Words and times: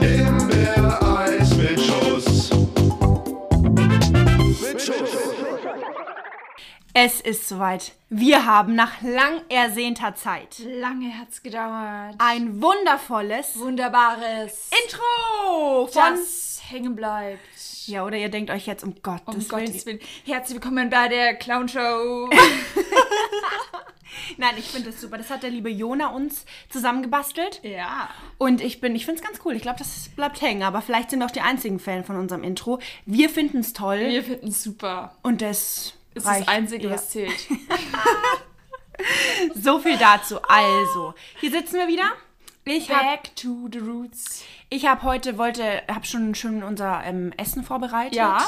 Himbeereis 0.00 1.56
mit 1.56 1.80
Schuss. 1.80 2.50
Mit 4.62 4.80
Schuss. 4.80 5.16
Es 6.94 7.20
ist 7.20 7.48
soweit. 7.48 7.90
Wir 8.08 8.46
haben 8.46 8.76
nach 8.76 9.02
lang 9.02 9.40
ersehnter 9.48 10.14
Zeit 10.14 10.60
Lange 10.64 11.18
hat's 11.18 11.42
gedauert. 11.42 12.14
ein 12.18 12.62
wundervolles 12.62 13.58
Wunderbares. 13.58 14.70
Intro 14.84 15.86
von... 15.88 16.02
das 16.14 16.60
hängen 16.68 16.94
bleibt. 16.94 17.40
Ja, 17.86 18.04
oder 18.04 18.16
ihr 18.16 18.28
denkt 18.28 18.50
euch 18.52 18.66
jetzt, 18.66 18.84
um 18.84 18.94
Gottes, 19.02 19.24
Um 19.26 19.34
Willen. 19.34 19.66
Gottes 19.66 19.86
Willen. 19.86 19.98
Herzlich 20.24 20.54
willkommen 20.62 20.88
bei 20.88 21.08
der 21.08 21.34
Clown 21.34 21.68
Show. 21.68 22.30
Nein, 24.36 24.54
ich 24.58 24.66
finde 24.66 24.90
das 24.90 25.00
super. 25.00 25.18
Das 25.18 25.30
hat 25.30 25.42
der 25.42 25.50
liebe 25.50 25.70
Jona 25.70 26.08
uns 26.08 26.44
zusammengebastelt. 26.70 27.60
ja. 27.62 28.08
Und 28.38 28.60
ich 28.60 28.80
bin, 28.80 28.94
ich 28.96 29.04
finde 29.06 29.20
es 29.20 29.26
ganz 29.26 29.40
cool. 29.44 29.54
Ich 29.54 29.62
glaube, 29.62 29.78
das 29.78 30.08
bleibt 30.16 30.40
hängen. 30.40 30.62
Aber 30.62 30.82
vielleicht 30.82 31.10
sind 31.10 31.18
wir 31.20 31.26
auch 31.26 31.30
die 31.30 31.40
einzigen 31.42 31.78
Fan 31.78 32.04
von 32.04 32.16
unserem 32.16 32.42
Intro. 32.42 32.78
Wir 33.06 33.28
finden 33.30 33.58
es 33.58 33.72
toll. 33.72 34.00
Wir 34.00 34.24
finden 34.24 34.48
es 34.48 34.62
super. 34.62 35.14
und 35.22 35.42
das 35.42 35.94
Ist 36.14 36.26
reicht. 36.26 36.42
das 36.42 36.48
Einzige, 36.48 36.88
Ja. 36.88 36.94
was 36.94 37.10
zählt. 37.10 37.46
So 39.54 39.78
viel 39.78 39.96
dazu. 39.96 40.40
Also, 40.46 41.14
hier 41.40 41.50
sitzen 41.50 41.76
wir 41.78 41.88
wieder. 41.88 42.10
Ich 42.64 42.90
habe 42.90 43.02
Back 43.16 43.34
to 43.36 43.68
the 43.72 43.78
roots. 43.78 44.44
ich 44.68 44.86
hab 44.86 45.02
heute, 45.02 45.38
wollte, 45.38 45.82
habe 45.90 46.04
schon, 46.04 46.34
schon 46.34 46.62
unser 46.62 47.02
ähm, 47.04 47.32
Essen 47.38 47.64
vorbereitet. 47.64 48.14
Ja. 48.16 48.46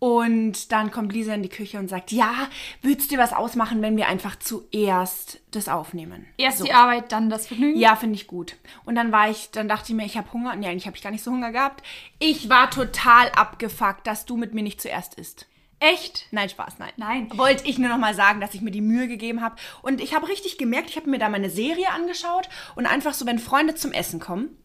Und 0.00 0.72
dann 0.72 0.90
kommt 0.90 1.12
Lisa 1.12 1.34
in 1.34 1.42
die 1.42 1.50
Küche 1.50 1.78
und 1.78 1.88
sagt, 1.88 2.10
ja, 2.10 2.48
würdest 2.80 3.10
dir 3.10 3.18
was 3.18 3.34
ausmachen, 3.34 3.82
wenn 3.82 3.98
wir 3.98 4.08
einfach 4.08 4.34
zuerst 4.36 5.40
das 5.50 5.68
aufnehmen? 5.68 6.26
Erst 6.38 6.58
So. 6.58 6.64
die 6.64 6.72
Arbeit, 6.72 7.12
dann 7.12 7.28
das 7.28 7.46
Vergnügen. 7.46 7.78
Ja, 7.78 7.96
finde 7.96 8.14
ich 8.14 8.26
gut. 8.26 8.56
Und 8.86 8.94
dann 8.94 9.12
war 9.12 9.28
ich, 9.28 9.50
dann 9.50 9.68
dachte 9.68 9.92
ich 9.92 9.94
mir, 9.94 10.06
ich 10.06 10.16
habe 10.16 10.32
Hunger. 10.32 10.56
Nee, 10.56 10.68
eigentlich 10.68 10.86
habe 10.86 10.96
ich 10.96 11.02
gar 11.02 11.10
nicht 11.10 11.22
so 11.22 11.30
Hunger 11.30 11.52
gehabt. 11.52 11.84
Ich 12.18 12.48
war 12.48 12.70
total 12.70 13.28
abgefuckt, 13.32 14.06
dass 14.06 14.24
du 14.24 14.38
mit 14.38 14.54
mir 14.54 14.62
nicht 14.62 14.80
zuerst 14.80 15.16
isst. 15.16 15.46
Echt? 15.80 16.28
Nein, 16.30 16.48
Spaß, 16.48 16.78
nein. 16.78 16.92
Nein. 16.96 17.28
Wollte 17.36 17.66
ich 17.66 17.78
nur 17.78 17.90
noch 17.90 17.98
mal 17.98 18.14
sagen, 18.14 18.40
dass 18.40 18.54
ich 18.54 18.62
mir 18.62 18.70
die 18.70 18.80
Mühe 18.80 19.06
gegeben 19.06 19.42
habe. 19.42 19.56
Und 19.82 20.00
ich 20.00 20.14
habe 20.14 20.28
richtig 20.28 20.56
gemerkt, 20.56 20.88
ich 20.88 20.96
habe 20.96 21.10
mir 21.10 21.18
da 21.18 21.28
meine 21.28 21.50
Serie 21.50 21.90
angeschaut 21.90 22.48
und 22.74 22.86
einfach 22.86 23.12
so, 23.12 23.26
wenn 23.26 23.38
Freunde 23.38 23.74
zum 23.74 23.92
Essen 23.92 24.18
kommen, 24.18 24.56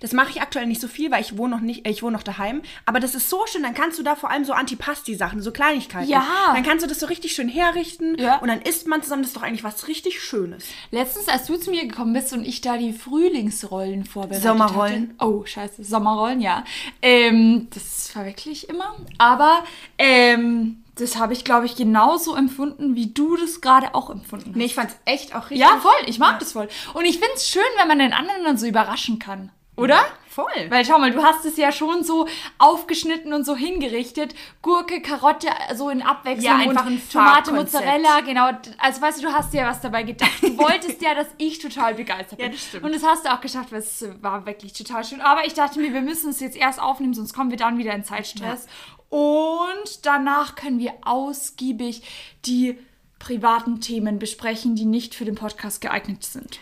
das 0.00 0.12
mache 0.12 0.30
ich 0.30 0.40
aktuell 0.42 0.66
nicht 0.66 0.80
so 0.80 0.88
viel, 0.88 1.10
weil 1.10 1.20
ich 1.20 1.36
wohne 1.36 1.54
noch 1.54 1.60
nicht, 1.62 1.86
äh, 1.86 1.90
ich 1.90 2.02
wohne 2.02 2.12
noch 2.16 2.22
daheim. 2.22 2.62
Aber 2.86 3.00
das 3.00 3.14
ist 3.14 3.28
so 3.30 3.44
schön, 3.46 3.62
dann 3.62 3.74
kannst 3.74 3.98
du 3.98 4.02
da 4.02 4.16
vor 4.16 4.30
allem 4.30 4.44
so 4.44 4.52
Antipasti-Sachen, 4.52 5.42
so 5.42 5.50
Kleinigkeiten. 5.52 6.08
Ja. 6.10 6.24
Dann 6.54 6.62
kannst 6.62 6.84
du 6.84 6.88
das 6.88 7.00
so 7.00 7.06
richtig 7.06 7.32
schön 7.32 7.48
herrichten 7.48 8.16
Ja. 8.18 8.36
und 8.38 8.48
dann 8.48 8.62
isst 8.62 8.86
man 8.86 9.02
zusammen. 9.02 9.22
Das 9.22 9.30
ist 9.30 9.36
doch 9.36 9.42
eigentlich 9.42 9.64
was 9.64 9.88
richtig 9.88 10.22
Schönes. 10.22 10.64
Letztens, 10.90 11.28
als 11.28 11.46
du 11.46 11.56
zu 11.56 11.70
mir 11.70 11.86
gekommen 11.86 12.12
bist 12.12 12.32
und 12.32 12.44
ich 12.44 12.60
da 12.60 12.76
die 12.76 12.92
Frühlingsrollen 12.92 14.04
vorbereitet 14.04 14.42
Sommerrollen. 14.42 15.14
Hatte. 15.18 15.30
Oh, 15.30 15.44
scheiße, 15.44 15.84
Sommerrollen, 15.84 16.40
ja. 16.40 16.64
Ähm, 17.02 17.68
das 17.72 18.08
verwechsel 18.10 18.52
ich 18.52 18.68
immer. 18.68 18.94
Aber 19.18 19.64
ähm, 19.98 20.82
das 20.96 21.16
habe 21.18 21.32
ich, 21.32 21.44
glaube 21.44 21.66
ich, 21.66 21.76
genauso 21.76 22.34
empfunden, 22.34 22.94
wie 22.94 23.12
du 23.12 23.36
das 23.36 23.60
gerade 23.60 23.94
auch 23.94 24.10
empfunden 24.10 24.50
hast. 24.50 24.56
Nee, 24.56 24.64
ich 24.66 24.74
fand's 24.74 24.96
echt 25.04 25.34
auch 25.34 25.44
richtig. 25.50 25.58
Ja, 25.60 25.78
voll. 25.78 25.92
Ich 26.06 26.18
mag 26.18 26.38
das 26.38 26.52
voll. 26.52 26.68
Und 26.94 27.04
ich 27.04 27.18
finde 27.18 27.32
es 27.36 27.48
schön, 27.48 27.62
wenn 27.78 27.88
man 27.88 27.98
den 27.98 28.12
anderen 28.12 28.44
dann 28.44 28.58
so 28.58 28.66
überraschen 28.66 29.18
kann. 29.18 29.50
Oder? 29.80 30.04
Voll. 30.28 30.46
Weil 30.68 30.84
schau 30.84 30.98
mal, 30.98 31.10
du 31.10 31.22
hast 31.22 31.44
es 31.44 31.56
ja 31.56 31.72
schon 31.72 32.04
so 32.04 32.28
aufgeschnitten 32.58 33.32
und 33.32 33.44
so 33.44 33.56
hingerichtet. 33.56 34.34
Gurke, 34.62 35.02
Karotte, 35.02 35.48
so 35.74 35.90
in 35.90 36.02
Abwechslung. 36.02 36.44
Ja, 36.44 36.56
einfach 36.56 36.86
ein 36.86 37.02
Tomate. 37.10 37.52
Mozzarella, 37.52 38.20
genau. 38.20 38.50
Also 38.78 39.02
weißt 39.02 39.20
du, 39.20 39.26
du 39.26 39.32
hast 39.32 39.52
dir 39.52 39.64
was 39.64 39.80
dabei 39.80 40.04
gedacht. 40.04 40.30
Du 40.40 40.56
wolltest 40.56 41.02
ja, 41.02 41.14
dass 41.14 41.26
ich 41.38 41.58
total 41.58 41.94
begeistert 41.94 42.38
bin. 42.38 42.46
Ja, 42.46 42.52
das 42.52 42.62
stimmt. 42.64 42.84
Und 42.84 42.94
das 42.94 43.02
hast 43.02 43.24
du 43.24 43.32
auch 43.32 43.40
geschafft, 43.40 43.72
weil 43.72 43.80
es 43.80 44.04
war 44.20 44.46
wirklich 44.46 44.72
total 44.72 45.04
schön. 45.04 45.20
Aber 45.20 45.44
ich 45.46 45.54
dachte 45.54 45.80
mir, 45.80 45.92
wir 45.92 46.02
müssen 46.02 46.30
es 46.30 46.38
jetzt 46.38 46.56
erst 46.56 46.80
aufnehmen, 46.80 47.14
sonst 47.14 47.32
kommen 47.32 47.50
wir 47.50 47.58
dann 47.58 47.78
wieder 47.78 47.92
in 47.92 48.04
Zeitstress. 48.04 48.68
Und 49.08 50.06
danach 50.06 50.54
können 50.54 50.78
wir 50.78 50.92
ausgiebig 51.02 52.02
die 52.44 52.78
privaten 53.18 53.80
Themen 53.80 54.20
besprechen, 54.20 54.76
die 54.76 54.84
nicht 54.84 55.16
für 55.16 55.24
den 55.24 55.34
Podcast 55.34 55.80
geeignet 55.80 56.24
sind. 56.24 56.60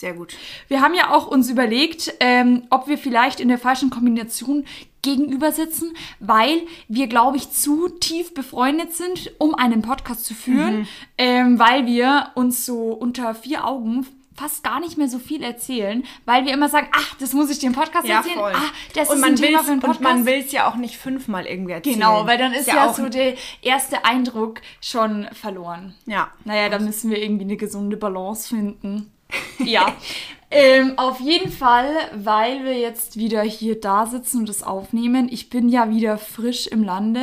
Sehr 0.00 0.14
gut. 0.14 0.34
Wir 0.68 0.80
haben 0.80 0.94
ja 0.94 1.10
auch 1.14 1.26
uns 1.26 1.50
überlegt, 1.50 2.14
ähm, 2.20 2.62
ob 2.70 2.88
wir 2.88 2.96
vielleicht 2.96 3.38
in 3.38 3.48
der 3.48 3.58
falschen 3.58 3.90
Kombination 3.90 4.64
gegenüber 5.02 5.52
sitzen, 5.52 5.92
weil 6.20 6.62
wir, 6.88 7.06
glaube 7.06 7.36
ich, 7.36 7.50
zu 7.50 7.90
tief 7.90 8.32
befreundet 8.32 8.94
sind, 8.94 9.30
um 9.36 9.54
einen 9.54 9.82
Podcast 9.82 10.24
zu 10.24 10.32
führen, 10.32 10.88
ähm, 11.18 11.58
weil 11.58 11.84
wir 11.84 12.30
uns 12.34 12.64
so 12.64 12.92
unter 12.92 13.34
vier 13.34 13.66
Augen 13.66 14.06
fast 14.34 14.64
gar 14.64 14.80
nicht 14.80 14.96
mehr 14.96 15.06
so 15.10 15.18
viel 15.18 15.42
erzählen, 15.42 16.02
weil 16.24 16.46
wir 16.46 16.54
immer 16.54 16.70
sagen, 16.70 16.88
ach, 16.96 17.14
das 17.18 17.34
muss 17.34 17.50
ich 17.50 17.58
dir 17.58 17.66
im 17.66 17.74
Podcast 17.74 18.08
Ja, 18.08 18.16
erzählen, 18.20 18.38
voll. 18.38 18.52
ah, 18.54 18.70
das 18.94 19.10
und 19.10 19.16
ist 19.16 19.20
man 19.20 19.30
ein 19.32 19.36
Thema 19.36 19.58
für 19.58 19.72
einen 19.72 19.80
Und 19.82 19.86
Podcast. 19.86 20.00
man 20.02 20.24
will 20.24 20.42
es 20.46 20.50
ja 20.52 20.66
auch 20.66 20.76
nicht 20.76 20.96
fünfmal 20.96 21.44
irgendwie 21.44 21.72
erzählen. 21.72 21.96
Genau, 21.96 22.26
weil 22.26 22.38
dann 22.38 22.54
ist, 22.54 22.66
ja, 22.66 22.88
auch 22.88 22.94
so 22.94 23.10
der 23.10 23.34
erste 23.60 24.06
Eindruck 24.06 24.62
schon 24.80 25.28
verloren. 25.34 25.94
Ja. 26.06 26.30
Naja, 26.46 26.70
da 26.70 26.78
müssen 26.78 27.10
wir 27.10 27.22
irgendwie 27.22 27.44
eine 27.44 27.58
gesunde 27.58 27.98
Balance 27.98 28.48
finden. 28.48 29.12
Ja. 29.58 29.94
ähm, 30.50 30.94
auf 30.96 31.20
jeden 31.20 31.50
Fall, 31.52 31.86
weil 32.14 32.64
wir 32.64 32.78
jetzt 32.78 33.16
wieder 33.16 33.42
hier 33.42 33.80
da 33.80 34.06
sitzen 34.06 34.38
und 34.40 34.48
das 34.48 34.62
aufnehmen. 34.62 35.28
Ich 35.30 35.50
bin 35.50 35.68
ja 35.68 35.90
wieder 35.90 36.18
frisch 36.18 36.66
im 36.66 36.82
Lande. 36.82 37.20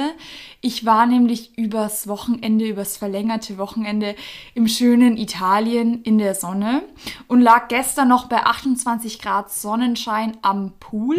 Ich 0.62 0.86
war 0.86 1.06
nämlich 1.06 1.58
übers 1.58 2.08
Wochenende, 2.08 2.66
übers 2.68 2.96
verlängerte 2.98 3.58
Wochenende 3.58 4.16
im 4.54 4.68
schönen 4.68 5.18
Italien 5.18 6.02
in 6.04 6.18
der 6.18 6.36
Sonne 6.36 6.84
und 7.28 7.42
lag 7.42 7.68
gestern 7.68 8.08
noch 8.08 8.26
bei 8.28 8.44
28 8.46 9.20
Grad 9.20 9.52
Sonnenschein 9.52 10.38
am 10.42 10.74
Pool. 10.80 11.18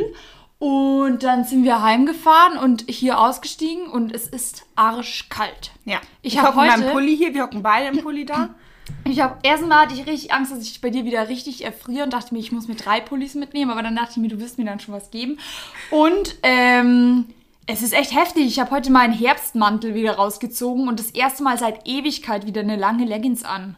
Und 0.60 1.22
dann 1.22 1.44
sind 1.44 1.62
wir 1.62 1.82
heimgefahren 1.82 2.59
und 2.59 2.84
hier 2.88 3.20
ausgestiegen 3.20 3.87
und 3.87 4.12
es 4.12 4.26
ist 4.26 4.66
arschkalt. 4.75 5.70
Ja. 5.84 6.00
Ich 6.20 6.34
Ich, 6.34 6.41
hab 6.41 6.56
hocke 6.56 6.65
in 6.65 6.70
meinem 6.72 6.82
heute- 6.82 6.93
Pulli 6.94 7.16
hier, 7.16 7.32
wir 7.32 7.44
hocken 7.44 7.62
beide 7.62 7.97
im 7.97 8.03
Pulli 8.03 8.25
da. 8.25 8.55
Ich 9.04 9.21
habe 9.21 9.38
erstmal 9.43 9.82
hatte 9.82 9.94
ich 9.94 10.06
richtig 10.06 10.32
Angst, 10.32 10.53
dass 10.53 10.62
ich 10.62 10.81
bei 10.81 10.91
dir 10.91 11.04
wieder 11.04 11.28
richtig 11.28 11.65
erfriere 11.65 12.04
und 12.04 12.12
dachte 12.12 12.34
mir, 12.34 12.41
ich 12.41 12.53
muss 12.53 12.69
mir 12.69 12.75
drei 12.75 13.00
Pullis 13.00 13.34
mitnehmen, 13.34 13.71
aber 13.71 13.82
dann 13.82 13.97
dachte 13.97 14.12
ich 14.12 14.16
mir, 14.19 14.28
du 14.28 14.38
wirst 14.41 14.59
mir 14.59 14.65
dann 14.65 14.81
schon 14.81 14.94
was 14.94 15.10
geben. 15.10 15.38
Und 15.91 16.37
ähm, 16.43 17.26
es 17.66 17.82
ist 17.82 17.93
echt 17.93 18.15
heftig. 18.15 18.47
Ich 18.47 18.60
habe 18.60 18.71
heute 18.71 18.91
meinen 18.91 19.12
Herbstmantel 19.12 19.94
wieder 19.94 20.16
rausgezogen 20.16 20.88
und 20.88 20.99
das 20.99 21.10
erste 21.10 21.43
Mal 21.43 21.59
seit 21.59 21.87
Ewigkeit 21.87 22.47
wieder 22.47 22.62
eine 22.62 22.76
lange 22.76 23.04
Leggings 23.04 23.44
an. 23.44 23.76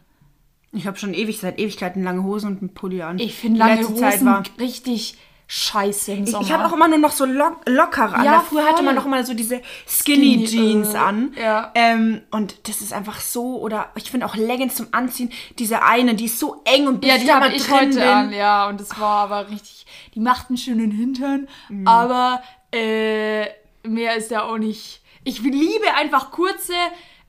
Ich 0.73 0.87
habe 0.87 0.97
schon 0.97 1.13
ewig, 1.13 1.39
seit 1.39 1.59
Ewigkeiten 1.59 2.03
lange 2.03 2.23
Hosen 2.23 2.51
und 2.51 2.59
einen 2.59 2.73
Pulli 2.73 3.01
an. 3.01 3.19
Ich 3.19 3.35
finde 3.35 3.59
lange 3.59 3.87
Hosen 3.87 4.29
richtig 4.59 5.17
scheiße 5.53 6.13
im 6.13 6.23
Ich, 6.23 6.31
Sommer. 6.31 6.45
ich 6.45 6.51
habe 6.53 6.65
auch 6.65 6.71
immer 6.71 6.87
nur 6.87 6.97
noch 6.97 7.11
so 7.11 7.25
lock, 7.25 7.57
lockere 7.67 8.13
an. 8.15 8.23
Ja, 8.23 8.33
Ja, 8.35 8.39
Früher 8.39 8.65
hatte 8.65 8.83
man 8.83 8.95
doch 8.95 9.05
immer 9.05 9.21
so 9.25 9.33
diese 9.33 9.61
Skinny, 9.85 10.47
Skinny, 10.47 10.47
Jeans 10.47 10.93
äh, 10.93 10.97
an. 10.97 11.33
ja. 11.37 11.71
Ähm, 11.75 12.21
und 12.31 12.69
das 12.69 12.79
ist 12.79 12.93
einfach 12.93 13.19
so, 13.19 13.59
oder 13.59 13.89
ich 13.95 14.09
finde 14.09 14.25
auch 14.27 14.35
Leggings 14.35 14.75
zum 14.75 14.87
Anziehen, 14.93 15.29
diese 15.59 15.83
eine, 15.83 16.15
die 16.15 16.25
ist 16.25 16.39
so 16.39 16.61
eng 16.63 16.87
und 16.87 17.01
bis 17.01 17.09
ja, 17.09 17.15
ich 17.15 17.21
die 17.23 17.27
da 17.27 17.39
mal 17.41 17.53
ich 17.53 17.63
drin 17.65 17.75
heute 17.79 17.89
bin. 17.95 18.01
an, 18.03 18.31
ja. 18.33 18.69
Und 18.69 18.79
das 18.79 18.97
war 18.97 19.29
aber 19.29 19.49
richtig. 19.49 19.85
Die 20.15 20.21
macht 20.21 20.47
einen 20.49 20.57
schönen 20.57 20.89
Hintern, 20.91 21.49
Mhm. 21.67 21.85
aber 21.85 22.41
äh, 22.73 23.47
mehr 23.83 24.15
ist 24.15 24.31
da 24.31 24.43
auch 24.43 24.57
nicht. 24.57 25.01
Ich 25.25 25.41
liebe 25.41 25.93
einfach 25.97 26.31
kurze 26.31 26.73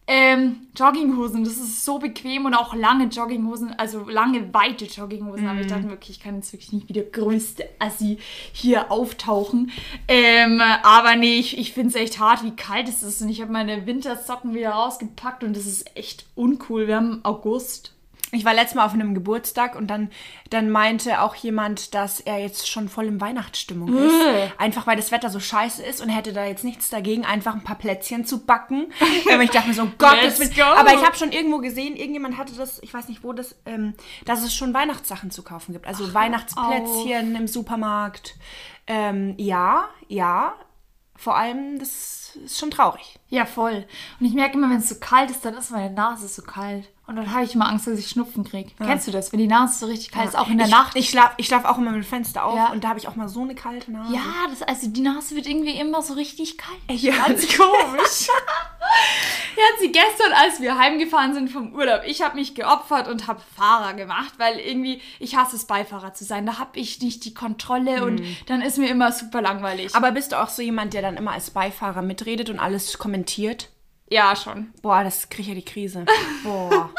ähm, 0.08 0.66
Jogginghosen. 0.76 1.44
Das 1.44 1.54
ist 1.54 1.84
so 1.84 1.98
bequem 1.98 2.44
und 2.44 2.54
auch 2.54 2.74
lange 2.74 3.04
Jogginghosen, 3.06 3.72
also 3.78 4.08
lange, 4.08 4.52
weite 4.52 4.84
Jogginghosen. 4.86 5.46
Aber 5.46 5.60
ich 5.60 5.66
Mhm. 5.66 5.70
dachte 5.70 5.86
okay, 5.92 6.10
ich 6.10 6.20
kann 6.20 6.36
jetzt 6.36 6.52
wirklich 6.52 6.72
nicht 6.72 6.88
wie 6.88 6.92
der 6.92 7.04
größte 7.04 7.64
Assi 7.78 8.18
hier 8.52 8.90
auftauchen. 8.90 9.70
Ähm, 10.08 10.60
aber 10.82 11.16
nee, 11.16 11.38
ich, 11.38 11.56
ich 11.56 11.72
finde 11.72 11.90
es 11.90 11.94
echt 11.94 12.18
hart, 12.18 12.42
wie 12.44 12.56
kalt 12.56 12.88
es 12.88 13.02
ist. 13.02 13.22
Und 13.22 13.28
ich 13.28 13.40
habe 13.40 13.52
meine 13.52 13.86
Wintersocken 13.86 14.54
wieder 14.54 14.70
rausgepackt 14.70 15.44
und 15.44 15.56
das 15.56 15.66
ist 15.66 15.96
echt 15.96 16.26
uncool. 16.34 16.86
Wir 16.88 16.96
haben 16.96 17.20
August. 17.24 17.94
Ich 18.34 18.46
war 18.46 18.54
letztes 18.54 18.76
Mal 18.76 18.86
auf 18.86 18.94
einem 18.94 19.12
Geburtstag 19.12 19.76
und 19.76 19.88
dann, 19.88 20.10
dann 20.48 20.70
meinte 20.70 21.20
auch 21.20 21.34
jemand, 21.34 21.94
dass 21.94 22.18
er 22.18 22.38
jetzt 22.38 22.66
schon 22.66 22.88
voll 22.88 23.04
in 23.04 23.20
Weihnachtsstimmung 23.20 23.94
ist. 23.94 24.26
Äh. 24.26 24.48
Einfach 24.56 24.86
weil 24.86 24.96
das 24.96 25.12
Wetter 25.12 25.28
so 25.28 25.38
scheiße 25.38 25.82
ist 25.82 26.00
und 26.00 26.08
hätte 26.08 26.32
da 26.32 26.46
jetzt 26.46 26.64
nichts 26.64 26.88
dagegen, 26.88 27.26
einfach 27.26 27.54
ein 27.54 27.62
paar 27.62 27.76
Plätzchen 27.76 28.24
zu 28.24 28.46
backen. 28.46 28.90
Aber 29.30 29.42
ich 29.42 29.50
dachte 29.50 29.68
mir 29.68 29.74
so, 29.74 29.82
um 29.82 29.92
Gottes 29.98 30.38
Let's 30.38 30.56
Willen. 30.56 30.68
go. 30.68 30.80
Aber 30.80 30.94
ich 30.94 31.04
habe 31.04 31.14
schon 31.14 31.30
irgendwo 31.30 31.58
gesehen, 31.58 31.94
irgendjemand 31.94 32.38
hatte 32.38 32.54
das, 32.54 32.82
ich 32.82 32.94
weiß 32.94 33.08
nicht 33.08 33.22
wo 33.22 33.34
das, 33.34 33.54
ähm, 33.66 33.92
dass 34.24 34.42
es 34.42 34.54
schon 34.54 34.72
Weihnachtssachen 34.72 35.30
zu 35.30 35.42
kaufen 35.42 35.74
gibt. 35.74 35.86
Also 35.86 36.14
Weihnachtsplätzchen 36.14 37.36
im 37.36 37.46
Supermarkt. 37.46 38.36
Ähm, 38.86 39.34
ja, 39.36 39.90
ja. 40.08 40.54
Vor 41.16 41.36
allem, 41.36 41.78
das 41.78 42.34
ist 42.42 42.58
schon 42.58 42.70
traurig. 42.70 43.20
Ja, 43.28 43.44
voll. 43.44 43.86
Und 44.18 44.26
ich 44.26 44.32
merke 44.32 44.56
immer, 44.56 44.70
wenn 44.70 44.78
es 44.78 44.88
so 44.88 44.96
kalt 44.98 45.30
ist, 45.30 45.44
dann 45.44 45.54
ist 45.54 45.70
meine 45.70 45.94
Nase 45.94 46.26
so 46.26 46.42
kalt. 46.42 46.88
Und 47.04 47.16
dann 47.16 47.32
habe 47.32 47.44
ich 47.44 47.54
immer 47.54 47.68
Angst, 47.68 47.88
dass 47.88 47.98
ich 47.98 48.08
Schnupfen 48.08 48.44
kriege. 48.44 48.70
Kennst 48.78 49.08
du 49.08 49.10
das? 49.10 49.32
Wenn 49.32 49.40
die 49.40 49.48
Nase 49.48 49.76
so 49.80 49.86
richtig 49.86 50.12
kalt 50.12 50.28
ist, 50.28 50.36
auch 50.38 50.48
in 50.48 50.56
der 50.56 50.68
ich, 50.68 50.72
Nacht. 50.72 50.96
Ich 50.96 51.10
schlafe 51.10 51.34
ich 51.36 51.46
schlaf 51.46 51.64
auch 51.64 51.76
immer 51.76 51.90
mit 51.90 52.04
dem 52.04 52.06
Fenster 52.06 52.44
auf 52.44 52.56
Ja. 52.56 52.70
und 52.70 52.84
da 52.84 52.88
habe 52.90 52.98
ich 53.00 53.08
auch 53.08 53.16
mal 53.16 53.28
so 53.28 53.42
eine 53.42 53.56
kalte 53.56 53.90
Nase. 53.90 54.14
ja, 54.14 54.20
das, 54.48 54.62
also 54.62 54.86
die 54.88 55.00
Nase 55.00 55.34
wird 55.34 55.46
irgendwie 55.46 55.72
immer 55.78 56.00
so 56.00 56.14
richtig 56.14 56.58
kalt. 56.58 56.78
Ja, 57.00 57.26
Ganz 57.26 57.42
komisch. 57.56 58.28
Herzi, 59.56 59.88
gestern, 59.92 60.32
als 60.32 60.60
wir 60.60 60.78
heimgefahren 60.78 61.34
sind 61.34 61.50
vom 61.50 61.74
Urlaub, 61.74 62.02
ich 62.06 62.22
habe 62.22 62.36
mich 62.36 62.54
geopfert 62.54 63.08
und 63.08 63.26
habe 63.26 63.40
Fahrer 63.56 63.94
gemacht, 63.94 64.34
weil 64.38 64.58
irgendwie, 64.60 65.00
ich 65.18 65.36
hasse 65.36 65.56
es, 65.56 65.64
Beifahrer 65.64 66.14
zu 66.14 66.24
sein. 66.24 66.46
Da 66.46 66.58
habe 66.60 66.78
ich 66.78 67.00
nicht 67.00 67.24
die 67.24 67.34
Kontrolle 67.34 68.04
und 68.04 68.22
dann 68.46 68.62
ist 68.62 68.78
mir 68.78 68.88
immer 68.88 69.10
super 69.10 69.42
langweilig. 69.42 69.94
Aber 69.96 70.12
bist 70.12 70.32
du 70.32 70.40
auch 70.40 70.48
so 70.48 70.62
jemand, 70.62 70.94
der 70.94 71.02
dann 71.02 71.16
immer 71.16 71.32
als 71.32 71.50
Beifahrer 71.50 72.02
mitredet 72.02 72.48
und 72.48 72.60
alles 72.60 72.96
kommentiert? 72.98 73.68
Ja, 74.12 74.36
schon. 74.36 74.72
Boah, 74.82 75.02
das 75.02 75.28
kriege 75.28 75.42
ich 75.42 75.48
ja 75.48 75.54
die 75.54 75.64
Krise. 75.64 76.04
Boah. 76.44 76.90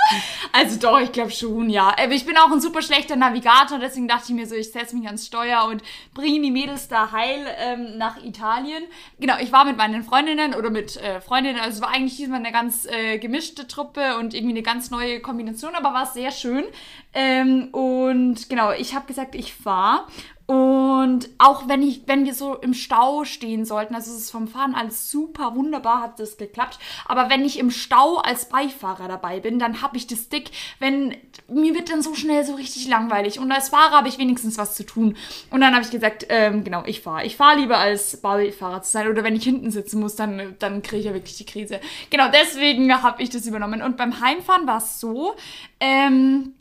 Also 0.52 0.80
doch, 0.80 1.00
ich 1.00 1.12
glaube 1.12 1.32
schon, 1.32 1.70
ja. 1.70 1.90
Aber 1.90 2.14
ich 2.14 2.26
bin 2.26 2.36
auch 2.38 2.52
ein 2.52 2.60
super 2.60 2.82
schlechter 2.82 3.16
Navigator, 3.16 3.78
deswegen 3.80 4.08
dachte 4.08 4.26
ich 4.30 4.36
mir 4.36 4.48
so, 4.48 4.56
ich 4.56 4.72
setze 4.72 4.96
mich 4.96 5.06
ans 5.06 5.28
Steuer 5.28 5.66
und 5.66 5.84
bringe 6.14 6.42
die 6.42 6.52
Mädels 6.52 6.88
da 6.88 7.12
heil 7.12 7.46
ähm, 7.60 7.98
nach 7.98 8.24
Italien. 8.24 8.84
Genau, 9.20 9.36
ich 9.40 9.52
war 9.52 9.66
mit 9.66 9.78
meinen 9.78 10.04
Freundinnen 10.04 10.56
oder 10.56 10.72
mit 10.72 10.98
äh, 10.98 11.22
Freundinnen, 11.22 11.60
also 11.60 11.78
es 11.78 11.82
war 11.82 11.90
eigentlich 11.90 12.18
diesmal 12.18 12.40
eine 12.40 12.52
ganz 12.52 12.86
äh, 12.86 13.20
gemischte 13.20 13.68
Truppe 13.68 14.18
und 14.18 14.34
irgendwie 14.34 14.54
eine 14.54 14.64
ganz 14.64 14.90
neue 14.90 15.20
Kombination, 15.20 15.76
aber 15.76 15.94
war 15.94 16.08
sehr 16.08 16.32
schön. 16.32 16.66
Ähm, 17.14 17.70
und 17.72 18.50
genau, 18.50 18.72
ich 18.72 18.96
habe 18.96 19.06
gesagt, 19.06 19.36
ich 19.36 19.54
fahre. 19.54 20.08
Und 20.54 21.30
auch 21.40 21.68
wenn 21.68 21.82
ich, 21.82 22.04
wenn 22.06 22.26
wir 22.26 22.36
so 22.36 22.54
im 22.54 22.76
Stau 22.76 23.24
stehen 23.24 23.66
sollten, 23.66 23.96
also 23.96 24.12
es 24.12 24.20
ist 24.20 24.32
vom 24.32 24.48
Fahren 24.48 24.76
alles 24.76 25.10
super 25.10 25.56
wunderbar, 25.56 26.02
hat 26.02 26.20
das 26.20 26.38
geklappt. 26.38 26.78
Aber 27.06 27.32
wenn 27.32 27.44
ich 27.44 27.58
im 27.58 27.72
Stau 27.72 28.18
als 28.18 28.50
Beifahrer 28.50 29.08
dabei 29.08 29.40
bin, 29.40 29.58
dann 29.58 29.82
habe 29.82 29.98
ich 29.98 30.06
das 30.06 30.30
dick, 30.30 30.52
wenn 30.78 31.18
mir 31.48 31.74
wird 31.74 31.90
dann 31.90 32.04
so 32.04 32.14
schnell 32.14 32.46
so 32.46 32.54
richtig 32.54 32.88
langweilig. 32.88 33.40
Und 33.40 33.52
als 33.52 33.70
Fahrer 33.70 33.98
habe 33.98 34.10
ich 34.10 34.20
wenigstens 34.20 34.60
was 34.60 34.76
zu 34.76 34.86
tun. 34.86 35.18
Und 35.50 35.62
dann 35.62 35.74
habe 35.74 35.84
ich 35.84 35.90
gesagt, 35.90 36.28
ähm, 36.30 36.64
genau, 36.64 36.84
ich 36.86 37.02
fahre. 37.02 37.26
Ich 37.26 37.36
fahre 37.36 37.60
lieber 37.60 37.80
als 37.80 38.22
Beifahrer 38.22 38.84
zu 38.84 38.92
sein. 38.92 39.08
Oder 39.08 39.24
wenn 39.24 39.36
ich 39.36 39.44
hinten 39.44 39.72
sitzen 39.72 40.02
muss, 40.02 40.16
dann, 40.16 40.56
dann 40.60 40.84
kriege 40.84 41.00
ich 41.00 41.06
ja 41.06 41.14
wirklich 41.16 41.38
die 41.38 41.48
Krise. 41.48 41.80
Genau, 42.12 42.26
deswegen 42.32 42.94
habe 43.02 43.24
ich 43.24 43.32
das 43.32 43.48
übernommen. 43.48 43.82
Und 43.82 43.98
beim 43.98 44.20
Heimfahren 44.22 44.68
war 44.68 44.78
es 44.78 45.00
so, 45.00 45.34
ähm, 45.80 46.54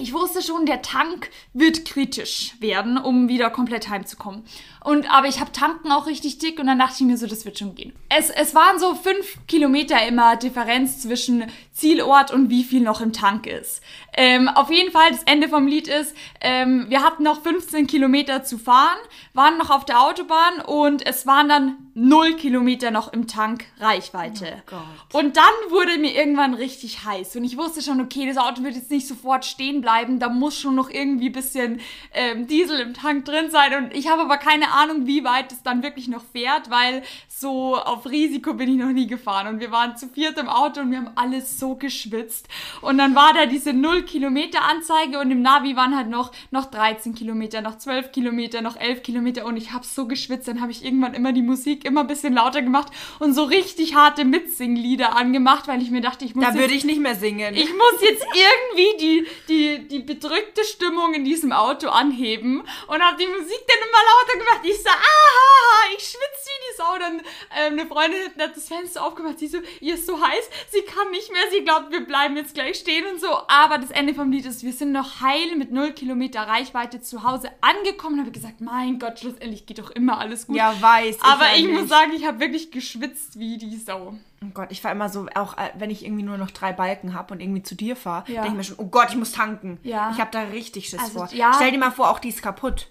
ich 0.00 0.12
wusste 0.12 0.42
schon, 0.42 0.66
der 0.66 0.82
Tank 0.82 1.30
wird 1.52 1.84
kritisch 1.84 2.54
werden, 2.60 2.98
um 2.98 3.28
wieder 3.28 3.50
komplett 3.50 3.88
heimzukommen. 3.88 4.44
Und 4.84 5.10
aber 5.10 5.28
ich 5.28 5.40
habe 5.40 5.52
Tanken 5.52 5.92
auch 5.92 6.06
richtig 6.06 6.38
dick 6.38 6.58
und 6.58 6.66
dann 6.66 6.78
dachte 6.78 6.94
ich 7.00 7.06
mir 7.06 7.18
so, 7.18 7.26
das 7.26 7.44
wird 7.44 7.58
schon 7.58 7.74
gehen. 7.74 7.92
Es, 8.08 8.30
es 8.30 8.54
waren 8.54 8.78
so 8.78 8.94
fünf 8.94 9.38
Kilometer 9.46 10.06
immer 10.06 10.36
Differenz 10.36 11.00
zwischen 11.00 11.44
Zielort 11.78 12.32
und 12.32 12.50
wie 12.50 12.64
viel 12.64 12.80
noch 12.80 13.00
im 13.00 13.12
Tank 13.12 13.46
ist. 13.46 13.82
Ähm, 14.16 14.48
auf 14.48 14.68
jeden 14.68 14.90
Fall, 14.90 15.10
das 15.12 15.22
Ende 15.22 15.48
vom 15.48 15.68
Lied 15.68 15.86
ist, 15.86 16.12
ähm, 16.40 16.86
wir 16.88 17.04
hatten 17.04 17.22
noch 17.22 17.40
15 17.40 17.86
Kilometer 17.86 18.42
zu 18.42 18.58
fahren, 18.58 18.98
waren 19.32 19.58
noch 19.58 19.70
auf 19.70 19.84
der 19.84 20.00
Autobahn 20.02 20.60
und 20.66 21.06
es 21.06 21.24
waren 21.24 21.48
dann 21.48 21.76
0 21.94 22.34
Kilometer 22.34 22.90
noch 22.90 23.12
im 23.12 23.28
Tank 23.28 23.64
Reichweite. 23.78 24.62
Oh 24.72 25.18
und 25.18 25.36
dann 25.36 25.44
wurde 25.68 25.98
mir 25.98 26.14
irgendwann 26.16 26.54
richtig 26.54 27.04
heiß 27.04 27.36
und 27.36 27.44
ich 27.44 27.56
wusste 27.56 27.80
schon, 27.80 28.00
okay, 28.00 28.26
das 28.26 28.38
Auto 28.38 28.64
wird 28.64 28.74
jetzt 28.74 28.90
nicht 28.90 29.06
sofort 29.06 29.44
stehen 29.44 29.80
bleiben, 29.80 30.18
da 30.18 30.28
muss 30.28 30.58
schon 30.58 30.74
noch 30.74 30.90
irgendwie 30.90 31.30
bisschen 31.30 31.80
ähm, 32.12 32.48
Diesel 32.48 32.80
im 32.80 32.94
Tank 32.94 33.24
drin 33.24 33.50
sein 33.50 33.84
und 33.84 33.94
ich 33.94 34.10
habe 34.10 34.22
aber 34.22 34.38
keine 34.38 34.72
Ahnung, 34.72 35.06
wie 35.06 35.22
weit 35.22 35.52
es 35.52 35.62
dann 35.62 35.84
wirklich 35.84 36.08
noch 36.08 36.24
fährt, 36.32 36.70
weil 36.70 37.04
so 37.28 37.76
auf 37.76 38.04
Risiko 38.06 38.54
bin 38.54 38.68
ich 38.68 38.78
noch 38.78 38.92
nie 38.92 39.06
gefahren 39.06 39.46
und 39.46 39.60
wir 39.60 39.70
waren 39.70 39.96
zu 39.96 40.08
viert 40.08 40.38
im 40.38 40.48
Auto 40.48 40.80
und 40.80 40.90
wir 40.90 40.98
haben 40.98 41.12
alles 41.14 41.60
so 41.60 41.67
geschwitzt 41.76 42.46
und 42.80 42.98
dann 42.98 43.14
war 43.14 43.32
da 43.34 43.46
diese 43.46 43.72
0 43.72 44.02
Kilometer 44.02 44.62
Anzeige 44.64 45.18
und 45.18 45.30
im 45.30 45.42
Navi 45.42 45.76
waren 45.76 45.96
halt 45.96 46.08
noch, 46.08 46.32
noch 46.50 46.66
13 46.66 47.14
Kilometer, 47.14 47.60
noch 47.60 47.78
12 47.78 48.12
Kilometer, 48.12 48.60
noch 48.62 48.76
11 48.76 49.02
Kilometer 49.02 49.44
und 49.46 49.56
ich 49.56 49.72
habe 49.72 49.84
so 49.84 50.06
geschwitzt, 50.06 50.48
dann 50.48 50.60
habe 50.60 50.72
ich 50.72 50.84
irgendwann 50.84 51.14
immer 51.14 51.32
die 51.32 51.42
Musik 51.42 51.84
immer 51.84 52.00
ein 52.02 52.06
bisschen 52.06 52.34
lauter 52.34 52.62
gemacht 52.62 52.92
und 53.18 53.34
so 53.34 53.44
richtig 53.44 53.94
harte 53.94 54.24
Mitsinglieder 54.24 55.16
angemacht, 55.16 55.68
weil 55.68 55.82
ich 55.82 55.90
mir 55.90 56.00
dachte, 56.00 56.24
ich 56.24 56.34
muss 56.34 56.44
Da 56.44 56.50
jetzt- 56.50 56.58
würde 56.60 56.74
ich 56.74 56.84
nicht 56.84 57.00
mehr 57.00 57.14
singen. 57.14 57.54
ich 57.54 57.72
muss 57.72 58.00
jetzt 58.02 58.24
irgendwie 58.34 58.96
die, 59.00 59.26
die, 59.48 59.88
die 59.88 59.98
bedrückte 60.00 60.64
Stimmung 60.64 61.14
in 61.14 61.24
diesem 61.24 61.52
Auto 61.52 61.88
anheben 61.88 62.60
und 62.86 63.02
habe 63.02 63.16
die 63.18 63.26
Musik 63.26 63.60
dann 63.66 63.88
immer 63.88 64.02
lauter 64.08 64.38
gemacht. 64.38 64.60
Ich 64.64 64.82
so, 64.82 64.88
ah, 64.90 65.92
ich 65.96 66.02
schwitze 66.04 66.46
wie 66.46 66.60
die 66.70 66.76
Sau. 66.76 66.98
Dann 66.98 67.18
ähm, 67.56 67.78
eine 67.78 67.86
Freundin 67.86 68.18
hat 68.38 68.56
das 68.56 68.68
Fenster 68.68 69.04
aufgemacht. 69.04 69.38
Sie 69.38 69.46
so, 69.48 69.58
ihr 69.80 69.94
ist 69.94 70.06
so 70.06 70.20
heiß, 70.20 70.44
sie 70.70 70.82
kann 70.82 71.10
nicht 71.10 71.30
mehr. 71.32 71.42
Sie 71.50 71.57
glaubt, 71.64 71.90
wir 71.92 72.04
bleiben 72.06 72.36
jetzt 72.36 72.54
gleich 72.54 72.76
stehen 72.78 73.04
und 73.12 73.20
so. 73.20 73.28
Aber 73.48 73.78
das 73.78 73.90
Ende 73.90 74.14
vom 74.14 74.30
Lied 74.30 74.46
ist, 74.46 74.62
wir 74.62 74.72
sind 74.72 74.92
noch 74.92 75.20
heil 75.20 75.56
mit 75.56 75.72
0 75.72 75.92
Kilometer 75.92 76.42
Reichweite 76.42 77.00
zu 77.00 77.22
Hause 77.24 77.50
angekommen 77.60 78.14
und 78.16 78.20
habe 78.22 78.30
gesagt, 78.32 78.60
mein 78.60 78.98
Gott, 78.98 79.18
schlussendlich 79.20 79.66
geht 79.66 79.78
doch 79.78 79.90
immer 79.90 80.18
alles 80.18 80.46
gut. 80.46 80.56
ja, 80.56 80.74
weiß. 80.80 81.16
Ich 81.16 81.22
Aber 81.24 81.44
ich 81.56 81.68
muss 81.68 81.88
sagen, 81.88 82.12
ich 82.14 82.26
habe 82.26 82.40
wirklich 82.40 82.70
geschwitzt 82.70 83.38
wie 83.38 83.58
die 83.58 83.76
Sau. 83.76 84.14
Oh 84.44 84.50
Gott, 84.54 84.68
ich 84.70 84.82
war 84.84 84.92
immer 84.92 85.08
so, 85.08 85.26
auch 85.34 85.58
äh, 85.58 85.70
wenn 85.78 85.90
ich 85.90 86.04
irgendwie 86.04 86.22
nur 86.22 86.38
noch 86.38 86.50
drei 86.52 86.72
Balken 86.72 87.12
habe 87.14 87.34
und 87.34 87.40
irgendwie 87.40 87.62
zu 87.64 87.74
dir 87.74 87.96
fahre, 87.96 88.24
Ja. 88.30 88.42
denke 88.42 88.48
ich 88.48 88.54
mir 88.54 88.64
schon, 88.64 88.78
oh 88.78 88.86
Gott, 88.88 89.08
ich 89.10 89.16
muss 89.16 89.32
tanken. 89.32 89.78
Ja. 89.82 90.10
Ich 90.12 90.20
habe 90.20 90.30
da 90.30 90.42
richtig 90.42 90.88
Schiss 90.88 91.00
Also, 91.00 91.18
vor. 91.26 91.28
ja. 91.32 91.52
Stell 91.54 91.72
dir 91.72 91.78
mal 91.78 91.90
vor, 91.90 92.08
auch 92.10 92.20
die 92.20 92.28
ist 92.28 92.40
kaputt. 92.42 92.88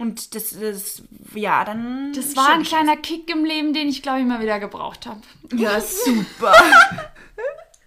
Und 0.00 0.36
das 0.36 0.52
ist, 0.52 1.02
ja, 1.34 1.64
dann. 1.64 2.12
Das 2.14 2.36
war 2.36 2.50
ein 2.50 2.60
ich 2.62 2.68
kleiner 2.68 2.96
Kick 2.96 3.28
im 3.30 3.44
Leben, 3.44 3.72
den 3.74 3.88
ich, 3.88 4.00
glaube 4.02 4.20
ich, 4.20 4.26
mal 4.26 4.40
wieder 4.40 4.60
gebraucht 4.60 5.06
habe. 5.06 5.20
Ja, 5.56 5.80
super. 5.80 6.52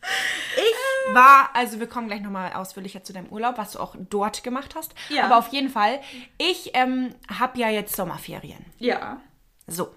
Ich 0.02 1.14
war, 1.16 1.50
also 1.54 1.80
wir 1.80 1.88
kommen 1.88 2.08
gleich 2.08 2.22
nochmal 2.22 2.54
ausführlicher 2.54 3.04
zu 3.04 3.14
deinem 3.14 3.28
Urlaub, 3.28 3.58
was 3.58 3.74
du 3.74 3.80
auch 3.80 3.96
dort 4.10 4.44
gemacht 4.44 4.76
hast. 4.76 4.94
Ja. 5.10 5.26
Aber 5.26 5.38
auf 5.38 5.50
jeden 5.50 5.70
Fall, 5.70 6.00
ich 6.38 6.72
ähm, 6.74 7.14
habe 7.40 7.60
ja 7.60 7.70
jetzt 7.70 7.96
Sommerferien. 7.96 8.66
Ja. 8.80 9.22
So. 9.68 9.90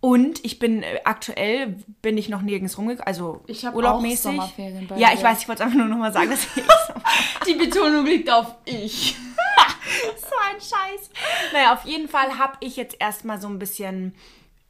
Und 0.00 0.44
ich 0.44 0.58
bin 0.58 0.82
äh, 0.82 1.00
aktuell 1.04 1.76
bin 2.02 2.18
ich 2.18 2.28
noch 2.28 2.42
nirgends 2.42 2.76
rumgekommen, 2.76 3.06
also 3.06 3.44
Ich 3.46 3.64
urlaubmäßig. 3.64 4.18
auch 4.18 4.32
Sommerferien 4.32 4.88
bei 4.88 4.96
ja, 4.98 5.10
dir. 5.10 5.14
ich 5.14 5.22
weiß, 5.22 5.42
ich 5.42 5.48
wollte 5.48 5.62
es 5.62 5.66
einfach 5.66 5.78
nur 5.78 5.86
nochmal 5.88 6.12
sagen, 6.12 6.30
dass 6.30 6.44
ich 6.56 6.64
Die 7.46 7.54
Betonung 7.54 8.04
liegt 8.04 8.28
auf 8.28 8.54
ich. 8.64 9.14
so 10.16 10.34
ein 10.50 10.60
Scheiß. 10.60 11.10
Naja, 11.52 11.72
auf 11.72 11.84
jeden 11.84 12.08
Fall 12.08 12.36
habe 12.38 12.54
ich 12.60 12.76
jetzt 12.76 12.96
erstmal 12.98 13.40
so 13.40 13.46
ein 13.48 13.60
bisschen 13.60 14.14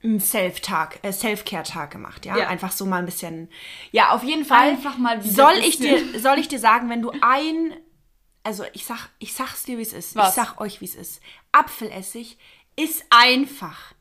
einen 0.02 0.20
Self-Tag, 0.20 0.98
äh, 1.02 1.12
Self-Care-Tag 1.12 1.90
gemacht, 1.90 2.26
ja? 2.26 2.36
Ja. 2.36 2.48
Einfach 2.48 2.72
so 2.72 2.86
mal 2.86 2.98
ein 2.98 3.06
bisschen. 3.06 3.48
Ja, 3.92 4.10
auf 4.10 4.24
jeden 4.24 4.44
Fall. 4.44 4.70
Einfach 4.70 4.98
mal 4.98 5.22
wieder 5.24 5.32
soll 5.32 5.58
ich 5.58 5.78
dir, 5.78 6.18
soll 6.20 6.38
ich 6.38 6.48
dir 6.48 6.58
sagen, 6.58 6.88
wenn 6.90 7.02
du 7.02 7.12
ein, 7.20 7.74
also 8.42 8.64
ich 8.72 8.84
sag, 8.84 9.10
ich 9.18 9.32
sag's 9.34 9.62
dir, 9.64 9.78
wie 9.78 9.82
es 9.82 9.92
ist. 9.92 10.16
Was? 10.16 10.30
Ich 10.30 10.34
sag 10.34 10.60
euch, 10.60 10.80
wie 10.80 10.86
es 10.86 10.94
ist. 10.94 11.20
Apfelessig 11.52 12.38
ist 12.76 13.04
einfach 13.10 13.94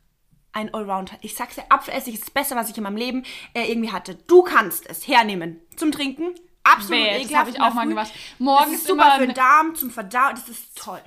ein 0.54 0.74
Allrounder. 0.74 1.14
Ich 1.22 1.36
sag's 1.36 1.56
dir, 1.56 1.66
Apfelessig 1.70 2.16
ist 2.16 2.24
das 2.24 2.32
Beste, 2.32 2.56
was 2.56 2.70
ich 2.70 2.78
in 2.78 2.84
meinem 2.84 2.98
Leben 2.98 3.24
äh, 3.54 3.70
irgendwie 3.70 3.92
hatte. 3.92 4.16
Du 4.16 4.42
kannst 4.44 4.90
es 4.90 5.08
hernehmen 5.08 5.62
zum 5.76 5.92
Trinken. 5.92 6.34
Absolut 6.64 7.08
das 7.08 7.22
ekelhaft 7.22 7.36
hab 7.36 7.48
ich 7.48 7.56
in 7.56 7.62
der 7.62 7.70
auch 7.70 7.74
mal 7.74 7.88
gemacht. 7.88 8.12
das 8.12 8.40
Morgens 8.40 8.74
ist 8.76 8.88
super 8.88 9.16
für 9.18 9.26
den 9.26 9.36
Darm, 9.36 9.76
zum 9.76 9.90
Verdauen. 9.90 10.36
Das 10.36 10.48
ist 10.48 10.78
toll. 10.78 11.02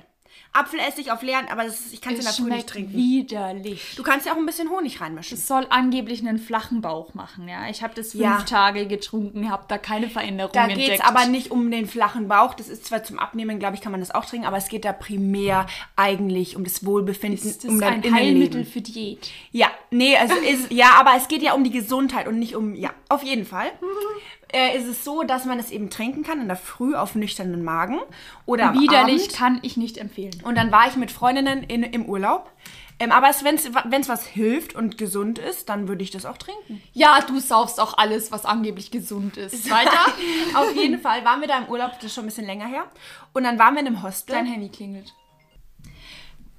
Apfelessig 0.55 1.11
auf 1.11 1.21
leeren, 1.21 1.47
aber 1.51 1.65
das 1.65 1.91
ich 1.91 2.01
kann 2.01 2.13
es 2.13 2.19
in 2.19 2.25
der 2.25 2.33
Früh 2.33 2.49
nicht 2.55 2.67
trinken. 2.69 2.93
widerlich. 2.93 3.93
Du 3.97 4.03
kannst 4.03 4.25
ja 4.25 4.33
auch 4.33 4.37
ein 4.37 4.45
bisschen 4.45 4.69
Honig 4.69 5.01
reinmischen. 5.01 5.37
Es 5.37 5.47
soll 5.47 5.67
angeblich 5.69 6.21
einen 6.25 6.39
flachen 6.39 6.81
Bauch 6.81 7.13
machen, 7.13 7.47
ja. 7.47 7.67
Ich 7.69 7.83
habe 7.83 7.93
das 7.95 8.11
fünf 8.11 8.23
Ja. 8.23 8.41
Tage 8.43 8.87
getrunken, 8.87 9.49
habe 9.51 9.65
da 9.67 9.77
keine 9.77 10.09
Veränderung 10.09 10.51
Da 10.53 10.63
entdeckt. 10.67 10.89
geht 10.89 10.99
es 10.99 11.05
aber 11.05 11.25
nicht 11.25 11.51
um 11.51 11.69
den 11.71 11.87
flachen 11.87 12.27
Bauch. 12.27 12.53
Das 12.53 12.69
ist 12.69 12.85
zwar 12.85 13.03
zum 13.03 13.19
Abnehmen, 13.19 13.59
glaube 13.59 13.75
ich, 13.75 13.81
kann 13.81 13.91
man 13.91 13.99
das 14.01 14.11
auch 14.11 14.25
trinken, 14.25 14.45
aber 14.47 14.57
es 14.57 14.69
geht 14.69 14.85
da 14.85 14.93
primär 14.93 15.65
eigentlich 15.95 16.55
um 16.55 16.63
das 16.63 16.85
Wohlbefinden, 16.85 17.47
Ist 17.49 17.63
das 17.63 17.69
um 17.71 17.79
dein 17.79 18.03
ein 18.03 18.13
Heilmittel 18.13 18.61
Innenleben. 18.61 18.65
für 18.65 18.81
Diät? 18.81 19.29
Ja, 19.51 19.69
nee, 19.91 20.15
also 20.17 20.35
ist, 20.35 20.71
ja, 20.71 20.91
aber 20.99 21.11
es 21.17 21.27
geht 21.27 21.41
ja 21.41 21.53
um 21.53 21.63
die 21.63 21.71
Gesundheit 21.71 22.27
und 22.27 22.39
nicht 22.39 22.55
um, 22.55 22.75
ja, 22.75 22.91
auf 23.09 23.23
jeden 23.23 23.45
Fall. 23.45 23.71
Äh, 24.53 24.77
ist 24.77 24.87
es 24.87 25.03
so, 25.03 25.23
dass 25.23 25.45
man 25.45 25.59
es 25.59 25.71
eben 25.71 25.89
trinken 25.89 26.23
kann 26.23 26.39
in 26.41 26.47
der 26.47 26.57
Früh 26.57 26.95
auf 26.95 27.15
nüchternen 27.15 27.63
Magen 27.63 27.99
oder 28.45 28.73
Widerlich 28.73 29.23
Abend. 29.23 29.33
kann 29.33 29.59
ich 29.63 29.75
nicht 29.77 29.97
empfehlen. 29.97 30.41
Und 30.43 30.55
dann 30.55 30.71
war 30.71 30.87
ich 30.87 30.95
mit 30.95 31.11
Freundinnen 31.11 31.63
in, 31.63 31.83
im 31.83 32.05
Urlaub. 32.05 32.51
Ähm, 32.97 33.11
aber 33.11 33.27
wenn 33.27 33.55
es 33.55 34.09
was 34.09 34.25
hilft 34.25 34.73
und 34.73 34.97
gesund 34.97 35.37
ist, 35.37 35.67
dann 35.67 35.87
würde 35.87 36.03
ich 36.03 36.11
das 36.11 36.25
auch 36.25 36.37
trinken. 36.37 36.81
Ja, 36.93 37.19
du 37.27 37.39
saufst 37.39 37.79
auch 37.81 37.97
alles, 37.97 38.31
was 38.31 38.45
angeblich 38.45 38.89
gesund 38.89 39.35
ist. 39.35 39.69
Weiter. 39.69 39.99
Auf 40.55 40.73
jeden 40.75 40.99
Fall 41.01 41.25
waren 41.25 41.41
wir 41.41 41.47
da 41.47 41.57
im 41.57 41.67
Urlaub, 41.67 41.91
das 41.95 42.05
ist 42.05 42.15
schon 42.15 42.23
ein 42.23 42.27
bisschen 42.27 42.45
länger 42.45 42.67
her. 42.67 42.85
Und 43.33 43.43
dann 43.43 43.59
waren 43.59 43.73
wir 43.73 43.81
in 43.81 43.87
einem 43.87 44.03
Hostel. 44.03 44.33
Dein 44.35 44.45
Handy 44.45 44.69
klingelt. 44.69 45.13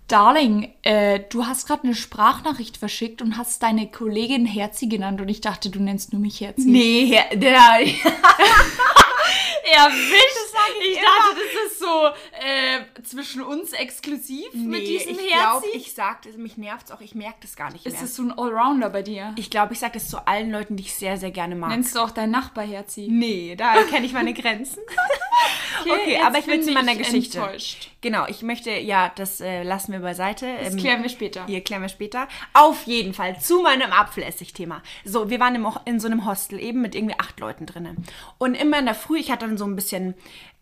Darling, 0.09 0.73
äh, 0.83 1.21
du 1.31 1.47
hast 1.47 1.67
gerade 1.67 1.85
eine 1.85 1.95
Sprachnachricht 1.95 2.77
verschickt 2.77 3.23
und 3.23 3.37
hast 3.37 3.63
deine 3.63 3.91
Kollegin 3.91 4.47
Herzi 4.47 4.87
genannt 4.87 5.21
und 5.21 5.29
ich 5.29 5.41
dachte, 5.41 5.69
du 5.69 5.81
nennst 5.83 6.13
nur 6.13 6.23
mich 6.23 6.41
Herzi. 6.41 6.69
Nee, 6.69 7.19
der, 7.35 7.57
Erwischt! 9.69 10.37
ich 10.81 10.91
ich 10.93 10.97
dachte, 10.97 11.35
das 11.35 11.73
ist 11.73 11.79
so 11.81 12.07
äh, 12.41 13.03
zwischen 13.03 13.43
uns 13.43 13.73
exklusiv 13.73 14.53
mit 14.55 14.81
nee, 14.83 14.87
diesem 14.87 15.13
ich 15.13 15.33
Herzi. 15.33 15.33
glaube, 15.33 15.67
ich 15.75 15.95
sag 15.95 16.23
das, 16.23 16.37
mich 16.37 16.57
nervt's 16.57 16.91
auch, 16.93 17.01
ich 17.01 17.15
merke 17.15 17.39
das 17.43 17.57
gar 17.57 17.73
nicht 17.73 17.85
mehr. 17.85 17.95
ist 17.95 18.03
es 18.03 18.15
so 18.17 18.23
ein 18.23 18.33
Allrounder 18.33 18.91
bei 18.91 19.03
dir? 19.03 19.35
ich 19.37 19.51
glaube, 19.51 19.73
ich 19.73 19.81
sage 19.81 19.95
das 19.95 20.09
zu 20.09 20.27
allen 20.27 20.51
Leuten, 20.51 20.77
die 20.77 20.85
ich 20.85 20.95
sehr, 20.95 21.17
sehr 21.17 21.31
gerne 21.31 21.57
mag. 21.57 21.71
Nennst 21.71 21.95
du 21.97 22.01
auch 22.01 22.11
deinen 22.11 22.31
Nachbar 22.31 22.65
Herzi? 22.65 23.09
nee, 23.11 23.55
da 23.57 23.83
kenne 23.85 24.07
ich 24.07 24.13
meine 24.13 24.35
Grenzen. 24.35 24.83
Okay, 25.93 26.13
jetzt 26.13 26.25
aber 26.25 26.39
ich 26.39 26.47
will 26.47 26.57
bin 26.59 26.67
zu 26.67 26.73
meiner 26.73 26.93
ich 26.93 26.99
Geschichte. 26.99 27.39
enttäuscht. 27.39 27.91
Genau, 28.01 28.27
ich 28.29 28.43
möchte, 28.43 28.71
ja, 28.71 29.11
das 29.15 29.41
äh, 29.41 29.63
lassen 29.63 29.93
wir 29.93 30.01
beiseite. 30.01 30.47
Das 30.63 30.73
Ähm, 30.75 30.79
klären 30.79 31.03
wir 31.03 31.09
später. 31.09 31.47
Hier 31.47 31.63
klären 31.63 31.83
wir 31.83 31.89
später. 31.89 32.29
Auf 32.53 32.85
jeden 32.85 33.15
Fall 33.15 33.41
zu 33.41 33.63
meinem 33.63 33.93
Apfelessig-Thema. 33.93 34.83
So, 35.05 35.31
wir 35.31 35.41
waren 35.41 35.55
im, 35.55 35.67
in 35.85 36.01
so 36.01 36.07
einem 36.07 36.27
Hostel 36.27 36.61
eben 36.61 36.83
mit 36.83 36.95
irgendwie 36.95 37.19
acht 37.19 37.41
Leuten 37.41 37.67
drinnen. 37.67 38.05
Und 38.39 38.55
immer 38.55 38.79
in 38.79 38.87
der 38.87 38.95
Früh, 38.95 39.19
ich 39.19 39.31
hatte 39.31 39.47
dann 39.47 39.59
so 39.59 39.65
ein 39.65 39.77
bisschen 39.77 40.15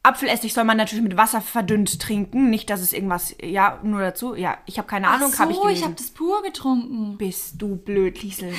Apfelessig 0.06 0.52
soll 0.52 0.64
man 0.64 0.76
natürlich 0.76 1.02
mit 1.02 1.16
Wasser 1.16 1.40
verdünnt 1.40 1.98
trinken. 1.98 2.50
Nicht, 2.50 2.68
dass 2.68 2.82
es 2.82 2.92
irgendwas, 2.92 3.34
ja, 3.42 3.80
nur 3.82 4.02
dazu. 4.02 4.34
Ja, 4.34 4.58
ich 4.66 4.76
habe 4.76 4.86
keine 4.86 5.08
Ahnung, 5.08 5.30
Ach 5.34 5.38
habe 5.38 5.52
ich 5.52 5.56
so, 5.56 5.62
gelesen. 5.62 5.78
ich 5.78 5.84
habe 5.84 5.94
das 5.94 6.10
pur 6.10 6.42
getrunken. 6.42 7.16
Bist 7.16 7.54
du 7.56 7.76
blöd, 7.76 8.22
Liesel. 8.22 8.52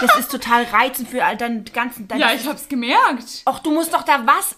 Das 0.00 0.18
ist 0.18 0.32
total 0.32 0.64
reizend 0.64 1.08
für 1.08 1.24
all 1.24 1.36
deinen 1.36 1.64
ganzen... 1.66 2.08
Dein, 2.08 2.18
Ja, 2.18 2.32
ich 2.32 2.48
hab's 2.48 2.68
gemerkt. 2.68 3.42
Ach, 3.44 3.60
du 3.60 3.70
musst 3.72 3.94
doch 3.94 4.02
da 4.02 4.26
was... 4.26 4.56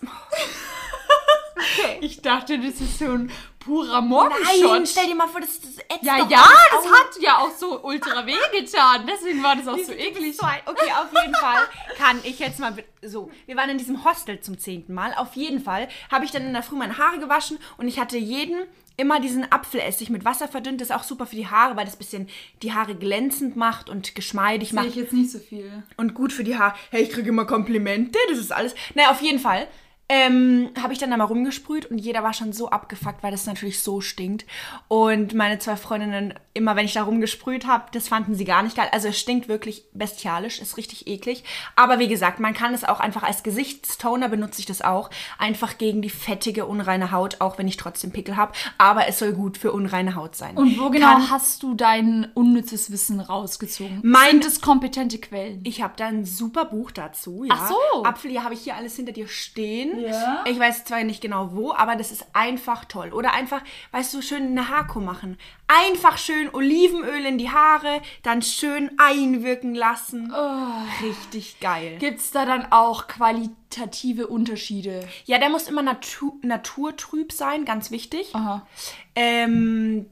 Ich 2.01 2.21
dachte, 2.23 2.59
das 2.59 2.81
ist 2.81 2.99
so 2.99 3.07
ein 3.07 3.31
purer 3.61 4.03
Morgenshot. 4.03 4.71
Nein, 4.73 4.87
stell 4.87 5.07
dir 5.07 5.15
mal 5.15 5.27
vor, 5.29 5.41
das, 5.41 5.59
das 5.61 5.71
ätzt 5.79 6.03
ja, 6.03 6.19
ja, 6.19 6.27
das 6.27 6.87
hat 6.93 7.11
ja 7.21 7.39
auch 7.39 7.51
so 7.57 7.83
ultra 7.83 8.27
weh 8.27 8.35
getan. 8.59 9.07
Deswegen 9.11 9.43
war 9.43 9.57
das 9.57 9.67
auch 9.69 9.79
so 9.79 9.93
eklig. 9.93 10.37
so 10.37 10.45
ein- 10.45 10.61
Okay, 10.67 10.91
auf 10.93 11.11
jeden 11.23 11.35
Fall 11.37 11.63
kann 11.97 12.19
ich 12.25 12.39
jetzt 12.39 12.59
mal 12.61 12.75
so. 13.03 13.31
Wir 13.47 13.57
waren 13.57 13.71
in 13.71 13.79
diesem 13.79 14.05
Hostel 14.05 14.41
zum 14.41 14.59
zehnten 14.59 14.93
Mal. 14.93 15.15
Auf 15.15 15.35
jeden 15.35 15.61
Fall 15.61 15.89
habe 16.11 16.25
ich 16.25 16.31
dann 16.31 16.43
in 16.43 16.53
der 16.53 16.63
Früh 16.63 16.77
meine 16.77 16.99
Haare 16.99 17.19
gewaschen 17.19 17.59
und 17.79 17.89
ich 17.89 17.99
hatte 17.99 18.19
jeden 18.19 18.59
immer 18.97 19.19
diesen 19.19 19.51
Apfelessig 19.51 20.09
mit 20.11 20.25
Wasser 20.25 20.47
verdünnt. 20.47 20.81
Das 20.81 20.91
ist 20.91 20.95
auch 20.95 21.03
super 21.03 21.27
für 21.27 21.35
die 21.35 21.49
Haare, 21.49 21.75
weil 21.77 21.85
das 21.85 21.97
bisschen 21.97 22.29
die 22.63 22.73
Haare 22.75 22.95
glänzend 22.95 23.57
macht 23.57 23.89
und 23.91 24.15
geschmeidig 24.15 24.69
Sehe 24.71 24.77
macht 24.77 24.89
ich 24.89 24.95
jetzt 24.97 25.13
nicht 25.13 25.33
so 25.33 25.39
viel. 25.41 25.83
und 25.97 26.15
gut 26.15 26.33
für 26.33 26.45
die 26.45 26.57
Haare. 26.59 26.75
Hey, 26.91 27.03
ich 27.03 27.11
kriege 27.11 27.31
immer 27.31 27.45
Komplimente, 27.47 28.19
das 28.29 28.39
ist 28.39 28.53
alles. 28.53 28.75
Naja, 28.95 29.11
auf 29.11 29.21
jeden 29.21 29.41
Fall. 29.41 29.67
Ähm, 30.07 30.71
habe 30.83 30.93
ich 30.93 30.99
dann 30.99 31.11
da 31.11 31.17
mal 31.17 31.25
rumgesprüht 31.25 31.87
und 31.87 31.97
jeder 31.97 32.23
war 32.23 32.35
schon 32.35 32.53
so 32.53 32.69
abgefuckt, 32.69 33.23
weil 33.23 33.31
das 33.33 33.47
natürlich 33.47 33.81
so 33.81 34.03
stinkt. 34.03 34.45
Und 34.87 35.33
meine 35.33 35.59
zwei 35.59 35.77
Freundinnen, 35.77 36.35
immer 36.53 36.77
wenn 36.77 36.85
ich 36.85 36.93
da 36.93 37.05
rumgesprüht 37.05 37.67
habe, 37.67 37.87
das 37.93 38.09
fanden 38.09 38.35
sie 38.35 38.45
gar 38.45 38.63
nicht 38.63 38.77
geil. 38.77 38.89
Also 38.93 39.09
es 39.09 39.19
stinkt 39.19 39.49
wirklich 39.49 39.87
bestialisch, 39.95 40.59
ist 40.61 40.77
richtig 40.77 41.07
eklig. 41.07 41.43
Aber 41.75 41.99
wie 41.99 42.09
gesagt, 42.09 42.39
man 42.39 42.53
kann 42.53 42.75
es 42.75 42.85
auch 42.85 43.01
einfach 43.01 43.23
als 43.23 43.43
Gesichtstoner 43.43 44.29
benutze 44.29 44.61
ich 44.61 44.67
das 44.67 44.83
auch. 44.83 45.09
Einfach 45.39 45.79
gegen 45.79 46.03
die 46.03 46.11
fettige, 46.11 46.67
unreine 46.67 47.11
Haut, 47.11 47.41
auch 47.41 47.57
wenn 47.57 47.67
ich 47.67 47.79
trotzdem 47.79 48.13
Pickel 48.13 48.37
habe. 48.37 48.53
Aber 48.77 49.09
es 49.09 49.19
soll 49.19 49.33
gut 49.33 49.57
für 49.57 49.73
unreine 49.73 50.17
Haut 50.17 50.37
sein. 50.37 50.59
Und 50.59 50.79
wo 50.79 50.91
genau 50.91 51.15
Kann- 51.15 51.31
hast 51.31 51.63
du 51.63 51.75
dein 51.75 52.31
unnützes 52.35 52.93
Wissen 52.93 53.21
rausgezogen? 53.21 54.01
Mein- 54.03 54.33
Sind 54.33 54.45
es 54.45 54.61
kompetente 54.61 55.17
Quellen? 55.19 55.61
Ich 55.65 55.81
habe 55.81 55.95
da 55.97 56.09
ein 56.09 56.27
super 56.27 56.67
Buch 56.67 56.91
dazu. 56.91 57.45
Ja. 57.45 57.55
Ach 57.59 57.69
so. 57.71 58.05
Apfel, 58.05 58.31
ja, 58.31 58.45
habe 58.45 58.53
ich 58.53 58.61
hier 58.61 58.77
alles 58.77 58.97
hinter 58.97 59.13
dir 59.13 59.29
stehen. 59.29 59.93
Ja. 60.01 60.45
Ich 60.47 60.59
weiß 60.59 60.85
zwar 60.85 61.03
nicht 61.05 61.21
genau 61.21 61.51
wo, 61.53 61.73
aber 61.73 61.97
das 61.97 62.11
ist 62.11 62.27
einfach 62.33 62.85
toll. 62.85 63.13
Oder 63.13 63.33
einfach, 63.33 63.63
weißt 63.93 64.15
du, 64.15 64.23
schön 64.23 64.47
eine 64.47 64.69
Haarkur 64.69 65.03
machen. 65.03 65.39
Einfach 65.67 66.19
schön 66.19 66.53
Olivenöl 66.53 67.25
in 67.25 67.39
die 67.39 67.51
Haare, 67.51 68.01
dann 68.23 68.43
schön 68.43 68.91
einwirken 68.99 69.75
lassen. 69.75 70.33
Oh. 70.35 71.05
Richtig 71.07 71.61
geil. 71.61 71.97
Gibt 71.99 72.21
es 72.21 72.31
da 72.31 72.45
dann 72.45 72.71
auch 72.71 73.07
qualitative 73.07 74.27
Unterschiede? 74.27 75.07
Ja, 75.25 75.39
der 75.39 75.49
muss 75.49 75.69
immer 75.69 75.83
natu 75.83 76.39
naturtrüb 76.43 77.33
sein, 77.33 77.65
ganz 77.65 77.91
wichtig. 77.91 78.35
Aha. 78.35 78.67
Ähm, 79.15 80.07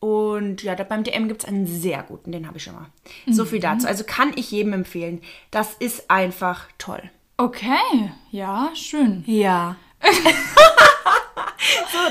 und 0.00 0.62
ja, 0.62 0.74
beim 0.74 1.04
DM 1.04 1.28
gibt 1.28 1.42
es 1.42 1.48
einen 1.48 1.66
sehr 1.66 2.02
guten, 2.02 2.30
den 2.30 2.46
habe 2.46 2.58
ich 2.58 2.64
schon 2.64 2.74
mal. 2.74 2.86
So 3.28 3.44
viel 3.44 3.60
dazu. 3.60 3.86
Also 3.86 4.04
kann 4.04 4.32
ich 4.36 4.50
jedem 4.50 4.72
empfehlen. 4.72 5.20
Das 5.50 5.74
ist 5.74 6.10
einfach 6.10 6.68
toll. 6.78 7.10
Okay, 7.38 8.12
ja, 8.30 8.70
schön. 8.74 9.22
Ja. 9.26 9.76
so, 10.02 10.08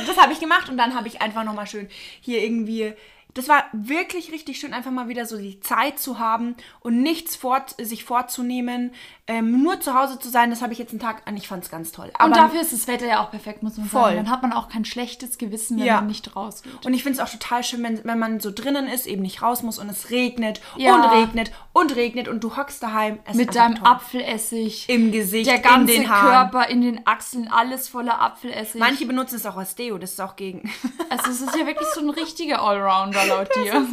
das 0.06 0.18
habe 0.18 0.34
ich 0.34 0.40
gemacht 0.40 0.70
und 0.70 0.78
dann 0.78 0.94
habe 0.94 1.08
ich 1.08 1.20
einfach 1.20 1.44
nochmal 1.44 1.66
schön 1.66 1.90
hier 2.22 2.44
irgendwie. 2.44 2.94
Das 3.36 3.48
war 3.50 3.64
wirklich 3.74 4.32
richtig 4.32 4.60
schön, 4.60 4.74
einfach 4.74 4.92
mal 4.92 5.08
wieder 5.08 5.26
so 5.26 5.38
die 5.38 5.60
Zeit 5.60 6.00
zu 6.00 6.18
haben 6.20 6.56
und 6.80 7.02
nichts 7.04 7.36
fort, 7.36 7.76
sich 7.80 8.04
vorzunehmen, 8.04 8.92
ähm, 9.28 9.62
nur 9.62 9.80
zu 9.82 9.94
Hause 9.94 10.18
zu 10.20 10.30
sein. 10.30 10.50
Das 10.50 10.62
habe 10.62 10.72
ich 10.74 10.80
jetzt 10.80 10.92
einen 10.92 11.00
Tag 11.00 11.24
an. 11.26 11.36
Ich 11.36 11.48
fand 11.48 11.64
es 11.64 11.70
ganz 11.70 11.92
toll. 11.92 12.12
Aber 12.14 12.26
Und 12.28 12.38
dafür 12.38 12.62
ist 12.62 12.72
das 12.74 12.88
Wetter 12.88 13.06
ja 13.08 13.22
auch 13.24 13.32
perfekt, 13.32 13.62
muss 13.62 13.76
man 13.78 13.88
Voll. 13.88 14.02
sagen. 14.04 14.16
Dann 14.18 14.30
hat 14.30 14.42
man 14.42 14.54
auch 14.54 14.70
kein 14.70 14.86
schlechtes 14.86 15.38
Gewissen, 15.38 15.78
wenn 15.80 15.86
Ja. 15.86 15.96
man 15.96 16.08
nicht 16.08 16.36
rausgeht. 16.36 16.86
Und 16.86 16.94
ich 16.94 17.04
finde 17.04 17.20
es 17.22 17.28
auch 17.28 17.32
total 17.32 17.64
schön, 17.64 17.84
wenn, 17.84 18.04
wenn 18.06 18.18
man 18.20 18.40
so 18.40 18.52
drinnen 18.52 18.88
ist, 18.88 19.06
eben 19.06 19.22
nicht 19.22 19.42
raus 19.42 19.64
muss 19.64 19.80
und 19.80 19.90
es 19.90 20.12
regnet 20.12 20.62
Ja. 20.78 20.96
und 20.96 21.04
regnet 21.12 21.52
und 21.74 21.96
regnet 21.96 22.28
und 22.30 22.42
du 22.44 22.56
hockst 22.56 22.82
daheim. 22.84 23.20
Mit 23.34 23.54
deinem 23.56 23.76
toll. 23.76 23.88
Apfelessig. 23.88 24.88
im 24.88 25.12
Gesicht, 25.12 25.50
der 25.50 25.60
ganze 25.60 25.94
in 25.94 26.02
den 26.04 26.10
Haaren. 26.10 26.52
Körper, 26.52 26.70
in 26.70 26.82
den 26.82 27.06
Achseln, 27.06 27.50
alles 27.50 27.90
voller 27.90 28.22
Apfelessig. 28.22 28.80
Manche 28.80 29.06
benutzen 29.06 29.36
es 29.36 29.46
auch 29.46 29.58
als 29.58 29.76
Deo, 29.76 29.98
das 29.98 30.12
ist 30.14 30.22
auch 30.22 30.36
gegen. 30.38 30.72
also 31.10 31.32
es 31.32 31.42
ist 31.42 31.56
ja 31.56 31.66
wirklich 31.66 31.88
so 31.94 32.00
ein 32.02 32.10
richtiger 32.10 32.62
Allrounder 32.62 33.25
laut 33.28 33.50
dir. 33.56 33.86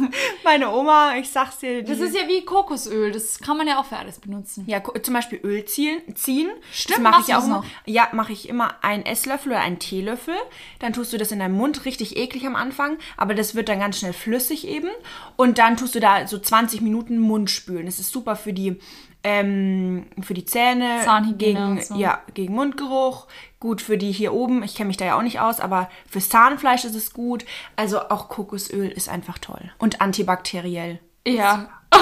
Meine 0.43 0.69
Oma, 0.71 1.15
ich 1.17 1.29
sag's 1.29 1.59
dir. 1.59 1.83
Das 1.83 1.99
ist 1.99 2.15
ja 2.15 2.27
wie 2.27 2.45
Kokosöl, 2.45 3.11
das 3.11 3.39
kann 3.39 3.57
man 3.57 3.67
ja 3.67 3.79
auch 3.79 3.85
für 3.85 3.97
alles 3.97 4.19
benutzen. 4.19 4.65
Ja, 4.67 4.81
zum 5.01 5.13
Beispiel 5.13 5.39
Öl 5.43 5.65
ziehen. 5.65 6.01
ziehen. 6.15 6.49
Stimmt, 6.71 6.97
das 6.97 7.03
mache 7.03 7.15
machst 7.17 7.29
ich 7.29 7.35
auch 7.35 7.47
noch? 7.47 7.65
Ja, 7.85 8.09
mache 8.13 8.33
ich 8.33 8.49
immer 8.49 8.83
einen 8.83 9.05
Esslöffel 9.05 9.51
oder 9.51 9.61
einen 9.61 9.79
Teelöffel. 9.79 10.35
Dann 10.79 10.93
tust 10.93 11.13
du 11.13 11.17
das 11.17 11.31
in 11.31 11.39
deinem 11.39 11.55
Mund, 11.55 11.85
richtig 11.85 12.17
eklig 12.17 12.45
am 12.45 12.55
Anfang, 12.55 12.97
aber 13.17 13.33
das 13.33 13.55
wird 13.55 13.69
dann 13.69 13.79
ganz 13.79 13.99
schnell 13.99 14.13
flüssig 14.13 14.67
eben. 14.67 14.89
Und 15.35 15.57
dann 15.57 15.77
tust 15.77 15.95
du 15.95 15.99
da 15.99 16.27
so 16.27 16.39
20 16.39 16.81
Minuten 16.81 17.19
Mund 17.19 17.49
spülen. 17.49 17.85
Das 17.85 17.99
ist 17.99 18.11
super 18.11 18.35
für 18.35 18.53
die, 18.53 18.79
ähm, 19.23 20.05
für 20.21 20.33
die 20.33 20.45
Zähne, 20.45 21.01
Zahnhygiene 21.03 21.75
gegen, 21.75 21.81
so. 21.81 21.95
ja, 21.95 22.21
gegen 22.33 22.53
Mundgeruch. 22.53 23.27
Gut 23.59 23.81
für 23.81 23.97
die 23.97 24.11
hier 24.11 24.33
oben. 24.33 24.63
Ich 24.63 24.75
kenne 24.75 24.87
mich 24.87 24.97
da 24.97 25.05
ja 25.05 25.17
auch 25.17 25.21
nicht 25.21 25.39
aus, 25.39 25.59
aber 25.59 25.89
fürs 26.09 26.29
Zahnfleisch 26.29 26.83
ist 26.83 26.95
es 26.95 27.13
gut. 27.13 27.45
Also 27.75 28.09
auch 28.09 28.27
Kokosöl 28.27 28.89
ist 28.89 29.07
einfach 29.07 29.37
toll. 29.37 29.71
Und 29.77 30.01
antibakteriell. 30.01 30.99
Ja. 31.27 31.69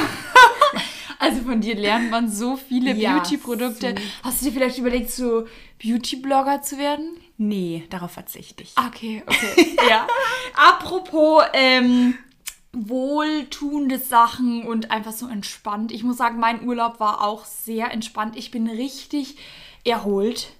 Also 1.20 1.44
von 1.44 1.62
dir 1.62 1.76
lernt 1.76 2.10
man 2.10 2.32
so 2.32 2.58
viele 2.58 2.96
Ja, 2.96 3.14
Beauty-Produkte. 3.20 3.94
Hast 4.24 4.42
du 4.42 4.46
dir 4.46 4.54
vielleicht 4.54 4.80
überlegt, 4.80 5.12
so 5.12 5.46
Beauty-Blogger 5.80 6.64
zu 6.64 6.80
werden? 6.80 7.16
Nee, 7.38 7.86
darauf 7.92 8.10
verzichte 8.10 8.64
ich. 8.64 8.74
Okay, 8.76 9.22
okay. 9.28 9.78
ja. 9.88 10.08
Apropos 10.56 11.44
ähm, 11.54 12.18
wohltuende 12.74 14.00
Sachen 14.00 14.66
und 14.66 14.92
einfach 14.92 15.12
so 15.12 15.28
entspannt. 15.28 15.92
Ich 15.92 16.04
muss 16.04 16.18
sagen, 16.18 16.40
mein 16.40 16.66
Urlaub 16.68 17.00
war 17.00 17.22
auch 17.22 17.46
sehr 17.46 17.92
entspannt. 17.92 18.38
Ich 18.38 18.52
bin 18.52 18.70
richtig 18.70 19.38
erholt. 19.84 20.54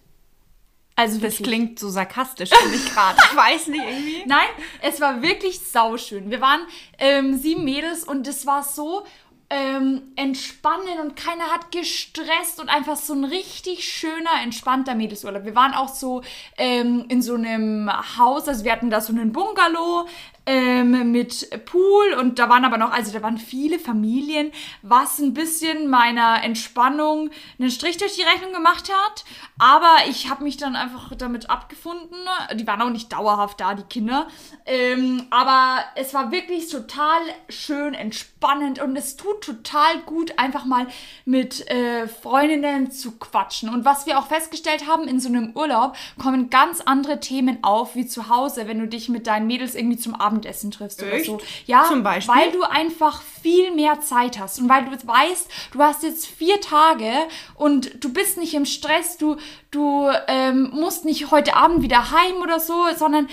Also 0.96 1.16
Das 1.16 1.24
wirklich. 1.40 1.48
klingt 1.48 1.80
so 1.80 1.90
sarkastisch 1.90 2.50
für 2.50 2.70
mich 2.70 2.86
gerade. 2.94 3.18
Ich 3.24 3.36
weiß 3.36 3.68
nicht 3.68 3.84
irgendwie. 3.84 4.24
Nein, 4.28 4.50
es 4.82 5.00
war 5.00 5.22
wirklich 5.22 5.60
sauschön. 5.62 6.30
Wir 6.30 6.42
waren 6.42 6.62
ähm, 6.98 7.38
sieben 7.38 7.64
Mädels 7.64 8.04
und 8.04 8.28
es 8.28 8.46
war 8.46 8.64
so 8.64 9.06
ähm, 9.50 10.14
entspannend 10.16 11.00
und 11.02 11.16
keiner 11.18 11.46
hat 11.46 11.72
gestresst 11.72 12.62
und 12.62 12.70
einfach 12.70 12.96
so 12.96 13.14
ein 13.14 13.26
richtig 13.26 13.84
schöner, 13.84 14.42
entspannter 14.44 14.96
Mädelsurlaub. 14.96 15.44
Wir 15.44 15.56
waren 15.56 15.74
auch 15.74 15.90
so 15.90 16.22
ähm, 16.58 17.06
in 17.10 17.22
so 17.22 17.36
einem 17.36 17.90
Haus, 18.18 18.48
also 18.48 18.64
wir 18.64 18.72
hatten 18.72 18.90
da 18.90 19.02
so 19.02 19.12
einen 19.12 19.34
Bungalow 19.34 20.08
ähm, 20.46 21.12
mit 21.12 21.66
Pool 21.66 22.14
und 22.20 22.40
da 22.40 22.50
waren 22.50 22.66
aber 22.66 22.78
noch, 22.78 22.92
also 22.92 23.14
da 23.14 23.22
waren 23.22 23.38
viele 23.38 23.78
Familien, 23.78 24.52
was 24.82 25.20
ein 25.20 25.34
bisschen 25.34 25.90
meiner 25.90 26.44
Entspannung 26.44 27.30
einen 27.60 27.70
Strich 27.70 27.98
durch 27.98 28.16
die 28.16 28.24
Rechnung 28.24 28.52
gemacht 28.54 28.92
hat. 28.92 29.24
Aber 29.60 29.96
ich 30.10 30.30
habe 30.30 30.44
mich 30.44 30.58
dann 30.58 30.76
einfach 30.76 31.14
damit 31.16 31.50
abgefunden. 31.50 32.18
Die 32.56 32.66
waren 32.66 32.82
auch 32.82 32.90
nicht 32.90 33.14
dauerhaft 33.14 33.60
da, 33.60 33.76
die 33.76 33.84
Kinder. 33.84 34.28
Ähm, 34.66 35.28
aber 35.30 35.84
es 35.96 36.14
war 36.16 36.32
wirklich 36.32 36.70
total 36.70 37.20
schön, 37.50 37.94
entspannend 37.94 38.82
und 38.82 38.96
es 38.96 39.18
tut 39.18 39.42
total 39.42 40.00
gut, 40.06 40.40
einfach 40.40 40.66
mal 40.66 40.88
mit 41.26 41.70
äh, 41.70 42.08
Freundinnen 42.08 42.92
zu 42.92 43.12
quatschen. 43.20 43.70
Und 43.70 43.86
was 43.86 44.08
wir 44.08 44.18
auch 44.18 44.28
festgestellt 44.28 44.88
haben, 44.88 45.08
in 45.08 45.20
so 45.20 45.30
einem 45.30 45.52
Urlaub 45.56 45.96
kommen 46.18 46.50
ganz 46.50 46.82
andere 46.82 47.20
Themen 47.20 47.64
auf, 47.64 47.96
wie 47.96 48.08
zu 48.08 48.30
Hause, 48.30 48.68
wenn 48.68 48.80
du 48.80 48.88
dich 48.88 49.10
mit 49.10 49.28
deinen 49.28 49.46
Mädels 49.46 49.76
irgendwie 49.76 49.98
zum 49.98 50.16
Abendessen 50.32 50.72
triffst 50.72 51.02
Echt? 51.04 51.30
oder 51.30 51.40
so. 51.40 51.46
Ja, 51.66 51.86
Zum 51.88 52.04
Beispiel? 52.04 52.34
weil 52.34 52.52
du 52.52 52.64
einfach 52.64 53.22
viel 53.42 53.72
mehr 53.72 54.00
Zeit 54.02 54.40
hast 54.40 54.60
und 54.60 54.70
weil 54.70 54.86
du 54.86 54.92
weißt, 54.92 55.50
du 55.74 55.80
hast 55.80 56.04
jetzt 56.04 56.26
vier 56.26 56.60
Tage 56.62 57.12
und 57.56 58.04
du 58.04 58.14
bist 58.14 58.38
nicht 58.38 58.54
im 58.54 58.66
Stress, 58.66 59.18
du, 59.18 59.38
du 59.72 60.10
ähm, 60.28 60.72
musst 60.74 61.06
nicht 61.06 61.32
heute 61.32 61.56
Abend 61.56 61.82
wieder 61.84 62.12
heim 62.12 62.42
oder 62.42 62.60
so, 62.60 62.86
sondern 62.96 63.28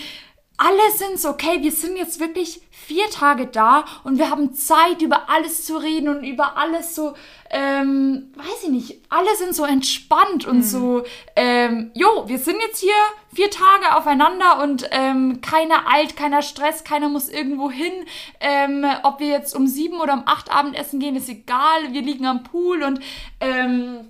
alle 0.59 0.91
sind 0.97 1.21
so, 1.21 1.31
okay, 1.31 1.63
wir 1.63 1.71
sind 1.71 1.97
jetzt 1.97 2.19
wirklich 2.19 2.61
vier 2.71 3.09
Tage 3.11 3.47
da 3.47 3.85
und 4.03 4.19
wir 4.19 4.29
haben 4.29 4.55
Zeit, 4.55 5.03
über 5.03 5.31
alles 5.31 5.65
zu 5.65 5.77
reden 5.77 6.09
und 6.09 6.25
über 6.25 6.57
alles 6.57 6.97
so, 6.97 7.15
ähm, 7.51 8.33
weiß 8.35 8.65
ich 8.65 8.69
nicht, 8.71 9.01
alle 9.09 9.35
sind 9.37 9.55
so 9.55 9.65
entspannt 9.65 10.47
und 10.47 10.65
so, 10.65 11.05
ähm, 11.37 11.93
jo, 11.95 12.25
wir 12.27 12.39
sind 12.39 12.57
jetzt 12.61 12.81
hier 12.81 12.91
vier 13.33 13.51
Tage 13.51 13.95
aufeinander 13.97 14.61
und 14.63 14.89
ähm, 14.91 15.41
keiner 15.41 15.87
eilt, 15.89 16.17
keiner 16.17 16.43
Stress, 16.43 16.83
keiner 16.83 17.09
muss 17.09 17.29
irgendwo 17.29 17.71
hin. 17.71 17.93
Ähm, 18.41 18.85
ob 19.05 19.21
wir 19.21 19.29
jetzt 19.29 19.55
um 19.55 19.69
sieben 19.69 20.01
oder 20.01 20.15
um 20.15 20.23
acht 20.27 20.51
Abendessen 20.51 20.99
gehen, 20.99 21.15
ist 21.15 21.29
egal, 21.29 21.93
wir 21.93 22.03
liegen 22.03 22.27
am 22.27 22.43
Pool 22.43 22.83
und 22.83 23.01
ähm, 23.41 24.09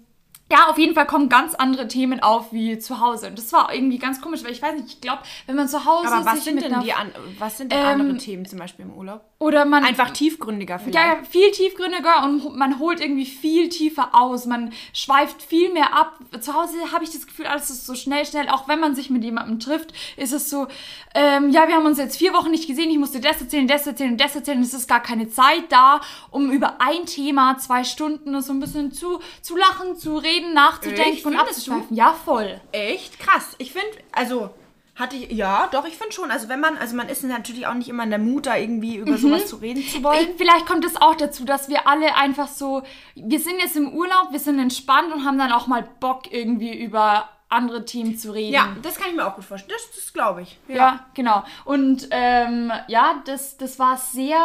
ja, 0.50 0.68
auf 0.68 0.78
jeden 0.78 0.94
Fall 0.94 1.06
kommen 1.06 1.28
ganz 1.28 1.54
andere 1.54 1.88
Themen 1.88 2.20
auf 2.20 2.52
wie 2.52 2.78
zu 2.78 3.00
Hause. 3.00 3.28
Und 3.28 3.38
das 3.38 3.52
war 3.52 3.72
irgendwie 3.72 3.98
ganz 3.98 4.20
komisch, 4.20 4.42
weil 4.44 4.52
ich 4.52 4.62
weiß 4.62 4.76
nicht, 4.76 4.88
ich 4.88 5.00
glaube, 5.00 5.22
wenn 5.46 5.56
man 5.56 5.68
zu 5.68 5.84
Hause 5.84 6.12
Aber 6.12 6.24
was 6.24 6.44
sind 6.44 6.62
denn 6.62 6.80
die 6.80 6.92
an, 6.92 7.12
was 7.38 7.58
sind 7.58 7.70
denn 7.72 7.78
Ähm, 7.80 8.00
andere 8.00 8.16
Themen 8.16 8.46
zum 8.46 8.58
Beispiel 8.58 8.86
im 8.86 8.94
Urlaub? 8.94 9.27
Oder 9.40 9.64
man 9.64 9.84
Einfach 9.84 10.10
tiefgründiger 10.10 10.80
vielleicht. 10.80 10.96
ja, 10.96 11.14
ja, 11.14 11.22
viel 11.22 11.52
tiefgründiger 11.52 12.24
und 12.24 12.56
man 12.56 12.80
holt 12.80 13.00
irgendwie 13.00 13.24
viel 13.24 13.68
tiefer 13.68 14.10
aus. 14.12 14.46
Man 14.46 14.72
schweift 14.92 15.42
viel 15.42 15.72
mehr 15.72 15.94
ab. 15.94 16.18
Zu 16.40 16.54
Hause 16.54 16.74
habe 16.92 17.04
ich 17.04 17.10
das 17.10 17.24
Gefühl, 17.24 17.46
alles 17.46 17.70
ist 17.70 17.86
so 17.86 17.94
schnell, 17.94 18.26
schnell. 18.26 18.48
Auch 18.48 18.66
wenn 18.66 18.80
man 18.80 18.96
sich 18.96 19.10
mit 19.10 19.22
jemandem 19.22 19.60
trifft, 19.60 19.92
ist 20.16 20.32
es 20.32 20.50
so, 20.50 20.66
ähm, 21.14 21.50
ja, 21.50 21.68
wir 21.68 21.76
haben 21.76 21.86
uns 21.86 21.98
jetzt 21.98 22.16
vier 22.16 22.32
Wochen 22.32 22.50
nicht 22.50 22.66
gesehen. 22.66 22.90
Ich 22.90 22.98
musste 22.98 23.20
das 23.20 23.40
erzählen, 23.40 23.68
das 23.68 23.86
erzählen 23.86 24.10
und 24.10 24.20
das 24.20 24.34
erzählen. 24.34 24.60
Es 24.60 24.74
ist 24.74 24.88
gar 24.88 25.02
keine 25.02 25.28
Zeit 25.28 25.70
da, 25.70 26.00
um 26.32 26.50
über 26.50 26.80
ein 26.80 27.06
Thema 27.06 27.58
zwei 27.58 27.84
Stunden 27.84 28.42
so 28.42 28.52
ein 28.52 28.58
bisschen 28.58 28.90
zu, 28.90 29.20
zu 29.40 29.56
lachen, 29.56 29.94
zu 29.96 30.16
reden, 30.16 30.52
nachzudenken 30.52 31.12
Echt? 31.12 31.26
und 31.26 31.34
Findest 31.36 31.58
abzuschweifen. 31.58 31.96
Ja, 31.96 32.12
voll. 32.12 32.60
Echt 32.72 33.20
krass. 33.20 33.54
Ich 33.58 33.72
finde, 33.72 33.86
also 34.10 34.50
hatte 34.98 35.16
ich, 35.16 35.30
ja, 35.30 35.68
doch, 35.70 35.84
ich 35.86 35.96
finde 35.96 36.12
schon. 36.12 36.30
Also 36.30 36.48
wenn 36.48 36.58
man, 36.58 36.76
also 36.76 36.96
man 36.96 37.08
ist 37.08 37.22
natürlich 37.22 37.66
auch 37.66 37.74
nicht 37.74 37.88
immer 37.88 38.02
in 38.02 38.10
der 38.10 38.18
Mut, 38.18 38.46
da 38.46 38.56
irgendwie 38.56 38.96
über 38.96 39.16
sowas 39.16 39.46
zu 39.46 39.56
reden 39.56 39.82
zu 39.82 40.02
wollen. 40.02 40.18
Ich, 40.20 40.36
vielleicht 40.36 40.66
kommt 40.66 40.84
es 40.84 40.96
auch 40.96 41.14
dazu, 41.14 41.44
dass 41.44 41.68
wir 41.68 41.86
alle 41.86 42.16
einfach 42.16 42.48
so, 42.48 42.82
wir 43.14 43.38
sind 43.38 43.60
jetzt 43.60 43.76
im 43.76 43.92
Urlaub, 43.92 44.32
wir 44.32 44.40
sind 44.40 44.58
entspannt 44.58 45.12
und 45.12 45.24
haben 45.24 45.38
dann 45.38 45.52
auch 45.52 45.68
mal 45.68 45.88
Bock 46.00 46.32
irgendwie 46.32 46.76
über 46.76 47.28
andere 47.48 47.84
Themen 47.84 48.18
zu 48.18 48.32
reden. 48.32 48.52
ja, 48.52 48.76
das 48.82 48.96
kann 48.96 49.08
ich 49.10 49.16
mir 49.16 49.26
auch 49.26 49.36
gut 49.36 49.44
vorstellen. 49.44 49.72
Das, 49.74 49.94
das 49.94 50.12
glaube 50.12 50.42
ich. 50.42 50.58
Ja, 50.68 51.06
genau. 51.14 51.44
Und 51.64 52.08
ähm, 52.10 52.72
ja, 52.88 53.22
das, 53.24 53.56
das 53.56 53.78
war 53.78 53.96
sehr, 53.96 54.38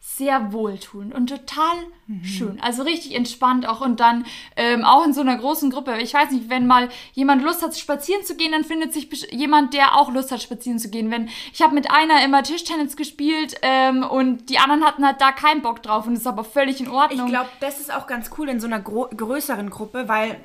sehr 0.00 0.52
wohltuend 0.52 1.14
und 1.14 1.28
total 1.28 1.76
schön. 2.22 2.58
Also 2.62 2.82
richtig 2.82 3.14
entspannt 3.14 3.68
auch 3.68 3.80
und 3.80 4.00
dann 4.00 4.24
ähm, 4.56 4.84
auch 4.84 5.04
in 5.04 5.12
so 5.12 5.20
einer 5.20 5.36
großen 5.36 5.70
Gruppe. 5.70 5.98
Ich 6.00 6.14
weiß 6.14 6.30
nicht, 6.30 6.48
wenn 6.48 6.66
mal 6.66 6.88
jemand 7.12 7.42
Lust 7.42 7.62
hat, 7.62 7.76
spazieren 7.76 8.24
zu 8.24 8.36
gehen, 8.36 8.52
dann 8.52 8.64
findet 8.64 8.92
sich 8.92 9.08
jemand, 9.32 9.74
der 9.74 9.96
auch 9.96 10.10
Lust 10.12 10.30
hat, 10.32 10.42
spazieren 10.42 10.78
zu 10.78 10.88
gehen. 10.90 11.10
Wenn 11.10 11.28
ich 11.52 11.62
habe 11.62 11.74
mit 11.74 11.90
einer 11.90 12.24
immer 12.24 12.42
Tischtennis 12.42 12.96
gespielt 12.96 13.56
ähm, 13.62 14.02
und 14.04 14.48
die 14.50 14.58
anderen 14.58 14.84
hatten 14.84 15.04
halt 15.04 15.20
da 15.20 15.32
keinen 15.32 15.62
Bock 15.62 15.82
drauf 15.82 16.06
und 16.06 16.14
ist 16.14 16.26
aber 16.26 16.44
völlig 16.44 16.80
in 16.80 16.86
Ich 16.86 16.92
Ordnung. 16.92 17.28
glaube, 17.28 17.50
das 17.60 17.80
ist 17.80 17.92
auch 17.92 18.06
ganz 18.06 18.30
cool 18.38 18.48
in 18.48 18.60
so 18.60 18.66
einer 18.66 18.80
größeren 18.80 19.68
Gruppe, 19.68 20.08
weil 20.08 20.40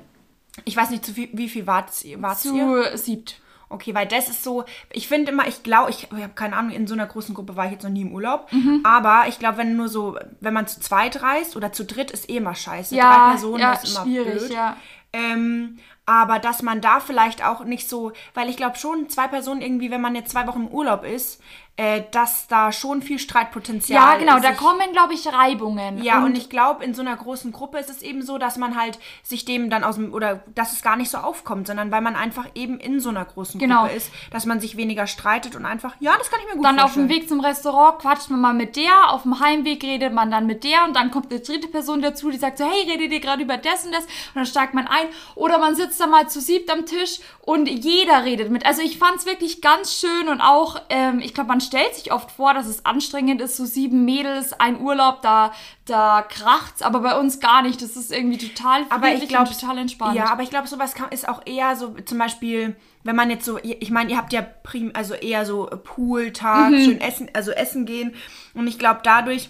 ich 0.66 0.76
weiß 0.76 0.90
nicht, 0.90 1.06
zu 1.06 1.14
viel, 1.14 1.30
wie 1.34 1.50
viel 1.50 1.66
wart 1.68 1.90
ihr? 2.04 2.20
zu 2.36 2.98
siebt. 2.98 3.40
Okay, 3.74 3.94
weil 3.96 4.08
das 4.08 4.30
ist 4.30 4.44
so, 4.44 4.64
ich 4.92 5.08
finde 5.08 5.32
immer, 5.32 5.48
ich 5.48 5.64
glaube, 5.64 5.90
ich, 5.90 6.04
ich 6.04 6.12
habe 6.24 6.34
keine 6.36 6.56
Ahnung, 6.56 6.72
in 6.72 6.88
so 6.88 6.94
einer 6.94 7.06
großen 7.08 7.34
Gruppe 7.36 7.56
war 7.56 7.66
ich 7.66 7.72
jetzt 7.74 7.84
noch 7.84 7.90
nie 7.90 8.02
im 8.04 8.14
Urlaub, 8.14 8.52
Mhm. 8.52 8.82
aber 8.84 9.24
ich 9.28 9.40
glaube, 9.40 9.58
wenn 9.58 9.76
nur 9.76 9.90
so, 9.90 10.18
wenn 10.40 10.54
man 10.54 10.68
zu 10.68 10.80
zweit 10.80 11.22
reist 11.22 11.56
oder 11.58 11.72
zu 11.74 11.84
dritt, 11.86 12.12
ist 12.12 12.30
eh 12.30 12.38
immer 12.38 12.56
scheiße. 12.56 12.96
Ja, 12.96 13.10
Drei 13.26 13.32
Personen 13.32 13.60
ja, 13.60 13.74
ist 13.74 13.90
immer 13.96 14.04
schwierig, 14.06 14.38
blöd. 14.40 14.52
ja. 14.54 14.78
Ähm, 15.12 15.78
aber 16.06 16.40
dass 16.40 16.62
man 16.64 16.82
da 16.82 17.00
vielleicht 17.00 17.46
auch 17.46 17.64
nicht 17.64 17.88
so, 17.88 18.12
weil 18.34 18.50
ich 18.50 18.58
glaube 18.58 18.78
schon, 18.78 19.10
zwei 19.10 19.28
Personen 19.28 19.62
irgendwie, 19.62 19.90
wenn 19.92 20.02
man 20.02 20.16
jetzt 20.16 20.32
zwei 20.32 20.48
Wochen 20.48 20.62
im 20.64 20.68
Urlaub 20.68 21.04
ist, 21.06 21.40
äh, 21.76 22.04
dass 22.12 22.48
da 22.48 22.72
schon 22.72 23.02
viel 23.02 23.18
Streitpotenzial 23.18 24.14
Ja, 24.14 24.18
genau, 24.20 24.40
da 24.40 24.52
kommen, 24.54 24.92
glaube 24.92 25.14
ich, 25.16 25.28
Reibungen. 25.28 26.04
ja, 26.04 26.24
und, 26.24 26.38
ich 26.38 26.50
glaube, 26.50 26.84
in 26.84 26.94
so 26.94 27.02
einer 27.02 27.16
großen 27.16 27.52
Gruppe 27.52 27.80
ist 27.80 27.90
es 27.90 28.02
eben 28.04 28.22
so, 28.22 28.38
dass 28.38 28.58
man 28.58 28.78
halt 28.80 29.00
sich 29.24 29.44
dem 29.46 29.70
dann 29.72 29.84
aus 29.84 29.96
dem, 29.96 30.14
oder 30.14 30.44
dass 30.54 30.74
es 30.74 30.84
gar 30.84 30.96
nicht 30.96 31.10
so 31.10 31.18
aufkommt, 31.18 31.66
sondern 31.68 31.92
weil 31.92 32.02
man 32.02 32.16
einfach 32.16 32.46
eben 32.54 32.80
in 32.80 33.00
so 33.00 33.10
einer 33.10 33.26
großen 33.26 33.60
Genau. 33.60 33.82
Gruppe 33.82 33.96
ist, 33.96 34.12
dass 34.32 34.46
man 34.46 34.60
sich 34.60 34.78
weniger 34.78 35.08
streitet 35.08 35.56
und 35.56 35.66
einfach, 35.66 35.96
ja, 36.00 36.14
das 36.18 36.30
kann 36.30 36.40
ich 36.42 36.46
mir 36.48 36.56
gut 36.58 36.66
Dann 36.66 36.76
auf 36.76 36.82
vorstellen. 36.92 37.08
dem 37.08 37.16
Weg 37.16 37.28
zum 37.28 37.40
Restaurant 37.40 38.00
quatscht 38.00 38.30
man 38.30 38.40
mal 38.40 38.54
mit 38.54 38.76
der, 38.76 39.10
auf 39.12 39.24
dem 39.24 39.40
Heimweg 39.40 39.84
redet 39.84 40.14
man 40.14 40.30
dann 40.30 40.46
mit 40.46 40.64
der 40.64 40.84
und 40.86 40.96
dann 40.96 41.10
kommt 41.10 41.32
eine 41.32 41.40
dritte 41.42 41.68
Person 41.70 42.02
dazu, 42.04 42.30
die 42.30 42.38
sagt 42.38 42.60
so, 42.60 42.66
hey, 42.66 42.90
redet 42.92 43.12
ihr 43.12 43.20
gerade 43.20 43.42
über 43.42 43.58
das 43.58 43.84
und 43.86 43.92
das? 43.94 44.04
Und 44.04 44.36
dann 44.36 44.46
steigt 44.46 44.76
man 44.76 44.86
ein. 44.88 45.08
Oder 45.36 45.58
man 45.58 45.76
sitzt 45.76 46.00
da 46.00 46.06
mal 46.06 46.30
zu 46.30 46.40
siebt 46.40 46.72
am 46.72 46.86
Tisch 46.86 47.20
und 47.42 47.68
jeder 47.68 48.24
redet 48.26 48.52
mit. 48.52 48.66
Also 48.66 48.82
ich 48.84 48.98
fand 49.00 49.16
es 49.18 49.26
wirklich 49.26 49.62
ganz 49.62 49.96
schön 50.00 50.28
und 50.30 50.40
auch, 50.40 50.80
ähm, 50.90 51.20
ich 51.20 51.34
glaube, 51.34 51.48
man 51.48 51.63
stellt 51.64 51.96
sich 51.96 52.12
oft 52.14 52.30
vor, 52.32 52.54
dass 52.54 52.68
es 52.68 52.86
anstrengend 52.86 53.42
ist, 53.42 53.58
so 53.58 53.66
sieben 53.66 54.06
Mädels, 54.06 54.54
ein 54.54 54.80
Urlaub, 54.80 55.22
da, 55.22 55.52
da 55.86 56.22
kracht's, 56.22 56.82
aber 56.82 57.00
bei 57.00 57.18
uns 57.20 57.40
gar 57.40 57.62
nicht. 57.64 57.82
Das 57.82 57.96
ist 57.96 58.12
irgendwie 58.12 58.38
total 58.38 58.86
aber 58.90 59.12
ich 59.14 59.24
und 59.36 59.60
total 59.60 59.78
entspannt. 59.80 60.16
Ja, 60.16 60.26
aber 60.32 60.44
ich 60.44 60.50
glaube, 60.50 60.68
sowas 60.68 60.94
kann, 60.94 61.12
ist 61.12 61.28
auch 61.28 61.42
eher 61.46 61.76
so, 61.76 61.96
zum 62.06 62.18
Beispiel, 62.20 62.76
wenn 63.04 63.16
man 63.16 63.30
jetzt 63.30 63.46
so, 63.46 63.58
ich 63.62 63.90
meine, 63.90 64.12
ihr 64.12 64.18
habt 64.18 64.34
ja 64.34 64.42
prim, 64.42 64.92
also 64.94 65.14
eher 65.16 65.46
so 65.46 65.66
Pooltag, 65.84 66.70
Mhm. 66.72 66.80
schön 66.80 67.02
essen, 67.02 67.30
also 67.34 67.52
essen 67.52 67.86
gehen. 67.86 68.14
Und 68.54 68.68
ich 68.68 68.78
glaube, 68.78 69.00
dadurch 69.04 69.50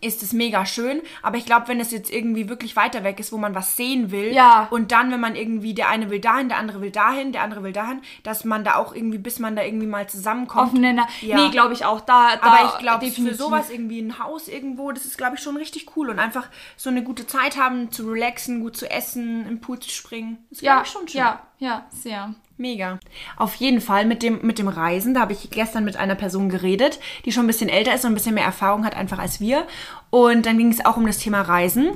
ist 0.00 0.22
es 0.22 0.32
mega 0.32 0.64
schön. 0.66 1.02
Aber 1.22 1.36
ich 1.36 1.44
glaube, 1.46 1.68
wenn 1.68 1.80
es 1.80 1.90
jetzt 1.90 2.10
irgendwie 2.10 2.48
wirklich 2.48 2.76
weiter 2.76 3.04
weg 3.04 3.20
ist, 3.20 3.32
wo 3.32 3.38
man 3.38 3.54
was 3.54 3.76
sehen 3.76 4.10
will, 4.10 4.32
Ja. 4.32 4.68
und 4.70 4.92
dann, 4.92 5.10
wenn 5.12 5.20
man 5.20 5.34
irgendwie, 5.36 5.74
der 5.74 5.88
eine 5.88 6.10
will 6.10 6.20
dahin, 6.20 6.48
der 6.48 6.58
andere 6.58 6.80
will 6.80 6.90
dahin, 6.90 7.32
der 7.32 7.42
andere 7.42 7.62
will 7.62 7.72
dahin, 7.72 8.00
dass 8.22 8.44
man 8.44 8.64
da 8.64 8.76
auch 8.76 8.94
irgendwie, 8.94 9.18
bis 9.18 9.38
man 9.38 9.56
da 9.56 9.62
irgendwie 9.62 9.86
mal 9.86 10.08
zusammenkommt. 10.08 10.72
Offener. 10.72 11.06
Ja. 11.20 11.36
Nee, 11.36 11.50
glaube 11.50 11.74
ich 11.74 11.84
auch. 11.84 12.00
Da, 12.00 12.36
da 12.36 12.42
Aber 12.42 12.72
ich 12.72 12.78
glaube, 12.78 13.10
für 13.10 13.34
sowas 13.34 13.70
irgendwie 13.70 14.00
ein 14.00 14.18
Haus 14.18 14.48
irgendwo, 14.48 14.90
das 14.92 15.04
ist, 15.04 15.18
glaube 15.18 15.36
ich, 15.36 15.42
schon 15.42 15.56
richtig 15.56 15.96
cool. 15.96 16.10
Und 16.10 16.18
einfach 16.18 16.48
so 16.76 16.90
eine 16.90 17.02
gute 17.02 17.26
Zeit 17.26 17.56
haben, 17.56 17.90
zu 17.90 18.08
relaxen, 18.10 18.60
gut 18.60 18.76
zu 18.76 18.90
essen, 18.90 19.46
im 19.46 19.60
Pool 19.60 19.78
zu 19.80 19.90
springen. 19.90 20.38
Das 20.50 20.60
Ja, 20.60 20.72
glaube 20.74 20.86
ich 20.86 20.92
schon 20.92 21.08
schön. 21.08 21.18
ja, 21.20 21.40
ja, 21.58 21.86
sehr. 21.90 22.34
Mega. 22.60 23.00
Auf 23.36 23.54
jeden 23.54 23.80
Fall 23.80 24.04
mit 24.04 24.22
dem, 24.22 24.40
mit 24.42 24.58
dem 24.58 24.68
Reisen, 24.68 25.14
da 25.14 25.20
habe 25.20 25.32
ich 25.32 25.50
gestern 25.50 25.84
mit 25.84 25.96
einer 25.96 26.14
Person 26.14 26.50
geredet, 26.50 27.00
die 27.24 27.32
schon 27.32 27.44
ein 27.44 27.46
bisschen 27.46 27.70
älter 27.70 27.94
ist 27.94 28.04
und 28.04 28.12
ein 28.12 28.14
bisschen 28.14 28.34
mehr 28.34 28.44
Erfahrung 28.44 28.84
hat 28.84 28.94
einfach 28.94 29.18
als 29.18 29.40
wir. 29.40 29.66
Und 30.10 30.44
dann 30.44 30.58
ging 30.58 30.70
es 30.70 30.84
auch 30.84 30.98
um 30.98 31.06
das 31.06 31.18
Thema 31.18 31.40
Reisen. 31.40 31.92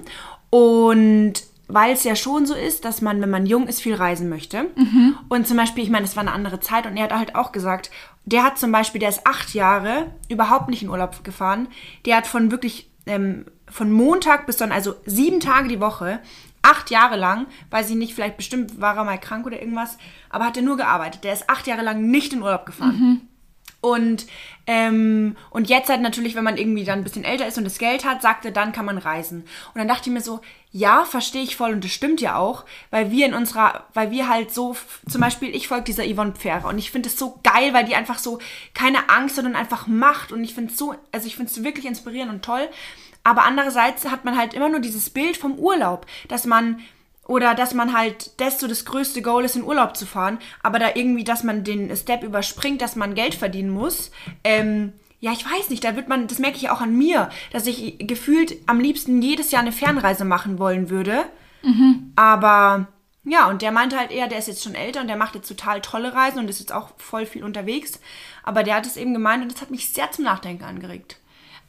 Und 0.48 1.34
weil 1.68 1.92
es 1.92 2.04
ja 2.04 2.16
schon 2.16 2.46
so 2.46 2.54
ist, 2.54 2.86
dass 2.86 3.02
man, 3.02 3.20
wenn 3.20 3.28
man 3.28 3.44
jung 3.44 3.66
ist, 3.66 3.82
viel 3.82 3.94
reisen 3.94 4.30
möchte. 4.30 4.70
Und 5.28 5.46
zum 5.46 5.58
Beispiel, 5.58 5.84
ich 5.84 5.90
meine, 5.90 6.06
es 6.06 6.16
war 6.16 6.22
eine 6.22 6.32
andere 6.32 6.60
Zeit 6.60 6.86
und 6.86 6.96
er 6.96 7.04
hat 7.04 7.12
halt 7.12 7.34
auch 7.34 7.52
gesagt, 7.52 7.90
der 8.24 8.42
hat 8.42 8.58
zum 8.58 8.72
Beispiel, 8.72 9.00
der 9.00 9.10
ist 9.10 9.26
acht 9.26 9.52
Jahre 9.52 10.12
überhaupt 10.30 10.70
nicht 10.70 10.82
in 10.82 10.88
Urlaub 10.88 11.24
gefahren. 11.24 11.68
Der 12.06 12.16
hat 12.16 12.26
von 12.26 12.50
wirklich, 12.50 12.90
ähm, 13.06 13.44
von 13.70 13.92
Montag 13.92 14.46
bis 14.46 14.56
dann, 14.56 14.72
also 14.72 14.94
sieben 15.04 15.40
Tage 15.40 15.68
die 15.68 15.80
Woche, 15.80 16.20
acht 16.64 16.90
Jahre 16.90 17.16
lang, 17.16 17.46
weiß 17.70 17.90
ich 17.90 17.96
nicht, 17.96 18.14
vielleicht 18.14 18.36
bestimmt 18.36 18.80
war 18.80 18.96
er 18.96 19.04
mal 19.04 19.18
krank 19.18 19.46
oder 19.46 19.60
irgendwas, 19.60 19.98
aber 20.30 20.46
hat 20.46 20.56
er 20.56 20.62
nur 20.62 20.76
gearbeitet. 20.76 21.22
Der 21.22 21.32
ist 21.32 21.48
acht 21.48 21.66
Jahre 21.66 21.82
lang 21.82 22.10
nicht 22.10 22.32
in 22.32 22.42
Urlaub 22.42 22.66
gefahren. 22.66 22.94
Und, 23.84 24.24
ähm, 24.66 25.36
und 25.50 25.68
jetzt 25.68 25.90
halt 25.90 26.00
natürlich, 26.00 26.34
wenn 26.34 26.42
man 26.42 26.56
irgendwie 26.56 26.84
dann 26.84 27.00
ein 27.00 27.04
bisschen 27.04 27.22
älter 27.22 27.46
ist 27.46 27.58
und 27.58 27.64
das 27.64 27.76
Geld 27.76 28.06
hat, 28.06 28.22
sagt 28.22 28.46
er, 28.46 28.50
dann 28.50 28.72
kann 28.72 28.86
man 28.86 28.96
reisen. 28.96 29.42
Und 29.42 29.78
dann 29.78 29.88
dachte 29.88 30.08
ich 30.08 30.14
mir 30.14 30.22
so, 30.22 30.40
ja, 30.72 31.04
verstehe 31.04 31.42
ich 31.42 31.54
voll 31.54 31.72
und 31.72 31.84
das 31.84 31.92
stimmt 31.92 32.22
ja 32.22 32.36
auch, 32.36 32.64
weil 32.90 33.10
wir 33.10 33.26
in 33.26 33.34
unserer, 33.34 33.84
weil 33.92 34.10
wir 34.10 34.26
halt 34.26 34.54
so, 34.54 34.74
zum 35.06 35.20
Beispiel, 35.20 35.54
ich 35.54 35.68
folge 35.68 35.84
dieser 35.84 36.02
Yvonne 36.02 36.32
Pfähre 36.32 36.66
und 36.66 36.78
ich 36.78 36.90
finde 36.90 37.10
es 37.10 37.18
so 37.18 37.38
geil, 37.44 37.74
weil 37.74 37.84
die 37.84 37.94
einfach 37.94 38.18
so 38.18 38.38
keine 38.72 39.10
Angst, 39.10 39.36
sondern 39.36 39.54
einfach 39.54 39.86
macht 39.86 40.32
und 40.32 40.42
ich 40.42 40.54
finde 40.54 40.72
es 40.72 40.78
so, 40.78 40.94
also 41.12 41.26
ich 41.26 41.36
finde 41.36 41.52
es 41.52 41.62
wirklich 41.62 41.84
inspirierend 41.84 42.32
und 42.32 42.42
toll. 42.42 42.66
Aber 43.24 43.44
andererseits 43.44 44.10
hat 44.10 44.24
man 44.24 44.36
halt 44.36 44.54
immer 44.54 44.68
nur 44.68 44.80
dieses 44.80 45.10
Bild 45.10 45.36
vom 45.36 45.58
Urlaub, 45.58 46.06
dass 46.28 46.46
man 46.46 46.80
oder 47.26 47.54
dass 47.54 47.72
man 47.72 47.96
halt 47.96 48.38
das 48.38 48.60
so 48.60 48.68
das 48.68 48.84
größte 48.84 49.22
Goal 49.22 49.44
ist, 49.46 49.56
in 49.56 49.64
Urlaub 49.64 49.96
zu 49.96 50.04
fahren, 50.04 50.38
aber 50.62 50.78
da 50.78 50.90
irgendwie, 50.94 51.24
dass 51.24 51.42
man 51.42 51.64
den 51.64 51.94
Step 51.96 52.22
überspringt, 52.22 52.82
dass 52.82 52.96
man 52.96 53.14
Geld 53.14 53.34
verdienen 53.34 53.70
muss. 53.70 54.10
Ähm, 54.44 54.92
ja, 55.20 55.32
ich 55.32 55.42
weiß 55.44 55.70
nicht, 55.70 55.82
da 55.82 55.96
wird 55.96 56.06
man, 56.06 56.26
das 56.26 56.38
merke 56.38 56.58
ich 56.58 56.68
auch 56.68 56.82
an 56.82 56.94
mir, 56.94 57.30
dass 57.50 57.66
ich 57.66 57.96
gefühlt 57.98 58.56
am 58.66 58.78
liebsten 58.78 59.22
jedes 59.22 59.50
Jahr 59.52 59.62
eine 59.62 59.72
Fernreise 59.72 60.26
machen 60.26 60.58
wollen 60.58 60.90
würde. 60.90 61.24
Aber 62.14 62.88
ja, 63.24 63.48
und 63.48 63.62
der 63.62 63.72
meinte 63.72 63.96
halt 63.98 64.10
eher, 64.10 64.28
der 64.28 64.38
ist 64.38 64.48
jetzt 64.48 64.62
schon 64.62 64.74
älter 64.74 65.00
und 65.00 65.08
der 65.08 65.16
macht 65.16 65.34
jetzt 65.34 65.48
total 65.48 65.80
tolle 65.80 66.12
Reisen 66.14 66.40
und 66.40 66.50
ist 66.50 66.60
jetzt 66.60 66.72
auch 66.74 66.90
voll 66.98 67.24
viel 67.24 67.42
unterwegs. 67.42 68.00
Aber 68.42 68.62
der 68.64 68.74
hat 68.74 68.84
es 68.84 68.98
eben 68.98 69.14
gemeint 69.14 69.42
und 69.42 69.50
das 69.50 69.62
hat 69.62 69.70
mich 69.70 69.88
sehr 69.88 70.10
zum 70.10 70.24
Nachdenken 70.24 70.64
angeregt. 70.64 71.16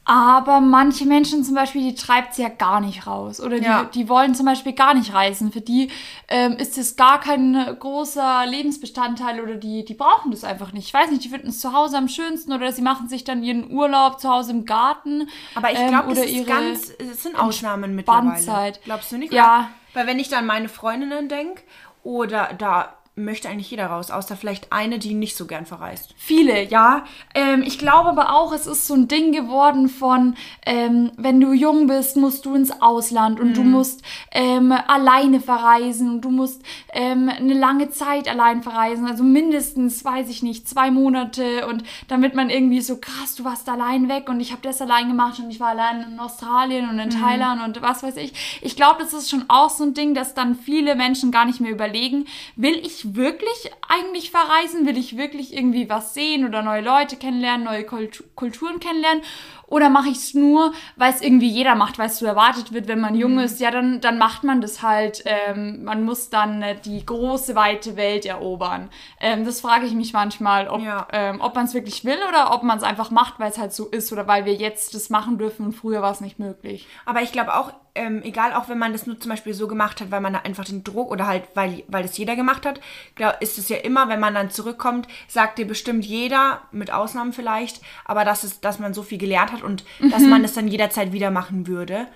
Aber 0.08 0.60
manche 0.60 1.04
Menschen 1.04 1.42
zum 1.42 1.56
Beispiel, 1.56 1.82
die 1.82 1.96
treibt 1.96 2.30
es 2.30 2.38
ja 2.38 2.48
gar 2.48 2.80
nicht 2.80 3.08
raus. 3.08 3.40
Oder 3.40 3.58
die, 3.58 3.64
Ja. 3.64 3.84
die 3.84 4.08
wollen 4.08 4.36
zum 4.36 4.46
Beispiel 4.46 4.72
gar 4.72 4.94
nicht 4.94 5.12
reisen. 5.12 5.50
Für 5.50 5.60
die 5.60 5.90
ähm, 6.28 6.52
ist 6.52 6.78
es 6.78 6.94
gar 6.94 7.18
kein 7.18 7.76
großer 7.80 8.46
Lebensbestandteil 8.46 9.40
oder 9.40 9.56
die, 9.56 9.84
die 9.84 9.94
brauchen 9.94 10.30
das 10.30 10.44
einfach 10.44 10.72
nicht. 10.72 10.86
Ich 10.86 10.94
weiß 10.94 11.10
nicht, 11.10 11.24
die 11.24 11.28
finden 11.28 11.48
es 11.48 11.58
zu 11.58 11.72
Hause 11.72 11.98
am 11.98 12.06
schönsten 12.06 12.52
oder 12.52 12.70
sie 12.70 12.82
machen 12.82 13.08
sich 13.08 13.24
dann 13.24 13.42
ihren 13.42 13.68
Urlaub 13.68 14.20
zu 14.20 14.28
Hause 14.28 14.52
im 14.52 14.64
Garten. 14.64 15.28
Aber 15.56 15.72
ich 15.72 15.78
ähm, 15.78 15.88
glaube, 15.88 16.10
das 16.10 16.18
oder 16.18 16.26
ist 16.28 16.46
ganz, 16.46 16.92
es 16.98 17.22
sind 17.24 17.34
Ausnahmen 17.36 17.96
mittlerweile. 17.96 18.28
Entspanntzeit. 18.36 18.80
Glaubst 18.84 19.10
du 19.10 19.18
nicht? 19.18 19.32
Ja. 19.32 19.70
Weil 19.92 20.06
wenn 20.06 20.20
ich 20.20 20.28
da 20.28 20.38
an 20.38 20.46
meine 20.46 20.68
Freundinnen 20.68 21.28
denke 21.28 21.62
oder 22.04 22.50
da 22.56 22.94
möchte 23.18 23.48
eigentlich 23.48 23.70
jeder 23.70 23.86
raus, 23.86 24.10
außer 24.10 24.36
vielleicht 24.36 24.72
eine, 24.72 24.98
die 24.98 25.14
nicht 25.14 25.36
so 25.36 25.46
gern 25.46 25.64
verreist. 25.64 26.14
Viele, 26.18 26.64
ja. 26.64 27.06
Ähm, 27.34 27.62
ich 27.66 27.78
glaube 27.78 28.10
aber 28.10 28.34
auch, 28.34 28.52
es 28.52 28.66
ist 28.66 28.86
so 28.86 28.92
ein 28.92 29.08
Ding 29.08 29.32
geworden 29.32 29.88
von, 29.88 30.34
ähm, 30.66 31.10
wenn 31.16 31.40
du 31.40 31.54
jung 31.54 31.86
bist, 31.86 32.18
musst 32.18 32.44
du 32.44 32.54
ins 32.54 32.82
Ausland 32.82 33.40
und 33.40 33.56
du 33.56 33.62
musst 33.64 34.02
ähm, 34.32 34.70
alleine 34.70 35.40
verreisen 35.40 36.10
und 36.10 36.20
du 36.20 36.30
musst 36.30 36.62
ähm, 36.92 37.30
eine 37.30 37.54
lange 37.54 37.88
Zeit 37.88 38.28
allein 38.28 38.62
verreisen. 38.62 39.06
Also 39.06 39.24
mindestens, 39.24 40.04
weiß 40.04 40.28
ich 40.28 40.42
nicht, 40.42 40.68
zwei 40.68 40.90
Monate 40.90 41.66
und 41.68 41.84
damit 42.08 42.34
man 42.34 42.50
irgendwie 42.50 42.82
so 42.82 42.98
krass, 42.98 43.34
du 43.34 43.44
warst 43.44 43.66
allein 43.70 44.10
weg 44.10 44.28
und 44.28 44.40
ich 44.40 44.52
habe 44.52 44.60
das 44.60 44.82
allein 44.82 45.08
gemacht 45.08 45.38
und 45.38 45.50
ich 45.50 45.58
war 45.58 45.68
allein 45.68 46.02
in 46.12 46.20
Australien 46.20 46.90
und 46.90 46.98
in 46.98 47.08
Thailand 47.08 47.62
und 47.64 47.80
was 47.80 48.02
weiß 48.02 48.18
ich. 48.18 48.60
Ich 48.60 48.76
glaube, 48.76 49.02
das 49.02 49.14
ist 49.14 49.30
schon 49.30 49.46
auch 49.48 49.70
so 49.70 49.84
ein 49.84 49.94
Ding, 49.94 50.12
dass 50.12 50.34
dann 50.34 50.54
viele 50.54 50.96
Menschen 50.96 51.30
gar 51.30 51.46
nicht 51.46 51.60
mehr 51.60 51.72
überlegen, 51.72 52.26
will 52.56 52.76
ich 52.84 53.05
wirklich 53.14 53.70
eigentlich 53.88 54.30
verreisen? 54.30 54.86
Will 54.86 54.96
ich 54.98 55.16
wirklich 55.16 55.54
irgendwie 55.54 55.88
was 55.88 56.14
sehen 56.14 56.44
oder 56.46 56.62
neue 56.62 56.80
Leute 56.82 57.16
kennenlernen, 57.16 57.64
neue 57.64 57.82
Kultu- 57.84 58.24
Kulturen 58.34 58.80
kennenlernen? 58.80 59.22
Oder 59.68 59.90
mache 59.90 60.08
ich 60.08 60.16
es 60.18 60.34
nur, 60.34 60.72
weil 60.96 61.12
es 61.12 61.20
irgendwie 61.20 61.48
jeder 61.48 61.74
macht, 61.74 61.98
weil 61.98 62.06
es 62.06 62.18
so 62.18 62.26
erwartet 62.26 62.72
wird, 62.72 62.86
wenn 62.88 63.00
man 63.00 63.14
Mhm. 63.14 63.20
jung 63.20 63.38
ist? 63.40 63.60
Ja, 63.60 63.70
dann, 63.70 64.00
dann 64.00 64.16
macht 64.16 64.44
man 64.44 64.60
das 64.60 64.80
halt. 64.82 65.22
Ähm, 65.26 65.84
man 65.84 66.04
muss 66.04 66.30
dann 66.30 66.62
äh, 66.62 66.76
die 66.84 67.04
große, 67.04 67.54
weite 67.54 67.96
Welt 67.96 68.24
erobern. 68.26 68.90
Ähm, 69.20 69.44
das 69.44 69.60
frage 69.60 69.86
ich 69.86 69.92
mich 69.92 70.12
manchmal, 70.12 70.68
ob, 70.68 70.80
Ja. 70.82 71.06
ähm, 71.12 71.40
ob 71.40 71.54
man 71.54 71.64
es 71.66 71.74
wirklich 71.74 72.04
will 72.04 72.18
oder 72.28 72.54
ob 72.54 72.62
man 72.62 72.78
es 72.78 72.84
einfach 72.84 73.10
macht, 73.10 73.38
weil 73.40 73.50
es 73.50 73.58
halt 73.58 73.72
so 73.72 73.86
ist 73.86 74.12
oder 74.12 74.26
weil 74.28 74.44
wir 74.44 74.54
jetzt 74.54 74.94
das 74.94 75.10
machen 75.10 75.36
dürfen 75.38 75.66
und 75.66 75.72
früher 75.72 76.00
war 76.00 76.12
es 76.12 76.20
nicht 76.20 76.38
möglich. 76.38 76.86
Aber 77.04 77.22
ich 77.22 77.32
glaube 77.32 77.54
auch, 77.56 77.72
ähm, 77.96 78.22
egal, 78.22 78.52
auch 78.52 78.68
wenn 78.68 78.78
man 78.78 78.92
das 78.92 79.06
nur 79.06 79.18
zum 79.18 79.30
Beispiel 79.30 79.54
so 79.54 79.66
gemacht 79.66 80.00
hat, 80.00 80.10
weil 80.10 80.20
man 80.20 80.32
da 80.34 80.40
einfach 80.40 80.64
den 80.64 80.84
Druck 80.84 81.10
oder 81.10 81.26
halt, 81.26 81.44
weil, 81.54 81.82
weil 81.88 82.02
das 82.02 82.16
jeder 82.16 82.36
gemacht 82.36 82.64
hat, 82.66 82.80
glaub, 83.14 83.40
ist 83.40 83.58
es 83.58 83.68
ja 83.68 83.78
immer, 83.78 84.08
wenn 84.08 84.20
man 84.20 84.34
dann 84.34 84.50
zurückkommt, 84.50 85.08
sagt 85.28 85.58
dir 85.58 85.66
bestimmt 85.66 86.04
jeder, 86.04 86.60
mit 86.72 86.92
Ausnahmen 86.92 87.32
vielleicht, 87.32 87.80
aber 88.04 88.24
dass, 88.24 88.44
es, 88.44 88.60
dass 88.60 88.78
man 88.78 88.94
so 88.94 89.02
viel 89.02 89.18
gelernt 89.18 89.52
hat 89.52 89.62
und 89.62 89.84
dass 90.10 90.22
man 90.22 90.44
es 90.44 90.54
dann 90.54 90.68
jederzeit 90.68 91.12
wieder 91.12 91.30
machen 91.30 91.66
würde. 91.66 92.06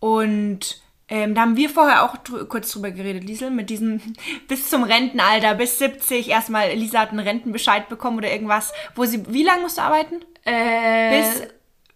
Und 0.00 0.80
ähm, 1.08 1.34
da 1.34 1.40
haben 1.40 1.56
wir 1.56 1.70
vorher 1.70 2.04
auch 2.04 2.16
drü 2.18 2.44
kurz 2.44 2.70
drüber 2.70 2.90
geredet, 2.90 3.24
Liesel, 3.24 3.50
mit 3.50 3.70
diesem 3.70 4.00
bis 4.48 4.68
zum 4.68 4.82
Rentenalter, 4.82 5.54
bis 5.54 5.78
70, 5.78 6.28
erstmal, 6.28 6.72
Lisa 6.74 7.00
hat 7.00 7.10
einen 7.10 7.20
Rentenbescheid 7.20 7.88
bekommen 7.88 8.18
oder 8.18 8.30
irgendwas, 8.30 8.72
wo 8.94 9.04
sie, 9.04 9.22
wie 9.32 9.42
lange 9.42 9.62
musst 9.62 9.78
du 9.78 9.82
arbeiten? 9.82 10.16
Äh, 10.44 11.18
Bis- 11.20 11.48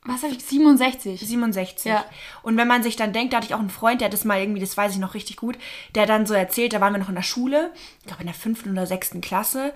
was 0.05 0.23
habe 0.25 0.33
ich? 0.33 0.45
67. 0.45 1.21
67. 1.21 1.85
Ja. 1.93 2.05
Und 2.43 2.57
wenn 2.57 2.67
man 2.67 2.83
sich 2.83 2.97
dann 2.97 3.13
denkt, 3.13 3.33
da 3.33 3.37
hatte 3.37 3.47
ich 3.47 3.55
auch 3.55 3.61
einen 3.61 3.71
Freund, 3.71 4.01
der 4.01 4.07
hat 4.07 4.13
das 4.13 4.25
mal 4.25 4.41
irgendwie, 4.41 4.61
das 4.61 4.77
weiß 4.77 4.93
ich 4.93 4.99
noch 4.99 5.15
richtig 5.15 5.37
gut, 5.37 5.57
der 5.95 6.07
dann 6.07 6.27
so 6.27 6.35
erzählt, 6.35 6.73
da 6.73 6.81
waren 6.81 6.93
wir 6.93 6.99
noch 6.99 7.09
in 7.09 7.15
der 7.15 7.23
Schule, 7.23 7.73
ich 8.01 8.07
glaube 8.07 8.23
in 8.23 8.27
der 8.27 8.35
fünften 8.35 8.73
oder 8.73 8.87
sechsten 8.87 9.21
Klasse. 9.21 9.73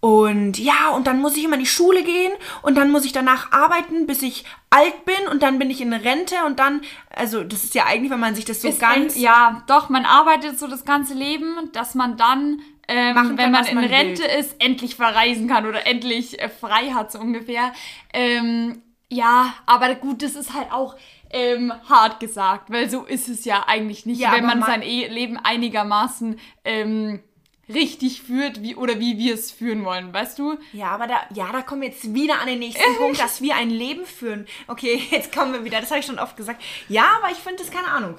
Und 0.00 0.58
ja, 0.58 0.90
und 0.94 1.08
dann 1.08 1.20
muss 1.20 1.36
ich 1.36 1.44
immer 1.44 1.54
in 1.54 1.60
die 1.60 1.66
Schule 1.66 2.04
gehen 2.04 2.32
und 2.62 2.76
dann 2.76 2.92
muss 2.92 3.04
ich 3.04 3.12
danach 3.12 3.50
arbeiten, 3.50 4.06
bis 4.06 4.22
ich 4.22 4.44
alt 4.70 5.04
bin 5.04 5.28
und 5.30 5.42
dann 5.42 5.58
bin 5.58 5.70
ich 5.70 5.80
in 5.80 5.92
Rente 5.92 6.36
und 6.46 6.60
dann, 6.60 6.82
also 7.10 7.42
das 7.42 7.64
ist 7.64 7.74
ja 7.74 7.86
eigentlich, 7.86 8.10
wenn 8.12 8.20
man 8.20 8.36
sich 8.36 8.44
das 8.44 8.62
so 8.62 8.68
ist 8.68 8.80
ganz... 8.80 9.16
ein, 9.16 9.20
ja, 9.20 9.64
doch, 9.66 9.88
man 9.88 10.04
arbeitet 10.04 10.56
so 10.58 10.68
das 10.68 10.84
ganze 10.84 11.14
Leben, 11.14 11.70
dass 11.72 11.96
man 11.96 12.16
dann, 12.16 12.60
ähm, 12.86 13.14
Machen 13.14 13.28
kann, 13.30 13.38
wenn 13.38 13.50
man 13.50 13.66
in 13.66 13.74
man 13.74 13.84
Rente 13.84 14.22
will. 14.22 14.38
ist, 14.38 14.54
endlich 14.60 14.94
verreisen 14.94 15.48
kann 15.48 15.66
oder 15.66 15.84
endlich 15.86 16.40
äh, 16.40 16.48
frei 16.48 16.92
hat, 16.94 17.10
so 17.10 17.18
ungefähr. 17.18 17.72
Ähm, 18.12 18.82
ja, 19.10 19.54
aber 19.66 19.94
gut, 19.94 20.22
das 20.22 20.34
ist 20.34 20.52
halt 20.54 20.70
auch 20.72 20.96
ähm, 21.30 21.72
hart 21.88 22.20
gesagt, 22.20 22.70
weil 22.70 22.88
so 22.90 23.04
ist 23.04 23.28
es 23.28 23.44
ja 23.44 23.64
eigentlich 23.66 24.06
nicht, 24.06 24.20
Ja, 24.20 24.32
wenn 24.32 24.44
man 24.46 24.60
ma- 24.60 24.66
sein 24.66 24.82
e 24.82 25.06
Leben 25.08 25.36
einigermaßen 25.38 26.38
ähm, 26.64 27.20
richtig 27.68 28.22
führt, 28.22 28.62
wie 28.62 28.74
oder 28.76 28.98
wie 28.98 29.18
wir 29.18 29.34
es 29.34 29.50
führen 29.50 29.84
wollen, 29.84 30.12
weißt 30.12 30.38
du? 30.38 30.56
Ja, 30.72 30.88
aber 30.90 31.06
da, 31.06 31.16
ja, 31.34 31.50
da 31.52 31.60
kommen 31.62 31.82
wir 31.82 31.88
jetzt 31.88 32.14
wieder 32.14 32.40
an 32.40 32.46
den 32.46 32.58
nächsten 32.60 32.96
Punkt, 32.98 33.20
dass 33.20 33.42
wir 33.42 33.56
ein 33.56 33.70
Leben 33.70 34.06
führen. 34.06 34.46
Okay, 34.68 35.02
jetzt 35.10 35.34
kommen 35.34 35.52
wir 35.52 35.64
wieder, 35.64 35.80
das 35.80 35.90
habe 35.90 36.00
ich 36.00 36.06
schon 36.06 36.18
oft 36.18 36.36
gesagt. 36.36 36.62
Ja, 36.88 37.18
aber 37.22 37.30
ich 37.30 37.38
finde 37.38 37.62
das 37.62 37.70
keine 37.70 37.88
Ahnung. 37.88 38.16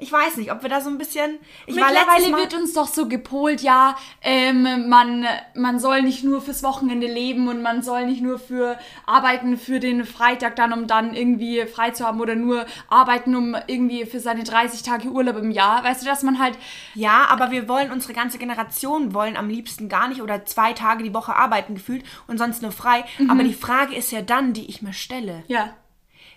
Ich 0.00 0.10
weiß 0.10 0.36
nicht, 0.36 0.50
ob 0.50 0.62
wir 0.62 0.68
da 0.68 0.80
so 0.80 0.90
ein 0.90 0.98
bisschen. 0.98 1.38
Ich 1.66 1.74
Mittlerweile 1.74 2.36
wird 2.36 2.54
uns 2.54 2.72
doch 2.72 2.88
so 2.88 3.06
gepolt, 3.06 3.60
ja, 3.60 3.96
ähm, 4.22 4.88
man, 4.88 5.26
man 5.54 5.78
soll 5.78 6.02
nicht 6.02 6.24
nur 6.24 6.40
fürs 6.40 6.62
Wochenende 6.62 7.06
leben 7.06 7.48
und 7.48 7.62
man 7.62 7.82
soll 7.82 8.06
nicht 8.06 8.22
nur 8.22 8.38
für 8.38 8.78
arbeiten 9.06 9.58
für 9.58 9.80
den 9.80 10.04
Freitag 10.04 10.56
dann, 10.56 10.72
um 10.72 10.86
dann 10.86 11.14
irgendwie 11.14 11.66
frei 11.66 11.90
zu 11.90 12.06
haben 12.06 12.20
oder 12.20 12.34
nur 12.34 12.66
arbeiten, 12.88 13.36
um 13.36 13.56
irgendwie 13.66 14.06
für 14.06 14.20
seine 14.20 14.44
30 14.44 14.82
Tage 14.82 15.08
Urlaub 15.08 15.36
im 15.36 15.50
Jahr. 15.50 15.84
Weißt 15.84 16.02
du, 16.02 16.06
dass 16.06 16.22
man 16.22 16.38
halt, 16.38 16.56
Ja, 16.94 17.26
aber 17.28 17.50
wir 17.50 17.68
wollen, 17.68 17.92
unsere 17.92 18.12
ganze 18.14 18.38
Generation 18.38 19.14
wollen 19.14 19.36
am 19.36 19.48
liebsten 19.48 19.88
gar 19.88 20.08
nicht 20.08 20.22
oder 20.22 20.44
zwei 20.46 20.72
Tage 20.72 21.04
die 21.04 21.14
Woche 21.14 21.36
arbeiten 21.36 21.74
gefühlt 21.74 22.04
und 22.26 22.38
sonst 22.38 22.62
nur 22.62 22.72
frei. 22.72 23.04
Mhm. 23.18 23.30
Aber 23.30 23.42
die 23.42 23.54
Frage 23.54 23.94
ist 23.94 24.12
ja 24.12 24.22
dann, 24.22 24.52
die 24.52 24.66
ich 24.66 24.82
mir 24.82 24.92
stelle. 24.92 25.44
ja. 25.48 25.74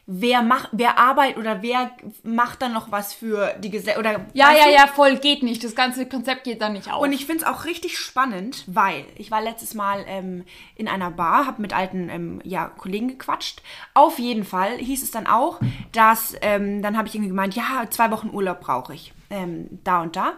Wer 0.05 0.41
macht, 0.41 0.69
wer 0.73 0.99
arbeitet 0.99 1.37
oder 1.37 1.61
wer 1.61 1.91
macht 2.23 2.61
dann 2.61 2.73
noch 2.73 2.91
was 2.91 3.13
für 3.13 3.53
die 3.59 3.69
Gesellschaft? 3.69 3.99
Oder 3.99 4.25
Ja, 4.33 4.51
ja, 4.51 4.69
ja, 4.69 4.87
voll 4.87 5.15
geht 5.15 5.43
nicht. 5.43 5.63
Das 5.63 5.75
ganze 5.75 6.05
Konzept 6.05 6.43
geht 6.43 6.61
dann 6.61 6.73
nicht 6.73 6.91
auf. 6.91 7.01
Und 7.01 7.13
ich 7.13 7.25
finde 7.25 7.43
es 7.43 7.49
auch 7.49 7.63
richtig 7.63 7.97
spannend, 7.97 8.65
weil 8.67 9.05
ich 9.15 9.31
war 9.31 9.41
letztes 9.41 9.75
Mal 9.75 10.03
ähm, 10.05 10.43
in 10.75 10.89
einer 10.89 11.09
Bar, 11.09 11.45
habe 11.45 11.61
mit 11.61 11.73
alten 11.73 12.09
ähm, 12.09 12.41
ja, 12.43 12.67
Kollegen 12.67 13.07
gequatscht. 13.07 13.61
Auf 13.93 14.19
jeden 14.19 14.43
Fall 14.43 14.77
hieß 14.77 15.03
es 15.03 15.11
dann 15.11 15.25
auch, 15.25 15.61
dass, 15.93 16.35
ähm, 16.41 16.81
dann 16.81 16.97
habe 16.97 17.07
ich 17.07 17.15
irgendwie 17.15 17.29
gemeint, 17.29 17.55
ja, 17.55 17.85
zwei 17.89 18.11
Wochen 18.11 18.29
Urlaub 18.29 18.59
brauche 18.59 18.93
ich, 18.93 19.13
ähm, 19.29 19.79
da 19.85 20.01
und 20.01 20.17
da. 20.17 20.33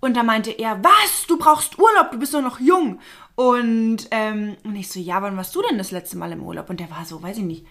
Und 0.00 0.16
da 0.16 0.24
meinte 0.24 0.50
er, 0.50 0.82
was, 0.82 1.26
du 1.28 1.38
brauchst 1.38 1.78
Urlaub, 1.78 2.10
du 2.10 2.18
bist 2.18 2.34
doch 2.34 2.42
noch 2.42 2.58
jung. 2.58 2.98
Und, 3.36 4.08
ähm, 4.10 4.56
und 4.64 4.74
ich 4.76 4.90
so, 4.90 4.98
ja, 4.98 5.22
wann 5.22 5.36
warst 5.36 5.54
du 5.54 5.62
denn 5.62 5.78
das 5.78 5.92
letzte 5.92 6.18
Mal 6.18 6.32
im 6.32 6.42
Urlaub? 6.42 6.68
Und 6.68 6.80
der 6.80 6.90
war 6.90 7.04
so, 7.04 7.22
weiß 7.22 7.38
ich 7.38 7.44
nicht, 7.44 7.64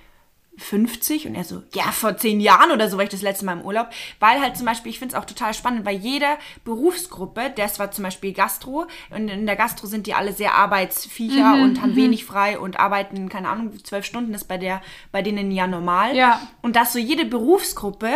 50 0.57 1.27
und 1.27 1.35
er 1.35 1.43
so, 1.43 1.63
ja, 1.73 1.91
vor 1.91 2.17
zehn 2.17 2.39
Jahren 2.39 2.71
oder 2.71 2.89
so 2.89 2.97
war 2.97 3.03
ich 3.03 3.09
das 3.09 3.21
letzte 3.21 3.45
Mal 3.45 3.53
im 3.53 3.65
Urlaub. 3.65 3.89
Weil 4.19 4.39
halt 4.39 4.55
zum 4.55 4.65
Beispiel, 4.65 4.91
ich 4.91 4.99
finde 4.99 5.15
es 5.15 5.21
auch 5.21 5.25
total 5.25 5.53
spannend, 5.53 5.85
weil 5.85 5.97
jede 5.97 6.27
Berufsgruppe, 6.63 7.51
das 7.55 7.79
war 7.79 7.91
zum 7.91 8.03
Beispiel 8.03 8.33
Gastro, 8.33 8.85
und 9.09 9.29
in 9.29 9.45
der 9.45 9.55
Gastro 9.55 9.87
sind 9.87 10.07
die 10.07 10.13
alle 10.13 10.33
sehr 10.33 10.53
Arbeitsviecher 10.53 11.53
und 11.55 11.81
haben 11.81 11.95
wenig 11.95 12.25
frei 12.25 12.59
und 12.59 12.79
arbeiten, 12.79 13.29
keine 13.29 13.49
Ahnung, 13.49 13.83
zwölf 13.83 14.05
Stunden 14.05 14.33
ist 14.33 14.47
bei 14.47 14.57
der, 14.57 14.81
bei 15.11 15.21
denen 15.21 15.51
ja 15.51 15.67
normal. 15.67 16.15
Ja. 16.15 16.39
Und 16.61 16.75
dass 16.75 16.93
so 16.93 16.99
jede 16.99 17.25
Berufsgruppe 17.25 18.09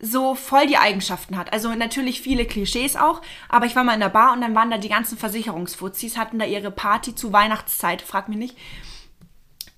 so 0.00 0.34
voll 0.34 0.66
die 0.66 0.76
Eigenschaften 0.76 1.36
hat. 1.36 1.52
Also 1.52 1.72
natürlich 1.74 2.20
viele 2.20 2.44
Klischees 2.44 2.96
auch, 2.96 3.22
aber 3.48 3.66
ich 3.66 3.76
war 3.76 3.84
mal 3.84 3.94
in 3.94 4.00
der 4.00 4.08
Bar 4.08 4.32
und 4.32 4.40
dann 4.40 4.54
waren 4.54 4.70
da 4.70 4.78
die 4.78 4.88
ganzen 4.88 5.16
Versicherungsfuzis, 5.16 6.16
hatten 6.16 6.38
da 6.38 6.44
ihre 6.44 6.70
Party 6.70 7.14
zu 7.14 7.32
Weihnachtszeit, 7.32 8.02
frag 8.02 8.28
mich 8.28 8.38
nicht. 8.38 8.56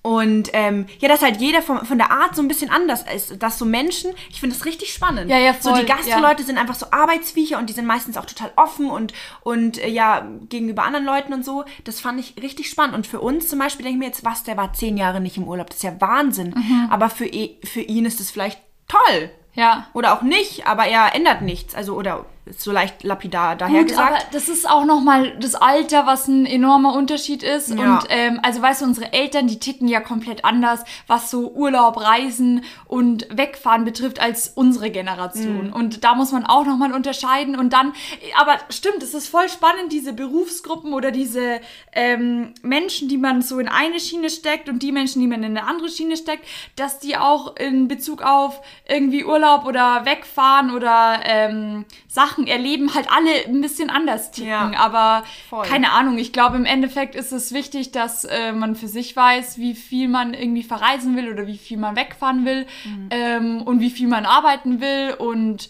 Und 0.07 0.49
ähm, 0.53 0.85
ja, 0.99 1.09
dass 1.09 1.21
halt 1.21 1.41
jeder 1.41 1.61
von, 1.61 1.85
von 1.85 1.97
der 1.97 2.11
Art 2.11 2.33
so 2.35 2.41
ein 2.41 2.47
bisschen 2.47 2.69
anders 2.69 3.03
ist. 3.13 3.43
Dass 3.43 3.57
so 3.59 3.65
Menschen, 3.65 4.11
ich 4.29 4.39
finde 4.39 4.55
das 4.55 4.63
richtig 4.65 4.93
spannend. 4.93 5.29
Ja, 5.29 5.37
ja, 5.37 5.53
So 5.53 5.71
voll, 5.71 5.81
die 5.81 5.85
Gastroleute 5.85 6.43
sind 6.43 6.57
einfach 6.57 6.75
so 6.75 6.85
Arbeitsviecher 6.91 7.57
und 7.57 7.69
die 7.69 7.73
sind 7.73 7.85
meistens 7.85 8.15
auch 8.15 8.25
total 8.25 8.51
offen 8.55 8.89
und, 8.89 9.11
und 9.41 9.77
äh, 9.83 9.89
ja, 9.89 10.25
gegenüber 10.47 10.83
anderen 10.83 11.05
Leuten 11.05 11.33
und 11.33 11.43
so. 11.43 11.65
Das 11.83 11.99
fand 11.99 12.19
ich 12.21 12.41
richtig 12.41 12.69
spannend. 12.69 12.95
Und 12.95 13.05
für 13.05 13.19
uns 13.19 13.49
zum 13.49 13.59
Beispiel 13.59 13.83
denke 13.83 13.97
ich 13.97 13.99
mir 13.99 14.05
jetzt, 14.07 14.23
was, 14.23 14.43
der 14.43 14.55
war 14.55 14.71
zehn 14.73 14.95
Jahre 14.95 15.19
nicht 15.19 15.35
im 15.35 15.43
Urlaub. 15.43 15.67
Das 15.67 15.77
ist 15.77 15.83
ja 15.83 15.99
Wahnsinn. 15.99 16.53
Mhm. 16.55 16.87
Aber 16.89 17.09
für, 17.09 17.25
e- 17.25 17.57
für 17.65 17.81
ihn 17.81 18.05
ist 18.05 18.21
es 18.21 18.31
vielleicht 18.31 18.61
toll. 18.87 19.29
ja. 19.55 19.87
Oder 19.93 20.13
auch 20.13 20.21
nicht, 20.21 20.65
aber 20.67 20.85
er 20.85 21.13
ändert 21.15 21.41
nichts. 21.41 21.75
Also, 21.75 21.95
oder 21.95 22.25
so 22.57 22.71
leicht 22.71 23.03
lapidar 23.03 23.55
Gut, 23.55 23.63
aber 23.63 23.71
dahergesagt. 23.71 24.27
das 24.33 24.49
ist 24.49 24.69
auch 24.69 24.85
nochmal 24.85 25.37
das 25.39 25.55
Alter, 25.55 26.05
was 26.05 26.27
ein 26.27 26.45
enormer 26.45 26.93
Unterschied 26.93 27.43
ist. 27.43 27.69
Ja. 27.69 27.97
Und 27.97 28.07
ähm, 28.09 28.39
also 28.43 28.61
weißt 28.61 28.81
du, 28.81 28.85
unsere 28.85 29.13
Eltern, 29.13 29.47
die 29.47 29.59
ticken 29.59 29.87
ja 29.87 29.99
komplett 29.99 30.45
anders, 30.45 30.83
was 31.07 31.31
so 31.31 31.51
Urlaub, 31.51 31.97
Reisen 31.97 32.63
und 32.85 33.27
Wegfahren 33.35 33.85
betrifft, 33.85 34.19
als 34.19 34.51
unsere 34.55 34.89
Generation. 34.91 35.71
Und 35.73 36.03
da 36.03 36.15
muss 36.15 36.31
man 36.31 36.45
auch 36.45 36.65
nochmal 36.65 36.93
unterscheiden. 36.93 37.57
Und 37.57 37.73
dann, 37.73 37.93
aber 38.39 38.57
stimmt, 38.69 39.03
es 39.03 39.13
ist 39.13 39.27
voll 39.27 39.49
spannend, 39.49 39.91
diese 39.91 40.13
Berufsgruppen 40.13 40.93
oder 40.93 41.11
diese 41.11 41.59
ähm, 41.93 42.53
Menschen, 42.61 43.09
die 43.09 43.17
man 43.17 43.41
so 43.41 43.59
in 43.59 43.67
eine 43.67 43.99
Schiene 43.99 44.29
steckt 44.29 44.69
und 44.69 44.83
die 44.83 44.91
Menschen, 44.91 45.21
die 45.21 45.27
man 45.27 45.43
in 45.43 45.57
eine 45.57 45.67
andere 45.67 45.89
Schiene 45.89 46.17
steckt, 46.17 46.45
dass 46.75 46.99
die 46.99 47.17
auch 47.17 47.55
in 47.57 47.87
Bezug 47.87 48.21
auf 48.21 48.61
irgendwie 48.87 49.25
Urlaub 49.25 49.65
oder 49.65 50.05
Wegfahren 50.05 50.71
oder 50.71 51.19
ähm, 51.23 51.85
Sachen 52.07 52.36
erleben, 52.45 52.93
halt 52.93 53.07
alle 53.09 53.45
ein 53.47 53.61
bisschen 53.61 53.89
anders 53.89 54.29
ticken. 54.31 54.49
Ja, 54.49 54.71
aber 54.77 55.23
voll. 55.49 55.65
keine 55.65 55.91
Ahnung, 55.93 56.17
ich 56.19 56.33
glaube 56.33 56.57
im 56.57 56.65
Endeffekt 56.65 57.15
ist 57.15 57.31
es 57.31 57.53
wichtig, 57.53 57.91
dass 57.91 58.25
äh, 58.25 58.51
man 58.51 58.75
für 58.75 58.87
sich 58.87 59.15
weiß, 59.15 59.57
wie 59.57 59.73
viel 59.73 60.07
man 60.09 60.33
irgendwie 60.35 60.63
verreisen 60.63 61.15
will 61.15 61.31
oder 61.31 61.47
wie 61.47 61.57
viel 61.57 61.77
man 61.77 61.95
wegfahren 61.95 62.45
will 62.45 62.67
Mhm. 62.85 63.07
ähm, 63.11 63.61
und 63.63 63.79
wie 63.79 63.89
viel 63.89 64.07
man 64.07 64.25
arbeiten 64.25 64.81
will 64.81 65.15
und 65.17 65.69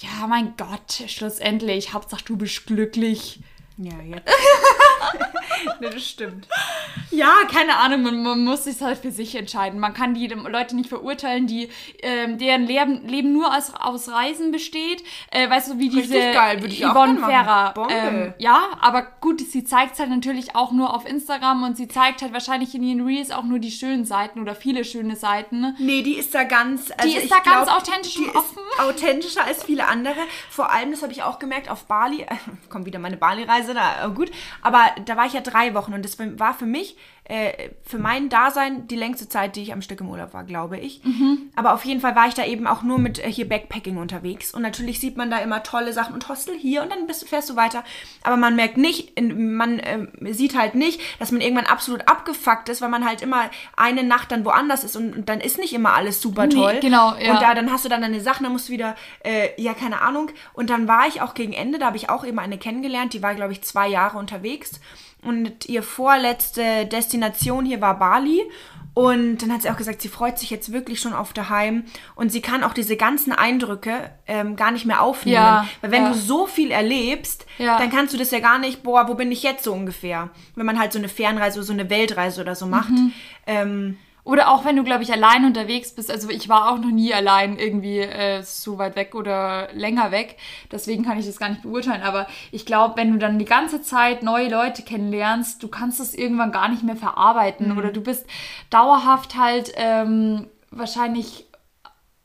ja, 0.00 0.26
mein 0.26 0.54
Gott, 0.56 1.04
schlussendlich, 1.06 1.92
Hauptsache 1.94 2.24
du 2.24 2.36
bist 2.36 2.66
glücklich. 2.66 3.38
Ja, 3.82 3.92
jetzt. 4.04 4.28
ne, 5.80 5.90
das 5.90 6.08
stimmt. 6.08 6.46
Ja, 7.10 7.32
keine 7.50 7.76
Ahnung, 7.76 8.02
man, 8.02 8.22
man 8.22 8.44
muss 8.44 8.64
sich 8.64 8.80
halt 8.80 8.98
für 8.98 9.10
sich 9.10 9.34
entscheiden. 9.34 9.78
Man 9.78 9.92
kann 9.92 10.14
die 10.14 10.28
Leute 10.28 10.76
nicht 10.76 10.88
verurteilen, 10.88 11.46
die 11.46 11.68
ähm, 12.02 12.38
deren 12.38 12.66
Leben, 12.66 13.06
Leben 13.06 13.32
nur 13.32 13.54
aus, 13.54 13.72
aus 13.74 14.08
Reisen 14.08 14.52
besteht. 14.52 15.02
Äh, 15.30 15.50
weißt 15.50 15.72
du, 15.72 15.78
wie 15.78 15.88
diese 15.88 16.14
Richtig 16.14 16.34
geil, 16.34 16.60
würde 16.60 16.74
ich 16.74 16.86
auch 16.86 16.92
Yvonne 16.92 17.14
machen. 17.14 17.30
Ferrer. 17.30 17.74
Ähm, 17.90 18.34
ja, 18.38 18.62
aber 18.80 19.02
gut, 19.20 19.40
sie 19.40 19.64
zeigt 19.64 19.98
halt 19.98 20.10
natürlich 20.10 20.54
auch 20.54 20.72
nur 20.72 20.94
auf 20.94 21.06
Instagram 21.06 21.64
und 21.64 21.76
sie 21.76 21.88
zeigt 21.88 22.22
halt 22.22 22.32
wahrscheinlich 22.32 22.74
in 22.74 22.82
ihren 22.82 23.04
Reels 23.04 23.30
auch 23.30 23.44
nur 23.44 23.58
die 23.58 23.70
schönen 23.70 24.04
Seiten 24.04 24.40
oder 24.40 24.54
viele 24.54 24.84
schöne 24.84 25.16
Seiten. 25.16 25.76
Nee, 25.78 26.02
die 26.02 26.14
ist 26.14 26.34
da 26.34 26.44
ganz. 26.44 26.90
Also 26.96 27.16
ist 27.16 27.24
ich 27.24 27.30
da 27.30 27.40
ganz 27.40 27.66
glaub, 27.66 27.78
authentisch 27.78 28.14
die 28.14 28.24
und 28.24 28.36
offen. 28.36 28.58
Ist 28.72 28.80
authentischer 28.80 29.44
als 29.44 29.64
viele 29.64 29.86
andere. 29.86 30.20
Vor 30.48 30.70
allem, 30.70 30.92
das 30.92 31.02
habe 31.02 31.12
ich 31.12 31.22
auch 31.22 31.38
gemerkt, 31.38 31.70
auf 31.70 31.84
Bali. 31.84 32.26
Äh, 32.32 32.36
kommt 32.68 32.86
wieder 32.86 33.00
meine 33.00 33.16
Bali-Reise, 33.16 33.71
da 33.74 34.06
äh, 34.06 34.10
gut. 34.10 34.30
Aber 34.60 34.84
da 35.04 35.16
war 35.16 35.26
ich 35.26 35.32
ja 35.32 35.40
drei 35.40 35.74
Wochen 35.74 35.94
und 35.94 36.04
das 36.04 36.18
war 36.18 36.54
für 36.54 36.66
mich, 36.66 36.96
äh, 37.24 37.70
für 37.84 37.98
mein 37.98 38.28
Dasein, 38.28 38.88
die 38.88 38.96
längste 38.96 39.28
Zeit, 39.28 39.54
die 39.54 39.62
ich 39.62 39.72
am 39.72 39.80
Stück 39.80 40.00
im 40.00 40.08
Urlaub 40.08 40.34
war, 40.34 40.42
glaube 40.42 40.76
ich. 40.78 41.04
Mhm. 41.04 41.50
Aber 41.54 41.72
auf 41.72 41.84
jeden 41.84 42.00
Fall 42.00 42.16
war 42.16 42.26
ich 42.26 42.34
da 42.34 42.44
eben 42.44 42.66
auch 42.66 42.82
nur 42.82 42.98
mit 42.98 43.20
äh, 43.20 43.30
hier 43.30 43.48
Backpacking 43.48 43.96
unterwegs. 43.96 44.52
Und 44.52 44.62
natürlich 44.62 44.98
sieht 44.98 45.16
man 45.16 45.30
da 45.30 45.38
immer 45.38 45.62
tolle 45.62 45.92
Sachen 45.92 46.14
und 46.14 46.28
Hostel 46.28 46.56
hier 46.58 46.82
und 46.82 46.90
dann 46.90 47.06
bist, 47.06 47.28
fährst 47.28 47.48
du 47.48 47.54
weiter. 47.54 47.84
Aber 48.24 48.36
man 48.36 48.56
merkt 48.56 48.76
nicht, 48.76 49.20
man 49.20 49.78
äh, 49.78 50.08
sieht 50.32 50.58
halt 50.58 50.74
nicht, 50.74 51.00
dass 51.20 51.30
man 51.30 51.40
irgendwann 51.40 51.66
absolut 51.66 52.08
abgefuckt 52.08 52.68
ist, 52.68 52.82
weil 52.82 52.88
man 52.88 53.06
halt 53.06 53.22
immer 53.22 53.50
eine 53.76 54.02
Nacht 54.02 54.32
dann 54.32 54.44
woanders 54.44 54.82
ist 54.82 54.96
und, 54.96 55.14
und 55.16 55.28
dann 55.28 55.40
ist 55.40 55.58
nicht 55.58 55.72
immer 55.72 55.92
alles 55.94 56.20
super 56.20 56.48
Nee, 56.48 56.54
toll. 56.54 56.78
genau, 56.80 57.14
ja. 57.14 57.34
Und 57.34 57.40
da 57.40 57.54
dann 57.54 57.70
hast 57.70 57.84
du 57.84 57.88
dann 57.88 58.02
deine 58.02 58.20
Sachen, 58.20 58.42
dann 58.42 58.52
musst 58.52 58.68
du 58.68 58.72
wieder, 58.72 58.96
äh, 59.24 59.50
ja, 59.62 59.74
keine 59.74 60.00
Ahnung. 60.00 60.30
Und 60.54 60.70
dann 60.70 60.88
war 60.88 61.06
ich 61.06 61.22
auch 61.22 61.34
gegen 61.34 61.52
Ende, 61.52 61.78
da 61.78 61.86
habe 61.86 61.96
ich 61.96 62.10
auch 62.10 62.24
eben 62.24 62.40
eine 62.40 62.58
kennengelernt, 62.58 63.12
die 63.12 63.22
war, 63.22 63.36
glaube 63.36 63.52
ich, 63.52 63.62
zwei 63.62 63.86
Jahre 63.86 64.18
unterwegs. 64.18 64.80
Und 65.24 65.66
ihr 65.66 65.82
vorletzte 65.82 66.86
Destination 66.86 67.64
hier 67.64 67.80
war 67.80 67.98
Bali. 67.98 68.42
Und 68.94 69.38
dann 69.38 69.50
hat 69.50 69.62
sie 69.62 69.70
auch 69.70 69.76
gesagt, 69.78 70.02
sie 70.02 70.08
freut 70.08 70.38
sich 70.38 70.50
jetzt 70.50 70.70
wirklich 70.70 71.00
schon 71.00 71.14
auf 71.14 71.32
daheim. 71.32 71.84
Und 72.14 72.30
sie 72.30 72.42
kann 72.42 72.62
auch 72.62 72.74
diese 72.74 72.96
ganzen 72.96 73.32
Eindrücke 73.32 74.10
ähm, 74.26 74.54
gar 74.54 74.70
nicht 74.70 74.84
mehr 74.84 75.00
aufnehmen. 75.00 75.34
Ja, 75.36 75.66
Weil 75.80 75.92
wenn 75.92 76.02
ja. 76.02 76.08
du 76.10 76.14
so 76.14 76.46
viel 76.46 76.70
erlebst, 76.70 77.46
Ja. 77.56 77.78
dann 77.78 77.90
kannst 77.90 78.12
du 78.12 78.18
das 78.18 78.30
ja 78.32 78.40
gar 78.40 78.58
nicht, 78.58 78.82
boah, 78.82 79.08
wo 79.08 79.14
bin 79.14 79.32
ich 79.32 79.42
jetzt 79.42 79.64
so 79.64 79.72
ungefähr? 79.72 80.28
Wenn 80.56 80.66
man 80.66 80.78
halt 80.78 80.92
so 80.92 80.98
eine 80.98 81.08
Fernreise, 81.08 81.62
so 81.62 81.72
eine 81.72 81.88
Weltreise 81.88 82.42
oder 82.42 82.54
so 82.54 82.66
macht. 82.66 82.90
Mhm. 82.90 83.12
Ähm, 83.46 83.98
Oder 84.24 84.50
auch 84.50 84.64
wenn 84.64 84.76
du, 84.76 84.84
glaube 84.84 85.02
ich, 85.02 85.12
allein 85.12 85.44
unterwegs 85.44 85.92
bist. 85.92 86.08
Also 86.08 86.30
ich 86.30 86.48
war 86.48 86.70
auch 86.70 86.78
noch 86.78 86.92
nie 86.92 87.12
allein 87.12 87.58
irgendwie 87.58 87.98
äh, 87.98 88.42
so 88.42 88.78
weit 88.78 88.94
weg 88.94 89.16
oder 89.16 89.68
länger 89.72 90.12
weg. 90.12 90.36
Deswegen 90.70 91.04
kann 91.04 91.18
ich 91.18 91.26
das 91.26 91.38
gar 91.38 91.48
nicht 91.48 91.62
beurteilen. 91.62 92.02
Aber 92.02 92.28
ich 92.52 92.64
glaube, 92.64 92.96
wenn 92.96 93.12
du 93.12 93.18
dann 93.18 93.40
die 93.40 93.44
ganze 93.44 93.82
Zeit 93.82 94.22
neue 94.22 94.48
Leute 94.48 94.82
kennenlernst, 94.82 95.60
du 95.62 95.66
kannst 95.66 95.98
das 95.98 96.14
irgendwann 96.14 96.52
gar 96.52 96.68
nicht 96.68 96.84
mehr 96.84 96.94
verarbeiten. 96.94 97.76
Oder 97.76 97.90
du 97.90 98.00
bist 98.00 98.24
dauerhaft 98.70 99.36
halt 99.36 99.72
ähm, 99.74 100.46
wahrscheinlich 100.70 101.46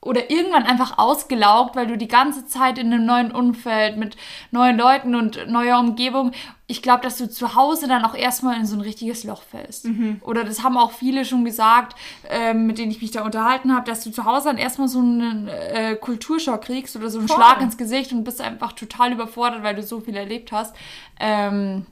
oder 0.07 0.31
irgendwann 0.31 0.63
einfach 0.63 0.97
ausgelaugt, 0.97 1.75
weil 1.75 1.87
du 1.87 1.97
die 1.97 2.07
ganze 2.07 2.45
Zeit 2.47 2.77
in 2.77 2.91
einem 2.93 3.05
neuen 3.05 3.31
Umfeld 3.31 3.97
mit 3.97 4.15
neuen 4.51 4.77
Leuten 4.77 5.15
und 5.15 5.47
neuer 5.47 5.79
Umgebung, 5.79 6.31
ich 6.65 6.81
glaube, 6.81 7.03
dass 7.03 7.17
du 7.17 7.29
zu 7.29 7.55
Hause 7.55 7.87
dann 7.87 8.03
auch 8.03 8.15
erstmal 8.15 8.57
in 8.57 8.65
so 8.65 8.75
ein 8.75 8.81
richtiges 8.81 9.23
Loch 9.23 9.41
fällst. 9.41 9.87
Oder 10.21 10.43
das 10.43 10.63
haben 10.63 10.77
auch 10.77 10.91
viele 10.91 11.23
schon 11.23 11.45
gesagt, 11.45 11.95
ähm, 12.29 12.67
mit 12.67 12.77
denen 12.77 12.91
ich 12.91 13.01
mich 13.01 13.11
da 13.11 13.23
unterhalten 13.23 13.73
habe, 13.73 13.85
dass 13.85 14.03
du 14.03 14.11
zu 14.11 14.25
Hause 14.25 14.49
dann 14.49 14.57
erstmal 14.57 14.87
so 14.87 14.99
einen 14.99 15.47
äh, 15.47 15.95
Kulturschock 15.95 16.61
kriegst 16.61 16.95
oder 16.95 17.09
so 17.09 17.19
einen 17.19 17.27
Voll. 17.27 17.37
Schlag 17.37 17.61
ins 17.61 17.77
Gesicht 17.77 18.11
und 18.11 18.23
bist 18.23 18.41
einfach 18.41 18.73
total 18.73 19.13
überfordert, 19.13 19.63
weil 19.63 19.75
du 19.75 19.83
so 19.83 20.01
viel 20.01 20.15
erlebt 20.15 20.51
hast. 20.51 20.75
Ähm, 21.19 21.85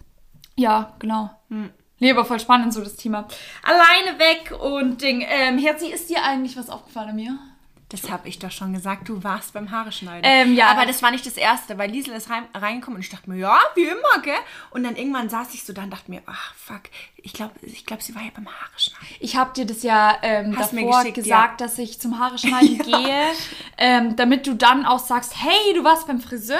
ja, 0.58 0.93
genau. 0.99 1.30
Nee, 1.99 2.12
aber 2.12 2.25
voll 2.25 2.39
spannend 2.39 2.73
so 2.73 2.82
das 2.82 2.97
Thema. 2.97 3.28
Alleine 3.63 4.19
weg 4.19 4.54
und 4.60 5.01
Ding. 5.01 5.25
Ähm, 5.28 5.58
Herzi, 5.58 5.88
ist 5.88 6.10
dir 6.10 6.23
eigentlich 6.23 6.58
was 6.58 6.69
aufgefallen 6.69 7.10
an 7.10 7.15
mir? 7.15 7.39
Das 7.89 8.10
habe 8.10 8.28
ich 8.28 8.39
doch 8.39 8.50
schon 8.50 8.74
gesagt, 8.74 9.08
du 9.10 9.24
warst 9.24 9.54
beim 9.54 9.69
Haare 9.69 9.91
schneiden. 9.91 10.24
Ähm, 10.24 10.56
ja. 10.56 10.69
Aber 10.69 10.88
das 10.88 11.04
war 11.04 11.12
nicht 11.12 11.26
das 11.26 11.38
Erste, 11.38 11.78
weil 11.78 11.91
Liesel 11.91 12.15
ist 12.15 12.32
rein, 12.32 12.45
reingekommen 12.54 12.95
und 12.95 13.04
ich 13.04 13.12
dachte 13.12 13.30
mir, 13.30 13.38
ja, 13.38 13.60
wie 13.76 13.84
immer, 13.84 14.24
gell? 14.24 14.34
Und 14.71 14.84
dann 14.84 14.95
irgendwann 14.95 15.30
saß 15.30 15.54
ich 15.54 15.63
so 15.63 15.71
da 15.71 15.84
und 15.84 15.91
dachte 15.91 16.10
mir, 16.10 16.24
ach, 16.26 16.56
fuck, 16.56 16.82
ich 17.17 17.34
glaube, 17.34 17.54
ich 17.62 17.86
glaub, 17.86 18.02
sie 18.02 18.15
war 18.15 18.24
ja 18.24 18.32
beim 18.36 18.48
Haare 18.48 18.71
schneiden. 18.78 19.06
Ich 19.19 19.36
habe 19.36 19.54
dir 19.54 19.67
das 19.67 19.84
ja 19.84 20.17
ähm, 20.24 20.58
Hast 20.58 20.74
davor 20.74 21.04
gesagt, 21.04 21.62
dass 21.62 21.78
ich 21.78 22.00
zum 22.02 22.17
Haare 22.17 22.39
schneiden 22.39 22.78
gehe, 22.86 23.32
ähm, 23.78 24.15
damit 24.15 24.48
du 24.48 24.56
dann 24.56 24.86
auch 24.86 25.00
sagst, 25.00 25.34
hey, 25.36 25.74
du 25.76 25.84
warst 25.84 26.08
beim 26.08 26.19
Friseur, 26.19 26.58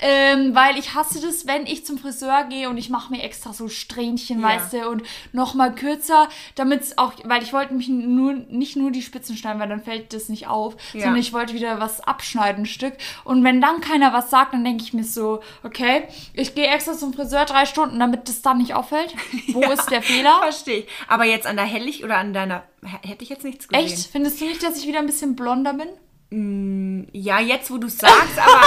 ähm, 0.00 0.54
weil 0.54 0.78
ich 0.78 0.94
hasse 0.94 1.20
das, 1.20 1.46
wenn 1.46 1.66
ich 1.66 1.84
zum 1.84 1.98
Friseur 1.98 2.44
gehe 2.44 2.68
und 2.68 2.76
ich 2.78 2.88
mache 2.90 3.12
mir 3.12 3.22
extra 3.22 3.52
so 3.52 3.68
Strähnchen, 3.68 4.40
Ja. 4.40 4.48
weißt 4.48 4.72
du, 4.74 4.88
und 4.88 5.02
noch 5.32 5.54
mal 5.54 5.74
kürzer, 5.74 6.28
damit 6.54 6.82
es 6.82 6.98
auch, 6.98 7.12
weil 7.24 7.42
ich 7.42 7.52
wollte 7.52 7.74
mich 7.74 7.88
nur 7.88 8.34
nicht 8.34 8.76
nur 8.76 8.90
die 8.90 9.02
Spitzen 9.02 9.36
schneiden, 9.36 9.60
weil 9.60 9.68
dann 9.68 9.82
fällt 9.82 10.12
das 10.12 10.28
nicht 10.28 10.46
auf, 10.46 10.76
Ja. 10.92 11.02
sondern 11.02 11.20
ich 11.20 11.32
wollte 11.32 11.54
wieder 11.54 11.80
was 11.80 12.00
abschneiden, 12.00 12.62
ein 12.62 12.66
Stück. 12.66 12.94
Und 13.24 13.42
wenn 13.44 13.60
dann 13.60 13.80
keiner 13.80 14.12
was 14.12 14.30
sagt, 14.30 14.54
dann 14.54 14.64
denke 14.64 14.84
ich 14.84 14.92
mir 14.92 15.04
so, 15.04 15.40
okay, 15.62 16.04
ich 16.34 16.54
gehe 16.54 16.66
extra 16.68 16.92
zum 16.92 17.12
Friseur 17.12 17.44
drei 17.44 17.66
Stunden, 17.66 17.98
damit 17.98 18.28
das 18.28 18.42
dann 18.42 18.58
nicht 18.58 18.74
auffällt. 18.74 19.14
Wo 19.48 19.62
ist 19.72 19.90
der 19.90 20.02
Fehler? 20.02 20.38
Verstehe 20.42 20.78
ich. 20.80 20.86
Aber 21.08 21.24
jetzt 21.24 21.46
an 21.46 21.56
der 21.56 21.64
Hellig 21.64 22.04
oder 22.04 22.18
an 22.18 22.32
deiner, 22.32 22.62
hätte 23.02 23.24
ich 23.24 23.30
jetzt 23.30 23.44
nichts 23.44 23.66
gesehen. 23.68 23.84
Echt? 23.86 24.06
Findest 24.12 24.40
du 24.40 24.44
nicht, 24.44 24.62
dass 24.62 24.76
ich 24.78 24.86
wieder 24.86 25.00
ein 25.00 25.06
bisschen 25.06 25.34
blonder 25.34 25.74
bin? 25.74 25.88
Ja, 26.30 27.40
jetzt, 27.40 27.70
wo 27.70 27.78
du 27.78 27.88
sagst, 27.88 28.38
aber, 28.38 28.62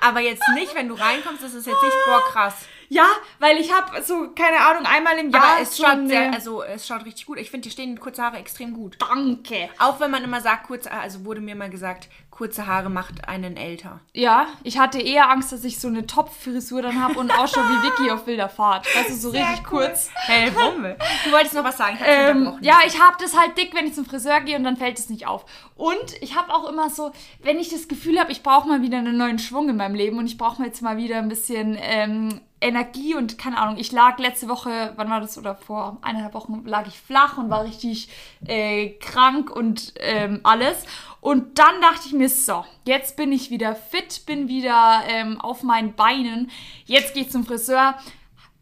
aber 0.00 0.20
jetzt 0.20 0.42
nicht, 0.54 0.74
wenn 0.74 0.88
du 0.88 0.94
reinkommst, 0.94 1.42
ist 1.44 1.54
es 1.54 1.66
jetzt 1.66 1.82
nicht, 1.82 1.96
boah, 2.06 2.22
krass. 2.32 2.66
Ja, 2.88 3.06
weil 3.38 3.58
ich 3.58 3.72
habe 3.72 4.02
so, 4.02 4.30
keine 4.34 4.58
Ahnung, 4.60 4.84
einmal 4.86 5.18
im 5.18 5.30
Jahr 5.30 5.42
Aber 5.42 5.62
es 5.62 5.82
eine- 5.82 6.08
sehr, 6.08 6.32
also, 6.32 6.62
es 6.62 6.86
schaut 6.86 7.04
richtig 7.04 7.26
gut. 7.26 7.38
Ich 7.38 7.50
finde, 7.50 7.64
die 7.68 7.70
stehen 7.70 7.98
kurze 7.98 8.22
Haare 8.22 8.36
extrem 8.38 8.74
gut. 8.74 8.96
Danke. 9.00 9.68
Auch 9.78 10.00
wenn 10.00 10.10
man 10.10 10.22
immer 10.24 10.40
sagt, 10.40 10.66
kurze, 10.66 10.90
also 10.90 11.24
wurde 11.24 11.40
mir 11.40 11.54
mal 11.54 11.70
gesagt, 11.70 12.08
kurze 12.30 12.66
Haare 12.66 12.90
macht 12.90 13.28
einen 13.28 13.56
älter. 13.56 14.00
Ja, 14.12 14.48
ich 14.64 14.78
hatte 14.78 15.00
eher 15.00 15.30
Angst, 15.30 15.52
dass 15.52 15.62
ich 15.62 15.78
so 15.78 15.86
eine 15.86 16.04
Topfrisur 16.06 16.82
dann 16.82 17.00
habe 17.00 17.18
und 17.20 17.30
ausschaue 17.30 17.62
wie 17.64 17.86
Vicky 17.86 18.10
auf 18.10 18.26
wilder 18.26 18.48
Fahrt. 18.48 18.86
Weißt 18.94 19.10
du, 19.10 19.14
so 19.14 19.30
richtig 19.30 19.62
kurz. 19.64 20.10
Hey, 20.14 20.52
Wummel. 20.52 20.96
Du 21.24 21.30
wolltest 21.30 21.54
noch 21.54 21.62
was 21.62 21.76
sagen, 21.76 21.96
ich 22.00 22.04
Ähm, 22.06 22.58
ja, 22.60 22.78
ich 22.86 23.00
habe 23.00 23.16
das 23.20 23.38
halt 23.38 23.56
dick, 23.56 23.72
wenn 23.74 23.86
ich 23.86 23.94
zum 23.94 24.04
Friseur 24.04 24.40
gehe 24.40 24.56
und 24.56 24.64
dann 24.64 24.76
fällt 24.76 24.98
es 24.98 25.08
nicht 25.10 25.28
auf. 25.28 25.44
Und 25.76 26.20
ich 26.20 26.34
habe 26.36 26.52
auch 26.52 26.68
immer 26.68 26.90
so, 26.90 27.12
wenn 27.42 27.58
ich 27.60 27.68
das 27.68 27.86
Gefühl 27.86 28.18
habe, 28.18 28.32
ich 28.32 28.42
brauche 28.42 28.66
mal 28.68 28.82
wieder 28.82 28.98
einen 28.98 29.16
neuen 29.16 29.38
Schwung 29.38 29.68
in 29.68 29.76
meinem 29.76 29.94
Leben 29.94 30.18
und 30.18 30.26
ich 30.26 30.36
brauche 30.36 30.60
mal 30.60 30.66
jetzt 30.66 30.82
mal 30.82 30.96
wieder 30.96 31.18
ein 31.18 31.28
bisschen 31.28 31.78
ähm, 31.80 32.40
Energie 32.64 33.14
und 33.14 33.36
keine 33.36 33.58
Ahnung. 33.58 33.76
Ich 33.78 33.92
lag 33.92 34.18
letzte 34.18 34.48
Woche, 34.48 34.94
wann 34.96 35.10
war 35.10 35.20
das 35.20 35.36
oder 35.36 35.54
vor 35.54 35.98
eineinhalb 36.00 36.34
Wochen 36.34 36.64
lag 36.64 36.86
ich 36.86 36.98
flach 36.98 37.36
und 37.36 37.50
war 37.50 37.64
richtig 37.64 38.08
äh, 38.46 38.90
krank 39.00 39.50
und 39.50 39.92
ähm, 40.00 40.40
alles. 40.42 40.84
Und 41.20 41.58
dann 41.58 41.80
dachte 41.82 42.06
ich 42.06 42.12
mir, 42.14 42.28
so, 42.28 42.64
jetzt 42.86 43.16
bin 43.16 43.32
ich 43.32 43.50
wieder 43.50 43.74
fit, 43.74 44.24
bin 44.26 44.48
wieder 44.48 45.02
ähm, 45.06 45.40
auf 45.40 45.62
meinen 45.62 45.94
Beinen. 45.94 46.50
Jetzt 46.86 47.14
gehe 47.14 47.24
ich 47.24 47.30
zum 47.30 47.44
Friseur 47.44 47.96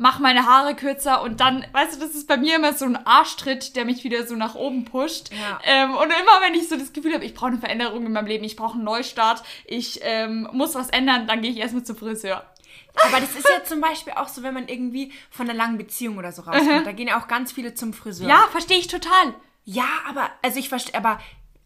mach 0.02 0.18
meine 0.18 0.46
Haare 0.46 0.74
kürzer 0.74 1.22
und 1.22 1.38
dann, 1.38 1.64
weißt 1.72 1.94
du, 1.94 2.04
das 2.04 2.16
ist 2.16 2.26
bei 2.26 2.36
mir 2.36 2.56
immer 2.56 2.72
so 2.72 2.84
ein 2.84 3.06
Arschtritt, 3.06 3.76
der 3.76 3.84
mich 3.84 4.02
wieder 4.02 4.26
so 4.26 4.34
nach 4.34 4.56
oben 4.56 4.84
pusht. 4.84 5.30
Ja. 5.32 5.60
Ähm, 5.64 5.92
und 5.92 6.06
immer, 6.06 6.40
wenn 6.40 6.54
ich 6.54 6.68
so 6.68 6.76
das 6.76 6.92
Gefühl 6.92 7.14
habe, 7.14 7.24
ich 7.24 7.34
brauche 7.34 7.52
eine 7.52 7.58
Veränderung 7.58 8.04
in 8.04 8.12
meinem 8.12 8.26
Leben, 8.26 8.42
ich 8.42 8.56
brauche 8.56 8.74
einen 8.74 8.84
Neustart, 8.84 9.44
ich 9.64 10.00
ähm, 10.02 10.48
muss 10.52 10.74
was 10.74 10.90
ändern, 10.90 11.28
dann 11.28 11.40
gehe 11.40 11.52
ich 11.52 11.58
erstmal 11.58 11.84
zum 11.84 11.96
Friseur. 11.96 12.44
Aber 12.94 13.20
das 13.20 13.34
ist 13.34 13.48
ja 13.48 13.64
zum 13.64 13.80
Beispiel 13.80 14.12
auch 14.14 14.28
so, 14.28 14.42
wenn 14.42 14.54
man 14.54 14.68
irgendwie 14.68 15.12
von 15.30 15.48
einer 15.48 15.56
langen 15.56 15.78
Beziehung 15.78 16.18
oder 16.18 16.32
so 16.32 16.42
rauskommt. 16.42 16.86
Da 16.86 16.92
gehen 16.92 17.08
ja 17.08 17.20
auch 17.20 17.28
ganz 17.28 17.52
viele 17.52 17.74
zum 17.74 17.92
Friseur. 17.92 18.28
Ja, 18.28 18.46
verstehe 18.50 18.78
ich 18.78 18.86
total. 18.86 19.34
Ja, 19.64 19.88
aber, 20.08 20.30
also 20.42 20.58
ich 20.58 20.68
verstehe, 20.68 20.94
aber, 20.94 21.18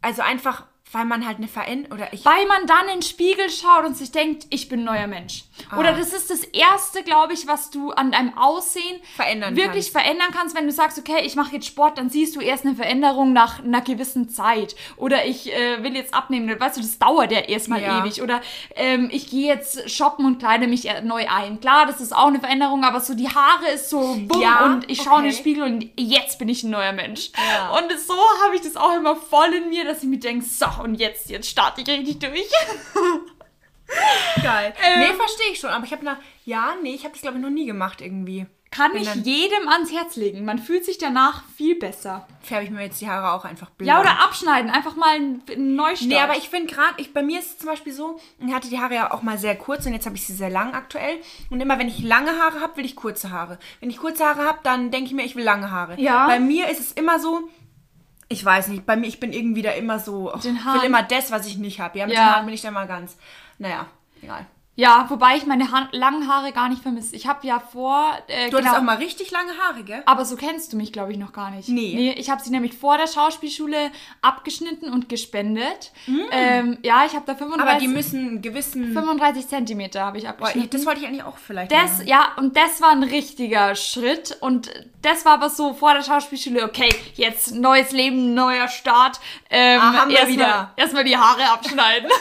also 0.02 0.22
einfach, 0.22 0.66
weil 0.96 1.04
man 1.04 1.26
halt 1.26 1.36
eine 1.36 1.46
Veränderung, 1.48 1.98
oder 1.98 2.10
ich, 2.12 2.24
Weil 2.24 2.46
man 2.46 2.66
dann 2.66 2.86
in 2.88 3.00
den 3.00 3.02
Spiegel 3.02 3.50
schaut 3.50 3.84
und 3.84 3.96
sich 3.96 4.12
denkt, 4.12 4.46
ich 4.48 4.68
bin 4.70 4.80
ein 4.80 4.84
neuer 4.84 5.06
Mensch. 5.06 5.44
Ah. 5.70 5.78
Oder 5.78 5.92
das 5.92 6.14
ist 6.14 6.30
das 6.30 6.42
Erste, 6.42 7.02
glaube 7.02 7.34
ich, 7.34 7.46
was 7.46 7.70
du 7.70 7.90
an 7.90 8.12
deinem 8.12 8.36
Aussehen 8.38 9.00
Verändern 9.14 9.56
wirklich 9.56 9.92
kannst. 9.92 10.04
verändern 10.06 10.28
kannst. 10.32 10.56
Wenn 10.56 10.66
du 10.66 10.72
sagst, 10.72 10.98
okay, 10.98 11.20
ich 11.24 11.36
mache 11.36 11.52
jetzt 11.54 11.66
Sport, 11.66 11.98
dann 11.98 12.08
siehst 12.08 12.34
du 12.34 12.40
erst 12.40 12.64
eine 12.64 12.74
Veränderung 12.74 13.34
nach 13.34 13.62
einer 13.62 13.82
gewissen 13.82 14.30
Zeit. 14.30 14.74
Oder 14.96 15.26
ich 15.26 15.52
äh, 15.52 15.82
will 15.82 15.94
jetzt 15.94 16.14
abnehmen. 16.14 16.48
Weißt 16.58 16.78
du, 16.78 16.80
das 16.80 16.98
dauert 16.98 17.30
ja 17.30 17.40
erstmal 17.40 17.82
Ja. 17.82 18.00
ewig. 18.00 18.22
Oder 18.22 18.40
ähm, 18.74 19.10
ich 19.12 19.28
gehe 19.28 19.46
jetzt 19.48 19.90
shoppen 19.90 20.24
und 20.24 20.38
kleide 20.38 20.66
mich 20.66 20.88
äh, 20.88 21.02
neu 21.02 21.26
ein. 21.28 21.60
Klar, 21.60 21.84
das 21.86 22.00
ist 22.00 22.16
auch 22.16 22.28
eine 22.28 22.40
Veränderung, 22.40 22.84
aber 22.84 23.00
so 23.00 23.14
die 23.14 23.28
Haare 23.28 23.70
ist 23.74 23.90
so 23.90 24.16
bumm 24.26 24.40
Ja, 24.40 24.64
und 24.64 24.90
ich 24.90 25.02
schaue 25.02 25.18
in 25.18 25.24
den 25.24 25.32
okay. 25.32 25.40
Spiegel 25.40 25.62
und 25.64 25.90
jetzt 25.98 26.38
bin 26.38 26.48
ich 26.48 26.62
ein 26.62 26.70
neuer 26.70 26.92
Mensch. 26.92 27.30
Ja. 27.36 27.76
Und 27.76 27.92
so 28.00 28.14
habe 28.44 28.54
ich 28.54 28.62
das 28.62 28.76
auch 28.76 28.94
immer 28.96 29.14
voll 29.16 29.52
in 29.52 29.68
mir, 29.68 29.84
dass 29.84 30.02
ich 30.02 30.08
mir 30.08 30.18
denke, 30.18 30.44
so, 30.46 30.66
und 30.86 30.94
jetzt, 30.96 31.28
jetzt 31.30 31.48
starte 31.48 31.80
ich 31.82 31.88
richtig 31.88 32.18
durch. 32.18 32.50
geil. 34.42 34.74
Ähm. 34.84 35.00
nee, 35.00 35.14
verstehe 35.14 35.52
ich 35.52 35.60
schon, 35.60 35.70
aber 35.70 35.84
ich 35.84 35.92
habe 35.92 36.04
nach, 36.04 36.18
ja, 36.44 36.74
nee, 36.82 36.94
ich 36.94 37.04
habe 37.04 37.12
das 37.12 37.22
glaube 37.22 37.36
ich 37.38 37.42
noch 37.42 37.50
nie 37.50 37.66
gemacht 37.66 38.00
irgendwie. 38.00 38.46
kann 38.70 38.92
Bin 38.92 39.02
ich 39.02 39.08
dann- 39.08 39.22
jedem 39.22 39.68
ans 39.68 39.92
Herz 39.92 40.16
legen. 40.16 40.44
Man 40.44 40.58
fühlt 40.58 40.84
sich 40.84 40.98
danach 40.98 41.44
viel 41.56 41.76
besser. 41.78 42.26
Färbe 42.42 42.64
ich 42.64 42.70
mir 42.70 42.82
jetzt 42.82 43.00
die 43.00 43.08
Haare 43.08 43.30
auch 43.32 43.44
einfach 43.44 43.70
blond. 43.70 43.88
Ja, 43.88 44.00
oder 44.00 44.20
abschneiden, 44.22 44.70
einfach 44.70 44.96
mal 44.96 45.14
einen 45.14 45.76
Neustart. 45.76 46.08
Nee, 46.08 46.18
aber 46.18 46.36
ich 46.36 46.48
finde 46.48 46.72
gerade, 46.72 46.94
ich, 46.98 47.12
bei 47.14 47.22
mir 47.22 47.38
ist 47.38 47.46
es 47.52 47.58
zum 47.58 47.68
Beispiel 47.68 47.92
so, 47.92 48.18
ich 48.44 48.52
hatte 48.52 48.68
die 48.68 48.78
Haare 48.80 48.94
ja 48.94 49.12
auch 49.12 49.22
mal 49.22 49.38
sehr 49.38 49.56
kurz 49.56 49.86
und 49.86 49.92
jetzt 49.94 50.04
habe 50.06 50.16
ich 50.16 50.26
sie 50.26 50.34
sehr 50.34 50.50
lang 50.50 50.74
aktuell. 50.74 51.18
Und 51.50 51.60
immer 51.60 51.78
wenn 51.78 51.88
ich 51.88 52.00
lange 52.02 52.32
Haare 52.32 52.60
habe, 52.60 52.76
will 52.76 52.84
ich 52.84 52.96
kurze 52.96 53.30
Haare. 53.30 53.58
Wenn 53.80 53.88
ich 53.90 53.98
kurze 53.98 54.24
Haare 54.24 54.44
habe, 54.44 54.58
dann 54.64 54.90
denke 54.90 55.06
ich 55.06 55.14
mir, 55.14 55.24
ich 55.24 55.36
will 55.36 55.44
lange 55.44 55.70
Haare. 55.70 55.98
Ja. 56.00 56.26
Bei 56.26 56.40
mir 56.40 56.68
ist 56.68 56.80
es 56.80 56.92
immer 56.92 57.18
so, 57.20 57.48
ich 58.28 58.44
weiß 58.44 58.68
nicht, 58.68 58.86
bei 58.86 58.96
mir, 58.96 59.06
ich 59.06 59.20
bin 59.20 59.32
irgendwie 59.32 59.62
da 59.62 59.70
immer 59.70 59.98
so, 59.98 60.32
oh, 60.34 60.38
ich 60.38 60.44
will 60.44 60.84
immer 60.84 61.02
das, 61.02 61.30
was 61.30 61.46
ich 61.46 61.58
nicht 61.58 61.80
habe. 61.80 61.98
Ja, 61.98 62.06
mit 62.06 62.14
Ja. 62.16 62.24
den 62.24 62.32
Haaren 62.34 62.46
bin 62.46 62.54
ich 62.54 62.62
da 62.62 62.70
mal 62.70 62.86
ganz, 62.86 63.16
naja, 63.58 63.86
egal. 64.22 64.46
Ja, 64.78 65.06
wobei 65.08 65.36
ich 65.36 65.46
meine 65.46 65.72
ha 65.72 65.88
langen 65.92 66.28
Haare 66.28 66.52
gar 66.52 66.68
nicht 66.68 66.82
vermisse. 66.82 67.16
Ich 67.16 67.26
habe 67.26 67.46
ja 67.46 67.58
vor. 67.60 68.12
Äh, 68.28 68.50
Du 68.50 68.58
hattest 68.58 68.74
auch 68.76 68.82
mal 68.82 68.98
richtig 68.98 69.30
lange 69.30 69.52
Haare, 69.58 69.82
gell? 69.84 70.02
Aber 70.04 70.26
so 70.26 70.36
kennst 70.36 70.70
du 70.72 70.76
mich, 70.76 70.92
glaube 70.92 71.12
ich, 71.12 71.18
noch 71.18 71.32
gar 71.32 71.50
nicht. 71.50 71.68
Nee. 71.70 71.94
Nee, 71.96 72.12
ich 72.18 72.28
habe 72.28 72.42
sie 72.42 72.50
nämlich 72.50 72.74
vor 72.74 72.98
der 72.98 73.06
Schauspielschule 73.06 73.90
abgeschnitten 74.20 74.92
und 74.92 75.08
gespendet. 75.08 75.92
Ähm, 76.30 76.78
ja, 76.82 77.04
ich 77.06 77.14
habe 77.14 77.24
da 77.24 77.34
35, 77.34 77.56
Mm. 77.56 77.68
Aber 77.68 77.80
die 77.80 77.88
müssen 77.88 78.20
einen 78.28 78.42
gewissen... 78.42 78.92
35 78.92 79.48
Zentimeter 79.48 80.04
habe 80.04 80.18
ich 80.18 80.28
abgeschnitten. 80.28 80.68
das 80.70 80.84
wollte 80.84 81.00
ich 81.00 81.06
eigentlich 81.06 81.24
auch 81.24 81.38
vielleicht 81.38 81.72
Das, 81.72 81.92
machen. 81.98 82.06
ja, 82.08 82.28
und 82.36 82.54
das 82.56 82.82
war 82.82 82.90
ein 82.90 83.02
richtiger 83.02 83.74
Schritt. 83.76 84.36
Und 84.40 84.70
das 85.00 85.24
war 85.24 85.32
aber 85.34 85.48
so 85.48 85.72
vor 85.72 85.94
der 85.94 86.02
Schauspielschule, 86.02 86.62
okay, 86.64 86.90
jetzt 87.14 87.54
neues 87.54 87.92
Leben, 87.92 88.34
neuer 88.34 88.68
Start. 88.68 89.20
Ähm, 89.48 89.80
Ah, 89.80 89.92
haben 89.94 90.10
wir 90.10 90.18
erstmal- 90.18 90.36
wieder. 90.36 90.72
Erstmal 90.76 91.04
die 91.04 91.16
Haare 91.16 91.48
abschneiden. 91.50 92.10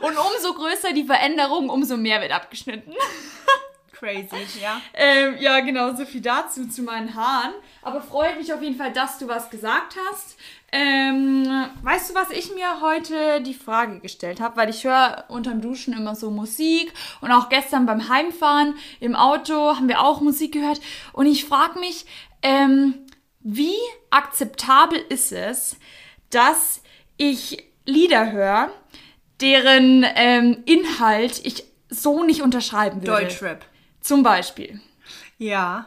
und 0.00 0.16
umso 0.16 0.54
größer 0.54 0.92
die 0.92 1.04
Veränderung, 1.04 1.70
umso 1.70 1.96
mehr 1.96 2.20
wird 2.20 2.32
abgeschnitten. 2.32 2.92
Crazy, 3.98 4.60
ja. 4.62 4.80
Ähm, 4.94 5.36
ja, 5.40 5.58
genau, 5.58 5.92
so 5.96 6.04
viel 6.04 6.20
dazu, 6.20 6.68
zu 6.68 6.82
meinen 6.82 7.16
Haaren. 7.16 7.52
Aber 7.82 8.00
freut 8.00 8.38
mich 8.38 8.52
auf 8.52 8.62
jeden 8.62 8.76
Fall, 8.76 8.92
dass 8.92 9.18
du 9.18 9.26
was 9.26 9.50
gesagt 9.50 9.96
hast. 10.08 10.36
Ähm, 10.70 11.66
weißt 11.82 12.10
du, 12.10 12.14
was 12.14 12.30
ich 12.30 12.54
mir 12.54 12.80
heute 12.80 13.40
die 13.40 13.54
Frage 13.54 13.98
gestellt 13.98 14.38
habe? 14.40 14.56
Weil 14.56 14.70
ich 14.70 14.84
höre 14.84 15.24
unterm 15.28 15.60
Duschen 15.60 15.94
immer 15.94 16.14
so 16.14 16.30
Musik 16.30 16.92
und 17.20 17.32
auch 17.32 17.48
gestern 17.48 17.86
beim 17.86 18.08
Heimfahren 18.08 18.74
im 19.00 19.16
Auto 19.16 19.74
haben 19.74 19.88
wir 19.88 20.00
auch 20.00 20.20
Musik 20.20 20.52
gehört. 20.52 20.80
Und 21.12 21.26
ich 21.26 21.44
frage 21.44 21.80
mich, 21.80 22.06
ähm, 22.42 22.94
wie 23.40 23.76
akzeptabel 24.10 24.98
ist 25.08 25.32
es, 25.32 25.76
dass 26.30 26.82
ich 27.16 27.64
Lieder 27.84 28.30
höre, 28.30 28.70
deren 29.40 30.04
ähm, 30.14 30.62
Inhalt 30.66 31.40
ich 31.44 31.64
so 31.88 32.24
nicht 32.24 32.42
unterschreiben 32.42 33.02
würde? 33.02 33.22
Deutschrap. 33.24 33.64
Zum 34.00 34.22
Beispiel. 34.22 34.80
Ja. 35.38 35.86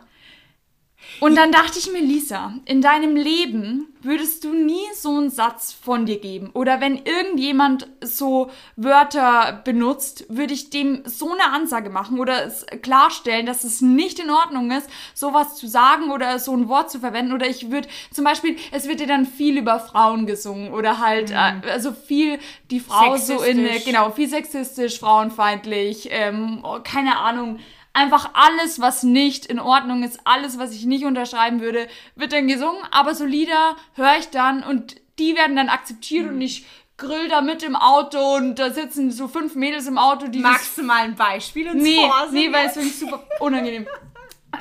Und 1.21 1.36
dann 1.36 1.51
dachte 1.51 1.77
ich 1.77 1.91
mir, 1.91 2.01
Lisa, 2.01 2.55
in 2.65 2.81
deinem 2.81 3.15
Leben 3.15 3.93
würdest 4.01 4.43
du 4.43 4.53
nie 4.53 4.81
so 4.95 5.15
einen 5.15 5.29
Satz 5.29 5.71
von 5.71 6.07
dir 6.07 6.19
geben. 6.19 6.49
Oder 6.53 6.81
wenn 6.81 6.97
irgendjemand 6.97 7.88
so 8.01 8.49
Wörter 8.75 9.62
benutzt, 9.63 10.25
würde 10.29 10.55
ich 10.55 10.71
dem 10.71 11.03
so 11.05 11.31
eine 11.31 11.53
Ansage 11.53 11.91
machen 11.91 12.19
oder 12.19 12.43
es 12.43 12.65
klarstellen, 12.81 13.45
dass 13.45 13.63
es 13.63 13.81
nicht 13.81 14.17
in 14.17 14.31
Ordnung 14.31 14.71
ist, 14.71 14.89
sowas 15.13 15.57
zu 15.57 15.67
sagen 15.67 16.10
oder 16.10 16.39
so 16.39 16.55
ein 16.57 16.67
Wort 16.67 16.89
zu 16.89 16.99
verwenden. 16.99 17.34
Oder 17.34 17.47
ich 17.47 17.69
würde 17.69 17.88
zum 18.12 18.25
Beispiel, 18.25 18.57
es 18.71 18.88
wird 18.88 18.99
dir 18.99 19.05
dann 19.07 19.27
viel 19.27 19.60
über 19.60 19.79
Frauen 19.79 20.25
gesungen 20.25 20.73
oder 20.73 20.97
halt, 20.97 21.29
äh, 21.29 21.69
also 21.69 21.91
viel 21.91 22.39
die 22.71 22.79
Frau 22.79 23.15
so 23.17 23.43
in, 23.43 23.69
genau, 23.86 24.10
viel 24.10 24.27
sexistisch, 24.27 24.99
frauenfeindlich, 24.99 26.07
ähm, 26.10 26.62
oh, 26.63 26.79
keine 26.84 27.17
Ahnung. 27.17 27.60
Einfach 27.93 28.32
alles, 28.34 28.80
was 28.80 29.04
nicht 29.04 29.45
in 29.45 29.60
Ordnung 29.60 30.04
ist, 30.04 30.21
alles, 30.23 30.58
was 30.58 30.71
ich 30.73 30.86
nicht 30.86 31.04
unterschreiben 31.06 31.60
würde, 31.60 31.88
wird 32.15 32.32
dann 32.32 32.47
gesungen. 32.47 32.82
Aber 32.91 33.15
so 33.15 33.25
Lieder 33.25 33.75
höre 33.95 34.17
ich 34.17 34.30
dann 34.30 34.63
und 34.63 34.95
die 35.19 35.36
werden 35.36 35.56
dann 35.58 35.67
akzeptiert 35.69 36.27
Mhm. 36.27 36.36
und 36.36 36.41
ich 36.41 36.65
grill 36.97 37.27
da 37.27 37.41
mit 37.41 37.63
im 37.63 37.75
Auto 37.75 38.36
und 38.36 38.56
da 38.60 38.69
sitzen 38.69 39.12
so 39.12 39.27
fünf 39.27 39.56
Mädels 39.56 39.88
im 39.88 39.97
Auto, 39.97 40.27
die 40.27 40.39
Magst 40.39 40.77
du 40.77 40.84
mal 40.84 41.04
ein 41.04 41.15
Beispiel 41.15 41.67
uns 41.69 41.82
Nee, 41.84 42.08
vorsingen? 42.08 42.34
nee, 42.51 42.54
weil 42.56 42.67
es 42.67 42.75
wirklich 42.75 42.97
super 42.97 43.23
unangenehm. 43.39 43.88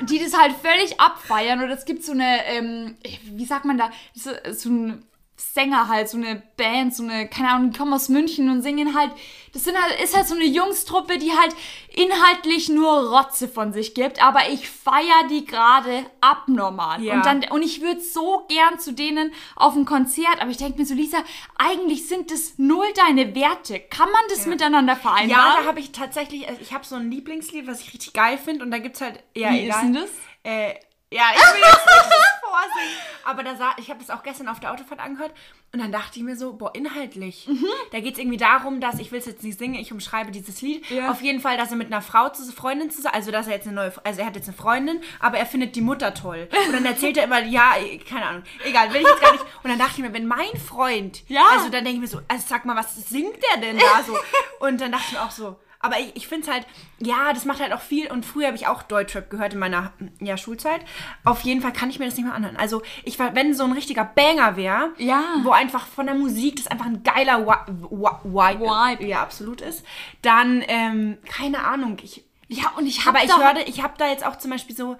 Die 0.03 0.17
das 0.19 0.35
halt 0.37 0.53
völlig 0.55 0.99
abfeiern 0.99 1.61
oder 1.63 1.73
es 1.73 1.85
gibt 1.85 2.03
so 2.03 2.13
eine, 2.13 2.45
ähm, 2.47 2.97
wie 3.25 3.45
sagt 3.45 3.65
man 3.65 3.77
da, 3.77 3.91
so, 4.15 4.31
so 4.51 4.69
ein 4.69 5.05
Sänger 5.53 5.87
halt, 5.87 6.07
so 6.07 6.17
eine 6.17 6.41
Band, 6.55 6.95
so 6.95 7.03
eine, 7.03 7.27
keine 7.27 7.49
Ahnung, 7.49 7.71
die 7.71 7.77
kommen 7.77 7.93
aus 7.93 8.09
München 8.09 8.49
und 8.49 8.61
singen 8.61 8.95
halt, 8.95 9.11
das 9.53 9.65
sind 9.65 9.75
halt, 9.75 10.01
ist 10.01 10.15
halt 10.15 10.27
so 10.27 10.35
eine 10.35 10.45
Jungstruppe, 10.45 11.17
die 11.17 11.31
halt 11.31 11.53
inhaltlich 11.89 12.69
nur 12.69 13.09
Rotze 13.17 13.47
von 13.49 13.73
sich 13.73 13.93
gibt, 13.93 14.23
aber 14.23 14.49
ich 14.49 14.69
feier 14.69 15.27
die 15.29 15.45
gerade 15.45 16.05
abnormal. 16.21 17.01
Ja. 17.01 17.15
Und 17.15 17.25
dann, 17.25 17.43
und 17.49 17.63
ich 17.63 17.81
würde 17.81 17.99
so 17.99 18.45
gern 18.47 18.79
zu 18.79 18.93
denen 18.93 19.33
auf 19.55 19.75
ein 19.75 19.85
Konzert, 19.85 20.39
aber 20.39 20.51
ich 20.51 20.57
denke 20.57 20.79
mir 20.79 20.85
so, 20.85 20.93
Lisa, 20.93 21.17
eigentlich 21.57 22.07
sind 22.07 22.31
das 22.31 22.53
null 22.57 22.87
deine 22.95 23.35
Werte. 23.35 23.79
Kann 23.79 24.09
man 24.09 24.21
das 24.29 24.45
miteinander 24.45 24.95
vereinbaren? 24.95 25.29
Ja, 25.29 25.61
da 25.61 25.65
habe 25.67 25.79
ich 25.79 25.91
tatsächlich, 25.91 26.47
also 26.47 26.61
ich 26.61 26.73
habe 26.73 26.85
so 26.85 26.95
ein 26.95 27.11
Lieblingslied, 27.11 27.67
was 27.67 27.81
ich 27.81 27.93
richtig 27.93 28.13
geil 28.13 28.37
finde 28.37 28.63
und 28.63 28.71
da 28.71 28.77
gibt's 28.77 29.01
halt, 29.01 29.21
ja, 29.35 29.51
Wie 29.51 29.61
ist 29.61 29.65
egal. 29.65 29.81
denn 29.81 29.93
das? 29.95 30.09
Äh, 30.43 30.75
ja, 31.11 31.23
ich 31.35 31.39
will 31.53 31.59
jetzt 31.61 31.85
nicht 31.85 32.31
vorsingen, 32.41 32.97
aber 33.25 33.43
da 33.43 33.55
sah, 33.55 33.75
ich 33.77 33.89
habe 33.89 33.99
das 33.99 34.09
auch 34.09 34.23
gestern 34.23 34.47
auf 34.47 34.59
der 34.59 34.71
Autofahrt 34.71 34.99
angehört 34.99 35.31
und 35.73 35.79
dann 35.79 35.91
dachte 35.91 36.17
ich 36.19 36.23
mir 36.23 36.35
so, 36.35 36.53
boah, 36.53 36.73
inhaltlich. 36.75 37.47
Mhm. 37.47 37.65
Da 37.91 37.99
geht's 37.99 38.17
irgendwie 38.19 38.37
darum, 38.37 38.81
dass, 38.81 38.99
ich 38.99 39.11
will 39.11 39.19
es 39.19 39.25
jetzt 39.25 39.43
nicht 39.43 39.57
singen, 39.59 39.75
ich 39.75 39.91
umschreibe 39.91 40.31
dieses 40.31 40.61
Lied, 40.61 40.89
Ja. 40.89 41.11
auf 41.11 41.21
jeden 41.21 41.39
Fall, 41.41 41.57
dass 41.57 41.69
er 41.71 41.77
mit 41.77 41.87
einer 41.87 42.01
Frau, 42.01 42.29
zu, 42.29 42.43
Freundin 42.51 42.89
zusammen, 42.91 43.15
also 43.15 43.31
dass 43.31 43.47
er 43.47 43.53
jetzt 43.53 43.67
eine 43.67 43.75
neue, 43.75 43.93
also 44.05 44.21
er 44.21 44.25
hat 44.27 44.35
jetzt 44.35 44.47
eine 44.47 44.57
Freundin, 44.57 45.01
aber 45.19 45.37
er 45.37 45.45
findet 45.45 45.75
die 45.75 45.81
Mutter 45.81 46.13
toll. 46.13 46.47
Und 46.67 46.73
dann 46.73 46.85
erzählt 46.85 47.17
er 47.17 47.25
immer, 47.25 47.39
ja, 47.43 47.73
keine 48.09 48.25
Ahnung, 48.25 48.43
egal, 48.65 48.93
will 48.93 49.01
ich 49.01 49.07
jetzt 49.07 49.21
gar 49.21 49.31
nicht. 49.33 49.45
Und 49.63 49.69
dann 49.69 49.79
dachte 49.79 49.93
ich 49.97 49.99
mir, 49.99 50.13
wenn 50.13 50.27
mein 50.27 50.55
Freund, 50.65 51.23
Ja. 51.27 51.43
also 51.51 51.69
dann 51.69 51.83
denke 51.83 51.95
ich 51.95 51.99
mir 52.01 52.07
so, 52.07 52.21
also 52.27 52.45
sag 52.47 52.65
mal, 52.65 52.75
was 52.75 52.95
singt 53.09 53.37
der 53.53 53.61
denn 53.61 53.77
da 53.77 54.03
so? 54.05 54.17
Und 54.65 54.79
dann 54.81 54.91
dachte 54.91 55.05
ich 55.07 55.13
mir 55.13 55.21
auch 55.23 55.31
so, 55.31 55.57
aber 55.81 55.99
ich, 55.99 56.15
ich 56.15 56.27
finde 56.27 56.47
es 56.47 56.53
halt, 56.53 56.67
ja, 56.99 57.33
das 57.33 57.45
macht 57.45 57.59
halt 57.59 57.73
auch 57.73 57.81
viel. 57.81 58.11
Und 58.11 58.25
früher 58.25 58.47
habe 58.47 58.55
ich 58.55 58.67
auch 58.67 58.83
Deutschrap 58.83 59.29
gehört 59.29 59.53
in 59.53 59.59
meiner 59.59 59.93
ja, 60.19 60.37
Schulzeit. 60.37 60.81
Auf 61.23 61.41
jeden 61.41 61.61
Fall 61.61 61.73
kann 61.73 61.89
ich 61.89 61.99
mir 61.99 62.05
das 62.05 62.15
nicht 62.15 62.25
mehr 62.25 62.33
anhören. 62.35 62.57
Also, 62.57 62.81
ich 63.03 63.17
war, 63.19 63.35
wenn 63.35 63.53
so 63.53 63.63
ein 63.63 63.71
richtiger 63.71 64.03
Banger 64.05 64.55
wäre, 64.55 64.91
Ja. 64.97 65.23
wo 65.43 65.51
einfach 65.51 65.87
von 65.87 66.05
der 66.05 66.15
Musik 66.15 66.57
das 66.57 66.67
einfach 66.67 66.85
ein 66.85 67.03
geiler 67.03 67.45
Wi 67.47 67.55
Wi 67.89 68.09
Vibe, 68.23 68.63
Vibe. 68.65 69.05
ja, 69.07 69.21
absolut 69.21 69.61
ist, 69.61 69.85
dann, 70.21 70.63
ähm, 70.67 71.17
keine 71.27 71.63
Ahnung, 71.63 71.97
ich. 72.03 72.23
Ja, 72.47 72.71
und 72.77 72.85
ich 72.85 73.05
habe 73.05 73.17
Aber 73.19 73.25
ich 73.25 73.37
höre, 73.37 73.67
ich 73.67 73.81
habe 73.81 73.93
da 73.97 74.09
jetzt 74.09 74.25
auch 74.25 74.37
zum 74.37 74.51
Beispiel 74.51 74.75
so, 74.75 74.97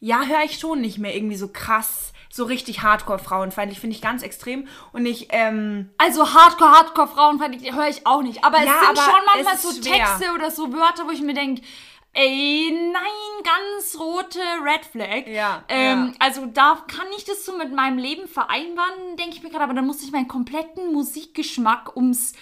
ja, 0.00 0.22
höre 0.24 0.42
ich 0.44 0.58
schon 0.58 0.80
nicht 0.80 0.98
mehr 0.98 1.14
irgendwie 1.14 1.36
so 1.36 1.48
krass, 1.48 2.12
so 2.30 2.44
richtig 2.44 2.82
Hardcore-frauenfeindlich, 2.82 3.80
finde 3.80 3.96
ich 3.96 4.02
ganz 4.02 4.22
extrem. 4.22 4.68
Und 4.92 5.06
ich, 5.06 5.28
ähm, 5.30 5.90
Also 5.98 6.34
Hardcore, 6.34 6.70
Hardcore 6.72 7.08
Frauenfeindlich 7.08 7.74
höre 7.74 7.88
ich 7.88 8.06
auch 8.06 8.22
nicht. 8.22 8.44
Aber 8.44 8.58
es 8.58 8.66
Ja, 8.66 8.78
sind 8.80 8.88
aber 8.98 9.02
schon 9.02 9.20
manchmal 9.34 9.54
es 9.54 9.62
so 9.62 9.70
schwer. 9.82 10.04
Texte 10.04 10.32
oder 10.34 10.50
so 10.50 10.72
Wörter, 10.72 11.06
wo 11.06 11.10
ich 11.10 11.20
mir 11.22 11.34
denke, 11.34 11.62
ey, 12.14 12.70
nein, 12.92 13.44
ganz 13.44 13.98
rote 13.98 14.40
Red 14.64 14.84
Flag. 14.84 15.26
Ja, 15.26 15.62
Ähm, 15.68 16.14
ja. 16.18 16.26
Also 16.26 16.46
da 16.46 16.82
kann 16.88 17.06
ich 17.16 17.24
das 17.24 17.44
so 17.44 17.56
mit 17.56 17.72
meinem 17.72 17.98
Leben 17.98 18.26
vereinbaren, 18.28 19.16
denke 19.18 19.36
ich 19.36 19.42
mir 19.42 19.50
gerade. 19.50 19.64
Aber 19.64 19.74
dann 19.74 19.86
muss 19.86 20.02
ich 20.02 20.10
meinen 20.10 20.28
kompletten 20.28 20.92
Musikgeschmack 20.92 21.94
ums, 21.96 22.32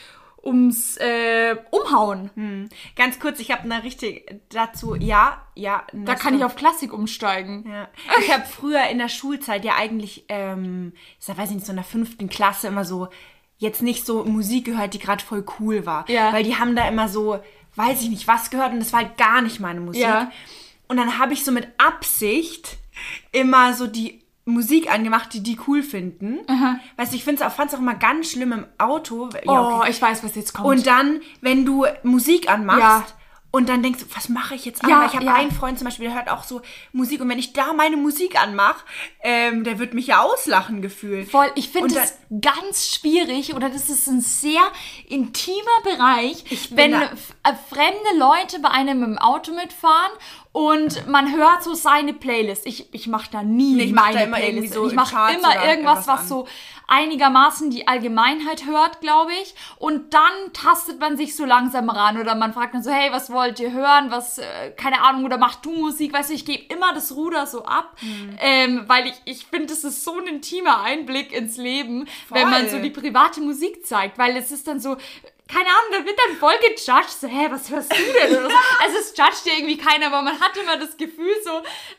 ums 0.47 0.97
äh, 0.99 1.57
umhauen. 1.71 2.71
Ganz 2.95 3.19
kurz, 3.19 3.41
ich 3.41 3.51
habe 3.51 3.63
eine 3.63 3.83
richtig 3.83 4.41
dazu, 4.49 4.95
ja, 4.95 5.43
ja. 5.55 5.85
Da 5.93 6.15
kann 6.15 6.37
ich 6.37 6.45
auf 6.45 6.57
Klassik 6.57 6.93
umsteigen. 6.93 7.65
Ja. 7.69 7.89
Ich 8.21 8.33
habe 8.33 8.45
früher 8.45 8.87
in 8.89 8.99
der 8.99 9.09
Schulzeit 9.09 9.65
ja 9.65 9.75
eigentlich, 9.75 10.25
ähm, 10.29 10.93
ich 11.21 11.37
weiß 11.37 11.51
nicht, 11.51 11.67
so 11.67 11.73
in 11.73 11.77
der 11.77 11.85
fünften 11.85 12.29
Klasse 12.29 12.69
immer 12.69 12.85
so, 12.85 13.09
jetzt 13.59 13.83
nicht 13.83 14.07
so 14.07 14.25
Musik 14.25 14.67
gehört, 14.67 14.95
die 14.95 14.99
gerade 14.99 15.25
voll 15.25 15.45
cool 15.59 15.87
war. 15.87 16.09
Ja. 16.09 16.33
Weil 16.33 16.45
die 16.45 16.57
haben 16.57 16.77
da 16.77 16.87
immer 16.89 17.09
so, 17.09 17.41
weiß 17.75 18.03
ich 18.03 18.11
nicht, 18.11 18.29
was 18.29 18.51
gehört 18.51 18.73
und 18.73 18.81
das 18.81 18.93
war 18.93 19.01
halt 19.01 19.17
gar 19.17 19.43
nicht 19.43 19.61
meine 19.61 19.81
Musik. 19.81 20.03
Ja. 20.03 20.31
Und 20.89 20.97
dann 20.97 21.19
habe 21.19 21.33
ich 21.33 21.45
so 21.45 21.53
mit 21.53 21.69
Absicht 21.79 22.79
immer 23.33 23.75
so 23.75 23.87
die 23.87 24.23
Musik 24.49 24.91
angemacht, 24.93 25.35
die 25.35 25.43
die 25.43 25.59
cool 25.67 25.83
finden. 25.83 26.39
Weißt 26.97 27.13
du, 27.13 27.17
ich 27.17 27.25
fand 27.25 27.41
es 27.41 27.47
auch, 27.47 27.59
auch 27.59 27.79
immer 27.79 27.95
ganz 27.97 28.31
schlimm 28.31 28.53
im 28.53 28.67
Auto. 28.79 29.29
Ja, 29.45 29.51
Oh, 29.61 29.77
okay. 29.81 29.91
ich 29.91 30.01
weiß, 30.01 30.23
was 30.25 30.35
jetzt 30.37 30.55
kommt. 30.55 30.69
Und 30.69 30.87
dann, 30.87 31.21
wenn 31.41 31.65
du 31.67 31.85
Musik 32.05 32.49
anmachst 32.49 32.81
Ja. 32.81 33.05
und 33.51 33.69
dann 33.69 33.83
denkst 33.83 34.05
du, 34.05 34.07
was 34.17 34.29
mache 34.29 34.55
ich 34.55 34.65
jetzt 34.65 34.85
an? 34.85 34.91
Ja, 34.91 35.01
Weil 35.01 35.09
ich 35.09 35.15
habe 35.15 35.25
ja. 35.25 35.35
einen 35.35 35.51
Freund 35.51 35.79
zum 35.79 35.87
Beispiel, 35.87 36.07
der 36.07 36.15
hört 36.15 36.29
auch 36.31 36.45
so 36.45 36.63
Musik 36.93 37.21
und 37.21 37.29
wenn 37.29 37.41
ich 37.41 37.55
da 37.55 37.73
meine 37.73 37.97
Musik 37.97 38.41
anmache, 38.41 38.85
ähm, 39.23 39.65
der 39.65 39.81
wird 39.81 39.95
mich 39.95 40.07
ja 40.09 40.21
auslachen 40.23 40.81
gefühlt. 40.81 41.29
Voll, 41.29 41.51
ich 41.57 41.71
finde 41.71 41.95
das 41.95 42.17
ganz 42.41 42.89
schwierig 42.95 43.53
oder 43.55 43.69
das 43.69 43.89
ist 43.89 44.07
ein 44.07 44.21
sehr 44.21 44.61
intimer 45.09 45.57
Bereich, 45.83 46.45
wenn 46.71 46.93
da- 46.93 47.03
äh, 47.03 47.55
fremde 47.69 48.17
Leute 48.19 48.61
bei 48.61 48.69
einem 48.71 49.03
im 49.03 49.19
Auto 49.19 49.53
mitfahren 49.53 50.13
und 50.57 51.07
man 51.07 51.37
hört 51.37 51.63
so 51.63 51.75
seine 51.75 52.15
Playlist. 52.15 52.67
Ich, 52.67 52.89
ich 52.95 53.07
mache 53.09 53.31
da 53.31 53.43
nie 53.43 53.75
Nee, 53.75 53.83
ich 53.85 53.93
meine 53.93 54.23
immer 54.25 54.39
Playlist. 54.39 54.73
so 54.73 54.87
ich 54.87 54.95
mache 54.95 55.35
immer 55.35 55.67
irgendwas, 55.67 56.09
was 56.09 56.21
an. 56.21 56.27
so 56.29 56.49
einigermaßen 56.89 57.69
die 57.69 57.87
Allgemeinheit 57.89 58.65
hört, 58.65 59.03
glaube 59.03 59.33
ich. 59.43 59.55
Und 59.79 60.15
dann 60.15 60.33
tastet 60.55 60.99
man 60.99 61.19
sich 61.19 61.37
so 61.37 61.45
langsam 61.45 61.91
ran 61.91 62.19
oder 62.19 62.35
man 62.37 62.55
fragt 62.55 62.73
dann 62.75 62.83
so, 62.83 62.91
hey, 62.91 63.13
was 63.13 63.31
wollt 63.31 63.61
ihr 63.61 63.73
hören? 63.73 64.11
Was, 64.11 64.39
äh, 64.39 64.71
keine 64.77 65.03
Ahnung, 65.03 65.27
oder 65.27 65.37
mach 65.37 65.57
du 65.57 65.73
Musik? 65.73 66.15
Weißt 66.15 66.31
du, 66.31 66.35
ich 66.35 66.47
gebe 66.47 66.73
immer 66.73 66.95
das 66.95 67.15
Ruder 67.15 67.47
so 67.47 67.65
ab, 67.67 67.95
Mhm. 68.01 68.37
ähm, 68.41 68.85
weil 68.87 69.09
ich, 69.09 69.15
ich 69.27 69.47
finde, 69.47 69.67
das 69.67 69.85
ist 69.85 70.05
so 70.05 70.17
ein 70.19 70.27
intimer 70.27 70.81
Einblick 70.83 71.33
ins 71.33 71.59
Leben, 71.59 72.07
wenn 72.31 72.49
man 72.49 72.63
Voll. 72.63 72.71
so 72.71 72.79
die 72.79 72.91
private 72.91 73.43
Musik 73.43 73.85
zeigt, 73.85 74.17
weil 74.17 74.35
es 74.39 74.51
ist 74.53 74.67
dann 74.69 74.81
so, 74.81 74.97
keine 75.49 75.69
Ahnung, 75.69 75.93
da 75.93 76.05
wird 76.05 76.19
dann 76.27 76.37
voll 76.37 76.55
gejudged, 76.61 77.11
so, 77.11 77.29
hä, 77.29 77.47
was 77.51 77.71
hörst 77.71 77.93
du 77.93 77.97
denn? 77.97 78.37
Oder 78.39 78.51
so. 78.51 78.57
Also 78.83 78.97
es 78.99 79.17
judgt 79.17 79.43
ja 79.47 79.53
irgendwie 79.57 79.77
keiner, 79.77 80.07
aber 80.09 80.23
man 80.23 80.41
hat 80.41 80.57
immer 80.57 80.77
das 80.77 80.97
Gefühl 80.97 81.35
so, 81.45 81.51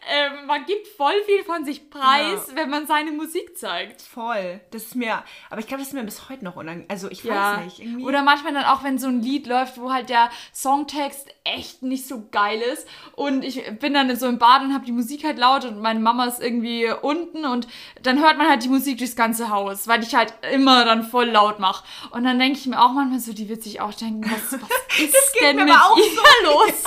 ähm, 0.10 0.46
man 0.48 0.66
gibt 0.66 0.88
voll 0.88 1.14
viel 1.26 1.44
von 1.46 1.64
sich 1.64 1.90
preis, 1.90 2.50
wenn 2.56 2.70
man 2.70 2.88
seine 2.88 3.12
Musik 3.12 3.58
zeigt. 3.58 4.02
Voll. 4.02 4.60
Das 4.72 4.84
ist 4.84 4.96
mir, 4.96 5.24
aber 5.50 5.60
ich 5.62 5.68
glaube, 5.68 5.80
das 5.82 5.90
ist 5.90 5.94
mir 5.94 6.04
bis 6.04 6.30
heute 6.30 6.44
noch 6.44 6.58
unangenehm. 6.58 6.88
Also 6.90 7.10
ich 7.10 7.24
Ja. 7.24 7.58
weiß 7.58 7.66
nicht. 7.66 7.80
Irgendwie. 7.80 8.04
Oder 8.04 8.22
manchmal 8.22 8.54
dann 8.54 8.66
auch, 8.66 8.84
wenn 8.84 8.98
so 9.00 9.08
ein 9.08 9.22
Lied 9.22 9.48
läuft, 9.48 9.80
wo 9.80 9.94
halt 9.94 10.10
der 10.10 10.30
Songtext 10.54 11.30
echt 11.46 11.82
nicht 11.84 12.06
so 12.06 12.28
geil 12.32 12.60
ist. 12.62 12.86
Und 13.16 13.44
ich 13.46 13.64
bin 13.80 13.94
dann 13.94 14.14
so 14.18 14.28
im 14.28 14.38
Bad 14.40 14.62
und 14.64 14.74
habe 14.74 14.86
die 14.86 14.92
Musik 14.92 15.24
halt 15.24 15.38
laut 15.38 15.64
und 15.64 15.80
meine 15.82 16.00
Mama 16.02 16.26
ist 16.26 16.42
irgendwie 16.42 16.90
unten 17.02 17.46
und 17.46 17.68
dann 18.02 18.20
hört 18.20 18.38
man 18.38 18.50
halt 18.50 18.64
die 18.64 18.70
Musik 18.70 18.98
durchs 18.98 19.16
ganze 19.16 19.50
Haus, 19.50 19.88
weil 19.88 20.04
ich 20.04 20.14
halt 20.16 20.34
immer 20.52 20.84
dann 20.84 21.04
voll 21.04 21.28
laut 21.30 21.60
mache. 21.60 21.86
Und 22.12 22.26
dann 22.26 22.38
denke 22.40 22.60
ich 22.60 22.66
mir 22.66 22.82
auch 22.82 22.92
manchmal 22.92 23.20
so, 23.20 23.37
die 23.38 23.50
wird 23.50 23.64
sich 23.64 23.80
auch 23.82 23.94
denken, 23.94 24.30
was, 24.30 24.60
was 24.60 24.70
ist 25.00 25.34
geht 25.34 25.42
denn 25.42 25.58
mir 25.58 25.66
mit 25.66 25.74
auch 25.74 25.98
ihr 25.98 26.04
los? 26.44 26.84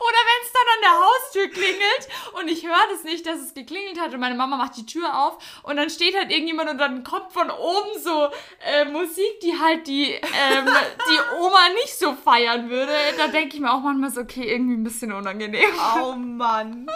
Oder 0.00 0.18
wenn 0.26 0.42
es 0.42 0.52
dann 0.52 0.62
an 0.74 0.80
der 0.80 1.06
Haustür 1.06 1.48
klingelt 1.48 2.08
und 2.32 2.48
ich 2.48 2.66
höre 2.66 2.88
das 2.90 3.04
nicht, 3.04 3.26
dass 3.26 3.38
es 3.38 3.54
geklingelt 3.54 4.00
hat 4.00 4.12
und 4.12 4.20
meine 4.20 4.34
Mama 4.34 4.56
macht 4.56 4.76
die 4.76 4.86
Tür 4.86 5.26
auf 5.26 5.38
und 5.62 5.76
dann 5.76 5.90
steht 5.90 6.16
halt 6.16 6.30
irgendjemand 6.30 6.70
und 6.70 6.78
dann 6.78 7.04
kommt 7.04 7.32
von 7.32 7.50
oben 7.50 8.00
so 8.02 8.28
äh, 8.64 8.86
Musik, 8.86 9.40
die 9.42 9.58
halt 9.58 9.86
die, 9.86 10.12
ähm, 10.12 10.66
die 11.10 11.36
Oma 11.38 11.68
nicht 11.74 11.96
so 11.96 12.14
feiern 12.14 12.70
würde. 12.70 12.92
Da 13.16 13.28
denke 13.28 13.54
ich 13.54 13.60
mir 13.60 13.72
auch 13.72 13.80
manchmal 13.80 14.10
so, 14.10 14.22
okay, 14.22 14.50
irgendwie 14.50 14.74
ein 14.74 14.84
bisschen 14.84 15.12
unangenehm. 15.12 15.70
Oh 16.02 16.14
Mann. 16.14 16.90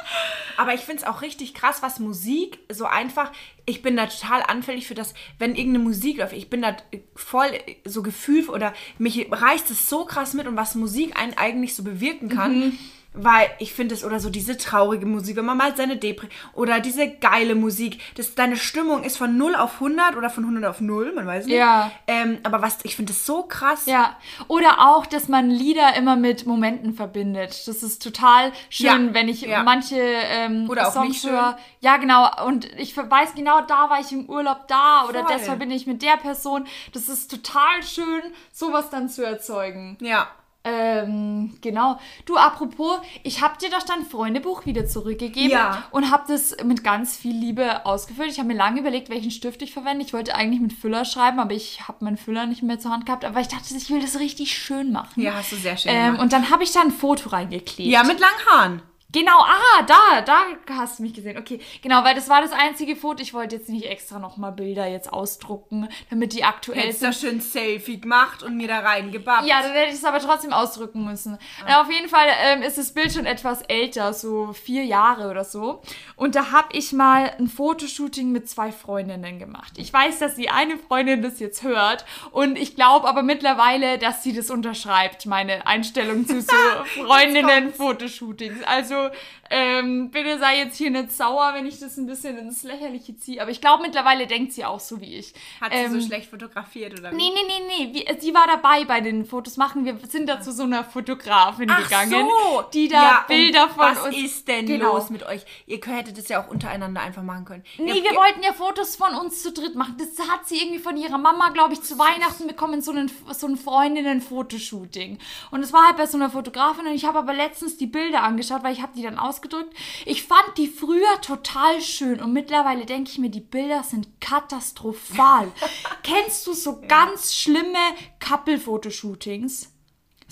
Aber 0.56 0.74
ich 0.74 0.80
finde 0.80 1.02
es 1.02 1.08
auch 1.08 1.22
richtig 1.22 1.54
krass, 1.54 1.82
was 1.82 1.98
Musik 1.98 2.58
so 2.70 2.86
einfach. 2.86 3.30
Ich 3.66 3.82
bin 3.82 3.96
da 3.96 4.06
total 4.06 4.42
anfällig 4.42 4.86
für 4.86 4.94
das, 4.94 5.14
wenn 5.38 5.54
irgendeine 5.54 5.84
Musik 5.84 6.18
läuft. 6.18 6.34
Ich 6.34 6.50
bin 6.50 6.62
da 6.62 6.76
voll 7.14 7.48
so 7.84 8.02
gefühlt 8.02 8.48
oder 8.48 8.74
mich 8.98 9.26
reißt 9.30 9.70
es 9.70 9.88
so 9.88 10.04
krass 10.04 10.34
mit 10.34 10.46
und 10.46 10.56
was 10.56 10.74
Musik 10.74 11.18
einen 11.18 11.34
eigentlich 11.34 11.74
so 11.74 11.82
bewirken 11.82 12.28
kann. 12.28 12.78
Weil 13.16 13.48
ich 13.60 13.72
finde 13.72 13.94
es, 13.94 14.04
oder 14.04 14.18
so 14.18 14.28
diese 14.28 14.56
traurige 14.56 15.06
Musik, 15.06 15.36
wenn 15.36 15.44
man 15.44 15.56
mal 15.56 15.76
seine 15.76 15.96
Depri 15.96 16.28
oder 16.52 16.80
diese 16.80 17.08
geile 17.08 17.54
Musik, 17.54 18.00
das, 18.16 18.34
deine 18.34 18.56
Stimmung 18.56 19.04
ist 19.04 19.16
von 19.16 19.36
0 19.36 19.54
auf 19.54 19.74
100 19.74 20.16
oder 20.16 20.30
von 20.30 20.42
100 20.44 20.64
auf 20.68 20.80
0, 20.80 21.12
man 21.14 21.24
weiß 21.26 21.46
nicht. 21.46 21.54
Ja. 21.56 21.92
Ähm, 22.08 22.38
aber 22.42 22.60
was, 22.60 22.78
ich 22.82 22.96
finde 22.96 23.12
es 23.12 23.24
so 23.24 23.44
krass. 23.44 23.86
Ja, 23.86 24.16
oder 24.48 24.80
auch, 24.80 25.06
dass 25.06 25.28
man 25.28 25.48
Lieder 25.48 25.94
immer 25.96 26.16
mit 26.16 26.44
Momenten 26.46 26.92
verbindet. 26.94 27.68
Das 27.68 27.82
ist 27.84 28.02
total 28.02 28.52
schön, 28.68 29.08
Ja, 29.08 29.14
wenn 29.14 29.28
ich 29.28 29.42
ja. 29.42 29.62
manche 29.62 29.96
ähm, 30.00 30.68
Oder 30.68 30.88
auch 30.88 30.92
Songs 30.92 31.08
nicht 31.08 31.20
schön. 31.22 31.30
höre. 31.30 31.56
Ja, 31.80 31.98
genau. 31.98 32.28
Und 32.46 32.64
ich 32.78 32.96
weiß 32.96 33.34
genau, 33.36 33.60
da 33.60 33.90
war 33.90 34.00
ich 34.00 34.10
im 34.10 34.28
Urlaub 34.28 34.66
da 34.66 35.04
oder 35.08 35.20
Voll. 35.20 35.32
das 35.32 35.44
verbinde 35.44 35.76
ich 35.76 35.86
mit 35.86 36.02
der 36.02 36.16
Person. 36.16 36.66
Das 36.92 37.08
ist 37.08 37.30
total 37.30 37.82
schön, 37.84 38.22
sowas 38.52 38.90
dann 38.90 39.08
zu 39.08 39.24
erzeugen. 39.24 39.96
Ja. 40.00 40.26
Ähm, 40.66 41.54
genau. 41.60 41.98
Du, 42.24 42.36
apropos, 42.36 42.96
ich 43.22 43.42
habe 43.42 43.58
dir 43.58 43.68
doch 43.70 43.82
dein 43.82 44.04
Freundebuch 44.04 44.64
wieder 44.64 44.86
zurückgegeben 44.86 45.50
Ja. 45.50 45.84
und 45.90 46.10
habe 46.10 46.24
das 46.26 46.56
mit 46.64 46.82
ganz 46.82 47.16
viel 47.16 47.36
Liebe 47.36 47.84
ausgefüllt. 47.84 48.30
Ich 48.30 48.38
habe 48.38 48.48
mir 48.48 48.54
lange 48.56 48.80
überlegt, 48.80 49.10
welchen 49.10 49.30
Stift 49.30 49.60
ich 49.60 49.72
verwende. 49.74 50.04
Ich 50.04 50.14
wollte 50.14 50.34
eigentlich 50.34 50.60
mit 50.60 50.72
Füller 50.72 51.04
schreiben, 51.04 51.38
aber 51.38 51.52
ich 51.52 51.86
habe 51.86 52.02
meinen 52.04 52.16
Füller 52.16 52.46
nicht 52.46 52.62
mehr 52.62 52.78
zur 52.78 52.92
Hand 52.92 53.04
gehabt. 53.04 53.24
Aber 53.26 53.40
ich 53.40 53.48
dachte, 53.48 53.74
ich 53.76 53.90
will 53.90 54.00
das 54.00 54.18
richtig 54.18 54.56
schön 54.56 54.90
machen. 54.90 55.22
Ja, 55.22 55.34
hast 55.34 55.52
du 55.52 55.56
sehr 55.56 55.76
schön 55.76 55.92
Ähm, 55.92 56.04
gemacht. 56.06 56.22
und 56.22 56.32
dann 56.32 56.50
habe 56.50 56.62
ich 56.64 56.72
da 56.72 56.80
ein 56.80 56.90
Foto 56.92 57.28
reingeklebt. 57.28 57.90
Ja, 57.90 58.02
mit 58.02 58.18
langen 58.18 58.46
Haaren. 58.50 58.82
Genau, 59.14 59.38
ah, 59.38 59.82
da, 59.86 60.22
da 60.22 60.46
hast 60.76 60.98
du 60.98 61.04
mich 61.04 61.14
gesehen. 61.14 61.38
Okay, 61.38 61.60
genau, 61.82 62.02
weil 62.02 62.16
das 62.16 62.28
war 62.28 62.42
das 62.42 62.50
einzige 62.50 62.96
Foto. 62.96 63.22
Ich 63.22 63.32
wollte 63.32 63.54
jetzt 63.54 63.68
nicht 63.68 63.86
extra 63.86 64.18
nochmal 64.18 64.50
Bilder 64.50 64.88
jetzt 64.88 65.12
ausdrucken, 65.12 65.88
damit 66.10 66.32
die 66.32 66.42
aktuell 66.42 66.80
Hättest 66.80 66.98
sind. 66.98 67.08
da 67.08 67.12
schön 67.12 67.40
Selfie 67.40 68.00
gemacht 68.00 68.42
und 68.42 68.56
mir 68.56 68.66
da 68.66 68.80
reingebappt. 68.80 69.46
Ja, 69.46 69.62
dann 69.62 69.70
hätte 69.70 69.90
ich 69.90 69.98
es 69.98 70.04
aber 70.04 70.18
trotzdem 70.18 70.52
ausdrücken 70.52 71.04
müssen. 71.04 71.38
Na, 71.64 71.82
auf 71.82 71.92
jeden 71.92 72.08
Fall 72.08 72.26
ähm, 72.42 72.62
ist 72.62 72.76
das 72.76 72.92
Bild 72.92 73.12
schon 73.12 73.24
etwas 73.24 73.62
älter, 73.62 74.12
so 74.12 74.52
vier 74.52 74.84
Jahre 74.84 75.30
oder 75.30 75.44
so. 75.44 75.80
Und 76.16 76.34
da 76.34 76.50
habe 76.50 76.70
ich 76.72 76.92
mal 76.92 77.30
ein 77.38 77.46
Fotoshooting 77.46 78.32
mit 78.32 78.50
zwei 78.50 78.72
Freundinnen 78.72 79.38
gemacht. 79.38 79.74
Ich 79.76 79.92
weiß, 79.92 80.18
dass 80.18 80.34
die 80.34 80.50
eine 80.50 80.76
Freundin 80.76 81.22
das 81.22 81.38
jetzt 81.38 81.62
hört 81.62 82.04
und 82.32 82.58
ich 82.58 82.74
glaube 82.74 83.06
aber 83.08 83.22
mittlerweile, 83.22 83.96
dass 83.98 84.24
sie 84.24 84.32
das 84.32 84.50
unterschreibt, 84.50 85.26
meine 85.26 85.68
Einstellung 85.68 86.26
zu 86.26 86.40
so 86.40 86.52
Freundinnen-Fotoshootings. 87.06 88.64
Also 88.64 89.03
ähm, 89.50 90.10
bitte 90.10 90.38
sei 90.38 90.58
jetzt 90.58 90.76
hier 90.76 90.90
nicht 90.90 91.12
sauer, 91.12 91.52
wenn 91.54 91.66
ich 91.66 91.78
das 91.80 91.96
ein 91.96 92.06
bisschen 92.06 92.36
ins 92.38 92.62
Lächerliche 92.62 93.16
ziehe. 93.16 93.40
Aber 93.42 93.50
ich 93.50 93.60
glaube, 93.60 93.82
mittlerweile 93.82 94.26
denkt 94.26 94.52
sie 94.52 94.64
auch 94.64 94.80
so 94.80 95.00
wie 95.00 95.16
ich. 95.16 95.34
Hat 95.60 95.72
sie 95.72 95.78
Ähm, 95.78 96.00
so 96.00 96.06
schlecht 96.06 96.30
fotografiert 96.30 96.98
oder 96.98 97.12
wie? 97.12 97.16
Nee, 97.16 97.30
nee, 97.34 97.40
nee, 97.68 97.86
nee. 97.86 97.94
Wie, 97.94 98.20
sie 98.20 98.34
war 98.34 98.46
dabei 98.46 98.84
bei 98.84 99.00
den 99.00 99.24
Fotos 99.24 99.56
machen. 99.56 99.84
Wir 99.84 99.96
sind 100.08 100.28
da 100.28 100.40
zu 100.40 100.52
so 100.52 100.62
einer 100.64 100.84
Fotografin 100.84 101.70
Ach 101.70 101.82
gegangen, 101.82 102.10
so. 102.28 102.62
die 102.72 102.88
da 102.88 103.02
Ja, 103.02 103.24
Bilder 103.28 103.68
von 103.68 103.78
was 103.78 104.02
uns. 104.06 104.16
ist 104.16 104.48
denn 104.48 104.66
Genau. 104.66 104.94
los 104.94 105.10
mit 105.10 105.22
euch? 105.24 105.42
Ihr 105.66 105.80
hättet 105.84 106.18
es 106.18 106.28
ja 106.28 106.42
auch 106.42 106.48
untereinander 106.48 107.00
einfach 107.00 107.22
machen 107.22 107.44
können. 107.44 107.64
Nee, 107.78 108.02
wir 108.02 108.16
wollten 108.16 108.42
ja 108.42 108.52
Fotos 108.52 108.96
von 108.96 109.14
uns 109.14 109.42
zu 109.42 109.52
dritt 109.52 109.74
machen. 109.74 109.96
Das 109.98 110.28
hat 110.28 110.46
sie 110.46 110.56
irgendwie 110.58 110.78
von 110.80 110.96
ihrer 110.96 111.18
Mama, 111.18 111.50
glaube 111.50 111.74
ich, 111.74 111.82
zu 111.82 111.98
Weihnachten 111.98 112.46
bekommen, 112.46 112.80
so 112.82 112.90
einen, 112.92 113.10
so 113.32 113.46
ein 113.46 113.56
Freundinnen-Fotoshooting. 113.56 115.18
Und 115.50 115.62
es 115.62 115.72
war 115.72 115.86
halt 115.86 115.96
bei 115.96 116.06
so 116.06 116.16
einer 116.16 116.30
Fotografin 116.30 116.86
und 116.86 116.94
ich 116.94 117.04
habe 117.04 117.18
aber 117.18 117.32
letztens 117.32 117.76
die 117.76 117.86
Bilder 117.86 118.22
angeschaut, 118.22 118.62
weil 118.62 118.72
ich 118.72 118.82
habe 118.82 118.92
die 118.94 119.02
dann 119.02 119.18
ausgedrückt. 119.18 119.74
Ich 120.06 120.24
fand 120.24 120.56
die 120.56 120.68
früher 120.68 121.20
total 121.20 121.80
schön 121.80 122.20
und 122.22 122.32
mittlerweile 122.32 122.86
denke 122.86 123.10
ich 123.10 123.18
mir, 123.18 123.30
die 123.30 123.40
Bilder 123.40 123.82
sind 123.82 124.20
katastrophal. 124.20 125.50
Kennst 126.02 126.46
du 126.46 126.52
so 126.52 126.80
ganz 126.86 127.34
schlimme 127.34 127.78
Couple-Fotoshootings? 128.20 129.73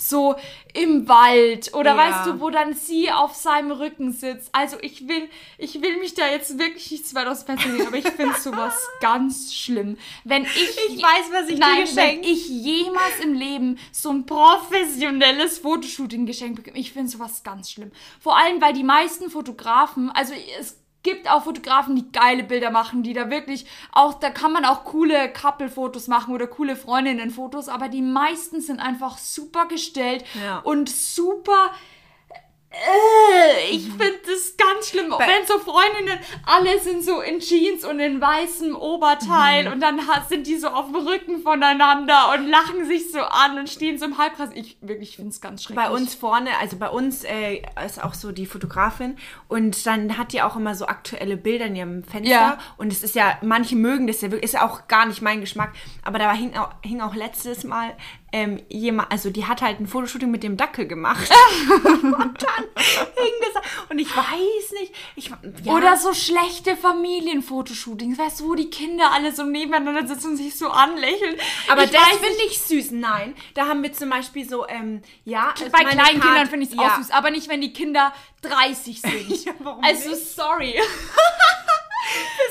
So 0.09 0.35
im 0.73 1.07
Wald 1.07 1.73
oder 1.73 1.95
Ja. 1.95 1.97
weißt 1.97 2.25
du, 2.27 2.39
wo 2.39 2.49
dann 2.49 2.73
sie 2.73 3.11
auf 3.11 3.35
seinem 3.35 3.71
Rücken 3.71 4.11
sitzt. 4.11 4.49
Also 4.53 4.77
ich 4.81 5.07
will, 5.07 5.29
ich 5.57 5.81
will 5.81 5.97
mich 5.99 6.13
da 6.13 6.27
jetzt 6.27 6.57
wirklich 6.59 6.89
nicht 6.91 7.07
zu 7.07 7.15
weit 7.15 7.27
aus 7.27 7.45
dem 7.45 7.57
Fenster 7.57 7.69
legen, 7.77 7.87
aber 7.87 7.97
ich 7.97 8.07
finde 8.09 8.35
sowas 8.39 8.75
ganz 9.01 9.53
schlimm. 9.53 9.97
Wenn 10.23 10.43
ich, 10.43 10.77
Ich 10.89 11.01
weiß, 11.01 11.31
was 11.31 11.47
ich 11.49 11.55
dir 11.55 11.59
nein, 11.59 11.81
geschenkt- 11.83 11.95
wenn 11.95 12.23
ich 12.23 12.47
jemals 12.49 13.19
im 13.21 13.33
Leben 13.33 13.79
so 13.91 14.09
ein 14.09 14.25
professionelles 14.25 15.59
Fotoshooting 15.59 16.25
geschenkt 16.25 16.57
bekomme, 16.57 16.77
ich 16.79 16.91
finde 16.93 17.09
sowas 17.11 17.43
ganz 17.43 17.71
schlimm. 17.71 17.91
Vor 18.19 18.37
allem, 18.37 18.61
weil 18.61 18.73
die 18.73 18.83
meisten 18.83 19.29
Fotografen, 19.29 20.09
also 20.11 20.33
es 20.59 20.77
gibt 21.03 21.29
auch 21.29 21.43
Fotografen, 21.43 21.95
die 21.95 22.11
geile 22.11 22.43
Bilder 22.43 22.71
machen, 22.71 23.03
die 23.03 23.13
da 23.13 23.29
wirklich 23.29 23.65
auch, 23.91 24.13
da 24.15 24.29
kann 24.29 24.53
man 24.53 24.65
auch 24.65 24.85
coole 24.85 25.31
Couple-Fotos 25.31 26.07
machen 26.07 26.33
oder 26.33 26.47
coole 26.47 26.75
Freundinnen-Fotos, 26.75 27.67
aber 27.69 27.89
die 27.89 28.01
meisten 28.01 28.61
sind 28.61 28.79
einfach 28.79 29.17
super 29.17 29.67
gestellt 29.67 30.23
Ja. 30.43 30.59
und 30.59 30.89
super. 30.89 31.71
Äh, 32.73 33.69
ich 33.71 33.83
finde 33.87 34.19
das 34.25 34.55
ganz 34.57 34.89
schlimm. 34.89 35.11
Wenn 35.11 35.45
so 35.45 35.59
Freundinnen, 35.59 36.17
alle 36.45 36.79
sind 36.79 37.03
so 37.03 37.21
in 37.21 37.39
Jeans 37.39 37.85
und 37.85 37.99
in 37.99 38.19
weißem 38.19 38.75
Oberteil 38.75 39.65
Mhm. 39.67 39.71
und 39.73 39.79
dann 39.79 40.01
sind 40.27 40.47
die 40.47 40.57
so 40.57 40.69
auf 40.69 40.87
dem 40.87 40.95
Rücken 41.07 41.41
voneinander 41.43 42.33
und 42.33 42.47
lachen 42.47 42.85
sich 42.85 43.11
so 43.11 43.19
an 43.19 43.59
und 43.59 43.69
stehen 43.69 43.99
so 43.99 44.05
im 44.05 44.17
Halbkreis. 44.17 44.49
Ich 44.55 44.77
wirklich 44.81 45.15
finde 45.15 45.29
es 45.29 45.39
ganz 45.39 45.63
schrecklich. 45.63 45.85
Bei 45.85 45.91
uns 45.91 46.15
vorne, 46.15 46.49
also 46.59 46.77
bei 46.77 46.89
uns 46.89 47.23
äh, 47.23 47.61
ist 47.85 48.03
auch 48.03 48.15
so 48.15 48.31
die 48.31 48.47
Fotografin 48.47 49.17
und 49.47 49.85
dann 49.85 50.17
hat 50.17 50.33
die 50.33 50.41
auch 50.41 50.55
immer 50.55 50.73
so 50.73 50.87
aktuelle 50.87 51.37
Bilder 51.37 51.65
in 51.65 51.75
ihrem 51.75 52.03
Fenster 52.03 52.31
Ja. 52.33 52.57
und 52.77 52.91
es 52.91 53.03
ist 53.03 53.13
ja, 53.15 53.37
manche 53.43 53.75
mögen 53.75 54.07
das 54.07 54.21
ja 54.21 54.31
wirklich, 54.31 54.45
ist 54.45 54.53
ja 54.55 54.65
auch 54.67 54.87
gar 54.87 55.05
nicht 55.05 55.21
mein 55.21 55.41
Geschmack, 55.41 55.73
aber 56.03 56.17
da 56.17 56.33
hing 56.33 56.55
auch, 56.57 56.69
hing 56.83 57.01
auch 57.01 57.13
letztes 57.13 57.63
Mal 57.63 57.95
ähm, 58.33 58.59
jemand, 58.67 59.11
also 59.11 59.29
die 59.29 59.45
hat 59.45 59.61
halt 59.61 59.79
ein 59.79 59.85
Fotoshooting 59.87 60.29
mit 60.31 60.41
dem 60.41 60.57
Dackel 60.57 60.87
gemacht 60.87 61.29
und 61.85 62.03
dann 62.03 62.65
hing 62.75 63.33
das 63.53 63.63
und 63.89 63.99
ich 63.99 64.09
weiß 64.09 64.71
nicht, 64.79 64.93
ich, 65.15 65.31
ja, 65.63 65.73
Oder 65.73 65.95
so 65.97 66.13
schlechte 66.13 66.75
Familienfotoshootings, 66.75 68.17
weißt 68.17 68.39
du, 68.39 68.45
wo 68.49 68.55
die 68.55 68.71
Kinder 68.71 69.11
alle 69.11 69.33
so 69.33 69.43
nebeneinander 69.43 70.07
sitzen 70.07 70.31
und 70.31 70.37
sich 70.37 70.57
so 70.57 70.69
anlächeln. 70.69 71.35
aber 71.69 71.83
ich 71.83 71.91
das 71.91 72.09
finde 72.09 72.43
ich 72.47 72.59
süß. 72.59 72.91
Nein, 72.91 73.35
da 73.53 73.67
haben 73.67 73.83
wir 73.83 73.93
zum 73.93 74.09
Beispiel 74.09 74.49
so, 74.49 74.67
ähm, 74.67 75.03
ja, 75.25 75.51
also 75.51 75.65
bei 75.65 75.83
meine 75.83 76.01
kleinen 76.01 76.19
Karte- 76.19 76.27
Kindern 76.27 76.47
finde 76.47 76.65
ich 76.65 76.71
es 76.71 76.77
ja. 76.77 76.87
auch 76.87 76.97
süß, 76.97 77.11
aber 77.11 77.29
nicht, 77.29 77.49
wenn 77.49 77.61
die 77.61 77.71
Kinder 77.71 78.13
30 78.41 78.99
sind. 79.01 79.13
Ja, 79.45 79.53
warum 79.59 79.83
also 79.83 80.09
nicht? 80.09 80.35
sorry. 80.35 80.75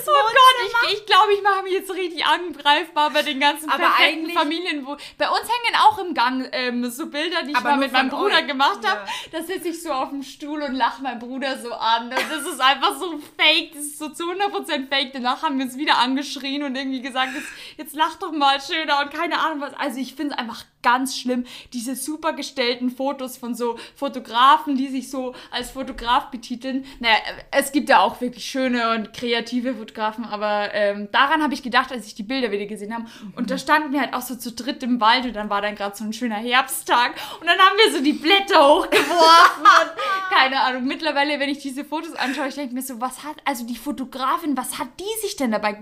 Oh 0.07 0.11
Gott, 0.11 0.85
ich, 0.89 0.99
ich 0.99 1.07
glaube, 1.07 1.33
ich 1.35 1.43
mache 1.43 1.63
mich 1.63 1.73
jetzt 1.73 1.93
richtig 1.93 2.25
angreifbar 2.25 3.11
bei 3.11 3.23
den 3.23 3.41
ganzen 3.41 3.69
Aber 3.71 3.85
perfekten 3.85 4.31
Familien. 4.31 4.87
Wo, 4.87 4.97
bei 5.19 5.29
uns 5.29 5.41
hängen 5.43 5.77
auch 5.81 5.99
im 5.99 6.15
Gang 6.15 6.49
ähm, 6.53 6.91
so 6.91 7.07
Bilder, 7.07 7.43
die 7.43 7.53
ich 7.53 7.61
mal 7.61 7.77
mit 7.77 7.93
meinem 7.93 8.09
Bruder 8.11 8.37
euch. 8.39 8.47
gemacht 8.47 8.81
Ja. 8.83 8.91
habe. 8.91 9.01
Da 9.31 9.43
sitze 9.43 9.69
ich 9.69 9.83
so 9.83 9.93
auf 9.93 10.11
dem 10.11 10.23
Stuhl 10.23 10.63
und 10.63 10.75
lache 10.75 11.03
meinen 11.03 11.19
Bruder 11.19 11.59
so 11.59 11.73
an. 11.73 12.11
Das 12.11 12.23
ist 12.47 12.61
einfach 12.61 12.99
so 12.99 13.19
fake. 13.39 13.73
Das 13.75 13.83
ist 13.85 13.99
so 13.99 14.09
zu 14.09 14.25
100% 14.25 14.89
fake. 14.89 15.13
Danach 15.13 15.43
haben 15.43 15.59
wir 15.59 15.65
uns 15.67 15.77
wieder 15.77 15.99
angeschrien 15.99 16.63
und 16.63 16.75
irgendwie 16.77 17.03
gesagt, 17.03 17.33
jetzt, 17.35 17.49
jetzt 17.79 17.95
lach 17.95 18.17
doch 18.17 18.33
mal 18.33 18.61
schöner 18.61 19.01
und 19.01 19.13
keine 19.13 19.39
Ahnung 19.39 19.61
was. 19.61 19.75
Also 19.75 19.99
ich 19.99 20.15
finde 20.15 20.35
es 20.35 20.39
einfach 20.39 20.65
ganz 20.83 21.17
schlimm, 21.17 21.45
diese 21.73 21.95
super 21.97 22.33
gestellten 22.33 22.91
Fotos 22.91 23.37
von 23.37 23.55
so 23.55 23.79
Fotografen, 23.95 24.77
die 24.77 24.89
sich 24.89 25.11
so 25.11 25.35
als 25.51 25.71
Fotograf 25.71 26.31
betiteln. 26.31 26.85
Naja, 27.01 27.17
es 27.51 27.73
gibt 27.73 27.89
ja 27.89 28.01
auch 28.01 28.21
wirklich 28.21 28.45
schöne 28.45 28.91
und 28.91 29.13
kreative 29.13 29.75
Fotografen, 29.75 30.25
aber 30.25 30.75
ähm, 30.75 31.09
daran 31.13 31.43
habe 31.43 31.55
ich 31.55 31.63
gedacht, 31.63 31.93
als 31.93 32.07
ich 32.07 32.15
die 32.15 32.23
Bilder 32.23 32.51
wieder 32.51 32.67
gesehen 32.67 32.95
habe. 32.95 33.05
Und 33.37 33.51
da 33.51 33.59
standen 33.59 33.93
wir 33.93 34.01
halt 34.01 34.15
auch 34.15 34.23
so 34.23 34.35
zu 34.35 34.53
dritt 34.53 34.83
im 34.83 35.01
Wald 35.01 35.25
und 35.27 35.35
dann 35.35 35.51
war 35.51 35.63
dann 35.63 35.75
gerade 35.75 35.97
so 35.97 36.05
ein 36.05 36.13
schöner 36.13 36.37
Herbsttag 36.37 37.15
und 37.41 37.47
dann 37.47 37.59
haben 37.59 37.77
wir 37.77 37.93
so 37.93 38.03
die 38.03 38.13
Blätter 38.13 38.67
hochgeworfen 38.67 39.63
und 39.63 39.93
keine 40.31 40.61
Ahnung. 40.61 40.85
Mittlerweile, 40.85 41.39
wenn 41.39 41.49
ich 41.49 41.59
diese 41.59 41.85
Fotos 41.85 42.15
anschaue, 42.15 42.49
ich 42.49 42.55
denke 42.55 42.75
mir 42.75 42.83
so, 42.83 43.01
was 43.01 43.23
hat, 43.23 43.37
also 43.45 43.67
die 43.67 43.77
Fotografin, 43.77 44.57
was 44.57 44.79
hat 44.79 44.89
die 44.99 45.21
sich 45.21 45.37
denn 45.37 45.53
dabei 45.53 45.79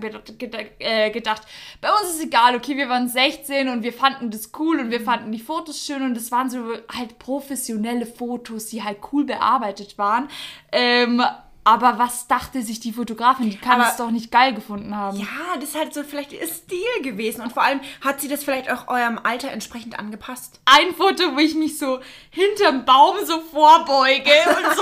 äh, 0.79 1.09
gedacht? 1.11 1.41
Bei 1.81 1.89
uns 1.91 2.11
ist 2.11 2.23
egal, 2.23 2.55
okay, 2.55 2.77
wir 2.77 2.89
waren 2.89 3.07
16 3.07 3.69
und 3.69 3.83
wir 3.83 3.93
fanden 3.93 4.29
das 4.31 4.51
cool 4.59 4.79
und 4.79 4.90
wir 4.91 5.01
fanden 5.01 5.31
die 5.31 5.39
Fotos 5.39 5.85
schön 5.85 6.01
und 6.03 6.15
es 6.17 6.31
waren 6.31 6.49
so 6.49 6.73
halt 6.95 7.17
professionelle 7.19 8.05
Fotos, 8.05 8.67
die 8.67 8.83
halt 8.83 8.97
cool 9.11 9.23
bearbeitet 9.25 9.97
waren. 9.97 10.27
Ähm, 10.71 11.23
aber 11.63 11.99
was 11.99 12.25
dachte 12.27 12.63
sich 12.63 12.79
die 12.79 12.91
Fotografin? 12.91 13.51
Die 13.51 13.57
kann 13.57 13.79
Aber- 13.79 13.91
es 13.91 13.95
doch 13.97 14.09
nicht 14.09 14.31
geil 14.31 14.55
gefunden 14.55 14.95
haben. 14.97 15.19
Ja, 15.19 15.27
das 15.59 15.65
ist 15.65 15.77
halt 15.77 15.93
so 15.93 16.01
vielleicht 16.01 16.33
ihr 16.33 16.47
Stil 16.47 16.79
gewesen. 17.03 17.41
Und 17.41 17.53
vor 17.53 17.61
allem 17.61 17.81
hat 18.03 18.19
sie 18.19 18.27
das 18.27 18.43
vielleicht 18.43 18.71
auch 18.71 18.87
eurem 18.87 19.19
Alter 19.21 19.51
entsprechend 19.51 19.99
angepasst. 19.99 20.59
ein 20.65 20.95
Foto, 20.95 21.35
wo 21.35 21.37
ich 21.37 21.53
mich 21.53 21.77
so 21.77 21.99
hinterm 22.31 22.83
Baum 22.83 23.17
so 23.25 23.39
vorbeuge 23.41 24.31
und 24.47 24.75
so 24.75 24.81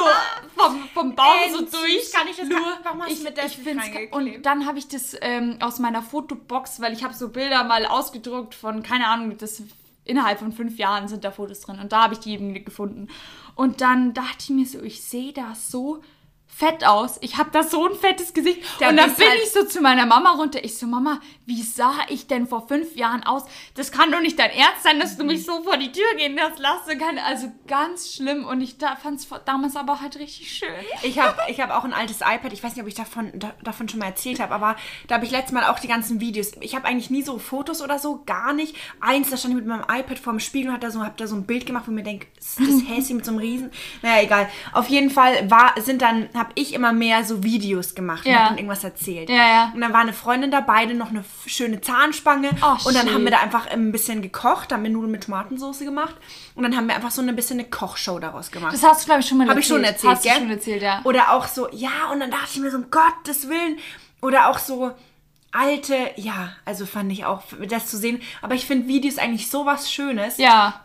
vom, 0.56 0.88
vom 0.94 1.16
Baum 1.16 1.28
so 1.52 1.58
Endlich 1.60 1.72
durch. 1.82 2.12
kann 2.14 2.28
ich 2.30 2.38
das 2.38 2.48
Nur, 2.48 2.60
du 2.62 3.12
ich, 3.12 3.24
mir 3.24 3.32
das 3.32 3.58
ich 3.58 4.14
Und 4.14 4.46
dann 4.46 4.66
habe 4.66 4.80
ich 4.80 4.88
das 4.88 5.18
ähm, 5.20 5.58
aus 5.60 5.80
meiner 5.80 6.02
Fotobox, 6.02 6.80
weil 6.80 6.94
ich 6.94 7.04
habe 7.04 7.14
so 7.14 7.28
Bilder 7.28 7.66
mal 7.66 7.86
ausgedruckt 7.88 8.56
von, 8.56 8.84
keine 8.84 9.08
Ahnung, 9.08 9.38
das 9.38 9.62
innerhalb 10.10 10.40
von 10.40 10.52
fünf 10.52 10.78
Jahren 10.78 11.08
sind 11.08 11.24
da 11.24 11.32
Fotos 11.32 11.62
drin. 11.62 11.80
Und 11.80 11.92
da 11.92 12.04
habe 12.04 12.16
ich 12.16 12.20
die 12.20 12.34
eben 12.34 12.54
gefunden. 12.66 13.08
Und 13.56 13.82
dann 13.82 14.14
dachte 14.14 14.38
ich 14.40 14.50
mir 14.50 14.66
so, 14.66 14.82
ich 14.82 15.04
sehe 15.04 15.34
da 15.34 15.54
so 15.56 16.02
fett 16.60 16.86
aus. 16.86 17.18
Ich 17.22 17.38
habe 17.38 17.50
da 17.52 17.64
so 17.64 17.88
ein 17.88 17.96
fettes 17.96 18.34
Gesicht. 18.34 18.62
Da 18.80 18.90
und 18.90 18.98
dann 18.98 19.16
bin 19.16 19.26
halt- 19.28 19.40
ich 19.44 19.52
so 19.52 19.64
zu 19.64 19.80
meiner 19.80 20.06
Mama 20.06 20.32
runter. 20.34 20.62
Ich 20.64 20.78
so, 20.78 20.88
Mama, 20.88 21.22
wie 21.46 21.62
sah 21.64 21.94
ich 22.10 22.28
denn 22.28 22.48
vor 22.48 22.68
fünf 22.68 22.98
Jahren 22.98 23.24
aus? 23.24 23.44
Das 23.76 23.94
kann 23.94 24.12
doch 24.12 24.20
nicht 24.20 24.38
dein 24.38 24.52
Ernst 24.52 24.84
sein, 24.84 25.00
dass 25.00 25.18
du 25.18 25.24
mich 25.24 25.46
so 25.46 25.64
vor 25.64 25.78
die 25.78 25.92
Tür 25.92 26.14
gehen 26.18 26.36
lässt. 26.36 26.60
Lass 26.60 26.86
du 26.86 26.98
keine. 26.98 27.24
Also 27.24 27.50
ganz 27.68 28.14
schlimm. 28.14 28.46
Und 28.46 28.60
ich 28.60 28.78
da, 28.78 28.98
fand 28.98 29.20
es 29.22 29.28
damals 29.46 29.78
aber 29.78 30.02
halt 30.02 30.20
richtig 30.20 30.52
schön. 30.52 30.68
Ich 31.04 31.18
habe 31.18 31.38
ich 31.48 31.62
hab 31.62 31.72
auch 31.72 31.86
ein 31.86 31.94
altes 31.94 32.18
iPad. 32.20 32.52
Ich 32.52 32.62
weiß 32.62 32.76
nicht, 32.76 32.82
ob 32.84 32.88
ich 32.90 32.96
davon, 32.96 33.32
da, 33.36 33.54
davon 33.64 33.88
schon 33.88 34.00
mal 34.00 34.08
erzählt 34.08 34.42
habe, 34.42 34.54
aber 34.54 34.76
da 35.08 35.16
habe 35.16 35.24
ich 35.26 35.32
letztes 35.32 35.54
Mal 35.54 35.64
auch 35.64 35.80
die 35.80 35.88
ganzen 35.88 36.20
Videos. 36.20 36.52
Ich 36.60 36.76
habe 36.76 36.86
eigentlich 36.86 37.10
nie 37.10 37.22
so 37.24 37.40
Fotos 37.40 37.82
oder 37.82 38.00
so, 38.00 38.22
gar 38.26 38.52
nicht. 38.52 38.76
Eins, 39.00 39.30
da 39.30 39.38
stand 39.38 39.54
ich 39.54 39.60
mit 39.60 39.66
meinem 39.68 39.84
iPad 39.90 40.20
vorm 40.20 40.40
Spiegel 40.42 40.70
und 40.70 40.76
hat 40.76 40.84
da 40.84 40.92
so, 40.92 41.02
hab 41.06 41.16
da 41.16 41.26
so 41.26 41.36
ein 41.36 41.46
Bild 41.46 41.66
gemacht, 41.66 41.86
wo 41.88 41.92
ich 41.92 41.96
mir 41.96 42.04
denke, 42.04 42.28
ist 42.38 42.60
das 42.60 42.68
Häschen 42.88 43.16
mit 43.16 43.26
so 43.26 43.32
einem 43.32 43.40
Riesen? 43.40 43.72
Naja, 44.02 44.24
egal. 44.24 44.50
Auf 44.74 44.90
jeden 44.90 45.10
Fall 45.10 45.50
war, 45.50 45.74
sind 45.82 46.02
dann, 46.02 46.28
habe 46.50 46.60
ich 46.62 46.74
immer 46.74 46.92
mehr 46.94 47.24
so 47.24 47.44
Videos 47.44 47.96
gemacht 47.96 48.26
und 48.26 48.32
Ja. 48.32 48.40
hab 48.40 48.48
dann 48.50 48.58
irgendwas 48.58 48.84
erzählt. 48.84 49.30
Ja, 49.30 49.36
ja. 49.48 49.72
Und 49.74 49.82
dann 49.82 49.94
war 49.94 50.02
eine 50.02 50.14
Freundin 50.14 50.52
da, 50.52 50.62
beide 50.62 50.94
noch 50.94 51.10
eine 51.10 51.24
schöne 51.46 51.82
Zahnspange. 51.82 52.50
Ach, 52.62 52.86
und 52.86 52.94
dann 52.96 53.06
schön. 53.08 53.16
haben 53.16 53.24
wir 53.24 53.32
da 53.32 53.40
einfach 53.40 53.68
ein 53.68 53.92
bisschen 53.92 54.22
gekocht, 54.22 54.72
haben 54.72 54.84
wir 54.84 54.90
Nudeln 54.90 55.12
mit 55.12 55.24
Tomatensauce 55.26 55.80
gemacht. 55.80 56.16
Und 56.56 56.64
dann 56.64 56.76
haben 56.76 56.88
wir 56.88 56.96
einfach 56.96 57.12
so 57.12 57.22
ein 57.22 57.36
bisschen 57.36 57.60
eine 57.60 57.70
Kochshow 57.70 58.20
daraus 58.20 58.52
gemacht. 58.52 58.74
Das 58.74 58.84
hast 58.84 59.02
du, 59.02 59.06
glaube 59.06 59.22
ich, 59.22 59.28
schon 59.28 59.38
mal 59.38 59.48
Habe 59.48 59.60
ich 59.60 59.68
schon 59.68 59.84
erzählt, 59.84 60.14
Hast 60.16 60.24
gell? 60.24 60.34
du 60.34 60.40
schon 60.40 60.50
erzählt, 60.52 60.82
ja. 60.82 61.02
Oder 61.04 61.32
auch 61.34 61.48
so, 61.48 61.70
ja, 61.72 62.10
und 62.12 62.20
dann 62.20 62.32
dachte 62.32 62.50
ich 62.54 62.60
mir 62.60 62.72
so, 62.72 62.78
um 62.78 62.90
Gottes 62.92 63.48
Willen. 63.50 63.78
Oder 64.22 64.50
auch 64.50 64.58
so 64.60 64.92
alte, 65.52 65.96
ja, 66.18 66.52
also 66.66 66.86
fand 66.86 67.12
ich 67.12 67.26
auch, 67.26 67.44
das 67.68 67.88
zu 67.88 67.98
sehen. 67.98 68.22
Aber 68.42 68.56
ich 68.56 68.66
finde 68.66 68.88
Videos 68.88 69.18
eigentlich 69.18 69.50
sowas 69.50 69.92
Schönes. 69.92 70.38
Ja. 70.38 70.82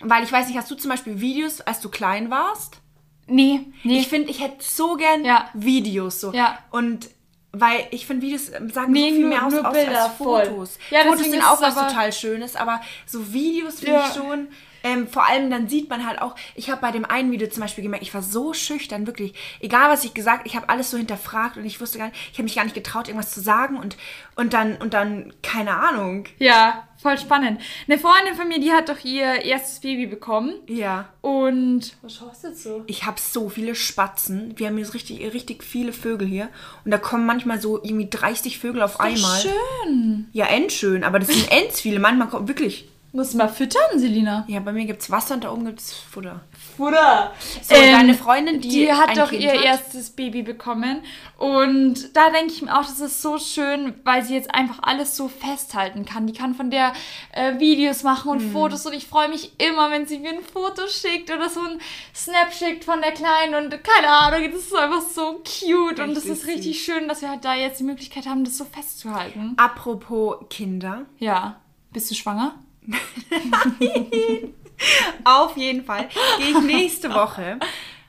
Weil 0.00 0.24
ich 0.24 0.32
weiß 0.32 0.46
nicht, 0.48 0.58
hast 0.58 0.70
du 0.70 0.74
zum 0.74 0.90
Beispiel 0.90 1.20
Videos, 1.20 1.60
als 1.62 1.80
du 1.80 1.88
klein 1.88 2.30
warst? 2.30 2.78
Nee, 3.26 3.60
nee. 3.82 3.98
Ich 4.00 4.08
finde, 4.08 4.30
ich 4.30 4.40
hätte 4.40 4.62
so 4.64 4.94
gern 4.96 5.24
Ja. 5.24 5.50
Videos 5.54 6.20
so. 6.20 6.32
Ja. 6.32 6.58
Und 6.70 7.10
weil 7.52 7.86
ich 7.90 8.06
finde, 8.06 8.26
Videos 8.26 8.46
sagen 8.46 8.92
Nee, 8.92 9.08
so 9.08 9.14
viel 9.14 9.20
nur- 9.20 9.28
mehr 9.30 9.46
aus, 9.46 9.54
aus 9.54 9.64
als. 9.76 10.08
Fotos. 10.18 10.78
Ja, 10.90 11.04
Fotos 11.04 11.24
sind 11.24 11.42
auch 11.42 11.60
was 11.62 11.74
total 11.74 12.12
Schönes, 12.12 12.54
aber 12.54 12.80
so 13.06 13.32
Videos 13.32 13.80
finde 13.80 14.02
ich 14.08 14.14
schon. 14.14 14.48
Ähm, 14.84 15.08
vor 15.08 15.26
allem 15.26 15.50
dann 15.50 15.66
sieht 15.66 15.90
man 15.90 16.06
halt 16.06 16.22
auch, 16.22 16.36
ich 16.54 16.70
habe 16.70 16.80
bei 16.80 16.92
dem 16.92 17.04
einen 17.04 17.32
Video 17.32 17.48
zum 17.48 17.62
Beispiel 17.62 17.82
gemerkt, 17.82 18.04
ich 18.04 18.14
war 18.14 18.22
so 18.22 18.52
schüchtern, 18.52 19.08
wirklich. 19.08 19.34
Egal 19.58 19.90
was 19.90 20.04
ich 20.04 20.14
gesagt, 20.14 20.46
ich 20.46 20.54
habe 20.54 20.68
alles 20.68 20.92
so 20.92 20.96
hinterfragt 20.96 21.56
und 21.56 21.64
ich 21.64 21.80
wusste 21.80 21.98
gar 21.98 22.04
nicht, 22.08 22.16
ich 22.30 22.34
habe 22.38 22.44
mich 22.44 22.54
gar 22.54 22.62
nicht 22.62 22.74
getraut, 22.74 23.08
irgendwas 23.08 23.32
zu 23.32 23.40
sagen 23.40 23.78
und, 23.78 23.96
und 24.36 24.52
dann, 24.52 24.76
und 24.76 24.94
dann, 24.94 25.32
keine 25.42 25.76
Ahnung. 25.76 26.26
Ja, 26.38 26.86
voll 27.06 27.18
spannend. 27.18 27.60
Eine 27.86 27.98
Freundin 27.98 28.34
von 28.34 28.48
mir, 28.48 28.58
die 28.58 28.72
hat 28.72 28.88
doch 28.88 29.04
ihr 29.04 29.44
erstes 29.44 29.78
Baby 29.78 30.06
bekommen. 30.06 30.54
Ja. 30.66 31.08
Und. 31.20 31.96
Was 32.02 32.16
schaust 32.16 32.42
du 32.42 32.48
jetzt 32.48 32.62
so? 32.64 32.82
Ich 32.88 33.04
habe 33.04 33.20
so 33.20 33.48
viele 33.48 33.76
Spatzen. 33.76 34.54
Wir 34.56 34.66
haben 34.66 34.76
hier 34.76 34.92
richtig, 34.92 35.20
richtig 35.32 35.62
viele 35.62 35.92
Vögel 35.92 36.26
hier. 36.26 36.48
Und 36.84 36.90
da 36.90 36.98
kommen 36.98 37.24
manchmal 37.24 37.60
so 37.60 37.82
irgendwie 37.82 38.08
30 38.10 38.58
Vögel 38.58 38.82
auf 38.82 38.98
einmal. 38.98 39.40
Schön. 39.40 40.26
Ja, 40.32 40.46
endschön. 40.46 41.04
Aber 41.04 41.20
das 41.20 41.28
sind 41.28 41.48
ends 41.52 41.80
viele. 41.80 42.00
Manchmal 42.00 42.28
kommt 42.28 42.48
wirklich. 42.48 42.88
Muss 43.12 43.34
mal 43.34 43.48
füttern, 43.48 43.98
Selina. 43.98 44.44
Ja, 44.48 44.60
bei 44.60 44.72
mir 44.72 44.84
gibt's 44.84 45.10
Wasser 45.10 45.34
und 45.36 45.44
da 45.44 45.52
oben 45.52 45.64
gibt's 45.64 45.94
Futter. 45.94 46.40
Futter. 46.76 47.32
So, 47.62 47.74
deine 47.74 48.14
Freundin, 48.14 48.60
die, 48.60 48.68
die 48.68 48.92
hat 48.92 49.16
doch 49.16 49.30
kind 49.30 49.42
ihr 49.42 49.52
hat? 49.52 49.64
erstes 49.64 50.10
Baby 50.10 50.42
bekommen. 50.42 51.02
Und 51.38 52.16
da 52.16 52.30
denke 52.30 52.52
ich 52.52 52.62
mir 52.62 52.76
auch, 52.78 52.84
das 52.84 53.00
ist 53.00 53.22
so 53.22 53.38
schön, 53.38 53.94
weil 54.04 54.22
sie 54.24 54.34
jetzt 54.34 54.54
einfach 54.54 54.78
alles 54.82 55.16
so 55.16 55.28
festhalten 55.28 56.04
kann. 56.04 56.26
Die 56.26 56.32
kann 56.32 56.54
von 56.54 56.70
der 56.70 56.92
äh, 57.32 57.58
Videos 57.58 58.02
machen 58.02 58.30
und 58.30 58.40
Fotos. 58.40 58.86
Und 58.86 58.94
ich 58.94 59.06
freue 59.06 59.28
mich 59.28 59.52
immer, 59.58 59.90
wenn 59.90 60.06
sie 60.06 60.18
mir 60.18 60.30
ein 60.30 60.42
Foto 60.42 60.82
schickt 60.88 61.30
oder 61.30 61.48
so 61.48 61.60
ein 61.60 61.80
Snap 62.14 62.52
schickt 62.52 62.84
von 62.84 63.00
der 63.00 63.12
Kleinen. 63.12 63.54
Und 63.54 63.70
keine 63.82 64.08
Ahnung, 64.08 64.50
das 64.50 64.62
ist 64.62 64.74
einfach 64.74 65.02
so 65.02 65.42
cute. 65.44 66.00
und 66.00 66.14
das 66.14 66.24
Richtig 66.24 66.30
ist 66.30 66.46
richtig 66.46 66.84
schön, 66.84 67.08
dass 67.08 67.22
wir 67.22 67.30
halt 67.30 67.44
da 67.44 67.54
jetzt 67.54 67.80
die 67.80 67.84
Möglichkeit 67.84 68.26
haben, 68.26 68.44
das 68.44 68.58
so 68.58 68.64
festzuhalten. 68.64 69.54
Apropos 69.56 70.36
Kinder. 70.50 71.06
Ja. 71.18 71.60
Bist 71.92 72.10
du 72.10 72.14
schwanger? 72.14 72.54
Auf 75.24 75.56
jeden 75.56 75.84
Fall 75.84 76.08
gehe 76.38 76.50
ich 76.50 76.60
nächste 76.60 77.10
Woche 77.12 77.58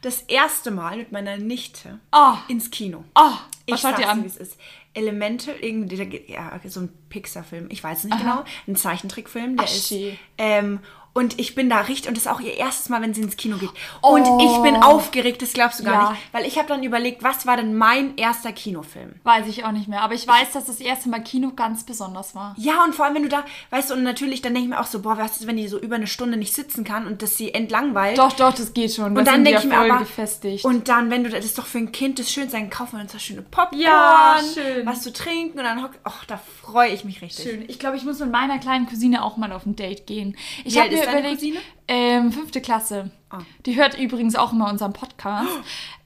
das 0.02 0.22
erste 0.24 0.72
Mal 0.72 0.98
mit 0.98 1.12
meiner 1.12 1.38
Nichte 1.38 2.00
Oh. 2.14 2.34
ins 2.48 2.70
Kino. 2.72 3.04
Oh, 3.16 3.32
Ich 3.66 3.80
schaut 3.82 3.94
ihr 4.00 4.06
dir, 4.06 4.10
an? 4.10 4.24
wie 4.24 4.28
es 4.28 4.38
ist. 4.38 4.58
Elemental, 4.94 5.56
irgendwie, 5.62 6.24
ja, 6.28 6.60
so 6.66 6.80
ein 6.82 6.90
Pixar-Film, 7.10 7.68
ich 7.70 7.84
weiß 7.84 8.06
nicht 8.06 8.18
genau, 8.18 8.44
ein 8.68 8.76
Zeichentrickfilm, 8.76 9.56
der 9.58 9.66
Ach, 9.68 9.72
ist. 9.72 9.94
Ähm, 10.40 10.80
und 11.18 11.40
ich 11.40 11.56
bin 11.56 11.70
da 11.70 11.82
richtig, 11.82 12.08
und 12.08 12.16
das 12.16 12.26
ist 12.26 12.32
auch 12.32 12.40
ihr 12.40 12.54
erstes 12.56 12.90
Mal, 12.90 13.02
wenn 13.02 13.14
sie 13.14 13.22
ins 13.22 13.38
Kino 13.38 13.58
geht. 13.58 13.70
Oh. 14.02 14.10
Und 14.16 14.26
ich 14.42 14.58
bin 14.62 14.76
aufgeregt, 14.76 15.42
das 15.42 15.54
glaubst 15.54 15.80
du 15.80 15.84
gar 15.84 15.94
Ja. 15.94 16.10
nicht. 16.12 16.22
Weil 16.32 16.46
ich 16.46 16.58
habe 16.58 16.68
dann 16.68 16.84
überlegt, 16.84 17.24
was 17.24 17.46
war 17.46 17.58
denn 17.58 17.76
mein 17.76 18.16
erster 18.18 18.52
Kinofilm? 18.52 19.14
Weiß 19.24 19.48
ich 19.48 19.66
auch 19.66 19.72
nicht 19.72 19.88
mehr. 19.88 20.02
Aber 20.02 20.14
ich 20.14 20.28
weiß, 20.28 20.52
dass 20.54 20.66
das 20.66 20.80
erste 20.80 21.10
Mal 21.10 21.20
Kino 21.24 21.52
ganz 21.56 21.84
besonders 21.84 22.36
war. 22.36 22.56
Ja, 22.58 22.84
und 22.84 22.94
vor 22.94 23.06
allem, 23.06 23.16
wenn 23.16 23.24
du 23.24 23.30
da, 23.30 23.44
weißt 23.72 23.90
du, 23.90 23.96
und 23.96 24.04
natürlich, 24.04 24.42
dann 24.42 24.54
denke 24.54 24.70
ich 24.70 24.76
mir 24.76 24.80
auch 24.80 24.86
so, 24.88 25.02
boah, 25.02 25.18
was 25.18 25.38
ist, 25.38 25.48
wenn 25.48 25.58
die 25.58 25.68
so 25.68 25.80
über 25.80 25.96
eine 25.96 26.08
Stunde 26.08 26.38
nicht 26.38 26.54
sitzen 26.54 26.84
kann 26.84 27.08
und 27.08 27.22
dass 27.22 27.36
sie 27.36 27.54
entlangweilt. 27.54 28.18
Doch, 28.18 28.34
doch, 28.34 28.54
das 28.54 28.74
geht 28.74 28.94
schon. 28.94 29.18
Und 29.18 29.26
dann 29.28 29.44
denke 29.44 29.60
ich 29.62 29.66
mir 29.66 29.78
aber, 29.78 29.98
gefestigt. 30.00 30.66
und 30.66 30.88
dann, 30.88 31.10
wenn 31.10 31.24
du, 31.24 31.30
das 31.30 31.44
ist 31.46 31.58
doch 31.58 31.66
für 31.66 31.80
ein 31.80 31.92
Kind 31.92 32.20
das 32.20 32.32
Schönste, 32.32 32.58
dann 32.58 32.70
kaufen 32.70 32.98
wir 32.98 33.02
uns 33.02 33.12
da 33.12 33.20
schöne 33.20 33.42
Popcorn, 33.42 33.80
Ja, 33.82 34.38
schön. 34.54 34.86
was 34.86 35.02
zu 35.02 35.12
trinken 35.12 35.58
und 35.58 35.64
dann 35.64 35.82
hock, 35.84 35.92
ach, 36.04 36.26
da 36.26 36.40
freue 36.62 36.90
ich 36.92 37.04
mich 37.04 37.22
richtig. 37.22 37.46
Schön. 37.50 37.66
Ich 37.68 37.80
glaube, 37.80 37.98
ich 37.98 38.04
muss 38.04 38.20
mit 38.20 38.32
meiner 38.32 38.60
kleinen 38.60 38.86
Cousine 38.88 39.24
auch 39.24 39.38
mal 39.38 39.52
auf 39.52 39.66
ein 39.66 39.76
Date 39.76 40.06
gehen. 40.06 40.36
Ich 40.64 40.76
Wie 40.76 40.80
habe 40.80 40.90
mir 40.90 41.07
überlegt? 41.08 41.44
Ähm, 41.88 42.32
fünfte 42.32 42.62
Klasse. 42.62 43.12
Ah. 43.30 43.40
Die 43.66 43.76
hört 43.76 43.98
übrigens 43.98 44.36
auch 44.36 44.54
immer 44.54 44.70
unseren 44.70 44.94
Podcast. 44.94 45.50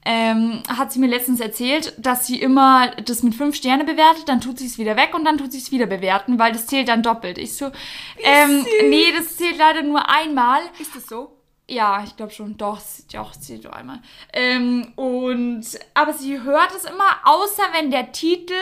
Ähm, 0.04 0.62
hat 0.68 0.92
sie 0.92 0.98
mir 0.98 1.06
letztens 1.06 1.40
erzählt, 1.40 1.94
dass 1.96 2.26
sie 2.26 2.40
immer 2.40 2.90
das 3.04 3.22
mit 3.22 3.34
fünf 3.34 3.54
Sterne 3.54 3.84
bewertet, 3.84 4.28
dann 4.28 4.40
tut 4.40 4.58
sie 4.58 4.66
es 4.66 4.76
wieder 4.76 4.96
weg 4.96 5.14
und 5.14 5.24
dann 5.24 5.38
tut 5.38 5.52
sie 5.52 5.58
es 5.58 5.70
wieder 5.70 5.86
bewerten, 5.86 6.40
weil 6.40 6.52
das 6.52 6.66
zählt 6.66 6.88
dann 6.88 7.04
doppelt. 7.04 7.38
Ich 7.38 7.56
so, 7.56 7.66
ähm, 8.18 8.66
nee, 8.88 9.12
das 9.16 9.36
zählt 9.36 9.58
leider 9.58 9.82
nur 9.82 10.08
einmal. 10.08 10.60
Ist 10.80 10.96
das 10.96 11.06
so? 11.06 11.36
Ja, 11.68 12.02
ich 12.04 12.16
glaube 12.16 12.32
schon. 12.32 12.56
Doch, 12.58 12.80
doch, 13.12 13.32
zählt 13.32 13.64
doch 13.64 13.72
einmal. 13.72 14.00
Ähm, 14.32 14.92
und, 14.96 15.64
aber 15.94 16.12
sie 16.12 16.40
hört 16.42 16.74
es 16.76 16.84
immer, 16.84 17.20
außer 17.24 17.62
wenn 17.72 17.90
der 17.90 18.12
Titel 18.12 18.52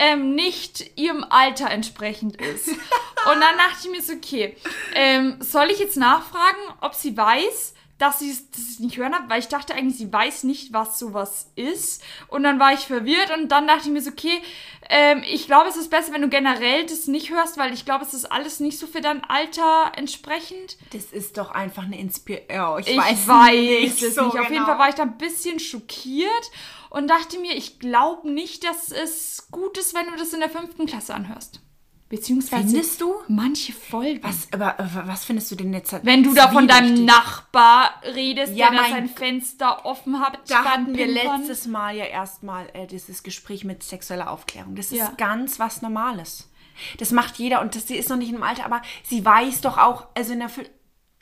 ähm, 0.00 0.34
nicht 0.34 0.98
ihrem 0.98 1.24
Alter 1.28 1.70
entsprechend 1.70 2.40
ist. 2.40 2.68
und 2.68 2.78
dann 3.26 3.58
dachte 3.58 3.84
ich 3.84 3.90
mir 3.90 4.00
so, 4.00 4.14
okay, 4.14 4.56
ähm, 4.94 5.36
soll 5.40 5.70
ich 5.70 5.78
jetzt 5.78 5.98
nachfragen, 5.98 6.58
ob 6.80 6.94
sie 6.94 7.14
weiß, 7.14 7.74
dass 7.98 8.20
sie 8.20 8.30
es 8.30 8.78
nicht 8.78 8.96
hören 8.96 9.14
hat, 9.14 9.28
weil 9.28 9.40
ich 9.40 9.48
dachte 9.48 9.74
eigentlich, 9.74 9.98
sie 9.98 10.10
weiß 10.10 10.44
nicht, 10.44 10.72
was 10.72 10.98
sowas 10.98 11.50
ist. 11.54 12.02
Und 12.28 12.44
dann 12.44 12.58
war 12.58 12.72
ich 12.72 12.80
verwirrt 12.80 13.30
und 13.36 13.50
dann 13.50 13.66
dachte 13.66 13.82
ich 13.88 13.92
mir 13.92 14.00
so, 14.00 14.10
okay, 14.10 14.40
ähm, 14.88 15.22
ich 15.30 15.46
glaube, 15.46 15.68
es 15.68 15.76
ist 15.76 15.90
besser, 15.90 16.14
wenn 16.14 16.22
du 16.22 16.30
generell 16.30 16.86
das 16.86 17.06
nicht 17.06 17.28
hörst, 17.28 17.58
weil 17.58 17.74
ich 17.74 17.84
glaube, 17.84 18.06
es 18.06 18.14
ist 18.14 18.32
alles 18.32 18.58
nicht 18.58 18.78
so 18.78 18.86
für 18.86 19.02
dein 19.02 19.22
Alter 19.24 19.92
entsprechend. 19.96 20.78
Das 20.94 21.12
ist 21.12 21.36
doch 21.36 21.50
einfach 21.50 21.82
eine 21.82 22.00
Inspiration. 22.00 22.94
Ich 22.94 22.98
weiß, 22.98 23.28
weiß 23.28 24.02
es 24.02 24.16
nicht. 24.16 24.18
Auf 24.18 24.34
jeden 24.34 24.48
genau. 24.48 24.64
Fall 24.64 24.78
war 24.78 24.88
ich 24.88 24.94
da 24.94 25.02
ein 25.02 25.18
bisschen 25.18 25.60
schockiert 25.60 26.50
und 26.90 27.08
dachte 27.08 27.38
mir, 27.38 27.56
ich 27.56 27.78
glaube 27.78 28.30
nicht, 28.30 28.64
dass 28.64 28.90
es 28.92 29.48
gut 29.50 29.78
ist, 29.78 29.94
wenn 29.94 30.06
du 30.06 30.16
das 30.16 30.32
in 30.32 30.40
der 30.40 30.50
fünften 30.50 30.86
Klasse 30.86 31.14
anhörst. 31.14 31.60
Beziehungsweise 32.08 32.64
Findest 32.66 33.00
du? 33.00 33.14
manche 33.28 33.72
Folgen. 33.72 34.20
Was, 34.24 34.48
aber, 34.52 34.80
aber 34.80 35.06
was 35.06 35.24
findest 35.24 35.48
du 35.52 35.54
denn 35.54 35.72
jetzt? 35.72 35.94
Wenn 36.02 36.24
du 36.24 36.34
da 36.34 36.48
von 36.50 36.66
deinem? 36.66 37.04
Nachbar 37.04 37.94
redest, 38.02 38.54
Ja, 38.56 38.70
der 38.70 38.80
da 38.82 38.88
sein 38.88 39.08
Fenster 39.08 39.86
offen 39.86 40.18
hat, 40.18 40.40
Da 40.48 40.64
hatten 40.64 40.92
wir 40.96 41.06
letztes 41.06 41.68
Mal 41.68 41.94
ja 41.96 42.06
erstmal 42.06 42.68
äh, 42.74 42.88
dieses 42.88 43.22
Gespräch 43.22 43.62
mit 43.64 43.84
sexueller 43.84 44.28
Aufklärung. 44.28 44.74
Das 44.74 44.86
ist 44.86 44.98
Ja. 44.98 45.12
ganz 45.16 45.60
was 45.60 45.82
Normales. 45.82 46.50
Das 46.98 47.12
macht 47.12 47.36
jeder 47.36 47.60
und 47.60 47.76
das, 47.76 47.86
sie 47.86 47.94
ist 47.96 48.08
noch 48.08 48.16
nicht 48.16 48.32
im 48.32 48.42
Alter, 48.42 48.64
aber 48.64 48.82
sie 49.04 49.24
weiß 49.24 49.60
doch 49.60 49.78
auch, 49.78 50.06
also 50.16 50.32
in 50.32 50.40
der 50.40 50.50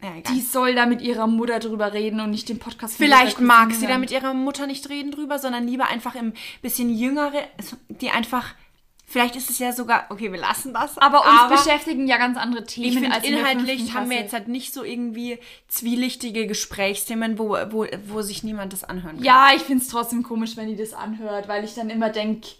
ja, 0.02 0.16
egal. 0.16 0.32
Die 0.32 0.40
soll 0.40 0.74
da 0.76 0.86
mit 0.86 1.02
ihrer 1.02 1.26
Mutter 1.26 1.58
drüber 1.58 1.92
reden 1.92 2.20
und 2.20 2.30
nicht 2.30 2.48
den 2.48 2.60
Podcast 2.60 2.96
Vielleicht 2.96 3.40
mag 3.40 3.72
sie 3.72 3.86
da 3.86 3.98
mit 3.98 4.12
ihrer 4.12 4.32
Mutter 4.32 4.66
nicht 4.66 4.88
reden 4.88 5.10
drüber, 5.10 5.38
sondern 5.40 5.66
lieber 5.66 5.88
einfach 5.88 6.14
im 6.14 6.34
bisschen 6.62 6.96
jüngere, 6.96 7.42
also 7.56 7.76
die 7.88 8.10
einfach, 8.10 8.54
vielleicht 9.04 9.34
ist 9.34 9.50
es 9.50 9.58
ja 9.58 9.72
sogar, 9.72 10.06
okay, 10.10 10.30
wir 10.30 10.38
lassen 10.38 10.72
das. 10.72 10.98
Aber 10.98 11.22
uns 11.26 11.64
beschäftigen 11.64 12.06
ja 12.06 12.16
ganz 12.16 12.38
andere 12.38 12.64
Themen 12.64 13.04
ich 13.04 13.10
als 13.12 13.24
in 13.24 13.34
inhaltlich 13.34 13.78
fünften 13.78 13.94
haben 13.94 14.10
wir 14.10 14.18
jetzt 14.18 14.32
halt 14.32 14.46
nicht 14.46 14.72
so 14.72 14.84
irgendwie 14.84 15.40
zwielichtige 15.66 16.46
Gesprächsthemen, 16.46 17.36
wo, 17.36 17.56
wo, 17.70 17.84
wo 18.06 18.22
sich 18.22 18.44
niemand 18.44 18.72
das 18.72 18.84
anhören 18.84 19.16
kann. 19.16 19.24
Ja, 19.24 19.50
ich 19.56 19.62
finde 19.62 19.82
es 19.82 19.88
trotzdem 19.88 20.22
komisch, 20.22 20.56
wenn 20.56 20.68
die 20.68 20.76
das 20.76 20.94
anhört, 20.94 21.48
weil 21.48 21.64
ich 21.64 21.74
dann 21.74 21.90
immer 21.90 22.10
denke, 22.10 22.50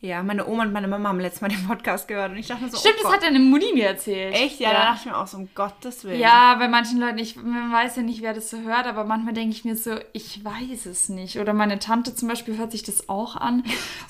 Ja, 0.00 0.22
meine 0.22 0.46
Oma 0.46 0.64
und 0.64 0.72
meine 0.74 0.88
Mama 0.88 1.08
haben 1.08 1.20
letztes 1.20 1.40
Mal 1.40 1.48
den 1.48 1.66
Podcast 1.66 2.06
gehört 2.06 2.30
und 2.30 2.36
ich 2.36 2.46
dachte 2.46 2.68
so, 2.68 2.76
stimmt, 2.76 2.96
oh 3.00 3.04
das 3.04 3.12
hat 3.14 3.22
deine 3.22 3.38
Mutti 3.38 3.72
mir 3.72 3.86
erzählt. 3.86 4.34
Echt? 4.34 4.60
Ja, 4.60 4.72
da 4.72 4.84
dachte 4.90 5.00
ich 5.00 5.06
mir 5.06 5.16
auch 5.16 5.26
so, 5.26 5.38
um 5.38 5.48
Gottes 5.54 6.04
Willen. 6.04 6.20
Ja, 6.20 6.54
bei 6.56 6.68
manchen 6.68 7.00
Leuten, 7.00 7.16
ich, 7.16 7.36
man 7.36 7.72
weiß 7.72 7.96
ja 7.96 8.02
nicht, 8.02 8.20
wer 8.20 8.34
das 8.34 8.50
so 8.50 8.58
hört, 8.58 8.86
aber 8.86 9.04
manchmal 9.04 9.32
denke 9.32 9.52
ich 9.52 9.64
mir 9.64 9.74
so, 9.74 9.96
ich 10.12 10.44
weiß 10.44 10.84
es 10.84 11.08
nicht. 11.08 11.38
Oder 11.38 11.54
meine 11.54 11.78
Tante 11.78 12.14
zum 12.14 12.28
Beispiel 12.28 12.58
hört 12.58 12.72
sich 12.72 12.82
das 12.82 13.08
auch 13.08 13.36
an. 13.36 13.64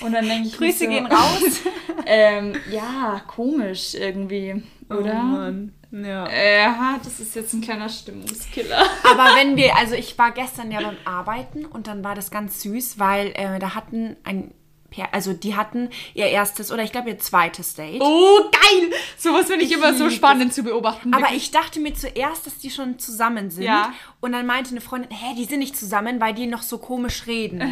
Und 0.04 0.12
dann 0.12 0.26
denke 0.26 0.48
ich 0.48 0.56
Grüße 0.56 0.84
so, 0.84 0.90
gehen 0.90 1.06
raus. 1.06 1.60
ähm, 2.06 2.56
ja, 2.68 3.22
komisch 3.28 3.94
irgendwie, 3.94 4.64
oder? 4.90 5.20
Oh 5.22 5.26
Mann. 5.26 5.72
Ja. 5.92 6.28
Ja, 6.28 7.00
das 7.02 7.20
ist 7.20 7.36
jetzt 7.36 7.52
ein 7.54 7.60
kleiner 7.60 7.88
Stimmungskiller. 7.88 8.78
Aber 9.10 9.36
wenn 9.36 9.56
wir, 9.56 9.76
also 9.76 9.94
ich 9.94 10.18
war 10.18 10.32
gestern 10.32 10.72
ja 10.72 10.80
beim 10.80 10.96
Arbeiten 11.04 11.64
und 11.64 11.86
dann 11.86 12.02
war 12.02 12.16
das 12.16 12.32
ganz 12.32 12.60
süß, 12.62 12.98
weil 12.98 13.28
äh, 13.34 13.60
da 13.60 13.74
hatten 13.74 14.16
ein, 14.24 14.52
Pär- 14.96 15.08
also 15.12 15.32
die 15.32 15.54
hatten 15.54 15.90
ihr 16.14 16.26
erstes 16.26 16.72
oder 16.72 16.82
ich 16.82 16.92
glaube 16.92 17.10
ihr 17.10 17.18
zweites 17.18 17.74
Date. 17.74 18.00
Oh, 18.00 18.40
geil! 18.50 18.90
Sowas 19.18 19.46
finde 19.46 19.64
ich, 19.64 19.72
immer 19.72 19.94
so 19.94 20.08
spannend 20.10 20.54
zu 20.54 20.62
beobachten. 20.62 21.12
Aber 21.12 21.32
ich 21.32 21.50
dachte 21.50 21.80
mir 21.80 21.94
zuerst, 21.94 22.46
dass 22.46 22.58
die 22.58 22.70
schon 22.70 22.98
zusammen 22.98 23.50
sind. 23.50 23.64
Ja. 23.64 23.92
Und 24.20 24.32
dann 24.32 24.46
meinte 24.46 24.70
eine 24.70 24.80
Freundin, 24.80 25.10
hä, 25.10 25.34
die 25.36 25.44
sind 25.44 25.58
nicht 25.58 25.76
zusammen, 25.76 26.20
weil 26.20 26.34
die 26.34 26.46
noch 26.46 26.62
so 26.62 26.78
komisch 26.78 27.26
reden. 27.26 27.62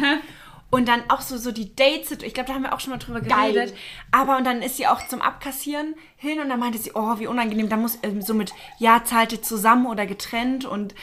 Und 0.71 0.87
dann 0.87 1.03
auch 1.09 1.21
so, 1.21 1.37
so 1.37 1.51
die 1.51 1.75
Dates, 1.75 2.11
ich 2.11 2.33
glaube, 2.33 2.47
da 2.47 2.55
haben 2.55 2.63
wir 2.63 2.73
auch 2.73 2.79
schon 2.79 2.91
mal 2.91 2.97
drüber 2.97 3.21
Geil. 3.21 3.53
geredet. 3.53 3.75
Aber 4.11 4.35
und 4.37 4.45
dann 4.45 4.61
ist 4.61 4.77
sie 4.77 4.87
auch 4.87 5.07
zum 5.07 5.21
Abkassieren 5.21 5.95
hin 6.17 6.39
und 6.39 6.49
dann 6.49 6.59
meinte 6.59 6.77
sie, 6.79 6.91
oh, 6.95 7.17
wie 7.19 7.27
unangenehm, 7.27 7.69
da 7.69 7.77
muss 7.77 7.99
ähm, 8.03 8.21
so 8.21 8.33
mit, 8.33 8.51
ja, 8.77 9.03
zahlt 9.03 9.31
ihr 9.31 9.41
zusammen 9.41 9.85
oder 9.85 10.05
getrennt 10.05 10.65
und 10.65 10.93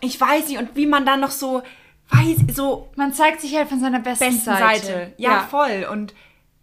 ich 0.00 0.20
weiß 0.20 0.48
nicht, 0.48 0.58
und 0.58 0.76
wie 0.76 0.86
man 0.86 1.04
dann 1.04 1.20
noch 1.20 1.30
so, 1.30 1.62
weiß, 2.16 2.54
so 2.56 2.88
Man 2.96 3.12
zeigt 3.12 3.40
sich 3.40 3.56
halt 3.56 3.68
von 3.68 3.80
seiner 3.80 4.00
besten, 4.00 4.26
besten 4.26 4.44
Seite. 4.44 4.86
Seite. 4.86 5.12
Ja, 5.16 5.40
voll. 5.50 5.86
Und 5.90 6.14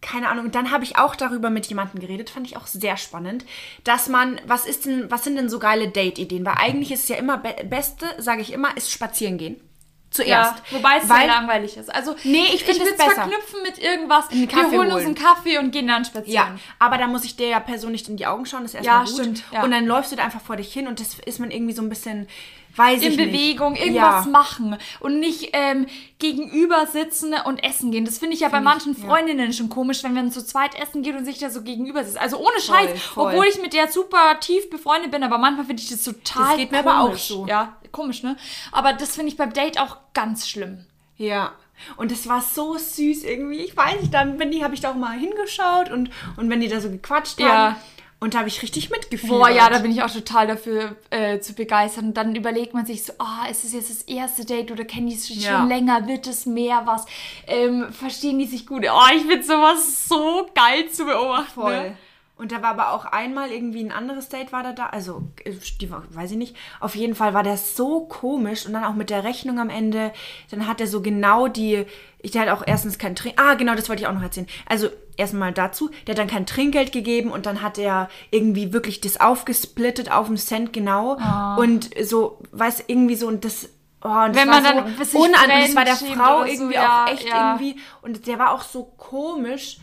keine 0.02 0.30
Ahnung. 0.30 0.46
Und 0.46 0.56
dann 0.56 0.72
habe 0.72 0.84
ich 0.84 0.98
auch 0.98 1.16
darüber 1.16 1.50
mit 1.52 1.68
jemandem 1.68 2.00
geredet, 2.02 2.30
fand 2.32 2.48
ich 2.48 2.58
auch 2.58 2.66
sehr 2.68 2.98
spannend, 2.98 3.46
dass 3.84 4.10
man, 4.10 4.42
was 4.48 4.66
ist 4.66 4.86
denn, 4.86 5.12
was 5.12 5.24
sind 5.24 5.36
denn 5.36 5.48
so 5.50 5.60
geile 5.60 5.90
Date-Ideen? 5.90 6.44
Weil 6.46 6.56
eigentlich 6.58 6.92
ist 6.92 7.04
es 7.04 7.10
ja 7.10 7.18
immer, 7.18 7.38
be 7.38 7.54
Beste, 7.66 8.06
sage 8.18 8.42
ich 8.42 8.52
immer, 8.52 8.76
ist 8.76 8.92
spazieren 8.92 9.38
gehen. 9.38 9.62
Zuerst. 10.10 10.56
Ja, 10.72 10.78
wobei 10.78 10.98
es 11.02 11.08
Weil- 11.08 11.20
sehr 11.20 11.28
langweilig 11.28 11.78
ist. 11.78 11.94
Also, 11.94 12.16
Nee, 12.26 12.44
ich 12.54 12.66
find 12.66 12.80
will 12.80 12.88
es 12.88 12.92
es 12.94 12.98
besser. 12.98 13.12
verknüpfen 13.12 13.62
mit 13.64 13.78
irgendwas. 13.78 14.26
Wir 14.30 14.72
holen 14.78 14.92
uns 14.92 15.06
einen 15.06 15.16
Kaffee 15.16 15.58
und 15.58 15.72
gehen 15.72 15.88
dann 15.88 16.04
spazieren. 16.04 16.34
Ja, 16.34 16.56
aber 16.80 16.98
da 16.98 17.08
muss 17.08 17.24
ich 17.24 17.38
der 17.38 17.62
Person 17.62 17.94
nicht 17.94 18.10
in 18.10 18.18
die 18.18 18.26
Augen 18.26 18.46
schauen, 18.46 18.64
das 18.64 18.74
ist 18.74 18.84
Ja, 18.86 19.02
erstmal 19.02 19.26
gut. 19.28 19.38
stimmt, 19.38 19.54
ja. 19.54 19.64
Und 19.64 19.72
dann 19.72 19.86
läufst 19.86 20.12
du 20.12 20.18
da 20.18 20.24
einfach 20.26 20.42
vor 20.42 20.58
dich 20.58 20.74
hin 20.74 20.88
und 20.90 21.00
das 21.00 21.16
ist 21.26 21.40
man 21.40 21.50
irgendwie 21.50 21.74
so 21.74 21.82
ein 21.82 21.88
bisschen, 21.88 22.28
weiß 22.76 23.02
in 23.02 23.12
ich 23.12 23.18
nicht. 23.18 23.32
Bewegung, 23.32 23.76
irgendwas 23.76 24.26
Ja. 24.26 24.32
machen 24.32 24.78
und 25.00 25.20
nicht 25.20 25.50
ähm, 25.54 25.88
gegenüber 26.20 26.86
sitzen 26.88 27.34
und 27.46 27.64
essen 27.64 27.92
gehen. 27.92 28.06
Das 28.06 28.18
finde 28.20 28.36
ich 28.36 28.42
ja 28.42 28.50
bei 28.50 28.62
manchen 28.62 28.96
ja. 29.00 29.08
Freundinnen 29.08 29.54
schon 29.54 29.70
komisch, 29.70 30.04
wenn 30.04 30.14
man 30.14 30.32
zu 30.32 30.46
zweit 30.46 30.76
essen 30.80 31.02
geht 31.04 31.16
und 31.16 31.26
sich 31.26 31.40
da 31.40 31.50
so 31.50 31.62
gegenüber 31.64 32.04
sitzt. 32.04 32.18
Also 32.20 32.38
ohne 32.38 32.60
Scheiß, 32.62 33.02
voll. 33.02 33.28
obwohl 33.34 33.46
ich 33.48 33.62
mit 33.62 33.74
der 33.74 33.92
super 33.92 34.40
tief 34.40 34.70
befreundet 34.70 35.12
bin, 35.12 35.24
aber 35.24 35.38
manchmal 35.38 35.66
finde 35.66 35.82
ich 35.82 35.90
das 35.90 36.04
total 36.04 36.48
Das 36.50 36.58
geht 36.58 36.72
mir 36.72 36.84
komisch. 36.84 36.94
aber 36.96 37.14
auch 37.14 37.18
so. 37.18 37.46
Ja, 37.48 37.76
komisch, 37.92 38.24
ne? 38.24 38.38
Aber 38.72 38.94
das 38.94 39.16
finde 39.16 39.30
ich 39.32 39.38
beim 39.38 39.54
Date 39.54 39.80
auch 39.80 39.98
ganz 40.14 40.48
schlimm. 40.48 40.86
Ja. 41.18 41.54
Und 41.98 42.12
es 42.12 42.28
war 42.30 42.42
so 42.42 42.78
süß 42.78 43.24
irgendwie. 43.24 43.58
Ich 43.58 43.76
weiß 43.76 44.02
nicht, 44.02 44.14
dann 44.14 44.38
bin 44.38 44.52
ich, 44.54 44.64
habe 44.64 44.76
ich 44.76 44.82
da 44.82 44.92
auch 44.92 44.96
mal 44.96 45.18
hingeschaut 45.18 45.90
und, 45.90 46.12
und 46.38 46.50
wenn 46.50 46.62
die 46.62 46.68
da 46.68 46.80
so 46.80 46.90
gequatscht 46.90 47.40
Ja. 47.40 47.76
Und 48.24 48.36
da 48.36 48.40
habe 48.40 48.50
ich 48.50 48.62
richtig 48.62 48.92
mitgefühlt. 48.92 49.32
Boah, 49.32 49.50
ja, 49.50 49.68
da 49.68 49.80
bin 49.80 49.90
ich 49.92 50.04
auch 50.04 50.12
total 50.12 50.46
dafür 50.46 50.96
äh, 51.10 51.40
zu 51.40 51.54
begeistern. 51.56 52.06
Und 52.10 52.14
dann 52.18 52.36
überlegt 52.36 52.76
man 52.76 52.86
sich 52.86 53.04
so, 53.04 53.14
ah, 53.18 53.48
ist 53.50 53.66
es 53.66 53.74
jetzt 53.74 53.90
das 53.90 54.02
erste 54.04 54.46
Date 54.46 54.70
oder 54.72 54.86
kennen 54.86 55.08
die 55.08 55.16
sich 55.16 55.44
Ja. 55.44 55.58
schon 55.58 55.68
länger? 55.68 56.08
Wird 56.08 56.28
es 56.28 56.46
mehr 56.46 56.84
was? 56.86 57.08
Ähm, 57.48 57.92
verstehen 57.92 58.38
die 58.38 58.46
sich 58.46 58.68
gut? 58.68 58.86
Oh, 58.88 59.16
ich 59.16 59.24
finde 59.24 59.42
sowas 59.44 60.08
so 60.08 60.48
geil 60.54 60.88
zu 60.92 61.06
beobachten. 61.06 61.52
Voll. 61.60 61.74
Ne? 61.90 61.98
Und 62.42 62.52
da 62.52 62.64
war 62.64 62.72
aber 62.72 62.90
auch 62.90 63.06
einmal 63.06 63.52
irgendwie 63.52 63.84
ein 63.84 63.92
anderes 63.92 64.28
Date 64.28 64.52
war 64.52 64.64
da 64.64 64.72
da. 64.72 64.88
Also, 64.88 65.22
äh, 65.46 65.54
die 65.80 65.92
war, 65.92 66.04
weiß 66.10 66.32
ich 66.32 66.38
nicht. 66.38 66.56
Auf 66.80 66.96
jeden 66.96 67.14
Fall 67.14 67.36
war 67.36 67.44
der 67.44 67.56
so 67.56 68.00
komisch. 68.06 68.66
Und 68.66 68.74
dann 68.74 68.84
auch 68.84 68.96
mit 68.96 69.12
der 69.12 69.24
Rechnung 69.24 69.60
am 69.60 69.70
Ende. 69.70 70.12
Dann 70.50 70.66
hat 70.66 70.82
er 70.82 70.88
so 70.88 71.04
genau 71.04 71.48
die. 71.48 71.86
Ich 72.18 72.32
der 72.32 72.42
hat 72.42 72.50
auch 72.50 72.64
erstens 72.66 72.98
kein 72.98 73.16
Trinkgeld. 73.16 73.48
Ah, 73.48 73.54
genau, 73.54 73.76
das 73.76 73.90
wollte 73.90 74.02
ich 74.02 74.08
auch 74.08 74.14
noch 74.14 74.24
erzählen. 74.24 74.48
Also, 74.66 74.90
erstmal 75.18 75.52
dazu. 75.54 75.92
Der 76.08 76.14
hat 76.14 76.18
dann 76.18 76.28
kein 76.28 76.48
Trinkgeld 76.48 76.92
gegeben. 76.92 77.30
Und 77.30 77.46
dann 77.46 77.62
hat 77.62 77.78
er 77.78 78.10
irgendwie 78.32 78.74
wirklich 78.74 79.02
das 79.02 79.22
aufgesplittet 79.22 80.12
auf 80.12 80.26
einen 80.26 80.38
Cent 80.38 80.74
genau. 80.74 81.20
Und 81.60 81.92
so, 82.02 82.40
weiß 82.54 82.86
irgendwie 82.88 83.18
so. 83.18 83.28
Und 83.28 83.46
das. 83.46 83.70
Oh, 84.04 84.08
und 84.08 84.36
das 84.36 84.38
Wenn 84.38 84.50
war 84.50 84.62
man 84.62 84.64
so 84.64 84.82
dann 84.82 85.06
sich 85.06 85.14
unangenehm. 85.14 85.62
Das 85.68 85.76
war 85.76 85.86
der 85.86 85.96
Frau 85.96 86.40
so, 86.40 86.46
irgendwie 86.46 86.74
ja, 86.74 87.04
auch 87.06 87.12
echt 87.12 87.30
ja. 87.30 87.52
irgendwie. 87.54 87.80
Und 88.02 88.26
der 88.26 88.40
war 88.40 88.52
auch 88.56 88.64
so 88.64 88.86
komisch. 88.98 89.78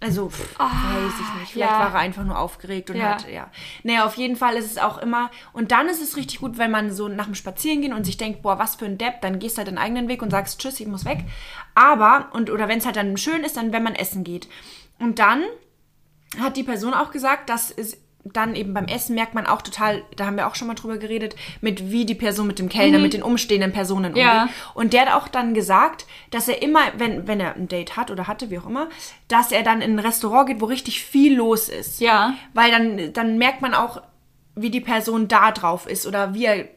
Also, 0.00 0.28
pff, 0.30 0.58
weiß 0.58 1.12
ich 1.20 1.40
nicht. 1.40 1.52
Vielleicht 1.52 1.72
ja. 1.72 1.80
war 1.80 1.92
er 1.92 1.98
einfach 1.98 2.22
nur 2.22 2.38
aufgeregt 2.38 2.90
und 2.90 2.96
Ja. 2.96 3.14
hat, 3.14 3.28
ja. 3.28 3.50
Naja, 3.82 4.04
auf 4.04 4.14
jeden 4.14 4.36
Fall 4.36 4.54
ist 4.54 4.70
es 4.70 4.78
auch 4.78 4.98
immer, 4.98 5.30
und 5.52 5.72
dann 5.72 5.88
ist 5.88 6.00
es 6.00 6.16
richtig 6.16 6.38
gut, 6.38 6.56
wenn 6.56 6.70
man 6.70 6.92
so 6.92 7.08
nach 7.08 7.24
dem 7.24 7.34
Spazierengehen 7.34 7.92
und 7.92 8.04
sich 8.04 8.16
denkt, 8.16 8.42
boah, 8.42 8.58
was 8.60 8.76
für 8.76 8.84
ein 8.84 8.96
Depp, 8.96 9.20
dann 9.22 9.40
gehst 9.40 9.58
halt 9.58 9.66
deinen 9.66 9.78
eigenen 9.78 10.06
Weg 10.06 10.22
und 10.22 10.30
sagst, 10.30 10.60
tschüss, 10.60 10.78
ich 10.78 10.86
muss 10.86 11.04
weg. 11.04 11.24
Aber, 11.74 12.28
und, 12.32 12.48
oder 12.50 12.68
wenn 12.68 12.78
es 12.78 12.86
halt 12.86 12.94
dann 12.96 13.16
schön 13.16 13.42
ist, 13.42 13.56
dann, 13.56 13.72
wenn 13.72 13.82
man 13.82 13.96
essen 13.96 14.22
geht. 14.22 14.48
Und 15.00 15.18
dann 15.18 15.42
hat 16.40 16.56
die 16.56 16.62
Person 16.64 16.94
auch 16.94 17.10
gesagt, 17.10 17.48
dass 17.50 17.70
es 17.70 17.98
dann 18.24 18.54
eben 18.54 18.74
beim 18.74 18.86
Essen 18.86 19.14
merkt 19.14 19.34
man 19.34 19.46
auch 19.46 19.62
total, 19.62 20.02
da 20.16 20.26
haben 20.26 20.36
wir 20.36 20.46
auch 20.46 20.54
schon 20.54 20.68
mal 20.68 20.74
drüber 20.74 20.98
geredet, 20.98 21.36
mit 21.60 21.90
wie 21.90 22.04
die 22.04 22.14
Person 22.14 22.46
mit 22.46 22.58
dem 22.58 22.68
Kellner, 22.68 22.98
mit 22.98 23.12
den 23.12 23.22
umstehenden 23.22 23.72
Personen 23.72 24.06
umgeht. 24.06 24.22
Ja. 24.22 24.48
Und 24.74 24.92
der 24.92 25.06
hat 25.06 25.14
auch 25.14 25.28
dann 25.28 25.54
gesagt, 25.54 26.06
dass 26.30 26.48
er 26.48 26.60
immer, 26.62 26.80
wenn, 26.96 27.26
wenn 27.26 27.40
er 27.40 27.54
ein 27.54 27.68
Date 27.68 27.96
hat 27.96 28.10
oder 28.10 28.26
hatte, 28.26 28.50
wie 28.50 28.58
auch 28.58 28.66
immer, 28.66 28.88
dass 29.28 29.52
er 29.52 29.62
dann 29.62 29.80
in 29.80 29.92
ein 29.92 29.98
Restaurant 29.98 30.48
geht, 30.48 30.60
wo 30.60 30.66
richtig 30.66 31.02
viel 31.02 31.36
los 31.36 31.68
ist. 31.68 32.00
Ja. 32.00 32.34
Weil 32.54 32.70
dann, 32.70 33.12
dann 33.12 33.38
merkt 33.38 33.62
man 33.62 33.74
auch, 33.74 34.02
wie 34.54 34.70
die 34.70 34.80
Person 34.80 35.28
da 35.28 35.52
drauf 35.52 35.86
ist 35.86 36.06
oder 36.06 36.34
wie 36.34 36.46
er 36.46 36.68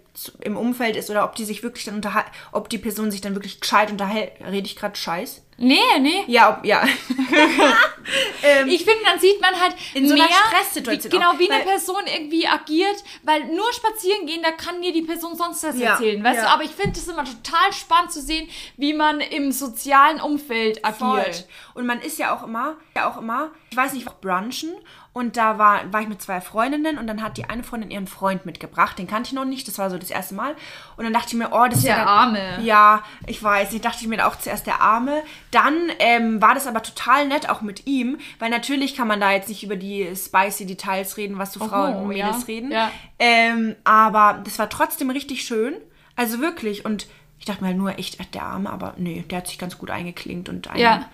im 0.42 0.58
Umfeld 0.58 0.96
ist 0.96 1.10
oder 1.10 1.24
ob 1.24 1.36
die 1.36 1.46
sich 1.46 1.64
wirklich 1.64 1.86
dann 1.86 1.96
unterhalten, 1.96 2.30
ob 2.52 2.70
die 2.70 2.78
Person 2.78 3.12
sich 3.12 3.22
dann 3.22 3.34
wirklich 3.34 3.60
gescheit 3.60 3.92
unterhält. 3.92 4.34
Rede 4.46 4.68
ich 4.68 4.76
gerade 4.76 4.96
Scheiß? 4.96 5.44
Nee, 5.62 6.00
nee. 6.00 6.24
Ja, 6.28 6.58
ob, 6.58 6.66
ja. 6.66 6.84
Ich 8.66 8.84
finde, 8.84 9.04
dann 9.06 9.20
sieht 9.20 9.40
man 9.40 9.58
halt 9.60 9.76
In 9.94 10.08
so 10.08 10.16
mehr, 10.16 10.24
einer 10.26 10.34
Stresssituation 10.34 11.12
wie, 11.12 11.16
genau, 11.18 11.32
auch, 11.32 11.40
wie 11.40 11.50
eine 11.52 11.64
Person 11.64 12.02
irgendwie 12.08 12.48
agiert, 12.48 12.96
weil 13.24 13.46
nur 13.46 13.72
spazieren 13.72 14.26
gehen, 14.26 14.42
da 14.42 14.52
kann 14.52 14.82
dir 14.82 14.92
die 14.92 15.04
Person 15.04 15.36
sonst 15.36 15.64
was 15.64 15.78
Ja, 15.78 15.92
erzählen, 15.92 16.22
weißt 16.24 16.38
ja. 16.42 16.46
du? 16.46 16.50
Aber 16.52 16.64
ich 16.64 16.72
finde 16.72 17.00
es 17.00 17.08
immer 17.08 17.24
total 17.24 17.72
spannend 17.72 18.12
zu 18.12 18.22
sehen, 18.22 18.50
wie 18.78 18.94
man 18.94 19.22
im 19.22 19.52
sozialen 19.52 20.20
Umfeld 20.20 20.82
Voll. 20.98 21.20
agiert. 21.20 21.48
Und 21.76 21.86
man 21.86 22.02
ist 22.02 22.18
ja 22.18 22.36
auch 22.36 22.44
immer, 22.44 22.76
ja 22.96 23.10
auch 23.10 23.18
immer, 23.18 23.52
ich 23.70 23.78
weiß 23.78 23.94
nicht, 23.94 24.08
brunchen 24.20 24.74
und 25.14 25.36
da 25.36 25.58
war, 25.58 25.92
war 25.92 26.02
ich 26.02 26.08
mit 26.08 26.22
zwei 26.22 26.40
Freundinnen 26.40 26.98
und 26.98 27.08
dann 27.08 27.22
hat 27.22 27.38
die 27.38 27.46
eine 27.46 27.64
Freundin 27.64 27.92
ihren 27.92 28.08
Freund 28.08 28.46
mitgebracht, 28.46 28.98
den 28.98 29.08
kannte 29.08 29.28
ich 29.28 29.34
noch 29.34 29.46
nicht, 29.46 29.68
das 29.68 29.78
war 29.78 29.90
so 29.90 29.98
das 29.98 30.10
erste 30.10 30.36
Mal 30.36 30.56
und 30.96 31.04
dann 31.04 31.12
dachte 31.12 31.28
ich 31.30 31.34
mir, 31.34 31.50
oh, 31.52 31.66
das 31.66 31.80
ist 31.80 31.88
Der 31.88 31.98
ja 31.98 32.06
Arme. 32.06 32.64
Ja, 32.64 33.04
ich 33.28 33.44
weiß, 33.44 33.74
ich 33.74 33.82
dachte 33.82 33.98
ich 34.02 34.08
mir 34.08 34.26
auch 34.26 34.38
zuerst 34.38 34.68
der 34.68 34.82
Arme, 34.82 35.22
Dann 35.52 35.76
ähm, 36.00 36.42
war 36.42 36.54
das 36.54 36.66
aber 36.68 36.82
total 36.82 37.28
nett 37.28 37.50
auch 37.50 37.62
mit 37.62 37.88
ihm, 37.88 38.20
weil 38.40 38.50
natürlich 38.50 38.96
kann 38.96 39.08
man 39.08 39.20
da 39.20 39.32
jetzt 39.32 39.50
nicht 39.50 39.64
über 39.64 39.76
die 39.76 40.16
spicy 40.16 40.66
Details 40.66 41.18
reden, 41.18 41.38
was 41.38 41.54
so 41.54 41.60
Frauen 41.60 41.96
und 41.96 42.08
Mädels 42.08 42.42
ja. 42.42 42.46
reden. 42.48 42.72
Ja. 42.72 42.92
Ähm, 43.20 43.76
aber 43.84 44.40
das 44.44 44.60
war 44.60 44.70
trotzdem 44.70 45.10
richtig 45.10 45.44
schön. 45.44 45.76
Also 46.16 46.40
wirklich. 46.40 46.86
Und 46.86 47.08
ich 47.40 47.46
dachte 47.46 47.62
mir 47.62 47.70
halt 47.70 47.78
nur 47.78 47.98
echt, 47.98 48.34
der 48.34 48.44
Arme, 48.44 48.70
aber 48.70 48.94
nee, 48.98 49.26
der 49.30 49.40
hat 49.40 49.48
sich 49.48 49.58
ganz 49.58 49.78
gut 49.78 49.90
eingeklinkt 49.90 50.48
und 50.48 50.70
ein, 50.70 50.80
Ja. 50.80 51.10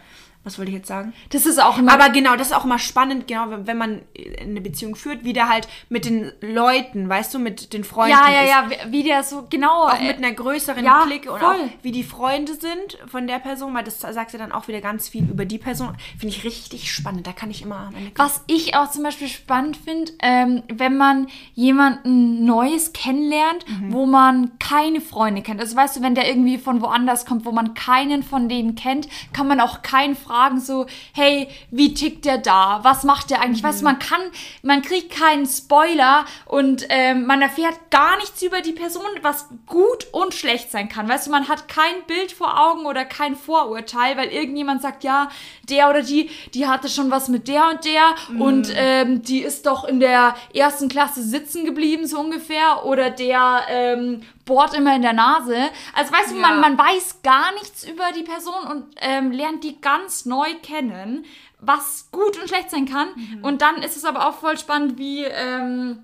Was 0.48 0.58
wollte 0.58 0.72
ich 0.72 0.78
jetzt 0.78 0.88
sagen? 0.88 1.14
Das 1.32 1.46
ist 1.46 1.62
auch 1.62 1.78
immer. 1.78 1.92
Aber 1.92 2.10
genau, 2.10 2.38
das 2.38 2.48
ist 2.48 2.54
auch 2.54 2.64
immer 2.64 2.80
spannend, 2.80 3.28
genau, 3.28 3.48
wenn, 3.50 3.78
man 3.78 4.02
eine 4.40 4.62
Beziehung 4.62 4.96
führt, 4.96 5.26
wie 5.26 5.34
der 5.34 5.50
halt 5.50 5.68
mit 5.90 6.06
den 6.06 6.32
Leuten, 6.40 7.10
weißt 7.10 7.34
du, 7.34 7.40
mit 7.40 7.74
den 7.74 7.84
Freunden 7.84 8.18
ja, 8.18 8.32
ja, 8.32 8.42
ist. 8.44 8.50
ja, 8.80 8.92
wie- 8.92 9.04
der 9.04 9.24
so 9.24 9.46
genau. 9.50 9.88
Auch 9.88 10.00
äh, 10.00 10.08
mit 10.08 10.18
einer 10.18 10.32
größeren 10.32 10.84
ja, 10.84 11.04
Clique 11.06 11.32
und 11.32 11.40
voll. 11.40 11.50
auch 11.50 11.70
wie 11.82 11.92
die 11.92 12.04
Freunde 12.04 12.54
sind 12.54 12.98
von 13.08 13.28
der 13.28 13.40
Person, 13.40 13.74
weil 13.74 13.84
das 13.84 14.00
sagt 14.00 14.32
ja 14.34 14.40
dann 14.40 14.52
auch 14.52 14.68
wieder 14.68 14.82
ganz 14.82 15.10
viel 15.10 15.30
über 15.30 15.46
die 15.46 15.58
Person. 15.58 15.96
Finde 16.18 16.36
ich 16.36 16.44
richtig 16.46 16.92
spannend. 16.94 17.28
Da 17.28 17.34
kann 17.34 17.52
ich 17.52 17.62
immer 17.62 17.92
Was 18.16 18.44
ich 18.48 18.76
auch 18.76 18.90
zum 18.90 19.04
Beispiel 19.04 19.28
spannend 19.28 19.78
finde, 19.78 20.14
ähm, 20.22 20.64
wenn 20.70 20.98
man 20.98 21.28
jemanden 21.54 22.46
Neues 22.46 22.94
kennenlernt, 22.94 23.66
wo 23.90 24.06
man 24.06 24.58
keine 24.60 25.02
Freunde 25.02 25.42
kennt. 25.42 25.60
Also 25.60 25.76
weißt 25.76 25.98
du, 25.98 26.02
wenn 26.02 26.16
der 26.16 26.28
irgendwie 26.30 26.58
von 26.58 26.82
woanders 26.82 27.26
kommt, 27.26 27.46
wo 27.46 27.52
man 27.52 27.74
keinen 27.74 28.24
von 28.24 28.48
denen 28.50 28.76
kennt, 28.76 29.08
kann 29.34 29.48
man 29.48 29.60
auch 29.60 29.82
keinen 29.82 30.16
fragen 30.16 30.37
so, 30.60 30.86
hey, 31.14 31.48
wie 31.72 31.94
tickt 31.94 32.26
der 32.26 32.38
da? 32.38 32.80
Was 32.84 33.04
macht 33.04 33.30
der 33.30 33.42
eigentlich? 33.42 33.64
Weißt 33.64 33.82
du, 33.82 33.86
man 33.86 34.00
kann, 34.00 34.22
man 34.62 34.82
kriegt 34.82 35.12
keinen 35.12 35.46
Spoiler 35.46 36.26
und 36.46 36.86
ähm, 36.90 37.26
man 37.26 37.42
erfährt 37.42 37.90
gar 37.90 38.18
nichts 38.18 38.42
über 38.42 38.62
die 38.62 38.72
Person, 38.72 39.04
was 39.22 39.48
gut 39.66 40.08
und 40.12 40.34
schlecht 40.34 40.72
sein 40.72 40.90
kann. 40.90 41.10
Weißt 41.10 41.28
du, 41.28 41.32
man 41.32 41.48
hat 41.48 41.68
kein 41.68 42.04
Bild 42.08 42.32
vor 42.32 42.60
Augen 42.60 42.86
oder 42.86 43.06
kein 43.06 43.36
Vorurteil, 43.36 44.18
weil 44.18 44.30
irgendjemand 44.30 44.82
sagt, 44.82 45.04
ja, 45.04 45.30
der 45.70 45.90
oder 45.90 46.02
die, 46.02 46.30
die 46.54 46.68
hatte 46.68 46.90
schon 46.90 47.12
was 47.12 47.30
mit 47.30 47.48
der 47.48 47.70
und 47.70 47.86
der 47.86 48.16
und 48.40 48.72
ähm, 48.76 49.22
die 49.22 49.40
ist 49.40 49.66
doch 49.66 49.84
in 49.84 50.00
der 50.00 50.36
ersten 50.54 50.90
Klasse 50.90 51.24
sitzen 51.24 51.66
geblieben, 51.66 52.08
so 52.08 52.20
ungefähr, 52.20 52.86
oder 52.86 53.10
der 53.10 53.62
ähm, 53.70 54.22
bohrt 54.48 54.74
immer 54.74 54.96
in 54.96 55.04
der 55.04 55.14
Nase. 55.14 55.70
Also 55.94 56.12
weißt 56.12 56.32
du, 56.32 56.36
Ja. 56.38 56.42
man, 56.42 56.60
man 56.62 56.78
weiß 56.80 57.22
gar 57.22 57.54
nichts 57.54 57.88
über 57.88 58.12
die 58.16 58.24
Person 58.24 58.64
und 58.72 58.96
ähm, 59.02 59.32
lernt 59.32 59.64
die 59.64 59.80
ganz 59.80 60.26
neu 60.26 60.48
kennen, 60.64 61.26
was 61.60 62.10
gut 62.12 62.40
und 62.42 62.48
schlecht 62.48 62.72
sein 62.72 62.86
kann. 62.88 63.10
Und 63.44 63.62
dann 63.62 63.84
ist 63.84 63.96
es 63.98 64.06
aber 64.06 64.28
auch 64.28 64.40
voll 64.40 64.58
spannend, 64.58 64.98
wie, 64.98 65.24
ähm, 65.24 66.00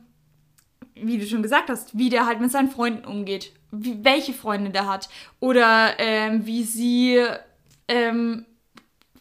wie 0.93 1.17
du 1.17 1.25
schon 1.25 1.41
gesagt 1.41 1.69
hast, 1.69 1.97
wie 1.97 2.09
der 2.09 2.25
halt 2.27 2.39
mit 2.39 2.51
seinen 2.51 2.69
Freunden 2.69 3.05
umgeht. 3.05 3.51
Wie, 3.71 4.03
welche 4.03 4.33
Freunde 4.33 4.69
der 4.69 4.87
hat. 4.87 5.09
Oder 5.39 5.99
ähm, 5.99 6.45
wie 6.45 6.63
sie 6.63 7.23
ähm, 7.87 8.45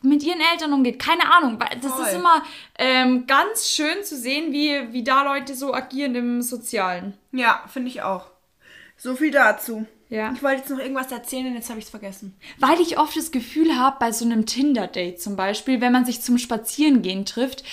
mit 0.03 0.23
ihren 0.25 0.41
Eltern 0.53 0.73
umgeht. 0.73 0.99
Keine 0.99 1.33
Ahnung. 1.33 1.59
Das 1.81 1.93
Voll. 1.93 2.07
ist 2.07 2.15
immer 2.15 2.43
ähm, 2.79 3.27
ganz 3.27 3.69
schön 3.71 4.03
zu 4.03 4.17
sehen, 4.17 4.53
wie, 4.53 4.93
wie 4.93 5.05
da 5.05 5.23
Leute 5.23 5.55
so 5.55 5.73
agieren 5.73 6.15
im 6.15 6.43
Sozialen. 6.43 7.15
Ja, 7.31 7.63
finde 7.69 7.89
ich 7.89 8.03
auch. 8.03 8.32
So 9.03 9.17
viel 9.17 9.33
dazu. 9.33 9.85
Ja. 10.11 10.33
Ich 10.33 10.45
wollte 10.45 10.59
jetzt 10.59 10.71
noch 10.71 10.79
irgendwas 10.79 11.11
erzählen 11.11 11.49
und 11.49 11.55
jetzt 11.55 11.69
habe 11.71 11.81
ich 11.81 11.87
es 11.87 11.91
vergessen. 11.91 12.37
Weil 12.61 12.81
ich 12.81 12.99
oft 12.99 13.17
das 13.17 13.33
Gefühl 13.33 13.77
habe, 13.77 13.97
bei 13.99 14.13
so 14.13 14.25
einem 14.25 14.47
Tinder-Date 14.47 15.21
zum 15.21 15.35
Beispiel, 15.35 15.81
wenn 15.81 15.91
man 15.91 16.05
sich 16.05 16.23
zum 16.23 16.39
Spazierengehen 16.39 17.25
trifft, 17.25 17.65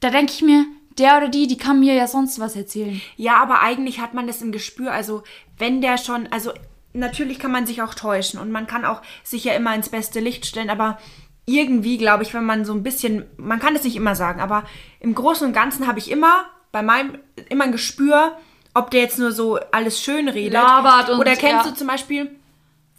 da 0.00 0.10
denke 0.10 0.32
ich 0.32 0.42
mir, 0.42 0.64
der 0.98 1.18
oder 1.18 1.28
die, 1.28 1.46
die 1.46 1.56
kann 1.56 1.78
mir 1.78 1.94
ja 1.94 2.08
sonst 2.08 2.40
was 2.40 2.56
erzählen. 2.56 3.00
Ja, 3.16 3.40
aber 3.40 3.60
eigentlich 3.60 4.00
hat 4.00 4.12
man 4.12 4.26
das 4.26 4.42
im 4.42 4.50
Gespür. 4.50 4.90
Also, 4.90 5.22
wenn 5.56 5.80
der 5.80 5.98
schon, 5.98 6.26
also 6.32 6.50
natürlich 6.92 7.38
kann 7.38 7.52
man 7.52 7.66
sich 7.66 7.80
auch 7.80 7.94
täuschen 7.94 8.40
und 8.40 8.50
man 8.50 8.66
kann 8.66 8.84
auch 8.84 9.02
sich 9.22 9.44
ja 9.44 9.54
immer 9.54 9.72
ins 9.72 9.90
beste 9.90 10.18
Licht 10.18 10.46
stellen, 10.46 10.70
aber 10.70 10.98
irgendwie 11.44 11.96
glaube 11.96 12.24
ich, 12.24 12.34
wenn 12.34 12.44
man 12.44 12.64
so 12.64 12.72
ein 12.72 12.82
bisschen, 12.82 13.24
man 13.36 13.60
kann 13.60 13.76
es 13.76 13.84
nicht 13.84 13.94
immer 13.94 14.16
sagen, 14.16 14.40
aber 14.40 14.64
im 14.98 15.14
Großen 15.14 15.46
und 15.46 15.52
Ganzen 15.52 15.86
habe 15.86 16.00
ich 16.00 16.10
immer 16.10 16.46
bei 16.72 16.82
meinem 16.82 17.18
immer 17.50 17.64
ein 17.64 17.72
Gespür, 17.72 18.36
ob 18.76 18.90
der 18.90 19.00
jetzt 19.00 19.18
nur 19.18 19.32
so 19.32 19.58
alles 19.72 20.00
schön 20.00 20.28
redet. 20.28 20.52
Labert 20.52 21.10
und- 21.10 21.18
Oder 21.18 21.34
kennst 21.36 21.64
ja. 21.64 21.70
du 21.70 21.74
zum 21.76 21.86
Beispiel 21.86 22.30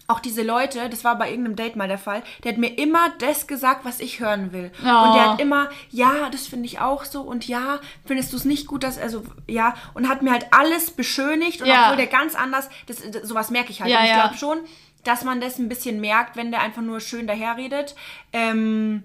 auch 0.10 0.22
diese 0.22 0.42
Leute, 0.42 0.88
das 0.90 1.04
war 1.04 1.18
bei 1.18 1.30
irgendeinem 1.30 1.58
Date 1.58 1.76
mal 1.76 1.90
der 1.90 1.98
Fall, 1.98 2.24
der 2.44 2.54
hat 2.54 2.58
mir 2.60 2.78
immer 2.78 3.10
das 3.20 3.46
gesagt, 3.46 3.84
was 3.84 4.00
ich 4.00 4.22
hören 4.22 4.54
will. 4.54 4.72
Oh. 4.82 4.88
Und 4.88 5.14
der 5.16 5.32
hat 5.32 5.42
immer, 5.42 5.70
ja, 5.92 6.30
das 6.32 6.48
finde 6.48 6.66
ich 6.66 6.80
auch 6.80 7.04
so 7.04 7.22
und 7.24 7.46
ja, 7.48 7.80
findest 8.06 8.32
du 8.32 8.38
es 8.38 8.46
nicht 8.46 8.68
gut, 8.68 8.84
dass, 8.84 8.98
also, 8.98 9.24
ja, 9.50 9.76
und 9.96 10.08
hat 10.08 10.22
mir 10.22 10.32
halt 10.32 10.48
alles 10.52 10.92
beschönigt 10.92 11.62
und 11.62 11.68
Ja. 11.68 11.84
obwohl 11.86 11.98
der 11.98 12.08
ganz 12.08 12.36
anders, 12.36 12.70
das, 12.86 12.98
das, 13.12 13.28
sowas 13.28 13.52
merke 13.52 13.72
ich 13.72 13.82
halt. 13.82 13.92
Ja, 13.92 14.00
und 14.00 14.06
ich 14.06 14.14
glaube 14.14 14.38
schon, 14.38 14.60
dass 15.04 15.26
man 15.26 15.42
das 15.42 15.60
ein 15.60 15.68
bisschen 15.68 16.00
merkt, 16.00 16.38
wenn 16.38 16.52
der 16.52 16.62
einfach 16.62 16.82
nur 16.82 17.02
schön 17.02 17.28
daherredet. 17.28 17.94
Ähm, 18.32 19.04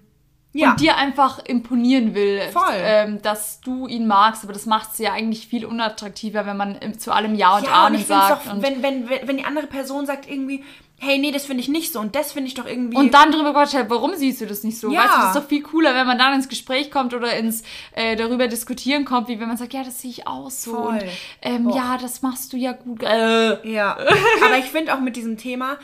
ja. 0.52 0.70
Und 0.72 0.80
dir 0.80 0.96
einfach 0.96 1.38
imponieren 1.44 2.14
will, 2.14 2.40
Voll. 2.52 2.62
Ähm, 2.74 3.22
dass 3.22 3.60
du 3.60 3.86
ihn 3.86 4.06
magst. 4.06 4.44
Aber 4.44 4.52
das 4.52 4.66
macht 4.66 4.90
es 4.92 4.98
ja 4.98 5.12
eigentlich 5.12 5.46
viel 5.46 5.64
unattraktiver, 5.64 6.44
wenn 6.46 6.56
man 6.56 6.76
im- 6.76 6.98
zu 6.98 7.12
allem 7.12 7.34
Ja 7.34 7.56
und 7.56 7.64
ja, 7.64 7.70
und 7.82 7.86
Amen 7.86 8.00
es 8.00 8.08
sagt. 8.08 8.46
doch, 8.46 8.52
und, 8.52 8.62
wenn, 8.62 8.82
wenn, 8.82 9.08
wenn 9.08 9.36
die 9.38 9.44
andere 9.44 9.66
Person 9.66 10.04
sagt 10.06 10.28
irgendwie, 10.30 10.62
hey, 10.98 11.18
nee, 11.18 11.32
das 11.32 11.46
finde 11.46 11.62
ich 11.62 11.68
nicht 11.68 11.92
so 11.92 11.98
und 11.98 12.14
das 12.14 12.30
finde 12.32 12.46
ich 12.48 12.54
doch 12.54 12.64
irgendwie. 12.66 12.96
und 12.96 13.12
dann 13.12 13.32
drüber 13.32 13.52
Gott, 13.52 13.74
warum 13.88 14.14
siehst 14.14 14.40
du 14.40 14.46
das 14.46 14.62
nicht 14.62 14.78
so? 14.78 14.88
Ja. 14.92 15.00
Weißt 15.00 15.14
du, 15.14 15.18
das 15.18 15.26
ist 15.36 15.42
doch 15.42 15.48
viel 15.48 15.62
cooler, 15.62 15.94
wenn 15.96 16.06
man 16.06 16.16
dann 16.16 16.34
ins 16.34 16.48
Gespräch 16.48 16.92
kommt 16.92 17.12
oder 17.12 17.34
ins 17.36 17.64
äh, 17.96 18.14
darüber 18.14 18.46
diskutieren 18.46 19.04
kommt, 19.04 19.26
wie 19.28 19.40
wenn 19.40 19.48
man 19.48 19.56
sagt, 19.56 19.72
ja, 19.72 19.82
das 19.82 20.00
sehe 20.00 20.10
ich 20.10 20.26
auch 20.28 20.48
so. 20.50 20.74
Voll. 20.74 20.94
Und 20.98 21.02
ähm, 21.42 21.70
ja, 21.70 21.98
das 22.00 22.22
machst 22.22 22.52
du 22.52 22.56
ja 22.56 22.70
gut. 22.72 23.02
Äh, 23.02 23.68
Ja, 23.68 23.96
aber 24.44 24.58
ich 24.58 24.66
finde 24.66 24.94
auch 24.94 25.00
mit 25.00 25.16
diesem 25.16 25.36
Thema, 25.38 25.76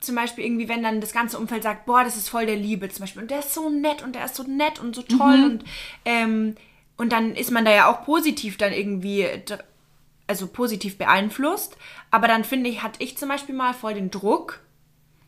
zum 0.00 0.14
Beispiel 0.14 0.44
irgendwie, 0.44 0.68
wenn 0.68 0.82
dann 0.82 1.00
das 1.00 1.12
ganze 1.12 1.38
Umfeld 1.38 1.62
sagt, 1.62 1.86
boah, 1.86 2.04
das 2.04 2.16
ist 2.16 2.28
voll 2.28 2.46
der 2.46 2.56
Liebe 2.56 2.88
zum 2.88 3.00
Beispiel. 3.02 3.22
Und 3.22 3.30
der 3.30 3.38
ist 3.40 3.54
so 3.54 3.68
nett 3.70 4.02
und 4.02 4.14
der 4.14 4.24
ist 4.26 4.34
so 4.36 4.42
nett 4.44 4.78
und 4.78 4.94
so 4.94 5.02
toll 5.02 5.42
und, 5.44 5.64
ähm, 6.04 6.54
und 6.96 7.12
dann 7.12 7.34
ist 7.34 7.50
man 7.50 7.64
da 7.64 7.70
ja 7.72 7.90
auch 7.90 8.04
positiv 8.04 8.56
dann 8.58 8.72
irgendwie, 8.72 9.26
dr- 9.46 9.64
also 10.26 10.46
positiv 10.46 10.98
beeinflusst, 10.98 11.76
aber 12.10 12.28
dann 12.28 12.44
finde 12.44 12.68
ich, 12.70 12.82
hatte 12.82 13.02
ich 13.02 13.16
zum 13.18 13.28
Beispiel 13.28 13.54
mal 13.54 13.72
voll 13.74 13.94
den 13.94 14.10
Druck, 14.10 14.60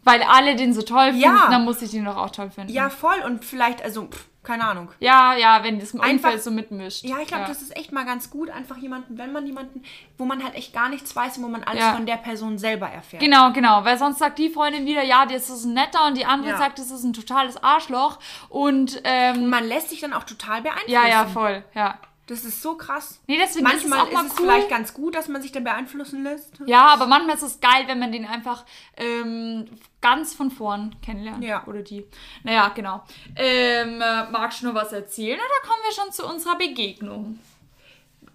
weil 0.04 0.22
alle 0.22 0.56
den 0.56 0.72
so 0.74 0.82
toll 0.82 1.08
finden, 1.12 1.20
Ja. 1.22 1.48
dann 1.50 1.64
muss 1.64 1.82
ich 1.82 1.90
den 1.90 2.04
doch 2.04 2.16
auch 2.16 2.30
toll 2.30 2.50
finden. 2.50 2.72
ja 2.72 2.88
voll. 2.90 3.20
Und 3.26 3.44
vielleicht, 3.44 3.82
also, 3.82 4.04
pff, 4.06 4.26
keine 4.49 4.64
Ahnung. 4.64 4.88
ja, 4.99 5.34
ja, 5.36 5.62
wenn 5.62 5.78
das 5.78 5.92
Umfeld 5.92 6.11
Einfach- 6.24 6.38
so 6.38 6.51
mitmischt. 6.51 7.05
Ja, 7.05 7.18
ich 7.20 7.28
glaube, 7.28 7.44
das 7.46 7.62
ist 7.62 7.76
echt 7.76 7.92
mal 7.92 8.05
ganz 8.05 8.30
gut, 8.30 8.51
einfach 8.51 8.76
jemanden, 8.78 9.16
wenn 9.18 9.30
man 9.32 9.46
jemanden, 9.46 9.82
wo 10.16 10.24
man 10.24 10.42
halt 10.42 10.55
echt 10.57 10.72
gar 10.72 10.88
nichts 10.88 11.14
weiß 11.14 11.38
und 11.38 11.44
wo 11.44 11.49
man 11.49 11.62
alles 11.62 11.84
Ja. 11.84 11.92
von 11.94 12.07
der 12.07 12.16
Person 12.16 12.59
selber 12.59 12.88
erfährt. 12.88 13.22
Genau, 13.22 13.53
genau, 13.53 13.84
weil 13.84 13.96
sonst 13.99 14.18
sagt 14.18 14.38
die 14.38 14.49
Freundin 14.51 14.86
wieder, 14.86 15.03
ja, 15.05 15.26
das 15.26 15.49
ist 15.51 15.64
ein 15.64 15.74
netter 15.74 16.07
und 16.07 16.16
die 16.16 16.24
andere 16.26 16.51
Ja. 16.53 16.57
sagt, 16.59 16.78
das 16.78 16.90
ist 16.90 17.05
ein 17.05 17.12
totales 17.12 17.62
Arschloch 17.62 18.18
und 18.49 19.01
ähm, 19.05 19.49
Man 19.51 19.64
lässt 19.68 19.90
sich 19.90 20.01
dann 20.01 20.12
auch 20.12 20.24
total 20.24 20.62
beeinflussen. 20.62 20.90
ja, 20.92 21.07
ja, 21.07 21.26
voll, 21.26 21.62
ja. 21.74 21.99
Das 22.29 22.45
ist 22.45 22.61
so 22.61 22.76
krass. 22.76 23.22
Nee, 23.26 23.39
deswegen 23.41 23.64
Manchmal 23.64 24.01
ist 24.01 24.05
es 24.05 24.11
auch 24.11 24.12
mal 24.12 24.26
es 24.26 24.33
cool. 24.33 24.39
vielleicht 24.43 24.68
ganz 24.68 24.93
gut, 24.93 25.14
dass 25.14 25.29
man 25.29 25.41
sich 25.41 25.51
dann 25.51 25.64
beeinflussen 25.64 26.22
lässt. 26.22 26.61
Ja, 26.66 26.89
aber 26.89 27.07
manchmal 27.07 27.37
ist 27.37 27.43
es 27.43 27.59
geil, 27.59 27.85
wenn 27.87 27.99
man 27.99 28.12
den 28.12 28.26
einfach 28.26 28.66
ähm, 28.99 29.66
ganz 30.03 30.35
von 30.35 30.51
vorn 30.51 30.95
kennenlernt. 31.01 31.43
Ja. 31.43 31.66
Oder 31.66 31.81
die. 31.81 32.05
Naja, 32.45 32.68
genau. 32.68 33.03
Ähm, 33.35 34.03
äh, 34.03 34.31
magst 34.31 34.61
du 34.61 34.66
noch 34.66 34.74
was 34.74 34.93
erzählen 34.93 35.39
oder 35.39 35.68
kommen 35.68 35.83
wir 35.87 35.95
schon 35.95 36.12
zu 36.12 36.26
unserer 36.26 36.59
Begegnung? 36.59 37.39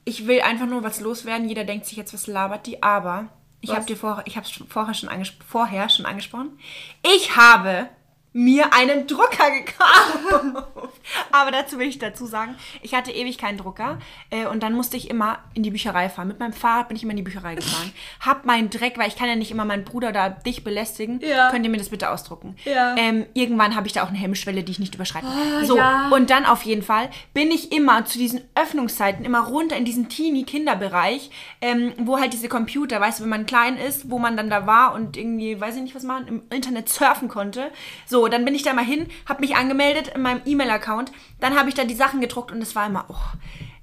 Ich 0.06 0.26
will 0.26 0.41
einfach 0.41 0.66
nur 0.66 0.82
was 0.82 1.00
loswerden. 1.00 1.48
Jeder 1.48 1.64
denkt 1.64 1.86
sich 1.86 1.98
jetzt, 1.98 2.16
was 2.16 2.26
labert 2.26 2.66
die, 2.66 2.82
aber 2.82 3.30
ich 3.62 3.70
habe 3.76 3.86
dir 3.86 3.96
vorher, 3.96 4.26
ich 4.26 4.38
habe 4.38 4.48
vorher 4.68 4.96
schon 4.96 5.38
vorher 5.48 5.88
schon 5.89 6.08
angesprochen. 6.08 6.60
Ich 7.04 7.38
habe 7.38 7.89
mir 8.34 8.73
einen 8.73 9.05
Drucker 9.05 9.51
gekauft. 9.51 10.65
Aber 11.31 11.51
dazu 11.51 11.77
will 11.77 11.88
ich 11.88 11.99
dazu 11.99 12.25
sagen, 12.25 12.55
ich 12.81 12.95
hatte 12.95 13.11
ewig 13.11 13.38
keinen 13.38 13.57
Drucker 13.57 13.99
äh, 14.31 14.47
und 14.47 14.63
dann 14.63 14.73
musste 14.73 14.97
ich 14.97 15.09
immer 15.09 15.39
in 15.53 15.63
die 15.63 15.69
Bücherei 15.69 16.09
fahren. 16.09 16.27
Mit 16.27 16.39
meinem 16.39 16.53
Fahrrad 16.53 16.88
bin 16.88 16.97
ich 16.97 17.03
immer 17.03 17.11
in 17.11 17.17
die 17.17 17.23
Bücherei 17.23 17.55
gefahren. 17.55 17.91
Hab 18.19 18.45
meinen 18.45 18.69
Dreck, 18.69 18.97
weil 18.97 19.07
ich 19.07 19.15
kann 19.15 19.27
ja 19.27 19.36
nicht 19.36 19.51
immer 19.51 19.65
meinen 19.65 19.84
Bruder 19.84 20.11
da 20.11 20.29
dich 20.29 20.63
belästigen. 20.63 21.19
Ja. 21.21 21.51
Könnt 21.51 21.63
ihr 21.65 21.69
mir 21.69 21.77
das 21.77 21.89
bitte 21.89 22.09
ausdrucken? 22.09 22.55
Ja. 22.65 22.95
Ähm, 22.97 23.25
irgendwann 23.34 23.75
habe 23.75 23.88
ich 23.88 23.93
da 23.93 24.03
auch 24.03 24.09
eine 24.09 24.17
Hemmschwelle, 24.17 24.63
die 24.63 24.71
ich 24.71 24.79
nicht 24.79 24.95
überschreiten 24.95 25.29
kann. 25.29 25.65
so, 25.65 25.77
ja. 25.77 26.09
und 26.09 26.29
dann 26.29 26.45
auf 26.45 26.63
jeden 26.63 26.84
Fall 26.84 27.09
bin 27.34 27.51
ich 27.51 27.71
immer 27.71 28.05
zu 28.05 28.17
diesen 28.17 28.41
Öffnungszeiten 28.55 29.25
immer 29.25 29.41
runter 29.41 29.77
in 29.77 29.86
diesen 29.86 30.09
Teenie-Kinderbereich, 30.09 31.29
ähm, 31.61 31.93
wo 31.99 32.19
halt 32.19 32.34
diese 32.34 32.49
Computer, 32.49 32.99
weißt 32.99 33.19
du, 33.19 33.23
wenn 33.23 33.29
man 33.29 33.45
klein 33.45 33.77
ist, 33.77 34.09
wo 34.09 34.17
man 34.17 34.36
dann 34.38 34.49
da 34.49 34.65
war 34.65 34.93
und 34.95 35.17
irgendwie, 35.17 35.59
weiß 35.59 35.75
ich 35.75 35.81
nicht, 35.81 35.95
was 35.95 36.03
man 36.03 36.27
im 36.27 36.43
Internet 36.49 36.89
surfen 36.89 37.27
konnte. 37.27 37.71
So, 38.05 38.22
dann 38.28 38.45
bin 38.45 38.55
ich 38.55 38.63
da 38.63 38.74
mal 38.74 38.86
hin, 38.86 39.07
habe 39.28 39.41
mich 39.41 39.55
angemeldet 39.55 40.09
in 40.09 40.21
meinem 40.21 40.41
E-Mail-Account, 40.45 41.11
dann 41.39 41.57
habe 41.57 41.69
ich 41.69 41.76
da 41.76 41.84
die 41.84 41.95
Sachen 41.95 42.21
gedruckt 42.21 42.51
und 42.51 42.61
es 42.61 42.76
war 42.76 42.88
immer, 42.88 43.05
oh, 43.09 43.38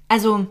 also 0.08 0.46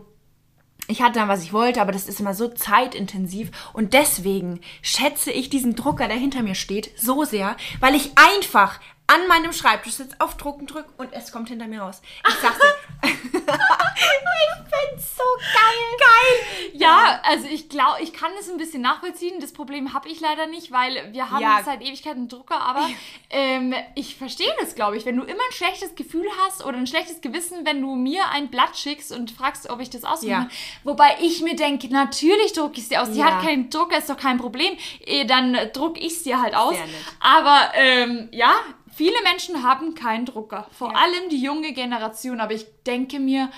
ich 0.90 1.02
hatte 1.02 1.20
dann, 1.20 1.28
was 1.28 1.44
ich 1.44 1.52
wollte, 1.52 1.80
aber 1.80 1.92
das 1.92 2.08
ist 2.08 2.18
immer 2.18 2.34
so 2.34 2.48
zeitintensiv. 2.48 3.50
Und 3.72 3.94
deswegen 3.94 4.60
schätze 4.82 5.30
ich 5.30 5.48
diesen 5.48 5.76
Drucker, 5.76 6.08
der 6.08 6.16
hinter 6.16 6.42
mir 6.42 6.56
steht, 6.56 6.90
so 6.98 7.24
sehr, 7.24 7.56
weil 7.78 7.94
ich 7.94 8.10
einfach 8.16 8.80
an 9.12 9.26
meinem 9.28 9.52
Schreibtisch 9.52 9.94
sitze, 9.94 10.14
auf 10.18 10.36
Drucken 10.36 10.66
drücke 10.66 10.90
und 10.98 11.12
es 11.12 11.32
kommt 11.32 11.48
hinter 11.48 11.66
mir 11.66 11.82
raus. 11.82 12.00
Ich 12.28 12.34
sag's 12.34 12.58
dir. 12.58 13.10
ich 13.10 14.88
find's 14.88 15.16
so 15.16 15.22
geil. 15.52 15.98
Geil. 15.98 16.70
Ja, 16.74 17.20
Also 17.24 17.46
ich 17.46 17.68
glaube, 17.68 18.00
ich 18.02 18.12
kann 18.12 18.30
das 18.38 18.48
ein 18.48 18.56
bisschen 18.56 18.82
nachvollziehen. 18.82 19.40
Das 19.40 19.52
Problem 19.52 19.92
habe 19.94 20.08
ich 20.08 20.20
leider 20.20 20.46
nicht, 20.46 20.70
weil 20.72 21.12
wir 21.12 21.30
haben 21.30 21.40
Ja. 21.42 21.60
seit 21.64 21.82
Ewigkeiten 21.82 22.20
einen 22.20 22.28
Drucker, 22.28 22.60
aber 22.60 22.88
ähm, 23.30 23.74
ich 23.94 24.16
verstehe 24.16 24.52
das, 24.60 24.74
glaube 24.74 24.96
ich. 24.96 25.04
Wenn 25.06 25.16
du 25.16 25.22
immer 25.24 25.42
ein 25.42 25.52
schlechtes 25.52 25.94
Gefühl 25.94 26.26
hast 26.44 26.64
oder 26.64 26.76
ein 26.78 26.86
schlechtes 26.86 27.20
Gewissen, 27.20 27.66
wenn 27.66 27.80
du 27.80 27.94
mir 27.96 28.28
ein 28.30 28.48
Blatt 28.48 28.76
schickst 28.76 29.12
und 29.12 29.30
fragst, 29.30 29.68
ob 29.70 29.80
ich 29.80 29.90
das 29.90 30.04
ausdrucken 30.04 30.30
Ja. 30.30 30.48
Wobei 30.84 31.16
ich 31.20 31.42
mir 31.42 31.56
denke, 31.56 31.88
natürlich 31.88 32.52
drucke 32.52 32.74
ich 32.76 32.84
es 32.84 32.88
dir 32.88 33.02
aus. 33.02 33.08
Sie 33.08 33.18
Ja. 33.20 33.26
hat 33.36 33.42
keinen 33.42 33.70
Drucker, 33.70 33.98
ist 33.98 34.08
doch 34.08 34.16
kein 34.16 34.38
Problem. 34.38 34.76
Eh, 35.04 35.24
Dann 35.24 35.56
druck 35.72 35.98
ich 35.98 36.12
es 36.14 36.22
dir 36.22 36.40
halt 36.40 36.54
aus. 36.54 36.76
Aber 37.20 37.72
ähm, 37.74 38.28
ja, 38.32 38.52
viele 39.00 39.16
Menschen 39.24 39.62
haben 39.62 39.94
keinen 39.94 40.26
Drucker. 40.26 40.66
Vor 40.72 40.90
Ja. 40.92 40.98
allem 40.98 41.30
die 41.30 41.40
junge 41.42 41.72
Generation. 41.72 42.38
Aber 42.38 42.52
ich 42.52 42.66
denke 42.86 43.18
mir, 43.18 43.48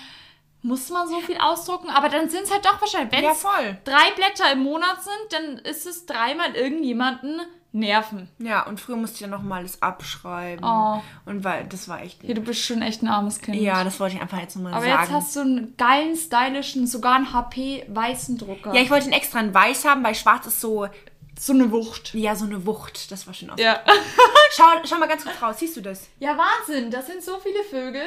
muss 0.63 0.89
man 0.91 1.09
so 1.09 1.19
viel 1.19 1.37
ausdrucken? 1.39 1.91
Aber 1.91 2.09
dann 2.09 2.31
sind 2.31 2.45
es 2.45 2.53
halt 2.53 2.65
doch 2.65 2.81
wahrscheinlich, 2.81 3.11
wenn 3.13 3.25
Ja, 3.25 3.33
es 3.33 3.41
voll. 3.43 3.77
drei 3.83 4.13
Blätter 4.15 4.53
im 4.53 4.63
Monat 4.63 5.03
sind, 5.03 5.33
dann 5.33 5.59
ist 5.65 5.85
es 5.85 6.07
dreimal 6.07 6.55
irgendjemanden 6.55 7.41
nerven. 7.73 8.29
Ja, 8.39 8.65
und 8.67 8.79
früher 8.81 8.95
musste 8.97 9.17
ich 9.17 9.21
ja 9.23 9.27
noch 9.27 9.43
mal 9.43 9.57
alles 9.57 9.83
abschreiben. 9.83 10.65
Oh. 10.65 11.01
Und 11.27 11.43
weil, 11.43 11.65
das 11.65 11.89
war 11.89 12.03
echt. 12.03 12.23
Ja, 12.23 12.35
du 12.35 12.41
bist 12.43 12.61
schon 12.63 12.83
echt 12.83 13.03
ein 13.03 13.09
armes 13.09 13.41
Kind. 13.41 13.57
Ja, 13.57 13.83
das 13.83 13.99
wollte 13.99 14.15
ich 14.15 14.23
einfach 14.23 14.39
jetzt 14.39 14.55
nochmal 14.55 14.75
Aber 14.75 14.85
sagen. 14.85 15.01
jetzt 15.03 15.11
hast 15.13 15.35
du 15.35 15.41
einen 15.41 15.77
geilen, 15.77 16.15
stylischen, 16.15 16.87
sogar 16.87 17.15
einen 17.17 17.33
HP-weißen 17.33 18.39
Drucker. 18.39 18.73
ja, 18.75 18.81
ich 18.83 18.91
wollte 18.91 19.07
ihn 19.09 19.13
extra 19.13 19.41
in 19.41 19.53
weiß 19.53 19.87
haben, 19.87 20.05
weil 20.05 20.15
schwarz 20.15 20.47
ist 20.47 20.61
so, 20.61 20.87
so 21.39 21.53
eine 21.53 21.71
Wucht. 21.73 22.15
ja, 22.15 22.35
so 22.37 22.45
eine 22.45 22.65
Wucht. 22.67 23.11
Das 23.11 23.27
war 23.27 23.35
schön 23.35 23.51
aus. 23.51 23.61
Ja. 23.61 23.81
Schau, 24.55 24.65
schau 24.85 24.99
mal 24.99 25.09
ganz 25.09 25.25
kurz 25.25 25.41
raus, 25.41 25.57
siehst 25.59 25.77
du 25.79 25.81
das? 25.81 26.09
Ja, 26.19 26.37
Wahnsinn, 26.37 26.91
das 26.91 27.07
sind 27.07 27.23
so 27.23 27.39
viele 27.39 27.65
Vögel. 27.65 28.03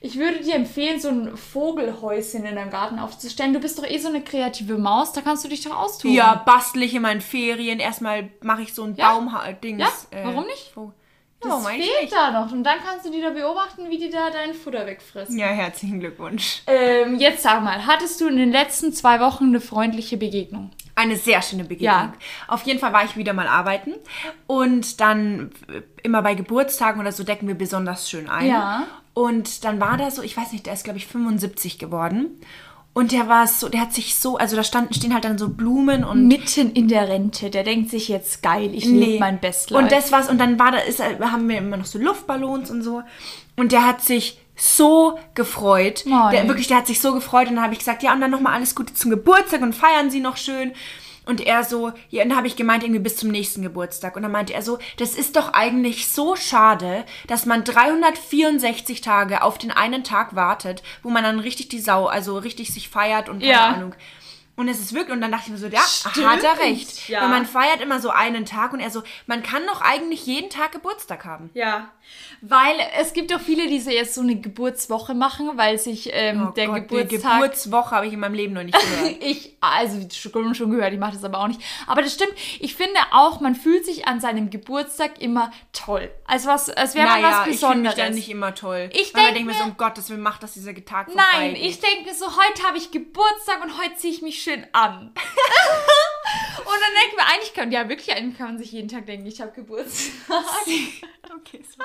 Ich 0.00 0.18
würde 0.18 0.40
dir 0.40 0.54
empfehlen, 0.54 0.98
so 0.98 1.08
ein 1.08 1.36
Vogelhäuschen 1.36 2.44
in 2.44 2.54
deinem 2.56 2.70
Garten 2.70 2.98
aufzustellen. 2.98 3.52
Du 3.52 3.60
bist 3.60 3.78
doch 3.78 3.84
eh 3.86 3.98
so 3.98 4.08
eine 4.08 4.22
kreative 4.22 4.78
Maus, 4.78 5.12
da 5.12 5.20
kannst 5.20 5.44
du 5.44 5.48
dich 5.48 5.62
doch 5.62 5.76
austoben. 5.76 6.14
Ja, 6.16 6.34
bastel 6.46 6.82
ich 6.82 6.94
in 6.94 7.02
meinen 7.02 7.20
Ferien. 7.20 7.80
Erstmal 7.80 8.30
mache 8.42 8.62
ich 8.62 8.72
so 8.74 8.84
ein 8.84 8.94
Ja. 8.96 9.12
Baum-Dings. 9.12 10.08
Ja, 10.12 10.24
warum 10.24 10.46
nicht? 10.46 10.72
Vogel. 10.72 10.94
das 11.40 11.50
Ja, 11.50 11.56
warum 11.64 11.66
fehlt 11.82 12.12
da 12.12 12.30
noch. 12.30 12.52
Und 12.52 12.64
dann 12.64 12.78
kannst 12.82 13.04
du 13.06 13.10
die 13.10 13.20
da 13.20 13.30
beobachten, 13.30 13.88
wie 13.90 13.98
die 13.98 14.10
da 14.10 14.30
dein 14.30 14.54
Futter 14.54 14.86
wegfressen. 14.86 15.38
Ja, 15.38 15.46
herzlichen 15.48 16.00
Glückwunsch. 16.00 16.62
Ähm, 16.66 17.18
jetzt 17.18 17.42
sag 17.42 17.62
mal, 17.62 17.86
hattest 17.86 18.20
du 18.22 18.26
in 18.28 18.36
den 18.36 18.52
letzten 18.52 18.92
zwei 18.94 19.20
Wochen 19.20 19.44
eine 19.48 19.60
freundliche 19.60 20.16
Begegnung? 20.16 20.70
Eine 21.04 21.16
sehr 21.16 21.42
schöne 21.42 21.64
Begegnung. 21.64 21.88
Ja. 21.88 22.12
Auf 22.48 22.62
jeden 22.62 22.80
Fall 22.80 22.92
war 22.92 23.04
ich 23.04 23.16
wieder 23.16 23.32
mal 23.32 23.46
arbeiten. 23.46 23.92
Und 24.46 25.00
dann 25.00 25.50
äh, 25.68 25.82
immer 26.02 26.22
bei 26.22 26.34
Geburtstagen 26.34 27.00
oder 27.00 27.12
so 27.12 27.24
decken 27.24 27.46
wir 27.46 27.54
besonders 27.54 28.08
schön 28.08 28.28
ein. 28.28 28.48
Ja. 28.48 28.86
Und 29.12 29.64
dann 29.64 29.80
war 29.80 29.96
da 29.96 30.10
so, 30.10 30.22
ich 30.22 30.36
weiß 30.36 30.52
nicht, 30.52 30.66
der 30.66 30.72
ist 30.72 30.84
glaube 30.84 30.98
ich 30.98 31.06
75 31.06 31.78
geworden. 31.78 32.40
Und 32.94 33.10
der 33.10 33.28
war 33.28 33.48
so, 33.48 33.68
der 33.68 33.80
hat 33.80 33.92
sich 33.92 34.14
so, 34.14 34.38
also 34.38 34.54
da 34.54 34.62
standen, 34.62 34.94
stehen 34.94 35.12
halt 35.12 35.24
dann 35.24 35.36
so 35.36 35.48
Blumen 35.48 36.04
und 36.04 36.28
Mitten 36.28 36.72
in 36.72 36.86
der 36.86 37.08
Rente, 37.08 37.50
der 37.50 37.64
denkt 37.64 37.90
sich 37.90 38.08
jetzt 38.08 38.40
geil, 38.40 38.72
ich 38.72 38.84
lebe 38.84 39.18
mein 39.18 39.40
Bestlife. 39.40 39.82
Und 39.82 39.90
das 39.90 40.12
war's. 40.12 40.30
Und 40.30 40.38
dann 40.38 40.60
war 40.60 40.70
da, 40.70 40.78
ist, 40.78 41.02
haben 41.02 41.48
wir 41.48 41.58
immer 41.58 41.76
noch 41.76 41.86
so 41.86 41.98
Luftballons 41.98 42.70
und 42.70 42.82
so. 42.82 43.02
Und 43.56 43.72
der 43.72 43.84
hat 43.84 44.00
sich 44.00 44.38
so 44.56 45.18
gefreut. 45.34 46.04
Nein. 46.06 46.32
Der, 46.32 46.48
wirklich, 46.48 46.68
der 46.68 46.78
hat 46.78 46.86
sich 46.86 47.00
so 47.00 47.12
gefreut. 47.14 47.48
Und 47.48 47.56
dann 47.56 47.64
habe 47.64 47.72
ich 47.72 47.80
gesagt, 47.80 48.02
ja, 48.02 48.12
und 48.12 48.20
dann 48.20 48.30
nochmal 48.30 48.54
alles 48.54 48.74
Gute 48.74 48.94
zum 48.94 49.10
Geburtstag 49.10 49.62
und 49.62 49.74
feiern 49.74 50.10
Sie 50.10 50.20
noch 50.20 50.36
schön. 50.36 50.72
Und 51.26 51.40
er 51.40 51.64
so, 51.64 51.90
ja, 52.10 52.22
und 52.22 52.28
dann 52.28 52.36
habe 52.36 52.46
ich 52.48 52.54
gemeint, 52.54 52.82
irgendwie 52.82 53.00
bis 53.00 53.16
zum 53.16 53.30
nächsten 53.30 53.62
Geburtstag. 53.62 54.14
Und 54.14 54.22
dann 54.22 54.30
meinte 54.30 54.52
er 54.52 54.60
so, 54.60 54.78
das 54.98 55.14
ist 55.14 55.36
doch 55.36 55.54
eigentlich 55.54 56.08
so 56.08 56.36
schade, 56.36 57.04
dass 57.28 57.46
man 57.46 57.64
364 57.64 59.00
Tage 59.00 59.42
auf 59.42 59.56
den 59.56 59.70
einen 59.70 60.04
Tag 60.04 60.34
wartet, 60.36 60.82
wo 61.02 61.08
man 61.10 61.24
dann 61.24 61.40
richtig 61.40 61.68
die 61.68 61.80
Sau, 61.80 62.06
also 62.06 62.36
richtig 62.36 62.72
sich 62.72 62.90
feiert 62.90 63.28
und 63.30 63.38
keine 63.40 63.52
Ja. 63.52 63.68
Ahnung. 63.68 63.94
Und 64.56 64.68
es 64.68 64.78
ist 64.78 64.94
wirklich, 64.94 65.12
und 65.14 65.20
dann 65.20 65.32
dachte 65.32 65.44
ich 65.46 65.50
mir 65.52 65.58
so, 65.58 65.66
ja, 65.66 65.80
Stimmt, 65.80 66.26
hat 66.28 66.42
er 66.44 66.58
recht. 66.60 67.08
ja. 67.08 67.22
Weil 67.22 67.28
man 67.28 67.44
feiert 67.46 67.80
immer 67.80 68.00
so 68.00 68.10
einen 68.10 68.46
Tag 68.46 68.72
und 68.72 68.78
er 68.80 68.90
so, 68.90 69.02
man 69.26 69.42
kann 69.42 69.66
doch 69.66 69.80
eigentlich 69.80 70.26
jeden 70.26 70.48
Tag 70.48 70.70
Geburtstag 70.72 71.24
haben. 71.24 71.50
Ja, 71.54 71.88
weil 72.40 72.76
es 73.00 73.14
gibt 73.14 73.30
doch 73.32 73.40
viele, 73.40 73.66
die 73.66 73.80
so 73.80 73.90
jetzt 73.90 74.14
so 74.14 74.20
eine 74.20 74.36
Geburtswoche 74.36 75.14
machen, 75.14 75.52
weil 75.56 75.78
sich 75.78 76.10
ähm, 76.12 76.52
der 76.56 76.68
Oh 76.68 76.72
Gott, 76.74 76.82
die 76.90 76.96
Geburtstag... 76.96 77.32
Geburtswoche 77.40 77.90
habe 77.96 78.06
ich 78.06 78.12
in 78.12 78.20
meinem 78.20 78.34
Leben 78.34 78.52
noch 78.54 78.62
nicht 78.62 78.78
gehört. 78.78 79.16
Ich, 79.24 79.56
also 79.60 80.06
schon, 80.12 80.54
schon 80.54 80.70
gehört, 80.70 80.92
ich 80.92 80.98
mache 80.98 81.14
das 81.14 81.24
aber 81.24 81.38
auch 81.40 81.48
nicht. 81.48 81.60
Aber 81.86 82.02
das 82.02 82.12
stimmt. 82.14 82.34
Ich 82.60 82.74
finde 82.76 82.98
auch, 83.10 83.40
man 83.40 83.54
fühlt 83.54 83.84
sich 83.86 84.06
an 84.06 84.20
seinem 84.20 84.50
Geburtstag 84.50 85.20
immer 85.20 85.50
toll. 85.72 86.10
Als 86.26 86.46
was, 86.46 86.68
als 86.70 86.94
wäre 86.94 87.06
man 87.08 87.22
was 87.22 87.30
ich 87.30 87.36
fühle 87.38 87.46
mich 87.46 87.60
Besonderes. 87.60 87.96
dann 87.96 88.14
nicht 88.14 88.28
immer 88.28 88.54
toll. 88.54 88.90
Ich 88.92 89.14
Weil 89.14 89.22
man 89.22 89.34
denk 89.34 89.34
denkt 89.34 89.46
mir 89.48 89.52
mir- 89.54 89.58
so, 89.64 89.70
um 89.70 89.76
Gottes 89.78 90.10
Willen, 90.10 90.20
macht, 90.20 90.42
dass 90.42 90.52
dieser 90.52 90.74
Tag 90.84 91.08
Nein, 91.14 91.24
vorbeigeht. 91.32 91.64
ich 91.64 91.80
denke 91.80 92.04
mir 92.04 92.14
so, 92.14 92.26
heute 92.26 92.62
habe 92.66 92.76
ich 92.78 92.90
Geburtstag 92.90 93.62
und 93.64 93.78
heute 93.78 93.94
ziehe 93.96 94.12
ich 94.12 94.20
mich 94.22 94.42
schön 94.44 94.66
an. 94.72 95.08
und 96.58 96.66
dann 96.66 96.94
denke 96.94 97.10
ich 97.10 97.16
mir, 97.16 97.26
eigentlich 97.26 97.54
kann, 97.54 97.72
ja 97.72 97.88
wirklich, 97.88 98.12
eigentlich 98.14 98.38
kann 98.38 98.48
man 98.48 98.58
sich 98.58 98.72
jeden 98.72 98.88
Tag 98.88 99.06
denken, 99.06 99.26
ich 99.26 99.40
habe 99.40 99.52
Geburtstag. 99.52 100.44
Okay, 101.36 101.64
so. 101.68 101.82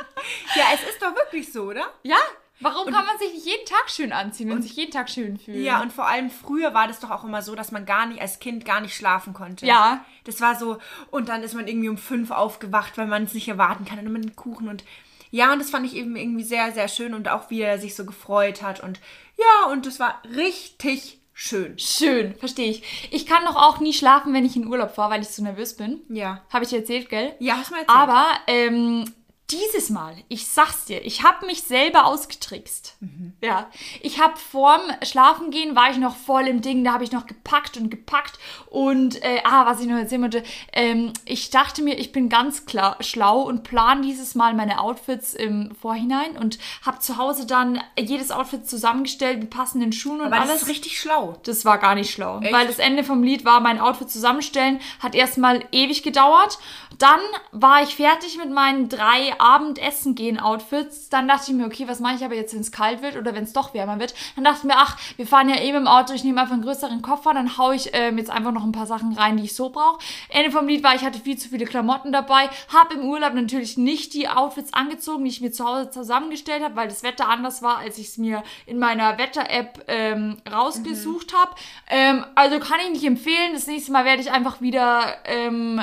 Ja, 0.56 0.66
es 0.76 0.82
ist 0.88 1.02
doch 1.02 1.16
wirklich 1.16 1.52
so, 1.52 1.64
oder? 1.64 1.92
ja, 2.04 2.18
warum 2.60 2.86
kann 2.92 3.06
man 3.06 3.18
sich 3.18 3.34
nicht 3.34 3.46
jeden 3.46 3.66
Tag 3.66 3.90
schön 3.90 4.14
anziehen 4.14 4.52
und 4.52 4.62
sich 4.62 4.76
jeden 4.76 4.92
Tag 4.92 5.10
schön 5.10 5.38
fühlen? 5.38 5.64
Ja, 5.64 5.82
und 5.82 5.92
vor 5.92 6.08
allem 6.08 6.30
früher 6.30 6.74
war 6.74 6.88
das 6.88 7.00
doch 7.00 7.10
auch 7.10 7.24
immer 7.24 7.42
so, 7.42 7.56
dass 7.56 7.72
man 7.72 7.86
gar 7.86 8.06
nicht, 8.06 8.22
als 8.22 8.40
Kind 8.40 8.64
gar 8.64 8.80
nicht 8.80 8.96
schlafen 8.96 9.34
konnte. 9.34 9.66
Ja. 9.66 10.06
Das 10.24 10.40
war 10.40 10.56
so, 10.56 10.78
und 11.10 11.30
dann 11.30 11.42
ist 11.42 11.56
man 11.56 11.68
irgendwie 11.68 11.90
um 11.90 11.98
fünf 11.98 12.32
aufgewacht, 12.32 12.98
weil 12.98 13.08
man 13.08 13.24
es 13.24 13.34
nicht 13.34 13.48
erwarten 13.48 13.86
kann 13.86 14.00
und 14.00 14.14
mit 14.14 14.24
dem 14.24 14.36
Kuchen 14.36 14.68
und 14.70 14.84
ja, 15.32 15.54
und 15.54 15.60
das 15.60 15.70
fand 15.70 15.86
ich 15.86 15.96
eben 15.96 16.16
irgendwie 16.16 16.44
sehr, 16.44 16.72
sehr 16.72 16.88
schön 16.88 17.14
und 17.14 17.28
auch 17.30 17.50
wie 17.50 17.62
er 17.62 17.80
sich 17.80 17.96
so 17.96 18.06
gefreut 18.06 18.62
hat 18.62 18.82
und 18.82 19.00
ja, 19.38 19.72
und 19.72 19.86
das 19.86 20.00
war 20.00 20.22
richtig 20.36 21.19
schön. 21.40 21.80
Schön, 21.80 22.36
verstehe 22.36 22.70
ich. 22.70 23.10
Ich 23.12 23.26
kann 23.26 23.46
doch 23.46 23.56
auch 23.56 23.80
nie 23.80 23.94
schlafen, 23.94 24.34
wenn 24.34 24.46
ich 24.46 24.56
in 24.56 24.68
Urlaub 24.68 24.94
fahre, 24.96 25.12
weil 25.12 25.22
ich 25.22 25.30
so 25.30 25.44
nervös 25.44 25.76
bin. 25.76 26.02
Ja. 26.10 26.44
Habe 26.50 26.64
ich 26.64 26.70
dir 26.70 26.80
erzählt, 26.80 27.10
gell? 27.10 27.34
Ja, 27.40 27.58
hast 27.58 27.70
du 27.70 27.76
mal 27.76 27.82
erzählt. 27.82 27.98
Aber 27.98 28.28
ähm, 28.48 29.06
dieses 29.52 29.90
Mal, 29.90 30.16
ich 30.28 30.48
sag's 30.48 30.86
dir, 30.86 31.04
ich 31.06 31.24
habe 31.24 31.46
mich 31.46 31.64
selber 31.64 32.06
ausgetrickst. 32.06 32.98
Ja, 33.42 33.68
ich 34.02 34.20
habe 34.20 34.38
vorm 34.38 34.82
Schlafengehen 35.04 35.76
war 35.76 35.90
ich 35.92 35.98
noch 35.98 36.16
voll 36.16 36.48
im 36.48 36.62
Ding, 36.62 36.84
da 36.84 36.94
habe 36.94 37.04
ich 37.04 37.12
noch 37.12 37.26
gepackt 37.26 37.78
und 37.78 37.90
gepackt 37.90 38.38
und 38.70 39.24
äh, 39.24 39.42
ah, 39.44 39.66
was 39.66 39.80
ich 39.82 39.88
noch 39.88 39.98
erzählen 39.98 40.22
wollte, 40.22 40.44
ähm, 40.74 41.14
ich 41.26 41.50
dachte 41.50 41.82
mir, 41.82 41.98
ich 41.98 42.12
bin 42.12 42.30
ganz 42.30 42.66
klar 42.66 42.98
schlau 43.00 43.42
und 43.42 43.64
plan 43.64 44.02
dieses 44.02 44.36
Mal 44.36 44.54
meine 44.54 44.80
Outfits 44.82 45.34
im 45.34 45.74
Vorhinein 45.82 46.38
und 46.38 46.60
habe 46.86 47.00
zu 47.00 47.18
Hause 47.18 47.48
dann 47.48 47.82
jedes 47.98 48.32
Outfit 48.32 48.70
zusammengestellt 48.70 49.40
mit 49.40 49.50
passenden 49.50 49.92
Schuhen 49.92 50.22
und 50.22 50.28
Aber 50.28 50.38
alles. 50.38 50.52
das 50.52 50.62
ist 50.64 50.68
richtig 50.70 51.00
schlau. 51.00 51.38
Das 51.44 51.66
war 51.66 51.78
gar 51.78 51.96
nicht 51.96 52.12
schlau. 52.12 52.40
Echt? 52.42 52.54
Weil 52.54 52.68
das 52.68 52.80
Ende 52.80 53.04
vom 53.04 53.24
Lied 53.24 53.46
war, 53.46 53.60
mein 53.60 53.80
Outfit 53.80 54.10
zusammenstellen, 54.12 54.80
hat 55.00 55.16
erstmal 55.16 55.66
ewig 55.72 56.04
gedauert. 56.04 56.60
Dann 56.98 57.20
war 57.52 57.82
ich 57.82 57.96
fertig 57.96 58.38
mit 58.38 58.52
meinen 58.52 58.90
drei 58.90 59.39
Abendessen 59.40 60.16
gehen 60.16 60.40
Outfits. 60.40 61.10
Dann 61.10 61.28
dachte 61.28 61.52
ich 61.52 61.58
mir, 61.58 61.66
okay, 61.66 61.88
was 61.88 62.00
mache 62.00 62.16
ich 62.16 62.26
aber 62.26 62.36
jetzt, 62.36 62.54
wenn 62.54 62.62
es 62.62 62.72
kalt 62.72 63.02
wird 63.02 63.16
oder 63.16 63.34
wenn 63.36 63.44
es 63.44 63.54
doch 63.54 63.74
wärmer 63.74 64.00
wird? 64.00 64.14
Dann 64.36 64.44
dachte 64.44 64.60
ich 64.60 64.64
mir, 64.66 64.76
ach, 64.78 64.98
wir 65.18 65.28
fahren 65.28 65.50
ja 65.50 65.62
eben 65.62 65.78
im 65.78 65.88
Auto, 65.88 66.14
ich 66.14 66.24
nehme 66.24 66.42
einfach 66.42 66.54
einen 66.54 66.64
größeren 66.64 67.02
Koffer, 67.02 67.34
dann 67.34 67.58
haue 67.58 67.76
ich 67.76 67.90
ähm, 67.94 68.18
jetzt 68.18 68.30
einfach 68.30 68.52
noch 68.52 68.64
ein 68.64 68.72
paar 68.72 68.86
Sachen 68.86 69.14
rein, 69.14 69.38
die 69.38 69.44
ich 69.44 69.56
so 69.56 69.70
brauche. 69.70 70.00
Ende 70.30 70.52
vom 70.52 70.68
Lied 70.68 70.84
war, 70.84 70.96
ich 70.96 71.04
hatte 71.04 71.20
viel 71.20 71.38
zu 71.38 71.50
viele 71.50 71.66
Klamotten 71.66 72.12
dabei, 72.12 72.50
habe 72.74 72.96
im 72.96 73.06
Urlaub 73.06 73.34
natürlich 73.34 73.78
nicht 73.78 74.14
die 74.14 74.28
Outfits 74.28 74.74
angezogen, 74.74 75.24
die 75.24 75.30
ich 75.30 75.42
mir 75.42 75.52
zu 75.52 75.66
Hause 75.66 75.90
zusammengestellt 75.90 76.64
habe, 76.64 76.76
weil 76.76 76.88
das 76.88 77.04
Wetter 77.04 77.30
anders 77.30 77.62
war, 77.62 77.78
als 77.78 77.98
ich 77.98 78.08
es 78.08 78.18
mir 78.18 78.44
in 78.66 78.80
meiner 78.80 79.18
Wetter-App 79.18 79.86
ähm, 79.88 80.38
rausgesucht 80.52 81.34
habe. 81.34 81.56
Ähm, 81.88 82.26
also 82.36 82.60
kann 82.60 82.80
ich 82.86 82.92
nicht 82.92 83.06
empfehlen. 83.06 83.54
Das 83.54 83.68
nächste 83.68 83.92
Mal 83.92 84.06
werde 84.06 84.22
ich 84.22 84.32
einfach 84.32 84.62
wieder 84.62 85.16
ähm, 85.26 85.82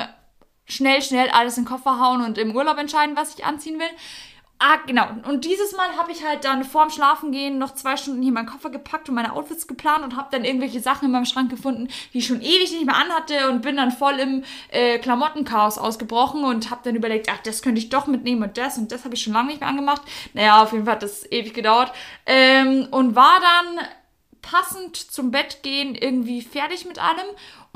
schnell, 0.67 1.01
schnell 1.01 1.29
alles 1.29 1.57
in 1.57 1.63
den 1.63 1.69
Koffer 1.69 1.99
hauen 1.99 2.21
und 2.21 2.37
im 2.37 2.55
Urlaub 2.55 2.77
entscheiden, 2.77 3.15
was 3.15 3.35
ich 3.35 3.45
anziehen 3.45 3.79
will. 3.79 3.89
Ah, 4.59 4.77
genau. 4.87 5.05
Und 5.29 5.45
dieses 5.45 5.73
Mal 5.73 5.97
habe 5.97 6.11
ich 6.11 6.25
halt 6.25 6.43
dann 6.43 6.63
vorm 6.63 6.89
Schlafengehen 6.89 7.59
noch 7.59 7.75
zwei 7.75 7.95
Stunden 7.95 8.23
hier 8.23 8.31
meinen 8.31 8.47
Koffer 8.47 8.71
gepackt 8.71 9.07
und 9.07 9.13
meine 9.13 9.33
Outfits 9.33 9.67
geplant 9.67 10.03
und 10.03 10.15
habe 10.15 10.29
dann 10.31 10.43
irgendwelche 10.43 10.79
Sachen 10.79 11.05
in 11.05 11.11
meinem 11.11 11.25
Schrank 11.25 11.51
gefunden, 11.51 11.89
die 12.11 12.17
ich 12.17 12.25
schon 12.25 12.41
ewig 12.41 12.71
nicht 12.71 12.87
mehr 12.87 12.95
anhatte 12.95 13.51
und 13.51 13.61
bin 13.61 13.77
dann 13.77 13.91
voll 13.91 14.19
im 14.19 14.43
äh, 14.69 14.97
Klamottenchaos 14.97 15.77
ausgebrochen 15.77 16.43
und 16.43 16.71
habe 16.71 16.81
dann 16.83 16.95
überlegt, 16.95 17.29
ach, 17.31 17.37
das 17.43 17.61
könnte 17.61 17.79
ich 17.79 17.89
doch 17.89 18.07
mitnehmen 18.07 18.41
und 18.41 18.57
das 18.57 18.79
und 18.79 18.91
das 18.91 19.05
habe 19.05 19.13
ich 19.13 19.21
schon 19.21 19.33
lange 19.33 19.49
nicht 19.49 19.59
mehr 19.59 19.69
angemacht. 19.69 20.01
Naja, 20.33 20.63
auf 20.63 20.71
jeden 20.71 20.85
Fall 20.85 20.95
hat 20.95 21.03
das 21.03 21.31
ewig 21.31 21.53
gedauert. 21.53 21.91
Ähm, 22.25 22.87
und 22.89 23.15
war 23.15 23.39
dann 23.39 23.85
passend 24.41 24.95
zum 24.95 25.29
Bett 25.29 25.61
gehen 25.61 25.93
irgendwie 25.93 26.41
fertig 26.41 26.85
mit 26.85 26.97
allem 26.97 27.27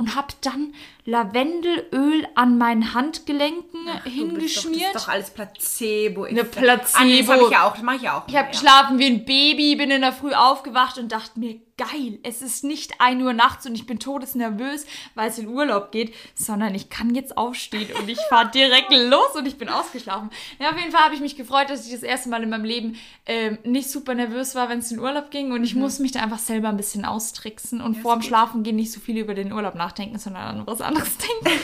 und 0.02 0.16
habe 0.16 0.28
dann 0.42 0.74
Lavendelöl 1.06 2.28
an 2.36 2.58
meinen 2.58 2.94
Handgelenken 2.94 3.80
Du 3.86 3.92
bist 3.94 3.98
doch, 3.98 4.04
das 4.04 4.14
hingeschmiert. 4.14 4.96
ist 4.96 5.06
doch 5.06 5.08
alles 5.10 5.30
Placebo. 5.30 6.24
Eine 6.24 6.42
Ah, 6.42 6.44
das 6.44 6.52
Placebo. 6.52 7.32
habe 7.34 7.44
ich 7.44 7.50
ja 7.52 7.68
auch, 7.68 7.74
das 7.74 7.84
mache 7.84 7.96
ich 7.98 8.02
ja 8.02 8.18
auch. 8.18 8.28
Ich 8.28 8.36
habe 8.36 8.50
geschlafen 8.50 9.00
wie 9.00 9.06
ein 9.08 9.26
Baby, 9.26 9.76
bin 9.76 9.92
in 9.92 10.02
der 10.02 10.14
Früh 10.14 10.34
aufgewacht 10.34 10.98
und 10.98 11.12
dachte 11.12 11.40
mir, 11.40 11.60
geil. 11.82 12.20
Es 12.24 12.42
ist 12.42 12.64
nicht 12.64 13.00
1 13.00 13.24
Uhr 13.24 13.34
nachts 13.34 13.66
und 13.66 13.74
ich 13.74 13.88
bin 13.88 14.00
todesnervös, 14.00 14.86
weil 15.16 15.30
es 15.30 15.40
in 15.40 15.48
Urlaub 15.48 15.92
geht, 15.92 16.14
sondern 16.36 16.76
ich 16.76 16.90
kann 16.90 17.16
jetzt 17.16 17.38
aufstehen 17.38 17.90
und 17.98 18.08
ich 18.08 18.20
fahre 18.30 18.52
direkt 18.54 18.92
los 18.92 19.36
und 19.36 19.48
ich 19.48 19.58
bin 19.58 19.68
ausgeschlafen. 19.68 20.30
Ja, 20.60 20.70
auf 20.70 20.78
jeden 20.78 20.92
Fall 20.92 21.04
habe 21.04 21.16
ich 21.16 21.22
mich 21.22 21.36
gefreut, 21.36 21.70
dass 21.70 21.86
ich 21.88 21.94
das 21.94 22.04
erste 22.04 22.30
Mal 22.30 22.44
in 22.44 22.50
meinem 22.50 22.66
Leben 22.66 22.98
ähm, 23.26 23.58
nicht 23.64 23.90
super 23.90 24.14
nervös 24.14 24.54
war, 24.54 24.70
wenn 24.70 24.80
es 24.80 24.92
in 24.92 25.00
Urlaub 25.00 25.32
ging 25.32 25.52
und 25.52 25.64
ich 25.64 25.76
muss 25.76 26.00
mich 26.00 26.12
da 26.12 26.22
einfach 26.22 26.40
selber 26.40 26.70
ein 26.70 26.78
bisschen 26.78 27.06
austricksen 27.06 27.82
und 27.82 27.96
vorm 27.96 28.22
Schlafen 28.22 28.64
gehen 28.64 28.76
nicht 28.76 28.92
so 28.92 29.00
viel 29.00 29.18
über 29.18 29.34
den 29.34 29.52
Urlaub 29.52 29.76
nachdenken, 29.76 30.20
sondern 30.20 30.60
an 30.60 30.68
was 30.68 30.82
anderes 30.82 31.18
denken. 31.18 31.60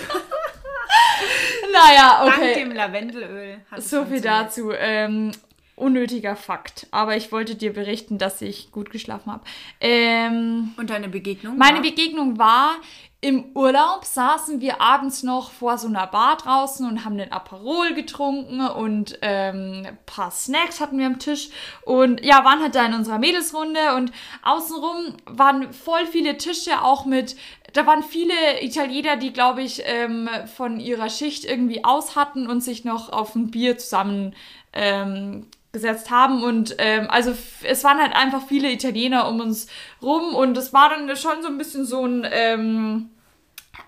naja, 1.72 2.24
okay. 2.26 2.54
Dank 2.54 2.54
dem 2.56 2.72
Lavendelöl. 2.72 3.62
So 3.78 4.06
viel 4.06 4.22
dazu. 4.22 4.72
Ähm, 4.72 5.32
unnötiger 5.78 6.36
Fakt. 6.36 6.88
Aber 6.92 7.16
ich 7.16 7.32
wollte 7.32 7.56
dir 7.56 7.72
berichten, 7.72 8.18
dass 8.18 8.42
ich 8.42 8.72
gut 8.72 8.90
geschlafen 8.90 9.32
habe. 9.32 9.44
Ähm, 9.80 10.74
Und 10.76 10.90
deine 10.90 11.08
Begegnung? 11.08 11.58
meine 11.58 11.78
war? 11.78 11.84
Begegnung 11.84 12.38
war, 12.38 12.76
im 13.20 13.46
Urlaub 13.56 14.06
saßen 14.06 14.62
wir 14.62 14.80
abends 14.80 15.24
noch 15.24 15.52
vor 15.52 15.78
so 15.80 15.88
einer 15.88 16.06
Bar 16.06 16.38
draußen 16.38 16.88
und 16.88 17.04
haben 17.04 17.18
den 17.18 17.32
Aperol 17.32 17.96
getrunken 17.96 18.62
und 18.62 19.18
ähm, 19.22 19.84
ein 19.88 19.98
paar 20.06 20.30
Snacks 20.30 20.80
hatten 20.80 21.00
wir 21.00 21.08
am 21.08 21.18
Tisch 21.18 21.50
und 21.84 22.24
ja, 22.24 22.46
waren 22.46 22.62
halt 22.62 22.76
da 22.76 22.86
in 22.86 22.94
unserer 22.94 23.18
Mädelsrunde 23.18 23.96
und 23.96 24.12
außenrum 24.44 25.18
waren 25.26 25.74
voll 25.74 26.06
viele 26.06 26.38
Tische, 26.38 26.84
auch 26.84 27.06
mit, 27.06 27.36
da 27.74 27.88
waren 27.88 28.04
viele 28.04 28.62
Italiener, 28.62 29.18
die 29.18 29.34
glaube 29.34 29.64
ich 29.64 29.82
ähm, 29.86 30.30
von 30.56 30.80
ihrer 30.80 31.10
Schicht 31.10 31.44
irgendwie 31.44 31.84
aus 31.84 32.16
hatten 32.16 32.46
und 32.46 32.62
sich 32.62 32.86
noch 32.86 33.10
auf 33.12 33.34
ein 33.34 33.50
Bier 33.50 33.80
zusammen 33.80 34.36
ähm, 34.74 35.48
gesetzt 35.78 36.10
haben 36.10 36.44
und 36.44 36.76
ähm, 36.80 37.08
also 37.10 37.34
es 37.64 37.84
waren 37.84 38.00
halt 38.00 38.16
einfach 38.16 38.42
viele 38.48 38.72
Italiener 38.72 39.28
um 39.30 39.40
uns 39.40 39.68
rum 40.02 40.36
und 40.36 40.58
es 40.58 40.74
war 40.74 40.90
dann 40.90 41.16
schon 41.16 41.44
so 41.44 41.48
ein 41.48 41.58
bisschen 41.60 41.86
so 41.86 42.04
ein 42.04 42.28
ähm, 42.32 43.10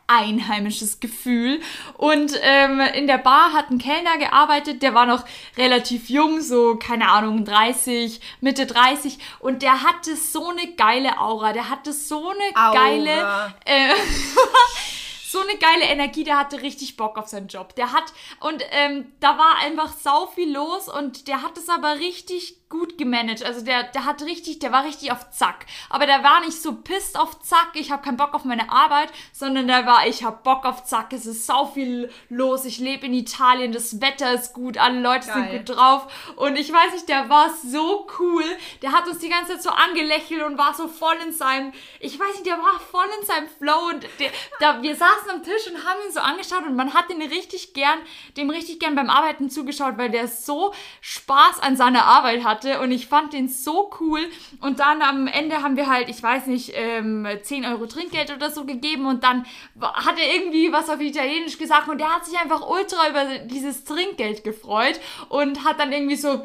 einheimisches 0.06 1.00
Gefühl. 1.00 1.62
Und 1.98 2.32
ähm, 2.42 2.80
in 2.94 3.08
der 3.08 3.20
Bar 3.20 3.54
hat 3.54 3.70
ein 3.70 3.78
Kellner 3.78 4.18
gearbeitet, 4.18 4.82
der 4.82 4.94
war 4.94 5.06
noch 5.06 5.24
relativ 5.58 6.10
jung, 6.10 6.42
so, 6.42 6.76
keine 6.76 7.10
Ahnung, 7.10 7.46
30, 7.46 8.20
Mitte 8.42 8.66
30. 8.66 9.20
Und 9.40 9.62
der 9.62 9.84
hatte 9.84 10.16
so 10.16 10.50
eine 10.50 10.74
geile 10.74 11.20
Aura, 11.20 11.54
der 11.54 11.70
hatte 11.70 11.94
so 11.94 12.30
eine 12.30 12.56
Aura. 12.56 12.74
geile... 12.74 13.54
Äh, 13.66 13.94
so 15.30 15.40
eine 15.40 15.58
geile 15.58 15.86
Energie, 15.86 16.24
der 16.24 16.40
hatte 16.40 16.62
richtig 16.62 16.98
Bock 16.98 17.18
auf 17.18 17.28
seinen 17.28 17.48
Job. 17.48 17.76
Der 17.76 17.92
hat, 17.94 18.14
und 18.40 18.64
ähm, 18.72 19.12
da 19.20 19.38
war 19.38 19.58
einfach 19.64 19.94
sau 19.94 20.26
viel 20.28 20.52
los 20.52 20.90
und 20.90 21.28
der 21.28 21.44
hat 21.44 21.58
es 21.58 21.70
aber 21.70 22.00
richtig 22.00 22.59
gut 22.70 23.00
gemanagt. 23.00 23.44
Also 23.44 23.66
der, 23.66 23.84
der 23.84 24.06
hat 24.06 24.22
richtig, 24.22 24.60
der 24.60 24.72
war 24.72 24.86
richtig 24.86 25.12
auf 25.12 25.32
Zack. 25.32 25.66
Aber 25.90 26.06
der 26.06 26.24
war 26.24 26.40
nicht 26.42 26.62
so 26.62 26.76
pisst 26.76 27.20
auf 27.20 27.42
Zack, 27.42 27.72
ich 27.74 27.92
habe 27.92 28.04
keinen 28.04 28.18
Bock 28.18 28.36
auf 28.36 28.46
meine 28.46 28.72
Arbeit, 28.72 29.10
sondern 29.34 29.68
der 29.68 29.88
war, 29.88 30.06
ich 30.08 30.24
habe 30.24 30.40
Bock 30.44 30.66
auf 30.66 30.84
Zack, 30.84 31.12
es 31.12 31.26
ist 31.26 31.48
sau 31.48 31.66
viel 31.66 32.12
los, 32.30 32.66
ich 32.66 32.78
lebe 32.78 33.08
in 33.08 33.14
Italien, 33.14 33.72
das 33.72 34.02
Wetter 34.02 34.34
ist 34.34 34.54
gut, 34.54 34.78
alle 34.78 35.02
Leute 35.02 35.28
Geil. 35.28 35.36
sind 35.36 35.58
gut 35.58 35.76
drauf. 35.76 36.34
Und 36.36 36.58
ich 36.58 36.72
weiß 36.72 36.94
nicht, 36.94 37.10
der 37.10 37.28
war 37.30 37.50
so 37.50 38.08
cool. 38.20 38.44
Der 38.84 38.92
hat 38.92 39.08
uns 39.08 39.20
die 39.20 39.30
ganze 39.30 39.54
Zeit 39.54 39.64
so 39.64 39.72
angelächelt 39.72 40.44
und 40.44 40.58
war 40.58 40.76
so 40.76 40.88
voll 40.88 41.16
in 41.26 41.34
seinem, 41.34 41.74
ich 42.00 42.20
weiß 42.20 42.34
nicht, 42.34 42.46
der 42.46 42.60
war 42.60 42.80
voll 42.80 43.08
in 43.20 43.26
seinem 43.26 43.48
Flow 43.48 43.90
und 43.90 44.04
der, 44.20 44.30
da, 44.60 44.82
wir 44.84 44.96
saßen 44.96 45.32
am 45.32 45.44
Tisch 45.44 45.68
und 45.68 45.84
haben 45.84 46.00
ihn 46.06 46.14
so 46.14 46.20
angeschaut 46.20 46.66
und 46.68 46.76
man 46.76 46.94
hat 46.94 47.10
ihn 47.10 47.22
richtig 47.22 47.74
gern, 47.74 48.00
dem 48.38 48.52
richtig 48.52 48.80
gern 48.80 48.94
beim 48.94 49.10
Arbeiten 49.10 49.50
zugeschaut, 49.50 49.98
weil 49.98 50.12
der 50.12 50.28
so 50.28 50.74
Spaß 51.02 51.60
an 51.62 51.76
seiner 51.76 52.06
Arbeit 52.06 52.44
hatte 52.60 52.80
und 52.82 52.92
ich 52.92 53.08
fand 53.08 53.34
den 53.34 53.48
so 53.48 53.92
cool. 54.00 54.22
Und 54.62 54.80
dann 54.80 55.02
am 55.02 55.28
Ende 55.28 55.62
haben 55.62 55.76
wir 55.76 55.88
halt, 55.88 56.10
ich 56.10 56.22
weiß 56.22 56.48
nicht, 56.48 56.74
ähm, 56.76 57.28
10 57.42 57.66
Euro 57.66 57.86
Trinkgeld 57.86 58.32
oder 58.32 58.50
so 58.52 58.66
gegeben 58.66 59.06
und 59.06 59.24
dann 59.24 59.46
hat 59.82 60.18
er 60.20 60.36
irgendwie 60.36 60.72
was 60.72 60.90
auf 60.90 61.00
Italienisch 61.00 61.58
gesagt 61.58 61.88
und 61.88 62.00
der 62.00 62.14
hat 62.14 62.26
sich 62.26 62.38
einfach 62.38 62.68
ultra 62.68 63.10
über 63.10 63.40
dieses 63.46 63.84
Trinkgeld 63.84 64.44
gefreut 64.44 65.00
und 65.30 65.64
hat 65.64 65.80
dann 65.80 65.92
irgendwie 65.92 66.16
so 66.16 66.44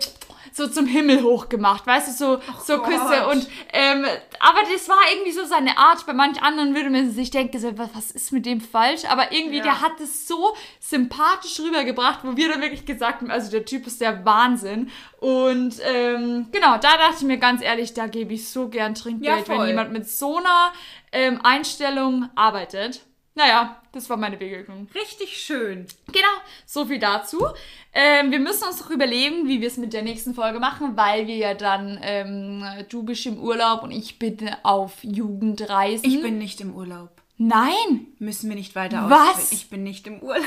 so 0.57 0.69
zum 0.69 0.87
Himmel 0.87 1.23
hoch 1.25 1.49
gemacht, 1.49 1.85
weißt 1.87 2.09
du, 2.09 2.13
so, 2.13 2.43
so 2.65 2.79
Gott. 2.79 2.87
Küsse 2.87 3.27
und 3.29 3.49
ähm, 3.73 4.07
aber 4.39 4.61
das 4.73 4.89
war 4.89 4.99
irgendwie 5.13 5.33
so 5.33 5.45
seine 5.45 5.77
Art. 5.77 6.07
Bei 6.07 6.13
manch 6.13 6.41
anderen 6.43 6.75
würde 6.77 6.91
man 6.91 7.11
sich 7.11 7.31
denken, 7.31 7.59
so, 7.59 7.77
was, 7.77 8.13
ist 8.13 8.31
mit 8.33 8.47
dem 8.47 8.61
falsch? 8.61 9.05
Aber 9.07 9.33
irgendwie, 9.33 9.59
Ja. 9.59 9.65
der 9.65 9.81
hat 9.81 10.01
es 10.01 10.29
so 10.29 10.55
sympathisch 10.79 11.59
rübergebracht, 11.59 12.21
wo 12.23 12.37
wir 12.37 12.49
dann 12.51 12.61
wirklich 12.61 12.87
gesagt 12.87 13.21
haben, 13.21 13.31
also 13.31 13.51
der 13.51 13.65
Typ 13.65 13.87
ist 13.87 14.01
der 14.01 14.25
Wahnsinn. 14.25 14.91
Und 15.19 15.75
ähm, 15.83 16.47
genau, 16.53 16.73
da 16.79 16.97
dachte 16.99 17.17
ich 17.19 17.23
mir 17.23 17.39
ganz 17.39 17.61
ehrlich, 17.63 17.93
da 17.95 18.07
gebe 18.07 18.35
ich 18.35 18.49
so 18.49 18.69
gern 18.69 18.95
Trinkgeld, 18.95 19.49
Ja, 19.49 19.59
wenn 19.59 19.67
jemand 19.67 19.93
mit 19.93 20.09
so 20.09 20.37
einer 20.37 20.73
ähm, 21.13 21.41
Einstellung 21.43 22.29
arbeitet. 22.37 23.01
Naja, 23.37 23.83
das 23.91 24.09
war 24.09 24.17
meine 24.17 24.37
Begegnung. 24.37 24.87
Richtig 24.95 25.37
schön. 25.37 25.87
Genau, 26.07 26.29
so 26.67 26.85
viel 26.87 27.01
dazu. 27.01 27.45
Ähm, 27.93 28.31
wir 28.31 28.39
müssen 28.39 28.65
uns 28.65 28.81
noch 28.81 28.91
überlegen, 28.91 29.49
wie 29.49 29.61
wir 29.61 29.67
es 29.67 29.77
mit 29.77 29.93
der 29.93 30.03
nächsten 30.03 30.35
Folge 30.35 30.61
machen, 30.61 30.97
weil 30.97 31.27
wir 31.27 31.37
ja 31.37 31.55
dann, 31.55 31.99
ähm, 32.03 32.65
du 32.89 33.03
bist 33.03 33.27
im 33.27 33.39
Urlaub 33.39 33.83
und 33.83 33.91
ich 33.91 34.21
bin 34.21 34.39
auf 34.63 35.03
Jugendreisen. 35.03 36.09
Ich 36.09 36.23
bin 36.23 36.39
nicht 36.39 36.61
im 36.61 36.75
Urlaub. 36.75 37.11
Nein! 37.37 38.07
Müssen 38.21 38.49
wir 38.49 38.57
nicht 38.57 38.77
weiter 38.77 39.11
Was? 39.11 39.31
ausführen. 39.37 39.49
Ich 39.53 39.71
bin 39.71 39.83
nicht 39.83 40.07
im 40.07 40.21
Urlaub. 40.21 40.45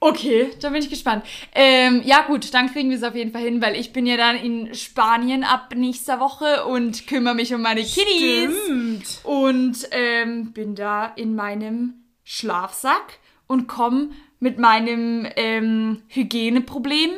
Okay, 0.00 0.50
da 0.60 0.68
bin 0.68 0.82
ich 0.82 0.90
gespannt. 0.90 1.24
Ähm, 1.54 2.02
ja 2.04 2.22
gut, 2.26 2.52
dann 2.52 2.70
kriegen 2.70 2.90
wir 2.90 2.96
es 2.96 3.02
auf 3.02 3.14
jeden 3.14 3.32
Fall 3.32 3.42
hin, 3.42 3.62
weil 3.62 3.74
ich 3.74 3.92
bin 3.92 4.04
ja 4.04 4.18
dann 4.18 4.36
in 4.36 4.74
Spanien 4.74 5.44
ab 5.44 5.74
nächster 5.74 6.20
Woche 6.20 6.66
und 6.66 7.06
kümmere 7.06 7.34
mich 7.34 7.54
um 7.54 7.62
meine 7.62 7.82
Kiddies. 7.82 8.54
Stimmt. 8.64 9.20
und 9.24 9.88
ähm, 9.92 10.52
bin 10.52 10.74
da 10.74 11.06
in 11.16 11.34
meinem 11.34 12.03
Schlafsack 12.24 13.18
und 13.46 13.66
komme 13.68 14.10
mit 14.40 14.58
meinem 14.58 15.26
ähm, 15.36 16.02
Hygieneproblem. 16.08 17.10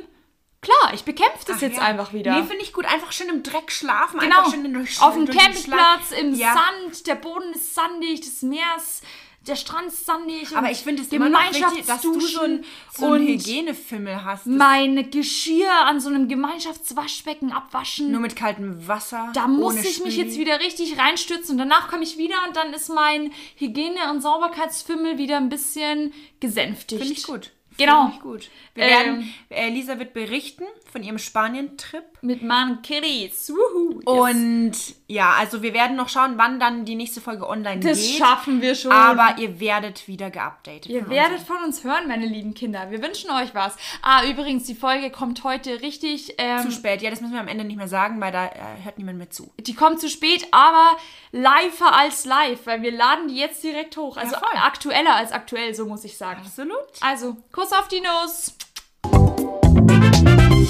Klar, 0.61 0.95
ich 0.95 1.05
bekämpfe 1.05 1.45
das 1.47 1.59
Ach 1.59 1.63
jetzt 1.63 1.77
ja. 1.77 1.83
einfach 1.85 2.13
wieder. 2.13 2.33
Nee, 2.35 2.47
finde 2.47 2.63
ich 2.63 2.73
gut. 2.73 2.87
Einfach 2.87 3.13
schön 3.13 3.29
im 3.29 3.43
Dreck 3.43 3.71
schlafen. 3.71 4.19
genau, 4.19 4.51
schön 4.51 4.73
durch, 4.73 5.01
auf 5.01 5.15
dem 5.15 5.27
Campingplatz, 5.27 6.11
im 6.19 6.35
Ja. 6.35 6.55
Sand, 6.55 7.07
der 7.07 7.15
Boden 7.15 7.53
ist 7.53 7.75
sandig, 7.75 8.21
das 8.21 8.43
Meer 8.43 8.67
ist, 8.77 9.05
der 9.47 9.57
Strand 9.57 9.89
ist 9.89 10.05
sandig. 10.07 10.57
Aber 10.57 10.71
ich 10.71 10.79
finde 10.79 11.03
es 11.03 11.09
immer 11.13 11.29
noch 11.29 11.41
richtig, 11.51 11.87
dass 11.87 12.03
du 12.03 12.19
so 12.21 12.41
ein, 12.41 12.65
so 12.93 13.07
ein 13.07 13.13
und 13.21 13.27
Hygienefimmel 13.27 14.25
hast. 14.25 14.47
Mein 14.47 15.11
Geschirr 15.11 15.71
an 15.87 16.01
so 16.01 16.09
einem 16.09 16.29
Gemeinschaftswaschbecken 16.29 17.53
abwaschen. 17.53 18.11
nur 18.11 18.21
mit 18.21 18.37
kaltem 18.37 18.87
Wasser. 18.89 19.31
Da 19.35 19.47
muss 19.47 19.77
ich 19.77 20.01
mich 20.03 20.15
Spüli. 20.15 20.27
jetzt 20.29 20.39
wieder 20.39 20.61
richtig 20.61 20.99
reinstürzen 20.99 21.53
und 21.53 21.59
danach 21.59 21.89
komme 21.89 22.03
ich 22.03 22.19
wieder 22.19 22.37
und 22.47 22.57
dann 22.57 22.73
ist 22.73 22.89
mein 22.89 23.33
Hygiene- 23.57 24.11
und 24.11 24.21
Sauberkeitsfimmel 24.21 25.19
wieder 25.19 25.37
ein 25.37 25.49
bisschen 25.49 26.13
gesänftigt. 26.41 27.01
Finde 27.01 27.15
ich 27.15 27.23
gut. 27.25 27.51
Genau. 27.79 28.05
Finde 28.07 28.17
ich 28.17 28.23
gut. 28.23 28.51
Wir 28.75 28.85
Ähm, 28.85 28.91
werden, 28.91 29.35
Elisa 29.51 29.99
wird 29.99 30.15
berichten 30.15 30.65
von 30.97 31.03
ihrem 31.03 31.19
Spanien-Trip. 31.19 32.05
Mit 32.23 32.43
meinen 32.43 32.81
Kiddies. 32.81 33.51
Wuhu. 33.51 34.01
Und 34.07 34.73
ja, 35.09 35.35
also 35.39 35.61
wir 35.61 35.75
werden 35.75 35.95
noch 35.95 36.09
schauen, 36.09 36.39
wann 36.39 36.59
dann 36.59 36.87
die 36.87 36.95
nächste 36.95 37.21
Folge 37.21 37.47
online 37.47 37.81
das 37.81 38.01
geht. 38.01 38.17
schaffen 38.17 38.63
wir 38.63 38.75
schon. 38.75 38.93
Aber 38.93 39.37
ihr 39.39 39.61
werdet 39.61 40.09
wieder 40.09 40.31
geupdatet. 40.31 40.87
Ihr 40.87 41.07
werdet 41.11 41.41
uns. 41.41 41.47
von 41.47 41.63
uns 41.65 41.85
hören, 41.85 42.09
meine 42.09 42.25
lieben 42.25 42.55
Kinder. 42.55 42.91
Wir 42.91 43.03
wünschen 43.03 43.31
euch 43.31 43.55
was. 43.55 43.77
Ah, 44.01 44.25
übrigens, 44.27 44.65
die 44.65 44.75
Folge 44.75 45.11
kommt 45.11 45.45
heute 45.45 45.83
richtig. 45.83 46.33
Ähm, 46.39 46.63
zu 46.63 46.71
spät. 46.71 47.03
Ja, 47.03 47.11
das 47.11 47.21
müssen 47.21 47.35
wir 47.35 47.41
am 47.41 47.49
Ende 47.49 47.65
nicht 47.65 47.77
mehr 47.77 47.89
sagen, 47.89 48.19
weil 48.23 48.33
da 48.33 48.47
äh, 48.47 48.51
hört 48.83 48.97
niemand 48.97 49.19
mehr 49.19 49.29
zu. 49.29 49.53
die 49.61 49.75
kommt 49.75 50.01
zu 50.01 50.09
spät, 50.09 50.47
aber 50.51 50.97
liver 51.31 51.95
als 51.95 52.25
live, 52.25 52.65
weil 52.65 52.81
wir 52.81 52.93
laden 52.93 53.29
die 53.29 53.37
jetzt 53.37 53.63
direkt 53.63 53.99
hoch. 53.99 54.17
Also 54.17 54.35
voll. 54.35 54.49
aktueller 54.55 55.15
als 55.15 55.33
aktuell, 55.33 55.75
so 55.75 55.85
muss 55.85 56.05
ich 56.05 56.17
sagen. 56.17 56.41
Absolut. 56.41 56.79
Also, 57.03 57.37
Kuss 57.53 57.71
auf 57.73 57.89
die 57.89 58.01
Nuss. 58.01 58.57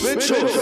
Mit 0.02 0.22
Schuss. 0.22 0.52